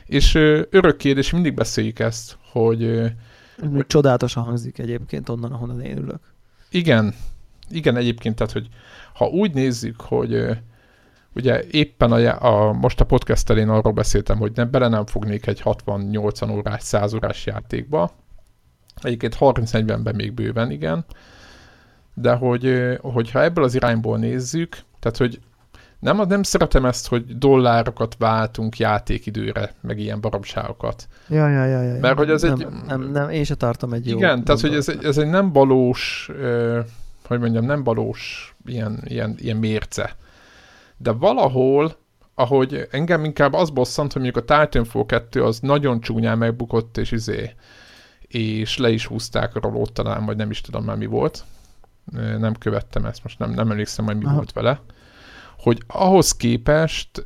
és 0.06 0.36
örök 0.69 0.98
kérdés, 0.98 1.32
mindig 1.32 1.53
beszéljük 1.53 1.99
ezt, 1.99 2.38
hogy... 2.52 3.11
hogy 3.73 3.88
csodálatosan 3.88 4.44
hangzik 4.44 4.78
egyébként 4.78 5.30
onnan, 5.30 5.52
ahonnan 5.52 5.82
én 5.82 5.98
ülök. 5.98 6.22
Igen, 6.69 7.14
igen, 7.76 7.95
egyébként, 7.95 8.36
tehát, 8.36 8.54
hogy 8.54 8.68
ha 9.14 9.26
úgy 9.26 9.54
nézzük, 9.54 10.02
hogy 10.02 10.45
ugye 11.36 11.64
éppen 11.72 12.12
a, 12.12 12.68
a, 12.68 12.74
most 12.74 13.02
a 13.02 13.06
podcast 13.06 13.50
elén 13.50 13.70
arról 13.70 13.94
beszéltem, 13.94 14.38
hogy 14.38 14.52
nem, 14.56 14.72
bele 14.72 14.88
nem 14.88 15.06
fognék 15.06 15.48
egy 15.48 15.62
60-80 15.66 16.52
órás, 16.52 16.82
100 16.82 17.14
órás 17.14 17.45
játékba. 17.45 18.12
Egyébként 19.02 19.38
30-40-ben 19.40 20.16
még 20.16 20.34
bőven, 20.34 20.72
igen. 20.72 21.06
De 22.14 22.34
hogy, 22.34 22.98
hogyha 23.02 23.44
ebből 23.44 23.64
az 23.64 23.76
irányból 23.76 24.18
nézzük, 24.18 24.78
tehát 25.00 25.18
hogy 25.18 25.40
nem, 26.04 26.22
nem 26.28 26.44
szeretem 26.44 26.86
ezt, 26.86 27.08
hogy 27.08 27.38
dollárokat 27.38 28.16
váltunk 28.20 28.78
játékidőre, 28.78 29.72
meg 29.82 30.00
ilyen 30.00 30.22
baromságokat. 30.22 31.08
Ja, 31.30 31.48
ja, 31.48 31.66
ja, 31.66 31.82
ja. 31.82 32.00
Mert 32.00 32.18
hogy 32.18 32.30
ez 32.30 32.41
nem, 32.41 32.52
egy... 32.52 32.68
Nem, 32.88 33.12
nem, 33.12 33.30
én 33.30 33.44
se 33.44 33.56
tartom 33.56 33.94
egy 33.94 34.10
jó 34.10 34.18
Igen, 34.18 34.44
tehát 34.44 34.62
hogy 34.62 34.74
ez 34.74 34.90
egy, 34.90 35.04
ez 35.04 35.18
egy 35.18 35.30
nem 35.30 35.52
valós 35.52 36.30
hogy 37.28 37.40
mondjam, 37.40 37.66
nem 37.66 37.84
valós 37.84 38.56
ilyen, 38.66 39.02
ilyen, 39.04 39.36
ilyen 39.40 39.58
mérce. 39.58 40.16
De 40.98 41.12
valahol, 41.12 41.95
ahogy 42.36 42.88
engem 42.91 43.24
inkább 43.24 43.54
az 43.54 43.70
bosszant, 43.70 44.14
hogy 44.14 44.22
mondjuk 44.22 44.50
a 44.50 44.60
Titanfall 44.60 45.06
2 45.06 45.44
az 45.44 45.60
nagyon 45.60 46.02
csúnyán 46.02 46.38
megbukott, 46.38 46.98
és 46.98 47.12
izé, 47.12 47.54
és 48.22 48.78
le 48.78 48.90
is 48.90 49.06
húzták 49.06 49.56
a 49.56 49.60
rolót 49.60 49.94
talán, 49.94 50.26
vagy 50.26 50.38
nem 50.38 50.50
is 50.50 50.62
tudom 50.62 50.84
már 50.84 50.98
mi 50.98 51.06
volt. 51.06 51.44
Nem 52.38 52.54
követtem 52.54 53.06
ezt, 53.06 53.24
most 53.24 53.40
nem, 53.40 53.52
nem 53.52 53.72
emlékszem, 53.72 54.06
hogy 54.06 54.18
mi 54.18 54.26
Aha. 54.26 54.36
volt 54.36 54.52
vele. 54.52 54.82
Hogy 55.58 55.84
ahhoz 55.88 56.32
képest 56.32 57.24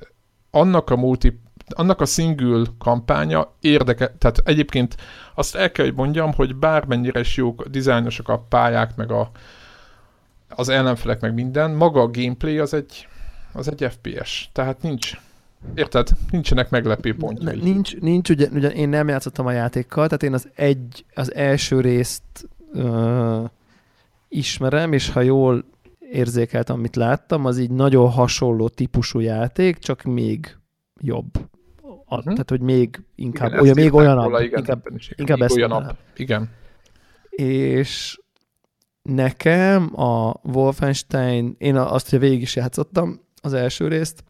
annak 0.52 0.90
a 0.90 0.96
multi 0.96 1.40
annak 1.70 2.02
a 2.02 2.06
single 2.06 2.66
kampánya 2.78 3.54
érdeke, 3.60 4.16
tehát 4.18 4.38
egyébként 4.44 4.98
azt 5.36 5.56
el 5.56 5.72
kell, 5.72 5.86
hogy 5.86 5.96
mondjam, 5.96 6.34
hogy 6.34 6.56
bármennyire 6.56 7.20
is 7.20 7.38
jók, 7.38 7.68
dizájnosok 7.68 8.30
a 8.30 8.40
pályák, 8.50 8.96
meg 8.96 9.12
a, 9.12 9.32
az 10.50 10.70
ellenfelek, 10.70 11.22
meg 11.22 11.34
minden, 11.34 11.72
maga 11.72 12.02
a 12.02 12.10
gameplay 12.12 12.60
az 12.60 12.74
egy, 12.74 13.08
az 13.54 13.68
egy 13.68 13.88
FPS, 13.92 14.50
tehát 14.52 14.82
nincs, 14.82 15.12
Érted? 15.76 16.10
Nincsenek 16.32 16.70
meglepő 16.70 17.16
pontjai. 17.16 17.60
Nincs, 17.62 17.98
nincs 17.98 18.30
ugye, 18.30 18.48
ugye 18.54 18.70
én 18.70 18.90
nem 18.90 19.08
játszottam 19.08 19.46
a 19.46 19.52
játékkal, 19.52 20.06
tehát 20.06 20.24
én 20.24 20.34
az 20.34 20.50
egy, 20.56 21.06
az 21.14 21.34
első 21.34 21.82
részt 21.82 22.24
uh, 22.74 23.44
ismerem, 24.28 24.94
és 24.94 25.10
ha 25.10 25.22
jól 25.22 25.66
érzékeltem, 26.12 26.76
amit 26.76 26.96
láttam, 26.96 27.46
az 27.46 27.58
így 27.58 27.72
nagyon 27.72 28.10
hasonló 28.10 28.70
típusú 28.70 29.20
játék, 29.20 29.78
csak 29.78 30.04
még 30.04 30.58
jobb 31.02 31.30
a, 32.10 32.16
uh-huh. 32.16 32.32
tehát 32.32 32.50
hogy 32.50 32.62
még 32.62 33.02
inkább 33.16 33.50
igen, 33.50 33.62
olyan, 33.62 33.76
még 33.76 33.94
olyanabb, 33.94 34.24
róla, 34.24 34.42
igen, 34.42 34.60
inkább, 34.60 34.88
inkább 35.16 35.42
ezt 35.42 35.56
olyanabb. 35.56 35.98
Igen. 36.16 36.50
És 37.30 38.20
nekem 39.08 40.00
a 40.00 40.34
Wolfenstein, 40.44 41.56
én 41.58 41.76
azt, 41.76 42.10
hogy 42.10 42.20
végig 42.20 42.42
is 42.42 42.56
játszottam 42.56 43.20
az 43.42 43.54
első 43.54 43.88
részt, 43.88 44.24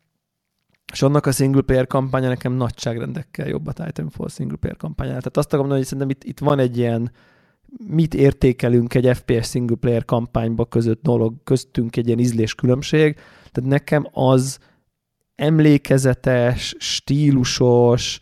és 0.94 1.02
annak 1.02 1.26
a 1.26 1.32
single 1.32 1.62
player 1.62 1.88
kampánya 1.88 2.28
nekem 2.28 2.54
nagyságrendekkel 2.54 3.48
jobb 3.48 3.68
a 3.68 3.74
Titanfall 3.74 4.30
single 4.30 4.58
player 4.58 4.78
kampánya. 4.78 5.10
Tehát 5.10 5.38
azt 5.38 5.54
akarom 5.54 5.68
mondani, 5.68 5.80
hogy 5.80 5.90
szerintem 5.90 6.10
itt, 6.10 6.24
itt 6.24 6.40
van 6.40 6.60
egy 6.60 6.78
ilyen 6.78 7.12
mit 7.88 8.14
értékelünk 8.14 8.94
egy 8.94 9.18
FPS 9.18 9.50
single 9.50 9.76
player 9.76 10.06
kampányba 10.06 10.66
között 10.66 11.02
dolog, 11.02 11.44
köztünk 11.44 11.96
egy 11.96 12.08
ilyen 12.08 12.20
ízlés 12.20 12.56
különbség. 12.56 13.16
Tehát 13.52 13.70
nekem 13.70 14.08
az 14.12 14.60
emlékezetes, 15.36 16.76
stílusos, 16.80 18.20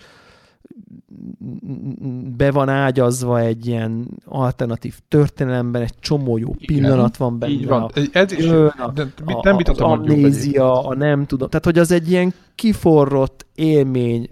be 2.38 2.52
van 2.52 2.70
ágyazva 2.70 3.40
egy 3.40 3.68
ilyen 3.68 4.08
alternatív 4.26 4.96
történelemben, 5.08 5.82
egy 5.82 6.00
csomó 6.00 6.38
jó 6.38 6.54
Igen, 6.58 6.82
pillanat 6.82 7.18
van 7.18 7.40
benne. 7.40 7.54
Így 7.54 7.68
van. 7.68 7.92
Ez 8.12 8.32
is, 8.32 8.46
a, 8.46 8.92
de 8.94 9.06
nem 9.42 9.58
az 9.64 9.80
amnézia, 9.80 10.84
a 10.84 10.96
nem 10.96 11.26
tudom. 11.26 11.50
Tehát, 11.50 11.66
hogy 11.66 11.80
az 11.80 11.92
egy 11.92 12.12
ilyen 12.12 12.34
kiforrott 12.56 13.46
élmény. 13.56 14.30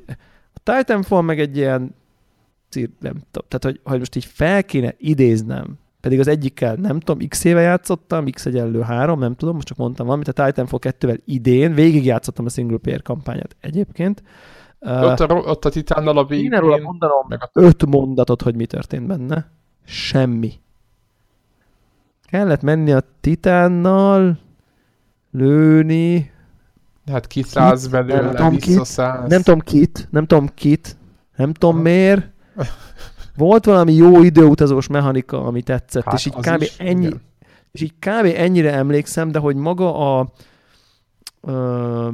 A 0.54 0.60
Titanfall 0.64 1.22
meg 1.22 1.40
egy 1.40 1.58
ilyen 1.58 1.96
nem 3.00 3.14
tudom. 3.32 3.48
Tehát, 3.48 3.64
hogy, 3.64 3.80
hogy 3.84 4.00
most 4.00 4.16
így 4.16 4.26
fel 4.26 4.64
kéne 4.64 4.96
idéznem 4.98 5.82
pedig 6.04 6.20
az 6.20 6.28
egyikkel 6.28 6.76
nem 6.76 7.00
tudom, 7.00 7.28
x 7.28 7.44
éve 7.44 7.62
játszottam, 7.62 8.30
x 8.30 8.46
egyenlő 8.46 8.82
három, 8.82 9.20
nem 9.20 9.36
tudom, 9.36 9.56
most 9.56 9.68
csak 9.68 9.78
mondtam 9.78 10.06
valamit, 10.06 10.28
a 10.28 10.32
Titanfall 10.32 10.80
2-vel 10.82 11.20
idén, 11.26 11.74
végig 11.74 12.06
játszottam 12.06 12.46
a 12.46 12.50
single 12.50 12.78
player 12.78 13.02
kampányát 13.02 13.56
egyébként. 13.60 14.24
Ott 14.86 15.20
a, 15.20 15.34
ott 15.34 15.66
a 15.66 15.70
titánnal 15.70 16.18
a 16.18 16.26
végén. 16.26 16.52
Én 16.52 16.82
mondanom 16.82 17.26
meg 17.28 17.40
a... 17.42 17.50
öt 17.54 17.86
mondatot, 17.86 18.42
hogy 18.42 18.56
mi 18.56 18.66
történt 18.66 19.08
benne. 19.08 19.52
Semmi. 19.86 20.54
Kellett 22.24 22.62
menni 22.62 22.92
a 22.92 23.04
titánnal, 23.22 24.40
lőni. 25.32 26.32
Hát 27.12 27.28
kiszállsz 27.28 27.88
belőle, 27.88 28.22
nem 28.22 28.36
tudom 28.36 28.58
kit, 28.58 29.28
nem 29.28 29.42
tudom 29.42 29.60
kit, 29.60 30.08
nem 30.12 30.26
tudom 30.26 30.50
kit, 30.54 30.98
nem 31.36 31.54
tudom 31.54 31.78
miért. 31.78 32.30
Volt 33.36 33.66
valami 33.66 33.94
jó 33.94 34.22
időutazós 34.22 34.88
mechanika, 34.88 35.46
ami 35.46 35.62
tetszett, 35.62 36.04
hát 36.04 36.14
és 36.14 36.26
így 36.26 36.34
kb. 36.34 36.62
Is, 36.62 36.78
ennyi, 36.78 37.06
igen. 37.06 37.22
és 37.72 37.82
így 37.82 37.94
kb. 38.00 38.26
ennyire 38.36 38.74
emlékszem, 38.74 39.32
de 39.32 39.40
hogy 39.40 39.56
maga 39.56 40.18
a 40.18 40.32
ö, 41.42 42.10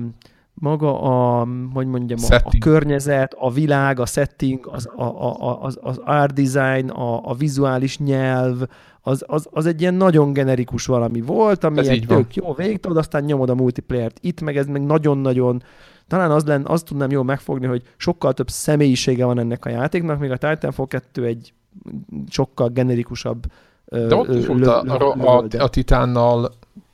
maga 0.59 1.01
a, 1.01 1.47
hogy 1.73 1.87
mondjam, 1.87 2.19
a, 2.29 2.35
a 2.35 2.57
környezet, 2.59 3.35
a 3.37 3.51
világ, 3.51 3.99
a 3.99 4.05
setting, 4.05 4.69
az, 4.71 4.89
a, 4.95 5.03
a, 5.03 5.63
az, 5.63 5.77
az 5.81 5.97
art 6.03 6.33
design, 6.33 6.89
a, 6.89 7.29
a 7.29 7.33
vizuális 7.33 7.97
nyelv, 7.97 8.61
az, 9.01 9.23
az, 9.27 9.47
az 9.51 9.65
egy 9.65 9.81
ilyen 9.81 9.93
nagyon 9.93 10.33
generikus 10.33 10.85
valami 10.85 11.21
volt, 11.21 11.63
ami 11.63 11.79
ez 11.79 11.87
egy 11.87 12.05
tök 12.07 12.35
jó 12.35 12.53
végtad, 12.53 12.97
aztán 12.97 13.23
nyomod 13.23 13.49
a 13.49 13.55
multiplayer-t. 13.55 14.17
Itt 14.21 14.41
meg 14.41 14.57
ez 14.57 14.65
meg 14.65 14.85
nagyon-nagyon 14.85 15.63
talán 16.07 16.31
az 16.31 16.45
lenne, 16.45 16.69
azt 16.69 16.85
tudnám 16.85 17.11
jól 17.11 17.23
megfogni, 17.23 17.65
hogy 17.65 17.81
sokkal 17.97 18.33
több 18.33 18.49
személyisége 18.49 19.25
van 19.25 19.39
ennek 19.39 19.65
a 19.65 19.69
játéknak, 19.69 20.19
még 20.19 20.31
a 20.31 20.37
Titanfall 20.37 20.87
2 20.87 21.25
egy 21.25 21.53
sokkal 22.29 22.69
generikusabb 22.69 23.45
De 23.85 24.15
ott 24.15 24.35
is 24.35 24.45
volt 24.45 24.65
a, 24.67 24.81
a, 24.81 25.15
a, 25.37 25.45
a 25.57 25.67
Titánnal 25.67 26.51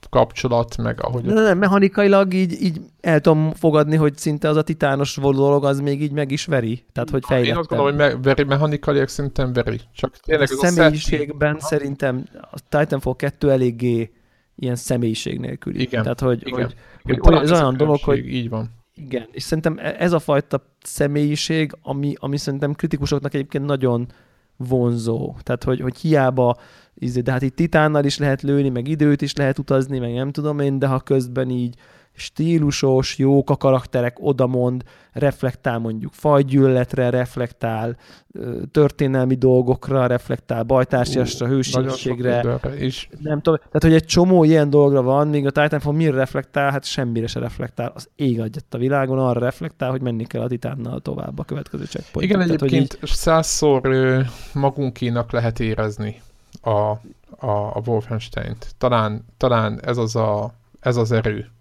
kapcsolat, 0.10 0.78
meg 0.78 1.04
ahogy... 1.04 1.24
Nem, 1.24 1.44
nem, 1.44 1.58
mechanikailag 1.58 2.34
így, 2.34 2.62
így 2.62 2.82
el 3.02 3.20
tudom 3.20 3.52
fogadni, 3.52 3.96
hogy 3.96 4.18
szinte 4.18 4.50
az 4.50 4.56
a 4.56 4.62
titános 4.62 5.16
dolog, 5.16 5.66
az 5.66 5.80
még 5.80 6.02
így 6.02 6.12
meg 6.12 6.32
is 6.32 6.46
veri. 6.46 6.86
Tehát, 6.92 7.10
hogy 7.10 7.24
fejlettem. 7.26 7.54
Én 7.54 7.60
azt 7.60 7.70
gondolom, 7.70 7.96
hogy 7.96 8.08
me- 8.08 8.24
veri, 8.24 8.44
mechanikailag 8.44 9.08
szerintem 9.08 9.54
veri. 9.54 9.80
Csak 9.94 10.18
tényleg 10.18 10.50
a 10.52 10.56
személyiségben 10.56 11.56
a 11.56 11.60
szerintem 11.60 12.24
a 12.52 12.60
Titanfall 12.70 13.16
2 13.16 13.52
eléggé 13.52 14.12
ilyen 14.56 14.76
személyiség 14.76 15.40
nélküli. 15.40 15.82
Igen. 15.82 16.02
Tehát, 16.02 16.20
hogy, 16.20 16.42
igen. 16.48 16.62
hogy, 16.62 16.76
igen. 17.04 17.20
hogy, 17.22 17.34
hogy 17.34 17.44
ez 17.44 17.52
olyan 17.52 17.78
dolog, 17.78 18.00
hogy... 18.04 18.28
Így 18.28 18.50
van. 18.50 18.70
Igen, 18.96 19.28
és 19.32 19.44
szerintem 19.44 19.78
e- 19.78 19.96
ez 20.00 20.12
a 20.12 20.20
fajta 20.20 20.62
személyiség, 20.84 21.72
ami, 21.82 22.14
ami 22.20 22.38
szerintem 22.38 22.74
kritikusoknak 22.74 23.34
egyébként 23.34 23.66
nagyon 23.66 24.08
vonzó. 24.58 25.36
Tehát, 25.44 25.64
hogy, 25.64 25.80
hogy 25.80 25.98
hiába, 25.98 26.56
izé, 26.94 27.22
de 27.22 27.32
hát 27.32 27.42
itt 27.42 27.56
titánnal 27.56 28.06
is 28.06 28.18
lehet 28.18 28.42
lőni, 28.42 28.70
meg 28.70 28.88
időt 28.88 29.22
is 29.22 29.36
lehet 29.36 29.60
utazni, 29.60 30.00
meg 30.00 30.14
nem 30.14 30.32
tudom 30.32 30.60
én, 30.60 30.80
de 30.80 30.88
ha 30.88 31.00
közben 31.00 31.50
így 31.50 31.76
stílusos, 32.16 33.18
jók 33.18 33.50
a 33.50 33.56
karakterek, 33.56 34.18
odamond, 34.20 34.84
reflektál 35.12 35.80
mondjuk 35.80 36.14
fajgyűlöletre, 36.14 37.10
reflektál 37.10 37.98
történelmi 38.72 39.36
dolgokra, 39.36 40.06
reflektál 40.06 40.64
bajtársiasra, 40.64 41.48
hősiességre. 41.48 42.60
És... 42.78 43.08
Nem 43.20 43.42
tudom, 43.42 43.60
tehát 43.60 43.84
hogy 43.84 43.94
egy 43.94 44.06
csomó 44.06 44.44
ilyen 44.44 44.70
dologra 44.70 45.02
van, 45.02 45.28
míg 45.28 45.46
a 45.46 45.52
Titanfall 45.52 45.94
mire 45.94 46.16
reflektál, 46.16 46.72
hát 46.72 46.86
semmire 46.86 47.28
se 47.28 47.40
reflektál. 47.40 47.92
Az 47.96 48.10
ég 48.16 48.40
adjat 48.40 48.74
a 48.74 48.78
világon, 48.78 49.20
arra 49.20 49.40
reflektál, 49.40 49.90
hogy 49.90 50.02
menni 50.02 50.26
kell 50.26 50.42
a 50.42 50.48
titánnal 50.48 51.00
tovább 51.00 51.40
a 51.40 51.44
következő 51.44 51.86
checkpoint. 51.86 52.30
Igen, 52.30 52.46
tehát, 52.46 52.62
egyébként 52.62 53.00
így... 53.02 53.10
százszor 53.10 53.82
magunkénak 54.54 55.32
lehet 55.32 55.60
érezni 55.60 56.22
a, 56.62 56.70
a, 56.70 56.98
a 57.48 57.82
Wolfenstein-t. 57.86 58.76
Talán, 58.78 59.26
talán 59.38 59.80
ez 59.84 59.98
az 59.98 60.16
a 60.16 60.54
ez 60.86 60.98
az 60.98 61.12
erő, 61.12 61.52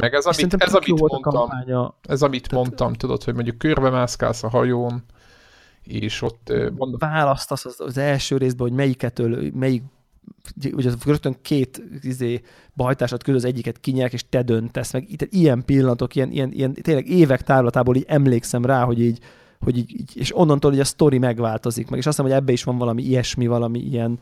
meg 0.00 0.14
ez, 0.14 0.24
amit, 0.24 0.54
ez, 0.54 0.74
amit 0.74 1.00
mondtam, 1.00 1.48
ez, 2.02 2.22
amit 2.22 2.48
Tehát... 2.48 2.64
mondtam, 2.64 2.92
tudod, 2.92 3.24
hogy 3.24 3.34
mondjuk 3.34 3.58
körbe 3.58 3.90
mászkálsz 3.90 4.42
a 4.42 4.48
hajón, 4.48 5.04
és 5.82 6.22
ott... 6.22 6.52
Mondom... 6.76 6.98
Választasz 6.98 7.64
az, 7.64 7.80
az 7.80 7.98
első 7.98 8.36
részben, 8.36 8.68
hogy 8.68 8.76
melyiketől, 8.76 9.50
melyik 9.54 9.82
ugye 10.72 10.90
rögtön 11.04 11.36
két 11.42 11.82
izé, 12.00 12.40
bajtársat 12.74 13.22
közül 13.22 13.38
az 13.38 13.44
egyiket 13.44 13.80
kinyerek, 13.80 14.12
és 14.12 14.28
te 14.28 14.42
döntesz, 14.42 14.92
meg. 14.92 15.10
Itt 15.10 15.22
ilyen 15.30 15.64
pillanatok, 15.64 16.14
ilyen, 16.14 16.30
ilyen, 16.30 16.52
ilyen 16.52 16.74
tényleg 16.74 17.08
évek 17.08 17.42
távlatából 17.42 17.96
így 17.96 18.04
emlékszem 18.08 18.64
rá, 18.64 18.84
hogy 18.84 19.00
így, 19.00 19.18
hogy 19.60 19.76
így, 19.76 20.00
így 20.00 20.10
és 20.14 20.36
onnantól 20.36 20.70
hogy 20.70 20.80
a 20.80 20.84
sztori 20.84 21.18
megváltozik 21.18 21.88
meg, 21.88 21.98
és 21.98 22.06
azt 22.06 22.16
hiszem, 22.16 22.30
hogy 22.30 22.40
ebbe 22.40 22.52
is 22.52 22.64
van 22.64 22.78
valami 22.78 23.02
ilyesmi, 23.02 23.46
valami 23.46 23.78
ilyen, 23.78 24.18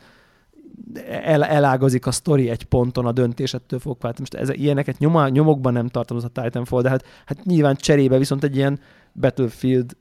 el, 1.07 1.43
elágazik 1.43 2.05
a 2.05 2.11
sztori 2.11 2.49
egy 2.49 2.63
ponton 2.63 3.05
a 3.05 3.11
döntésettől 3.11 3.79
fogva. 3.79 4.07
Hát 4.07 4.19
most 4.19 4.33
ez, 4.33 4.49
ilyeneket 4.49 4.97
nyoma, 4.97 5.27
nyomokban 5.27 5.73
nem 5.73 5.87
tartom 5.87 6.17
az 6.17 6.23
a 6.23 6.41
Titanfall, 6.41 6.81
de 6.81 6.89
hát, 6.89 7.05
hát 7.25 7.43
nyilván 7.43 7.75
cserébe 7.75 8.17
viszont 8.17 8.43
egy 8.43 8.55
ilyen 8.55 8.79
Battlefield 9.19 9.95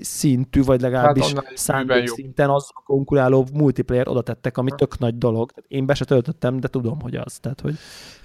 szintű, 0.00 0.62
vagy 0.62 0.80
legalábbis 0.80 1.32
hát 1.32 1.52
szándék 1.54 2.06
szinten 2.06 2.50
az 2.50 2.70
a 2.74 2.82
konkuráló 2.84 3.46
multiplayer 3.52 4.08
oda 4.08 4.22
tettek, 4.22 4.58
ami 4.58 4.70
tök 4.76 4.98
nagy 4.98 5.18
dolog. 5.18 5.52
Én 5.68 5.86
be 5.86 5.94
se 5.94 6.04
töltöttem, 6.04 6.60
de 6.60 6.68
tudom, 6.68 7.00
hogy 7.00 7.14
az. 7.14 7.38
Tehát, 7.38 7.60
hogy... 7.60 7.74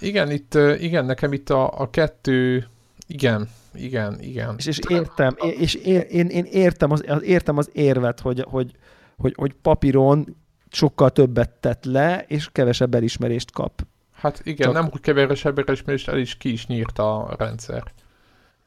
Igen, 0.00 0.30
itt, 0.30 0.54
igen, 0.78 1.04
nekem 1.04 1.32
itt 1.32 1.50
a, 1.50 1.80
a 1.80 1.90
kettő, 1.90 2.66
igen, 3.06 3.48
igen, 3.74 4.20
igen. 4.20 4.54
És, 4.58 4.66
és 4.66 4.78
értem, 4.88 5.36
és 5.58 5.74
ér, 5.74 6.06
én, 6.10 6.26
én 6.26 6.44
értem, 6.44 6.90
az, 6.90 7.04
értem 7.22 7.58
az 7.58 7.70
érvet, 7.72 8.20
hogy, 8.20 8.44
hogy, 8.48 8.70
hogy, 9.16 9.34
hogy 9.36 9.54
papíron 9.62 10.36
sokkal 10.70 11.10
többet 11.10 11.50
tett 11.50 11.84
le, 11.84 12.24
és 12.28 12.48
kevesebb 12.52 12.94
elismerést 12.94 13.50
kap. 13.50 13.86
Hát 14.12 14.40
igen, 14.44 14.66
Csak... 14.66 14.74
nem 14.74 14.90
hogy 14.90 15.00
kevesebb 15.00 15.58
elismerést, 15.58 16.08
el 16.08 16.18
is 16.18 16.36
ki 16.36 16.52
is 16.52 16.66
nyírta 16.66 17.24
a 17.24 17.34
rendszer. 17.38 17.92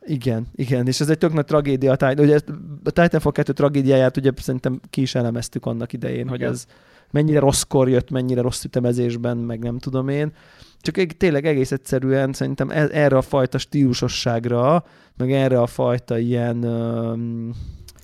Igen, 0.05 0.47
igen, 0.55 0.87
és 0.87 0.99
ez 0.99 1.09
egy 1.09 1.17
tök 1.17 1.33
nagy 1.33 1.45
tragédia. 1.45 1.97
Ugye 2.17 2.39
a 2.83 2.91
Titanfall 2.91 3.31
2 3.31 3.53
tragédiáját 3.53 4.17
ugye 4.17 4.31
szerintem 4.35 4.79
ki 4.89 5.01
is 5.01 5.15
elemeztük 5.15 5.65
annak 5.65 5.93
idején, 5.93 6.17
igen. 6.17 6.29
hogy 6.29 6.43
ez 6.43 6.65
mennyire 7.11 7.39
rosszkor 7.39 7.89
jött, 7.89 8.09
mennyire 8.09 8.41
rossz 8.41 8.63
ütemezésben, 8.63 9.37
meg 9.37 9.59
nem 9.59 9.77
tudom 9.77 10.07
én. 10.07 10.33
Csak 10.81 10.97
egy, 10.97 11.15
tényleg 11.17 11.45
egész 11.45 11.71
egyszerűen 11.71 12.33
szerintem 12.33 12.69
e- 12.69 12.89
erre 12.91 13.17
a 13.17 13.21
fajta 13.21 13.57
stílusosságra, 13.57 14.85
meg 15.17 15.31
erre 15.31 15.61
a 15.61 15.67
fajta 15.67 16.17
ilyen... 16.17 16.63
Um, 16.63 17.51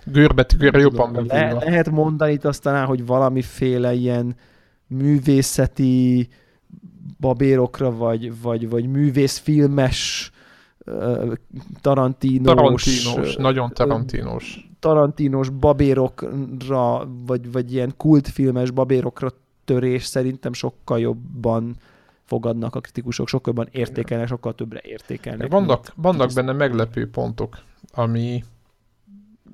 Görbetűkére 0.05 0.79
jobban 0.79 1.25
le, 1.27 1.51
Lehet 1.51 1.89
mondani 1.89 2.31
itt 2.31 2.45
aztán, 2.45 2.85
hogy 2.85 3.05
valamiféle 3.05 3.93
ilyen 3.93 4.35
művészeti 4.87 6.27
babérokra, 7.19 7.95
vagy, 7.95 8.41
vagy, 8.41 8.69
vagy 8.69 8.87
művészfilmes 8.87 10.31
tarantinos, 11.81 12.53
tarantinos, 12.53 13.35
nagyon 13.35 13.73
tarantinos. 13.73 14.67
Tarantinos 14.79 15.49
babérokra, 15.49 17.07
vagy, 17.25 17.51
vagy 17.51 17.73
ilyen 17.73 17.93
kultfilmes 17.97 18.71
babérokra 18.71 19.29
törés 19.65 20.03
szerintem 20.03 20.53
sokkal 20.53 20.99
jobban 20.99 21.75
fogadnak 22.23 22.75
a 22.75 22.79
kritikusok, 22.79 23.27
sokkal 23.27 23.53
jobban 23.55 23.71
értékelnek, 23.71 24.27
sokkal 24.27 24.55
többre 24.55 24.79
értékelnek. 24.83 25.51
Vannak, 25.51 25.93
vannak 25.95 26.31
benne 26.33 26.51
meglepő 26.51 27.09
pontok, 27.09 27.57
ami... 27.91 28.43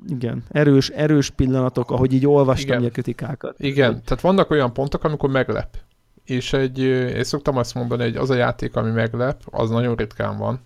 Igen, 0.07 0.43
erős, 0.49 0.89
erős 0.89 1.29
pillanatok, 1.29 1.91
ahogy 1.91 2.13
így 2.13 2.27
olvastam 2.27 2.77
Igen. 2.77 2.89
a 2.89 2.91
kritikákat. 2.91 3.59
Igen, 3.59 4.01
tehát 4.03 4.21
vannak 4.21 4.49
olyan 4.49 4.73
pontok, 4.73 5.03
amikor 5.03 5.29
meglep. 5.29 5.77
És 6.25 6.53
egy, 6.53 6.79
én 6.79 7.23
szoktam 7.23 7.57
azt 7.57 7.73
mondani, 7.73 8.03
hogy 8.03 8.15
az 8.15 8.29
a 8.29 8.35
játék, 8.35 8.75
ami 8.75 8.91
meglep, 8.91 9.41
az 9.45 9.69
nagyon 9.69 9.95
ritkán 9.95 10.37
van, 10.37 10.59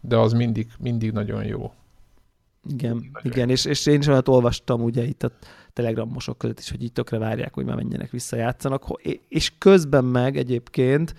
de 0.00 0.16
az 0.16 0.32
mindig, 0.32 0.70
mindig 0.78 1.12
nagyon 1.12 1.44
jó. 1.44 1.72
Igen, 2.68 2.92
mindig 2.92 3.12
nagyon 3.12 3.32
igen, 3.32 3.46
jó. 3.46 3.52
És, 3.52 3.64
és 3.64 3.86
én 3.86 4.00
is 4.00 4.06
olyat 4.06 4.28
olvastam 4.28 4.82
ugye 4.82 5.04
itt 5.04 5.22
a 5.22 5.30
telegramosok 5.72 6.38
között 6.38 6.58
is, 6.58 6.70
hogy 6.70 6.82
így 6.82 6.92
tökre 6.92 7.18
várják, 7.18 7.54
hogy 7.54 7.64
már 7.64 7.76
menjenek 7.76 8.10
visszajátszanak, 8.10 8.84
és 9.28 9.52
közben 9.58 10.04
meg 10.04 10.36
egyébként 10.36 11.14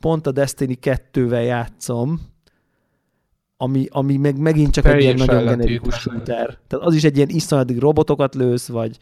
pont 0.00 0.26
a 0.26 0.32
Destiny 0.32 0.78
2-vel 0.80 1.44
játszom, 1.44 2.20
ami, 3.56 3.86
ami 3.90 4.16
meg 4.16 4.38
megint 4.38 4.72
csak 4.72 4.86
egy 4.86 5.02
ilyen 5.02 5.14
nagyon 5.14 5.44
generikus 5.44 5.94
shooter. 5.94 6.58
Tehát 6.66 6.86
az 6.86 6.94
is 6.94 7.04
egy 7.04 7.16
ilyen 7.16 7.28
iszonyatig 7.28 7.78
robotokat 7.78 8.34
lősz, 8.34 8.68
vagy 8.68 8.98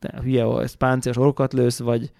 de 0.00 0.20
hülye, 0.22 0.68
páncélos 0.78 1.18
orokat 1.18 1.52
lősz, 1.52 1.78
vagy 1.78 2.12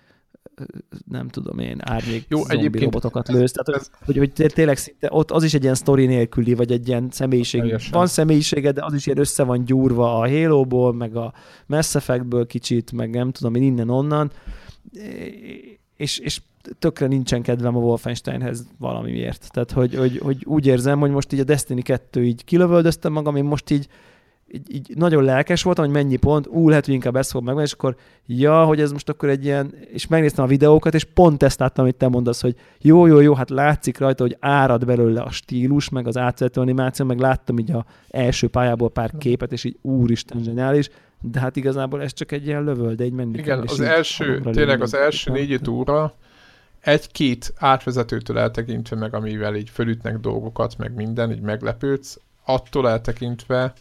nem 1.11 1.29
tudom 1.29 1.59
én, 1.59 1.79
árnyék 1.81 2.25
Jó, 2.29 2.43
zombi 2.45 2.79
robotokat 2.79 3.29
lősz. 3.29 3.53
Tehát, 3.53 3.81
ez... 3.81 3.91
hogy, 4.05 4.17
hogy 4.17 4.33
tényleg 4.33 4.77
szinte, 4.77 5.09
ott 5.11 5.31
az 5.31 5.43
is 5.43 5.55
egy 5.55 5.63
ilyen 5.63 5.75
sztori 5.75 6.07
nélküli, 6.07 6.55
vagy 6.55 6.73
egy 6.73 6.89
ilyen 6.89 7.09
személyiség. 7.11 7.61
Teljesen. 7.61 7.93
Van 7.93 8.07
személyisége, 8.07 8.73
de 8.73 8.85
az 8.85 8.95
is 8.95 9.07
ilyen 9.07 9.19
össze 9.19 9.43
van 9.43 9.65
gyúrva 9.65 10.19
a 10.19 10.29
Halo-ból, 10.29 10.93
meg 10.93 11.17
a 11.17 11.33
Mass 11.67 11.95
Effect-ből 11.95 12.47
kicsit, 12.47 12.93
meg 12.93 13.11
nem 13.11 13.31
tudom 13.31 13.55
én 13.55 13.63
innen-onnan. 13.63 14.31
És, 15.97 16.19
és 16.19 16.41
tökre 16.79 17.07
nincsen 17.07 17.43
kedvem 17.43 17.77
a 17.77 17.81
Wolfensteinhez 17.81 18.67
valamiért. 18.79 19.49
Tehát, 19.51 19.71
hogy, 19.71 19.95
hogy, 19.95 20.19
hogy 20.19 20.45
úgy 20.45 20.67
érzem, 20.67 21.01
hogy 21.01 21.11
most 21.11 21.33
így 21.33 21.41
a 21.41 21.45
Destiny 21.45 21.83
2 21.83 22.25
így 22.25 22.45
kilövöldöztem 22.45 23.13
magam, 23.13 23.37
én 23.37 23.45
most 23.45 23.71
így 23.71 23.89
így, 24.55 24.75
így 24.75 24.97
nagyon 24.97 25.25
lelkes 25.25 25.63
voltam, 25.63 25.85
hogy 25.85 25.95
mennyi 25.95 26.17
pont, 26.17 26.47
ú, 26.47 26.69
lehet, 26.69 26.85
hogy 26.85 26.95
inkább 26.95 27.17
ez 27.17 27.31
fog 27.31 27.45
megvan, 27.45 27.65
és 27.65 27.73
akkor 27.73 27.97
ja, 28.27 28.65
hogy 28.65 28.81
ez 28.81 28.93
most 28.93 29.09
akkor 29.09 29.29
egy 29.29 29.45
ilyen, 29.45 29.75
és 29.93 30.07
megnéztem 30.07 30.45
a 30.45 30.49
videókat, 30.49 30.95
és 30.95 31.05
pont 31.05 31.43
ezt 31.43 31.59
láttam, 31.59 31.85
amit 31.85 31.97
te 31.97 32.09
mondasz, 32.09 32.41
hogy 32.41 32.57
jó, 32.81 33.07
jó, 33.07 33.21
jó, 33.21 33.35
hát 33.35 33.51
látszik 33.51 33.99
rajta, 33.99 34.23
hogy 34.23 34.37
árad 34.41 34.85
belőle 34.85 35.21
a 35.21 35.31
stílus, 35.31 35.89
meg 35.89 36.07
az 36.07 36.17
átvezető 36.17 36.61
animáció, 36.61 37.07
meg 37.07 37.19
láttam 37.19 37.59
így 37.59 37.71
a 37.71 37.85
első 38.09 38.49
pályából 38.49 38.91
pár 38.91 39.11
képet, 39.19 39.53
és 39.53 39.65
így 39.65 39.77
úristen, 39.81 40.43
zseniális, 40.43 40.91
de 41.21 41.41
hát 41.41 41.57
igazából 41.57 42.03
ez 42.03 42.13
csak 42.13 42.33
egy 42.33 42.47
ilyen 42.47 42.65
lövöl, 42.65 42.95
de 42.95 43.05
egy 43.05 43.13
menni 43.13 43.39
Igen, 43.39 43.65
az 43.67 43.81
első, 43.81 44.41
tényleg 44.53 44.83
az 44.83 44.95
első 44.95 45.33
négy 45.33 45.61
túra 45.63 46.15
egy-két 46.85 47.53
átvezetőtől 47.57 48.39
eltekintve 48.39 48.97
meg, 48.97 49.15
amivel 49.15 49.55
így 49.55 49.71
fölütnek 49.71 50.19
dolgokat, 50.19 50.79
meg 50.79 50.95
minden, 50.95 51.33
így 51.33 51.41
meglepődsz, 51.41 52.21
attól 52.45 52.89
eltekintve 52.89 53.73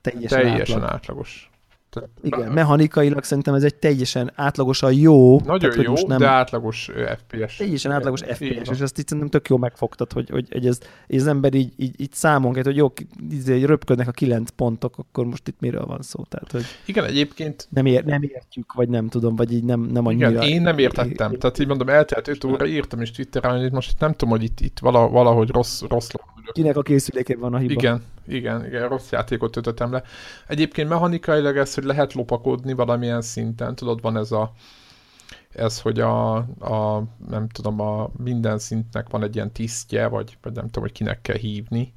teljesen, 0.00 0.40
teljesen 0.40 0.76
átlag. 0.76 0.92
átlagos. 0.92 1.50
Tehát, 1.94 2.10
Igen, 2.22 2.52
mechanikailag 2.52 3.24
szerintem 3.24 3.54
ez 3.54 3.62
egy 3.62 3.74
teljesen 3.74 4.32
átlagosan 4.34 4.92
jó. 4.92 5.40
Nagyon 5.40 5.70
tehát, 5.70 5.84
jó, 5.84 5.90
most 5.90 6.06
nem... 6.06 6.18
de 6.18 6.26
átlagos 6.26 6.90
FPS. 7.16 7.56
Teljesen 7.56 7.92
átlagos 7.92 8.20
FPS, 8.20 8.40
Igen. 8.40 8.62
és 8.72 8.80
ezt 8.80 8.98
itt 8.98 9.08
szerintem 9.08 9.28
tök 9.28 9.48
jó 9.48 9.56
megfogtad, 9.56 10.12
hogy, 10.12 10.30
hogy, 10.30 10.46
hogy 10.50 10.66
ez, 10.66 10.78
ez 11.06 11.26
ember 11.26 11.54
így, 11.54 11.72
így, 11.76 12.00
így 12.00 12.12
számon 12.12 12.54
hogy 12.62 12.76
jó, 12.76 12.92
így 13.32 13.64
röpködnek 13.64 14.08
a 14.08 14.10
kilenc 14.10 14.50
pontok, 14.50 14.98
akkor 14.98 15.24
most 15.24 15.48
itt 15.48 15.60
miről 15.60 15.84
van 15.86 16.02
szó? 16.02 16.22
Tehát, 16.28 16.52
hogy 16.52 16.64
Igen, 16.84 17.04
egyébként... 17.04 17.68
Nem, 17.70 17.86
ér, 17.86 18.04
nem 18.04 18.22
értjük, 18.22 18.72
vagy 18.72 18.88
nem 18.88 19.08
tudom, 19.08 19.36
vagy 19.36 19.52
így 19.52 19.64
nem, 19.64 19.80
nem 19.80 20.06
annyira... 20.06 20.30
Igen, 20.30 20.42
én 20.42 20.62
nem 20.62 20.78
értettem. 20.78 21.32
É, 21.32 21.36
tehát 21.36 21.58
így 21.58 21.66
mondom, 21.66 21.88
eltelt 21.88 22.28
5 22.28 22.44
óra, 22.44 22.66
írtam 22.66 23.00
is 23.00 23.10
Twitteren, 23.10 23.60
hogy 23.60 23.72
most 23.72 24.00
nem 24.00 24.12
tudom, 24.12 24.30
hogy 24.30 24.42
itt, 24.42 24.60
itt 24.60 24.78
valahogy 24.78 25.48
rossz, 25.48 25.82
rossz 25.88 26.08
Kinek 26.52 26.76
a 26.76 26.82
készülékén 26.82 27.38
van 27.38 27.54
a 27.54 27.58
hiba. 27.58 27.72
Igen, 27.72 28.02
igen, 28.26 28.66
igen, 28.66 28.88
rossz 28.88 29.10
játékot 29.10 29.52
töltöttem 29.52 29.92
le. 29.92 30.02
Egyébként 30.48 30.88
mechanikailag 30.88 31.56
ez, 31.56 31.74
hogy 31.74 31.84
lehet 31.84 32.12
lopakodni 32.12 32.72
valamilyen 32.72 33.22
szinten, 33.22 33.74
tudod, 33.74 34.00
van 34.00 34.16
ez 34.16 34.32
a 34.32 34.52
ez, 35.54 35.80
hogy 35.80 36.00
a, 36.00 36.34
a 36.58 37.04
nem 37.28 37.48
tudom, 37.48 37.80
a 37.80 38.10
minden 38.16 38.58
szintnek 38.58 39.08
van 39.10 39.22
egy 39.22 39.34
ilyen 39.34 39.52
tisztje, 39.52 40.06
vagy, 40.06 40.36
vagy 40.42 40.52
nem 40.52 40.64
tudom, 40.64 40.82
hogy 40.82 40.92
kinek 40.92 41.20
kell 41.20 41.36
hívni, 41.36 41.92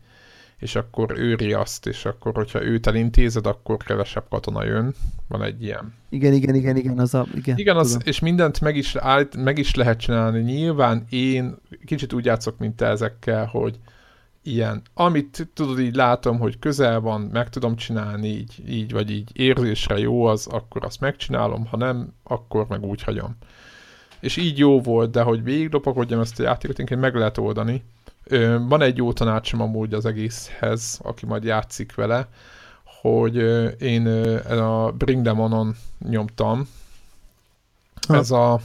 és 0.58 0.76
akkor 0.76 1.20
őri 1.20 1.54
azt, 1.54 1.88
és 1.88 2.06
akkor, 2.06 2.34
hogyha 2.36 2.64
őt 2.64 2.88
elintézed, 2.88 3.46
akkor 3.46 3.78
kevesebb 3.78 4.26
katona 4.30 4.64
jön. 4.64 4.94
Van 5.28 5.44
egy 5.44 5.64
ilyen. 5.64 5.94
Igen, 6.10 6.34
igen, 6.34 6.56
igen, 6.56 6.76
igen, 6.76 7.00
az 7.00 7.14
a, 7.14 7.26
igen. 7.36 7.58
Igen, 7.58 7.78
az, 7.78 7.98
és 8.04 8.20
mindent 8.20 8.62
meg 8.62 8.76
is, 8.76 8.96
állít, 8.96 9.44
meg 9.44 9.58
is 9.58 9.76
lehet 9.76 10.00
csinálni. 10.00 10.40
Nyilván 10.42 11.06
én 11.10 11.56
kicsit 11.86 12.14
úgy 12.14 12.26
játszok, 12.26 12.58
mint 12.58 12.76
te 12.76 12.86
ezekkel, 12.86 13.46
hogy 13.46 13.80
ilyen, 14.48 14.82
amit 14.94 15.50
tudod, 15.54 15.80
így 15.80 15.96
látom, 15.96 16.40
hogy 16.40 16.60
közel 16.60 17.00
van, 17.00 17.22
meg 17.22 17.50
tudom 17.50 17.76
csinálni, 17.76 18.28
így, 18.28 18.64
így 18.68 18.92
vagy 18.92 19.12
így 19.12 19.30
érzésre 19.34 19.98
jó 19.98 20.26
az, 20.26 20.48
akkor 20.48 20.86
azt 20.86 21.00
megcsinálom, 21.00 21.66
ha 21.66 21.78
nem, 21.78 22.14
akkor 22.24 22.66
meg 22.68 22.84
úgy 22.84 23.04
hagyom. 23.04 23.38
És 24.20 24.38
így 24.38 24.58
jó 24.58 24.82
volt, 24.82 25.12
de 25.12 25.22
hogy 25.22 25.44
végiglopakodjam 25.44 26.20
ezt 26.20 26.40
a 26.40 26.44
játékot, 26.44 26.80
inkább 26.80 27.00
meg 27.00 27.16
lehet 27.16 27.38
oldani. 27.38 27.84
Ö, 28.24 28.58
van 28.68 28.82
egy 28.82 28.98
jó 28.98 29.14
tanácsom 29.14 29.62
amúgy 29.62 29.94
az 29.94 30.06
egészhez, 30.06 31.00
aki 31.04 31.26
majd 31.26 31.44
játszik 31.44 31.96
vele, 31.96 32.28
hogy 33.02 33.38
ö, 33.38 33.68
én 33.68 34.06
ö, 34.06 34.54
a 34.62 34.92
Bring 34.92 35.24
Them 35.24 35.40
On-on 35.40 35.76
nyomtam. 36.00 36.68
Ha. 38.08 38.16
Ez 38.16 38.32
a, 38.32 38.60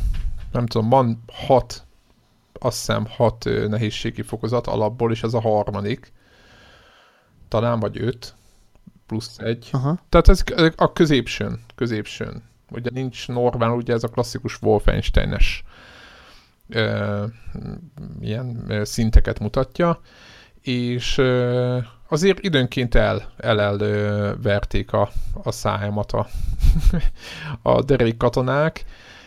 nem 0.52 0.66
tudom, 0.66 0.88
van 0.88 1.22
hat 1.32 1.84
azt 2.64 2.78
hiszem 2.78 3.06
hat 3.06 3.44
nehézségi 3.68 4.22
fokozat 4.22 4.66
alapból, 4.66 5.12
és 5.12 5.22
ez 5.22 5.34
a 5.34 5.40
harmadik. 5.40 6.12
Talán 7.48 7.80
vagy 7.80 8.00
öt, 8.00 8.34
plusz 9.06 9.38
egy. 9.38 9.68
Aha. 9.72 9.98
Tehát 10.08 10.28
ez 10.28 10.42
a 10.76 10.92
középsőn, 10.92 11.60
középsőn. 11.74 12.42
Ugye 12.70 12.90
nincs 12.92 13.28
normál, 13.28 13.70
ugye 13.70 13.92
ez 13.92 14.04
a 14.04 14.08
klasszikus 14.08 14.62
Wolfenstein-es 14.62 15.62
ö, 16.68 17.24
ilyen 18.20 18.80
szinteket 18.82 19.38
mutatja, 19.38 20.00
és 20.60 21.18
ö, 21.18 21.78
azért 22.08 22.40
időnként 22.40 22.94
el, 22.94 23.32
elelverték 23.36 24.92
a, 24.92 25.10
a 25.42 25.50
szájamat 25.50 26.12
a, 26.12 26.26
a 27.72 27.82
derék 27.82 28.16
katonák, 28.16 28.84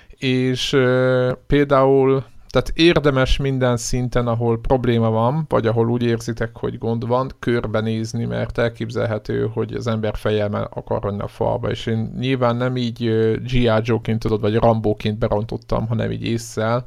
és 0.10 0.74
ö, 0.74 1.32
például 1.48 2.26
tehát 2.56 2.72
érdemes 2.74 3.38
minden 3.38 3.78
szinten, 3.78 4.28
ahol 4.28 4.60
probléma 4.62 5.10
van, 5.10 5.46
vagy 5.50 5.68
ahol 5.68 5.90
úgy 5.90 6.04
érzitek, 6.04 6.58
hogy 6.58 6.78
gond 6.78 7.08
van, 7.08 7.32
körbenézni, 7.40 8.26
mert 8.26 8.58
elképzelhető, 8.58 9.50
hogy 9.54 9.74
az 9.74 9.88
ember 9.88 10.16
fejjel 10.18 10.70
akar 10.74 11.16
a 11.18 11.28
falba, 11.28 11.70
és 11.70 11.86
én 11.86 12.14
nyilván 12.20 12.56
nem 12.56 12.78
így 12.78 12.98
G.I. 13.44 13.72
Joe-ként 13.82 14.20
tudod, 14.20 14.42
vagy 14.42 14.56
Rambóként 14.56 15.18
berontottam, 15.18 15.88
hanem 15.88 16.12
így 16.12 16.26
észszel, 16.26 16.84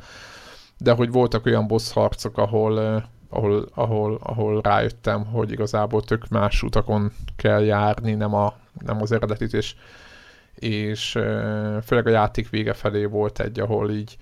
de 0.78 0.92
hogy 0.92 1.10
voltak 1.10 1.46
olyan 1.46 1.66
boss 1.66 1.92
harcok, 1.92 2.38
ahol, 2.38 3.04
ahol, 3.30 3.68
ahol, 3.74 4.18
ahol 4.22 4.60
rájöttem, 4.60 5.24
hogy 5.24 5.52
igazából 5.52 6.02
tök 6.02 6.28
más 6.28 6.62
utakon 6.62 7.12
kell 7.36 7.64
járni, 7.64 8.14
nem, 8.14 8.34
a, 8.34 8.54
nem 8.84 9.02
az 9.02 9.12
eredetit, 9.12 9.52
és, 9.52 9.74
és 10.54 11.10
főleg 11.82 12.06
a 12.06 12.10
játék 12.10 12.48
vége 12.50 12.72
felé 12.72 13.04
volt 13.04 13.40
egy, 13.40 13.60
ahol 13.60 13.90
így 13.90 14.16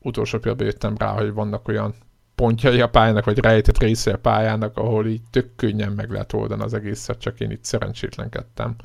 utolsó 0.00 0.38
pillanatban 0.38 0.72
jöttem 0.72 0.96
rá, 0.98 1.12
hogy 1.12 1.32
vannak 1.32 1.68
olyan 1.68 1.94
pontjai 2.34 2.80
a 2.80 2.88
pályának, 2.88 3.24
vagy 3.24 3.38
rejtett 3.38 3.78
része 3.78 4.12
a 4.12 4.18
pályának, 4.18 4.76
ahol 4.76 5.06
így 5.06 5.22
tök 5.30 5.50
könnyen 5.56 5.92
meg 5.92 6.10
lehet 6.10 6.32
oldani 6.32 6.62
az 6.62 6.74
egészet, 6.74 7.18
csak 7.18 7.40
én 7.40 7.50
itt 7.50 7.64
szerencsétlenkedtem. 7.64 8.76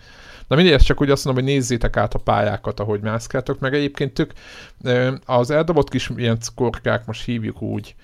Na 0.48 0.56
mindegy, 0.56 0.74
ezt 0.74 0.86
csak 0.86 1.02
úgy 1.02 1.10
azt 1.10 1.26
mondom, 1.26 1.44
hogy 1.44 1.54
nézzétek 1.54 1.98
át 1.98 2.14
a 2.14 2.20
pályákat, 2.20 2.80
ahogy 2.80 3.02
mászkáltok, 3.02 3.60
meg 3.60 3.74
egyébként 3.74 4.14
tök 4.14 4.34
az 5.26 5.52
eldobott 5.52 5.90
kis 5.90 6.10
ilyen 6.16 6.38
skorkák, 6.42 7.06
most 7.06 7.26
hívjuk 7.26 7.62
úgy, 7.62 7.96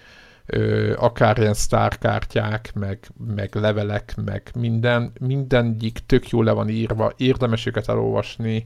akár 0.95 1.37
ilyen 1.37 1.53
sztárkártyák, 1.53 2.71
meg, 2.73 2.99
meg 3.35 3.55
levelek, 3.55 4.13
meg 4.25 4.51
minden, 4.55 5.11
mindegyik 5.19 5.99
tök 6.05 6.29
jól 6.29 6.43
le 6.43 6.51
van 6.51 6.69
írva, 6.69 7.13
érdemes 7.17 7.65
őket 7.65 7.89
elolvasni, 7.89 8.65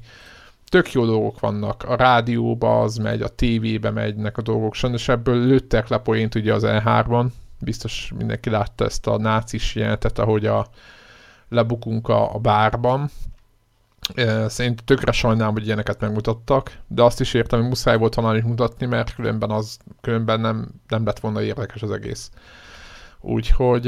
tök 0.74 0.92
jó 0.92 1.06
dolgok 1.06 1.40
vannak. 1.40 1.84
A 1.84 1.96
rádióba 1.96 2.82
az 2.82 2.98
megy, 2.98 3.22
a 3.22 3.28
tévébe 3.28 3.90
megynek 3.90 4.38
a 4.38 4.42
dolgok. 4.42 4.74
Sajnos 4.74 5.10
ebből 5.10 5.46
lőttek 5.46 5.88
le 5.88 5.98
poént 5.98 6.36
ugye 6.36 6.54
az 6.54 6.64
E3-ban. 6.66 7.26
Biztos 7.60 8.12
mindenki 8.18 8.50
látta 8.50 8.86
ezt 8.86 9.08
a 9.08 9.18
nácis 9.18 9.76
jelentet, 9.76 10.20
ahogy 10.20 10.46
a, 10.46 10.68
lebukunk 11.50 12.08
a, 12.08 12.36
a 12.36 12.38
bárban. 12.40 13.10
Szerintem 14.48 14.86
tökre 14.86 15.12
sajnálom, 15.12 15.54
hogy 15.54 15.66
ilyeneket 15.66 16.00
megmutattak, 16.00 16.78
de 16.88 17.04
azt 17.04 17.20
is 17.20 17.34
értem, 17.34 17.60
hogy 17.60 17.68
muszáj 17.68 17.98
volt 17.98 18.16
valamit 18.16 18.44
mutatni, 18.44 18.86
mert 18.86 19.16
különben, 19.16 19.52
az, 19.52 19.78
különben 20.02 20.40
nem, 20.40 20.68
nem 20.88 21.06
lett 21.06 21.20
volna 21.20 21.42
érdekes 21.42 21.82
az 21.82 21.92
egész. 21.92 22.32
Úgyhogy 23.20 23.86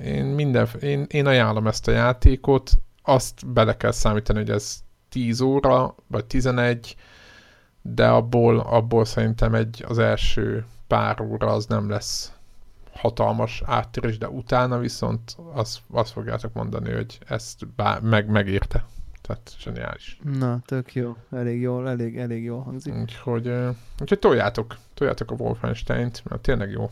én, 0.00 0.24
minden, 0.24 0.68
én, 0.80 1.06
én 1.08 1.26
ajánlom 1.26 1.66
ezt 1.66 1.88
a 1.88 1.92
játékot, 1.92 2.70
azt 3.02 3.46
bele 3.46 3.76
kell 3.76 3.92
számítani, 3.92 4.38
hogy 4.38 4.50
ez 4.50 4.86
10 5.18 5.40
óra, 5.40 5.94
vagy 6.06 6.24
11, 6.24 6.96
de 7.82 8.08
abból, 8.08 8.58
abból 8.58 9.04
szerintem 9.04 9.54
egy, 9.54 9.84
az 9.88 9.98
első 9.98 10.64
pár 10.86 11.20
óra 11.20 11.46
az 11.46 11.66
nem 11.66 11.88
lesz 11.88 12.32
hatalmas 12.92 13.62
áttérés, 13.64 14.18
de 14.18 14.28
utána 14.28 14.78
viszont 14.78 15.36
azt, 15.52 15.80
azt 15.90 16.12
fogjátok 16.12 16.52
mondani, 16.52 16.92
hogy 16.92 17.18
ezt 17.28 17.66
bá, 17.76 17.98
meg, 18.02 18.28
megérte. 18.28 18.84
Tehát 19.22 19.54
zseniális. 19.58 20.18
Na, 20.38 20.60
tök 20.66 20.94
jó. 20.94 21.16
Elég 21.30 21.60
jól, 21.60 21.88
elég, 21.88 22.18
elég 22.18 22.44
jól 22.44 22.62
hangzik. 22.62 22.94
Úgyhogy, 22.94 23.52
úgyhogy 24.00 24.18
toljátok, 24.18 24.76
toljátok 24.94 25.30
a 25.30 25.34
Wolfenstein-t, 25.34 26.22
mert 26.28 26.42
tényleg 26.42 26.70
jó. 26.70 26.90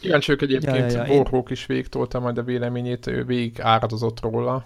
Kíváncsiak 0.00 0.42
egyébként, 0.42 0.92
ja, 0.92 0.98
ja, 0.98 1.06
ja, 1.06 1.14
Warhawk 1.14 1.46
én... 1.46 1.52
is 1.52 1.66
végtolta 1.66 2.20
majd 2.20 2.38
a 2.38 2.42
véleményét, 2.42 3.06
ő 3.06 3.24
végig 3.24 3.60
áradozott 3.60 4.20
róla, 4.20 4.64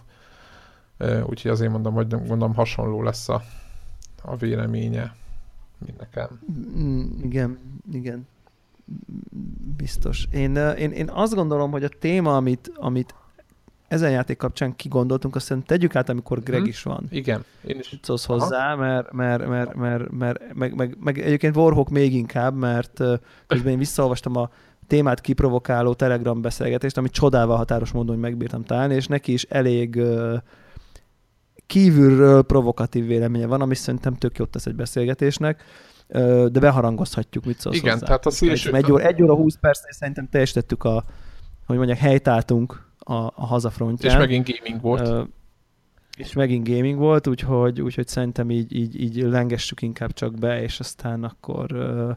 úgyhogy 0.99 1.51
azért 1.51 1.71
mondom, 1.71 1.95
hogy 1.95 2.09
gondolom 2.09 2.55
hasonló 2.55 3.03
lesz 3.03 3.29
a, 3.29 3.43
a 4.23 4.37
véleménye, 4.37 5.15
mint 5.87 5.99
nekem. 5.99 6.41
Mm, 6.79 7.23
igen, 7.23 7.59
igen. 7.93 8.27
Biztos. 9.77 10.29
Én, 10.33 10.57
én, 10.57 10.91
én 10.91 11.09
azt 11.09 11.35
gondolom, 11.35 11.71
hogy 11.71 11.85
a 11.85 11.89
téma, 11.89 12.37
amit, 12.37 12.73
amit 12.75 13.15
ezen 13.89 14.11
játék 14.11 14.37
kapcsán 14.37 14.77
kigondoltunk, 14.77 15.37
azt 15.37 15.47
szerintem 15.47 15.77
tegyük 15.77 15.97
át, 15.97 16.09
amikor 16.09 16.43
Greg 16.43 16.59
hmm. 16.59 16.69
is 16.69 16.83
van. 16.83 17.07
Igen, 17.11 17.45
én 17.67 17.79
is. 17.79 17.99
Tudsz 18.03 18.25
hozzá, 18.25 18.75
mert, 18.75 19.13
mert, 19.13 19.47
mert, 19.47 19.75
mert, 19.75 20.11
mert 20.11 20.55
meg, 20.55 20.75
meg, 20.75 20.97
meg, 21.01 21.19
egyébként 21.19 21.57
Warhawk 21.57 21.89
még 21.89 22.15
inkább, 22.15 22.57
mert 22.57 23.03
közben 23.47 23.73
én 23.73 23.79
visszaolvastam 23.79 24.37
a 24.37 24.51
témát 24.87 25.21
kiprovokáló 25.21 25.95
Telegram 25.95 26.41
beszélgetést, 26.41 26.97
amit 26.97 27.13
csodával 27.13 27.57
határos 27.57 27.93
módon 27.93 28.19
megbírtam 28.19 28.65
találni, 28.65 28.95
és 28.95 29.07
neki 29.07 29.33
is 29.33 29.43
elég 29.43 30.01
kívülről 31.67 32.43
provokatív 32.43 33.07
véleménye 33.07 33.47
van, 33.47 33.61
ami 33.61 33.75
szerintem 33.75 34.15
tök 34.15 34.39
jót 34.39 34.51
tesz 34.51 34.67
egy 34.67 34.75
beszélgetésnek 34.75 35.63
de 36.49 36.61
beharangozhatjuk, 36.61 37.45
mit 37.45 37.61
szólsz 37.61 37.77
Igen, 37.77 37.93
hozzá. 37.93 38.07
tehát 38.07 38.27
a 38.27 38.31
szélső... 38.31 38.73
Egy, 38.73 38.93
óra, 38.93 39.05
egy 39.05 39.23
óra 39.23 39.35
20 39.35 39.57
perc, 39.57 39.81
és 39.89 39.97
szerintem 39.97 40.29
teljesítettük 40.29 40.85
a, 40.85 41.05
hogy 41.67 41.77
mondják, 41.77 41.99
helytáltunk 41.99 42.87
a, 42.99 43.15
a 43.15 43.47
hazafrontján. 43.47 44.13
És 44.13 44.19
megint 44.19 44.49
gaming 44.49 44.81
volt. 44.81 45.09
Uh, 45.09 45.27
és 46.17 46.33
megint 46.33 46.69
gaming 46.69 46.99
volt, 46.99 47.27
úgyhogy, 47.27 47.81
úgyhogy 47.81 48.09
szerintem 48.09 48.51
így, 48.51 48.77
így, 48.77 49.01
így 49.01 49.17
lengessük 49.17 49.83
inkább 49.83 50.13
csak 50.13 50.35
be, 50.35 50.63
és 50.63 50.81
aztán 50.81 51.25
akkor 51.25 51.73
uh, 51.73 52.17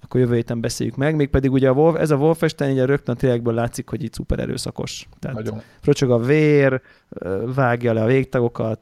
akkor 0.00 0.20
jövő 0.20 0.34
héten 0.34 0.60
beszéljük 0.60 0.96
meg. 0.96 1.16
Mégpedig 1.16 1.52
ugye 1.52 1.68
a 1.68 1.72
Wolf, 1.72 1.98
ez 1.98 2.10
a 2.10 2.16
Wolfenstein 2.16 2.72
ugye 2.72 2.84
rögtön 2.84 3.14
a 3.14 3.18
tényekből 3.18 3.54
látszik, 3.54 3.88
hogy 3.88 4.02
itt 4.02 4.14
szuper 4.14 4.38
erőszakos. 4.38 5.08
Tehát 5.18 5.36
Nagyon. 5.36 5.60
fröcsög 5.80 6.10
a 6.10 6.18
vér, 6.18 6.80
vágja 7.54 7.92
le 7.92 8.02
a 8.02 8.06
végtagokat, 8.06 8.80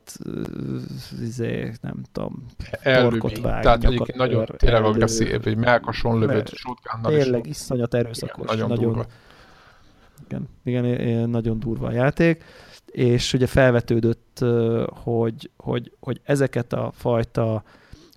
izé, 1.23 1.73
nem 1.81 2.03
tudom, 2.13 2.47
torkot 2.83 3.39
vág. 3.39 3.63
Tehát 3.63 3.85
egyébként 3.85 4.19
nagyon 4.19 4.47
tényleg 4.57 4.85
agresszív, 4.85 5.41
egy 5.45 5.57
melkason 5.57 6.19
lövött 6.19 6.49
shotgunnal 6.49 7.13
Tényleg 7.13 7.47
is. 7.47 7.51
iszonyat 7.51 7.95
erőszakos. 7.95 8.45
Igen, 8.45 8.57
nagyon, 8.57 8.69
nagyon 8.69 8.85
durva. 8.85 9.07
Igen, 10.29 10.49
igen, 10.65 11.31
nagyon 11.31 11.59
durva 11.59 11.87
a 11.87 11.93
játék 11.93 12.45
és 12.97 13.33
ugye 13.33 13.47
felvetődött, 13.47 14.45
hogy, 14.89 15.51
hogy, 15.57 15.93
hogy 16.01 16.21
ezeket 16.25 16.73
a 16.73 16.91
fajta 16.95 17.63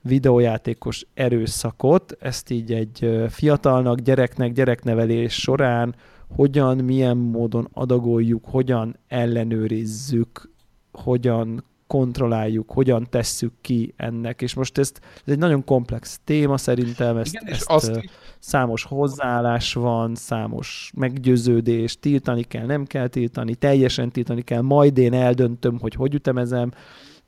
videójátékos 0.03 1.05
erőszakot, 1.13 2.17
ezt 2.19 2.49
így 2.49 2.73
egy 2.73 3.25
fiatalnak, 3.29 3.99
gyereknek, 3.99 4.51
gyereknevelés 4.51 5.33
során 5.33 5.95
hogyan, 6.35 6.77
milyen 6.77 7.17
módon 7.17 7.67
adagoljuk, 7.73 8.45
hogyan 8.45 8.95
ellenőrizzük, 9.07 10.51
hogyan 10.91 11.63
kontrolláljuk, 11.87 12.71
hogyan 12.71 13.07
tesszük 13.09 13.53
ki 13.61 13.93
ennek, 13.97 14.41
és 14.41 14.53
most 14.53 14.77
ezt, 14.77 14.99
ez 15.25 15.33
egy 15.33 15.37
nagyon 15.37 15.63
komplex 15.63 16.19
téma 16.23 16.57
szerintem, 16.57 17.17
ezt, 17.17 17.33
Igen, 17.33 17.53
ezt 17.53 17.69
azt... 17.69 18.01
számos 18.39 18.83
hozzáállás 18.83 19.73
van, 19.73 20.15
számos 20.15 20.91
meggyőződés, 20.95 21.99
tiltani 21.99 22.43
kell, 22.43 22.65
nem 22.65 22.85
kell 22.85 23.07
tiltani, 23.07 23.55
teljesen 23.55 24.09
tiltani 24.09 24.41
kell, 24.41 24.61
majd 24.61 24.97
én 24.97 25.13
eldöntöm, 25.13 25.79
hogy 25.79 25.93
hogy 25.93 26.13
ütemezem, 26.13 26.71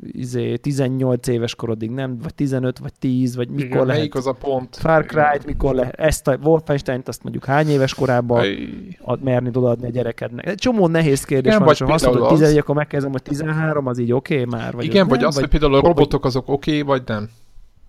izé, 0.01 0.55
18 0.55 1.27
éves 1.27 1.55
korodig, 1.55 1.89
nem? 1.89 2.17
Vagy 2.17 2.33
15, 2.33 2.79
vagy 2.79 2.93
10, 2.99 3.35
vagy 3.35 3.49
mikor 3.49 3.65
Igen, 3.65 3.85
lehet. 3.85 4.15
az 4.15 4.27
a 4.27 4.31
pont? 4.31 4.75
Far 4.75 5.05
cry 5.05 5.39
mikor 5.45 5.75
lehet. 5.75 5.95
Ezt 5.95 6.27
a 6.27 6.37
Wolfenstein-t 6.43 7.07
azt 7.07 7.23
mondjuk 7.23 7.45
hány 7.45 7.69
éves 7.69 7.93
korában 7.93 8.45
ad, 9.01 9.21
merni 9.21 9.49
odaadni 9.53 9.87
a 9.87 9.89
gyerekednek. 9.89 10.45
Egy 10.45 10.55
csomó 10.55 10.87
nehéz 10.87 11.23
kérdés 11.23 11.53
Igen, 11.53 11.65
van, 11.65 11.75
vagy 11.77 11.91
azt 11.91 12.05
mondod, 12.05 12.27
hogy 12.27 12.37
11, 12.37 12.57
akkor 12.57 12.75
megkezdem, 12.75 13.11
hogy 13.11 13.21
13, 13.21 13.87
az 13.87 13.99
így 13.99 14.11
oké 14.11 14.41
okay, 14.41 14.59
már? 14.59 14.73
Vagy 14.73 14.85
Igen, 14.85 15.07
vagy 15.07 15.19
nem, 15.19 15.27
az, 15.27 15.33
vagy, 15.33 15.43
hogy 15.43 15.59
például 15.59 15.75
a 15.75 15.87
robotok 15.87 16.25
azok 16.25 16.49
oké, 16.49 16.71
okay, 16.71 16.81
vagy 16.81 17.01
nem? 17.05 17.29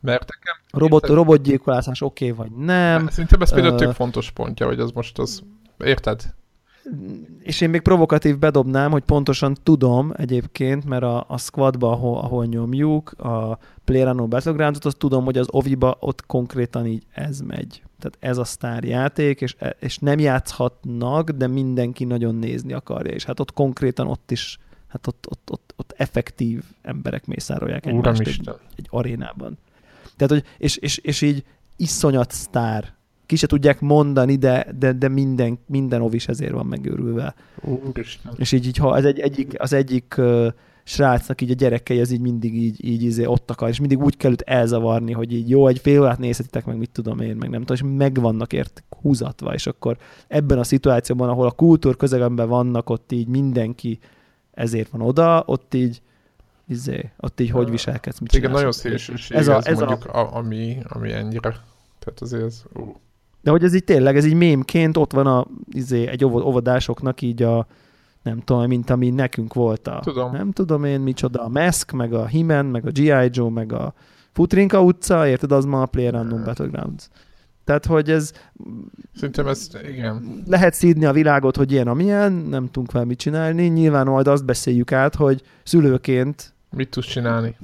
Mert 0.01 0.29
nekem... 0.29 0.55
Robot, 0.71 1.07
robotgyilkolászás 1.07 2.01
oké, 2.01 2.31
okay, 2.31 2.47
vagy 2.47 2.65
nem. 2.65 3.09
Szerintem 3.09 3.41
ez 3.41 3.53
például 3.53 3.75
uh, 3.75 3.81
tök 3.81 3.93
fontos 3.93 4.31
pontja, 4.31 4.67
hogy 4.67 4.81
az 4.81 4.91
most 4.91 5.19
az... 5.19 5.43
Érted? 5.85 6.23
És 7.43 7.61
én 7.61 7.71
még 7.71 7.81
provokatív 7.81 8.39
bedobnám, 8.39 8.91
hogy 8.91 9.03
pontosan 9.03 9.57
tudom 9.63 10.13
egyébként, 10.17 10.85
mert 10.85 11.03
a, 11.03 11.25
a 11.29 11.39
squadba, 11.39 11.91
ahol, 11.91 12.19
ahol 12.19 12.47
nyomjuk, 12.47 13.13
a 13.13 13.59
PlayerUnknown 13.85 14.29
Battlegrounds-ot, 14.29 14.85
azt 14.85 14.97
tudom, 14.97 15.25
hogy 15.25 15.39
az 15.39 15.47
Oviba 15.51 15.97
ott 16.01 16.27
konkrétan 16.27 16.87
így 16.87 17.03
ez 17.11 17.41
megy. 17.41 17.83
Tehát 17.99 18.17
ez 18.21 18.39
a 18.39 18.45
sztár 18.45 18.85
játék, 18.85 19.41
és, 19.41 19.57
és 19.81 19.99
nem 19.99 20.19
játszhatnak, 20.19 21.31
de 21.31 21.47
mindenki 21.47 22.05
nagyon 22.05 22.35
nézni 22.35 22.73
akarja, 22.73 23.13
és 23.13 23.25
hát 23.25 23.41
ott 23.41 23.53
konkrétan 23.53 24.07
ott 24.07 24.31
is, 24.31 24.59
hát 24.89 25.07
ott, 25.07 25.27
ott, 25.29 25.51
ott, 25.51 25.75
ott 25.77 25.95
effektív 25.97 26.63
emberek 26.83 27.27
mészárolják 27.27 27.87
egymást 27.87 28.21
egy, 28.21 28.51
egy 28.77 28.87
arénában. 28.91 29.59
Tehát, 30.17 30.33
hogy, 30.33 30.45
és, 30.59 30.77
és, 30.77 30.99
és 30.99 31.21
így 31.21 31.45
iszonyat 31.77 32.31
sztár 32.31 32.95
ki 33.33 33.39
se 33.39 33.47
tudják 33.47 33.81
mondani, 33.81 34.37
de, 34.37 34.67
de, 34.79 34.93
de 34.93 35.09
minden, 35.09 35.59
minden 35.67 36.03
ovis 36.03 36.29
ezért 36.29 36.53
van 36.53 36.67
megőrülve. 36.67 37.35
Úristen. 37.65 38.33
És 38.37 38.53
így, 38.53 38.67
így 38.67 38.77
ha 38.77 38.89
az, 38.89 39.05
egy, 39.05 39.19
egyik, 39.19 39.55
az 39.59 39.73
egyik 39.73 40.15
uh, 40.19 40.47
srácnak 40.85 41.41
így 41.41 41.51
a 41.51 41.55
gyerekei 41.55 42.01
az 42.01 42.11
így 42.11 42.21
mindig 42.21 42.55
így, 42.55 42.85
így 42.85 43.03
izé 43.03 43.25
ott 43.25 43.51
akar, 43.51 43.69
és 43.69 43.79
mindig 43.79 44.03
úgy 44.03 44.17
kell 44.17 44.31
őt 44.31 44.41
elzavarni, 44.41 45.13
hogy 45.13 45.33
így 45.33 45.49
jó, 45.49 45.67
egy 45.67 45.79
fél 45.79 46.01
órát 46.01 46.19
nézhetitek 46.19 46.65
meg, 46.65 46.77
mit 46.77 46.91
tudom 46.91 47.21
én, 47.21 47.37
meg 47.37 47.51
nem 47.51 47.65
tudom, 47.65 47.77
és 47.77 47.97
meg 47.99 48.21
vannak 48.21 48.53
ért 48.53 48.85
húzatva, 49.01 49.55
és 49.55 49.67
akkor 49.67 49.97
ebben 50.29 50.59
a 50.59 50.65
szituációban, 50.65 51.29
ahol 51.29 51.47
a 51.47 51.51
kultúr 51.51 51.97
közegemben 51.97 52.49
vannak, 52.49 52.91
ott 52.91 53.13
így 53.13 53.29
mindenki 53.29 53.99
ezért 54.51 54.89
van 54.91 55.01
oda, 55.01 55.43
ott 55.47 55.75
így 55.75 56.03
izé, 56.67 57.13
ott 57.19 57.41
így 57.41 57.51
hogy 57.51 57.71
viselkedsz, 57.71 58.19
mit 58.19 58.33
Igen, 58.33 58.51
nagyon 58.51 58.73
szélsőség 58.73 59.37
ez, 59.37 59.49
a, 59.49 59.57
ez, 59.57 59.67
ez 59.67 59.79
mondjuk, 59.79 60.05
a... 60.05 60.35
ami, 60.37 60.79
ami 60.89 61.13
ennyire, 61.13 61.51
tehát 61.99 62.21
azért 62.21 62.45
ez, 62.45 62.63
ó. 62.81 62.83
De 63.43 63.51
hogy 63.51 63.65
ez 63.65 63.75
így 63.75 63.85
tényleg, 63.85 64.17
ez 64.17 64.25
így 64.25 64.35
mémként 64.35 64.97
ott 64.97 65.13
van 65.13 65.27
a, 65.27 65.47
izé, 65.71 66.07
egy 66.07 66.25
óvodásoknak 66.25 67.23
így 67.23 67.43
a, 67.43 67.67
nem 68.23 68.41
tudom, 68.41 68.67
mint 68.67 68.91
ami 68.91 69.11
nekünk 69.11 69.55
volt 69.55 69.87
a, 69.87 70.01
tudom. 70.03 70.33
nem 70.33 70.53
tudom 70.53 70.85
én 70.85 71.01
micsoda, 71.01 71.45
a 71.45 71.49
Mask, 71.49 71.93
meg 71.93 72.13
a 72.13 72.27
Himen, 72.27 72.67
meg 72.67 72.87
a 72.87 72.91
G.I. 72.91 73.29
Joe, 73.31 73.51
meg 73.51 73.73
a 73.73 73.95
Futrinka 74.33 74.83
utca, 74.83 75.27
érted, 75.27 75.53
az 75.53 75.65
ma 75.65 75.83
a 75.83 75.87
Player 75.87 76.15
Unknown 76.15 76.45
Battlegrounds. 76.45 77.09
Tehát, 77.65 77.87
hogy 77.87 78.11
ez... 78.11 78.33
Szerintem 79.15 79.47
ez, 79.47 79.69
igen. 79.89 80.43
Lehet 80.47 80.75
szídni 80.75 81.05
a 81.05 81.13
világot, 81.13 81.57
hogy 81.57 81.73
ilyen, 81.73 81.89
amilyen, 81.89 82.33
nem 82.33 82.67
tudunk 82.67 82.93
vele 82.93 83.05
mit 83.05 83.19
csinálni. 83.19 83.67
Nyilván 83.67 84.07
majd 84.07 84.27
azt 84.27 84.45
beszéljük 84.45 84.93
át, 84.93 85.15
hogy 85.15 85.43
szülőként... 85.63 86.55
Mit 86.71 86.91
tudsz 86.91 87.07
csinálni? 87.07 87.57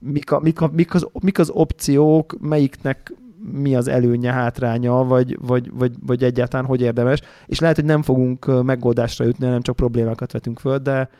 Mik, 0.00 0.30
a, 0.30 0.40
mik, 0.40 0.60
a, 0.60 0.70
mik, 0.72 0.94
az, 0.94 1.06
mik 1.20 1.38
az 1.38 1.50
opciók, 1.50 2.36
melyiknek 2.40 3.12
mi 3.52 3.76
az 3.76 3.88
előnye, 3.88 4.32
hátránya, 4.32 5.04
vagy, 5.04 5.38
vagy, 5.40 5.70
vagy, 5.72 5.92
vagy 6.00 6.24
egyáltalán 6.24 6.66
hogy 6.66 6.80
érdemes. 6.80 7.20
És 7.46 7.58
lehet, 7.58 7.76
hogy 7.76 7.84
nem 7.84 8.02
fogunk 8.02 8.62
megoldásra 8.64 9.24
jutni, 9.24 9.44
hanem 9.44 9.62
csak 9.62 9.76
problémákat 9.76 10.32
vetünk 10.32 10.58
föl, 10.58 10.78
de 10.78 11.10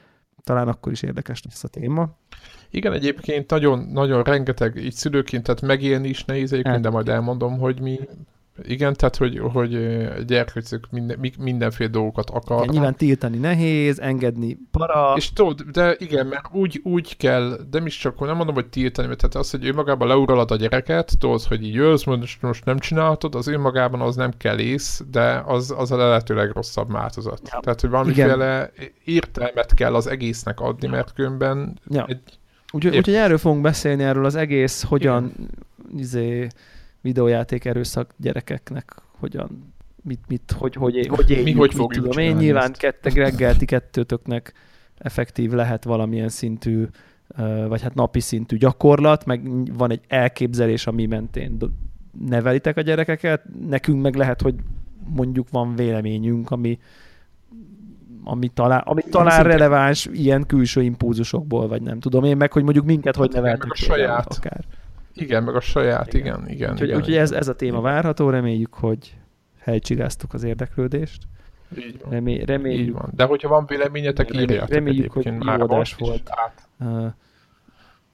talán 0.45 0.69
akkor 0.69 0.93
is 0.93 1.03
érdekes 1.03 1.43
lesz 1.45 1.65
a 1.65 1.69
téma. 1.69 2.09
Igen, 2.71 2.93
egyébként 2.93 3.51
nagyon, 3.51 3.79
nagyon 3.79 4.23
rengeteg 4.23 4.77
így 4.77 4.93
szülőként, 4.93 5.43
tehát 5.43 5.61
megélni 5.61 6.09
is 6.09 6.25
nehéz 6.25 6.53
egyébként, 6.53 6.75
hát. 6.75 6.85
de 6.85 6.91
majd 6.91 7.09
elmondom, 7.09 7.59
hogy 7.59 7.81
mi 7.81 8.01
Igen, 8.63 8.95
tehát 8.95 9.17
hogy, 9.17 9.39
hogy 9.53 9.75
a 9.75 10.23
gyerkőcök 10.27 10.87
minden, 10.91 11.33
mindenféle 11.39 11.91
dolgokat 11.91 12.31
akar. 12.31 12.63
Igen, 12.63 12.73
nyilván 12.75 12.95
tiltani 12.95 13.39
nehéz, 13.39 14.01
engedni 14.01 14.59
para. 14.71 15.15
És 15.17 15.33
tudod, 15.33 15.61
de 15.61 15.97
igen, 15.99 16.27
mert 16.27 16.49
úgy, 16.53 16.81
úgy 16.85 17.17
kell, 17.17 17.59
de 17.71 17.81
is 17.85 17.99
csak, 17.99 18.21
nem 18.21 18.37
mondom, 18.37 18.55
hogy 18.55 18.67
tiltani, 18.67 19.07
mert 19.07 19.21
tehát 19.21 19.37
az, 19.37 19.51
hogy 19.51 19.65
ő 19.65 19.73
magában 19.73 20.09
leuralad 20.09 20.51
a 20.51 20.57
gyereket, 20.57 21.19
tudod, 21.19 21.43
hogy 21.43 21.65
így 21.65 21.75
jössz, 21.75 22.05
most, 22.05 22.43
most 22.43 22.65
nem 22.65 22.79
csinálhatod, 22.79 23.35
az 23.35 23.47
önmagában 23.47 24.01
az 24.01 24.17
nem 24.17 24.31
kell 24.37 24.59
ész, 24.59 25.03
de 25.11 25.43
az, 25.47 25.75
az 25.77 25.91
a 25.91 25.97
lehetőleg 25.97 26.51
rosszabb 26.51 26.93
változat. 26.93 27.41
Ja. 27.53 27.61
Tehát, 27.61 27.81
hogy 27.81 27.91
valamiféle 27.91 28.73
igen. 28.77 28.91
értelmet 29.05 29.75
kell 29.75 29.95
az 29.95 30.07
egésznek 30.07 30.61
adni, 30.61 30.89
mert 30.89 31.13
különben 31.13 31.79
ja. 31.89 32.05
egy 32.09 32.21
Úgyhogy, 32.73 32.97
úgyhogy 32.97 33.15
erről 33.15 33.39
fogunk 33.39 33.63
beszélni, 33.63 34.03
erről 34.03 34.25
az 34.25 34.35
egész, 34.35 34.83
hogyan 34.83 35.33
izé, 35.97 36.47
videójáték 37.07 37.65
erőszak 37.65 38.15
gyerekeknek, 38.17 38.95
hogyan, 39.19 39.75
mit, 40.03 40.21
mit, 40.29 40.55
hogy, 40.59 40.75
hogy, 40.75 41.07
hogy 41.07 41.31
éljük, 41.31 41.45
Mi 41.45 41.53
hogy 41.53 41.75
mit 41.77 41.89
tudom 41.89 42.19
én. 42.19 42.37
Nyilván 42.37 42.73
kettek 42.73 43.15
reggelti 43.15 43.65
kettőtöknek 43.65 44.53
effektív 44.99 45.53
lehet 45.53 45.85
valamilyen 45.85 46.29
szintű, 46.29 46.87
vagy 47.69 47.83
hát 47.83 47.95
napi 47.95 48.21
szintű 48.21 48.57
gyakorlat, 48.57 49.25
meg 49.25 49.41
van 49.77 49.91
egy 49.91 50.01
elképzelés, 50.09 50.87
ami 50.87 51.07
mentén 51.07 51.59
nevelitek 52.29 52.77
a 52.77 52.81
gyerekeket, 52.81 53.43
nekünk 53.69 54.03
meg 54.03 54.15
lehet, 54.15 54.41
hogy 54.41 54.55
mondjuk 55.15 55.51
van 55.51 55.75
véleményünk, 55.75 56.51
ami, 56.51 56.79
ami 58.25 58.49
talán, 58.49 58.83
ami 58.85 59.03
talán 59.11 59.43
releváns 59.43 60.09
ilyen 60.13 60.47
külső 60.47 60.83
impulzusokból, 60.83 61.69
vagy 61.69 61.83
nem 61.83 62.01
tudom 62.01 62.25
én 62.25 62.37
meg, 62.37 62.53
hogy 62.53 62.63
mondjuk 62.63 62.85
minket 62.85 63.17
hogy 63.17 63.33
neveltek. 63.33 63.71
a 63.71 63.75
saját. 63.75 64.27
Akár. 64.37 64.65
Igen, 65.17 65.43
meg 65.43 65.55
a 65.55 65.61
saját, 65.61 66.15
igen, 66.15 66.39
igen. 66.39 66.51
igen 66.51 66.71
úgyhogy, 66.71 66.89
igen, 66.89 66.99
úgyhogy 67.01 67.17
ez, 67.17 67.33
ez 67.33 67.49
a 67.49 67.57
téma 67.57 67.81
várható, 67.81 68.31
reméljük, 68.31 68.75
hogy 68.75 69.17
helycsigáztuk 69.59 70.35
az 70.35 70.43
érdeklődést. 70.43 71.23
Így 71.79 72.01
van. 72.01 72.11
Remé, 72.11 72.43
reméljük, 72.43 72.87
Így 72.87 72.93
van. 72.93 73.11
De 73.15 73.25
hogyha 73.25 73.49
van 73.49 73.67
véleményetek, 73.67 74.35
írjátok 74.35 74.69
Reméljük, 74.69 75.13
hogy 75.13 75.25
jó 75.25 75.53
adás 75.53 75.95
volt. 75.95 76.31
Uh, 76.79 77.13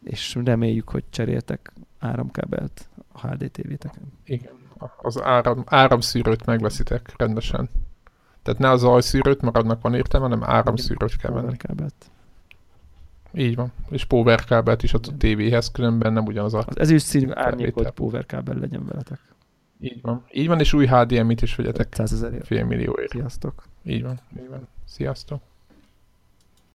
és 0.05 0.39
reméljük, 0.45 0.89
hogy 0.89 1.05
cseréltek 1.11 1.73
áramkábelt 1.99 2.89
a 3.13 3.27
HDTV-teken. 3.27 4.13
Igen. 4.25 4.53
Az 4.97 5.23
áram, 5.23 5.63
áramszűrőt 5.67 6.47
megveszitek 6.47 7.15
rendesen. 7.17 7.71
Tehát 8.43 8.61
ne 8.61 8.71
az 8.71 8.85
ajszűrőt, 8.85 9.41
mert 9.41 9.57
annak 9.57 9.83
van 9.83 9.95
értelme, 9.95 10.29
hanem 10.29 10.51
áramszűrőt 10.51 11.17
kell 11.17 11.33
venni. 11.33 11.57
Így 13.35 13.55
van. 13.55 13.73
És 13.91 14.05
power 14.05 14.45
kábelt 14.45 14.83
is 14.83 14.95
a 14.95 15.01
tévéhez, 15.19 15.71
különben 15.71 16.13
nem 16.13 16.25
ugyanaz 16.25 16.55
a... 16.55 16.65
Az 16.67 16.77
ezüst 16.77 17.07
színű 17.07 17.31
árnyékot 17.31 17.91
power 17.91 18.27
kábel 18.27 18.57
legyen 18.59 18.87
veletek. 18.87 19.19
Így 19.81 20.01
van. 20.03 20.25
Így 20.33 20.47
van, 20.47 20.61
és 20.61 20.73
új 20.73 20.87
HDMI-t 20.87 21.43
is 21.43 21.55
vegyetek. 21.55 21.87
500 21.87 22.13
ezer 22.13 22.45
Fél 22.45 22.65
millióért. 22.65 23.11
Sziasztok. 23.11 23.63
Így 23.85 24.03
van. 24.03 24.21
Így 24.39 24.49
van. 24.49 24.69
Sziasztok. 24.85 25.43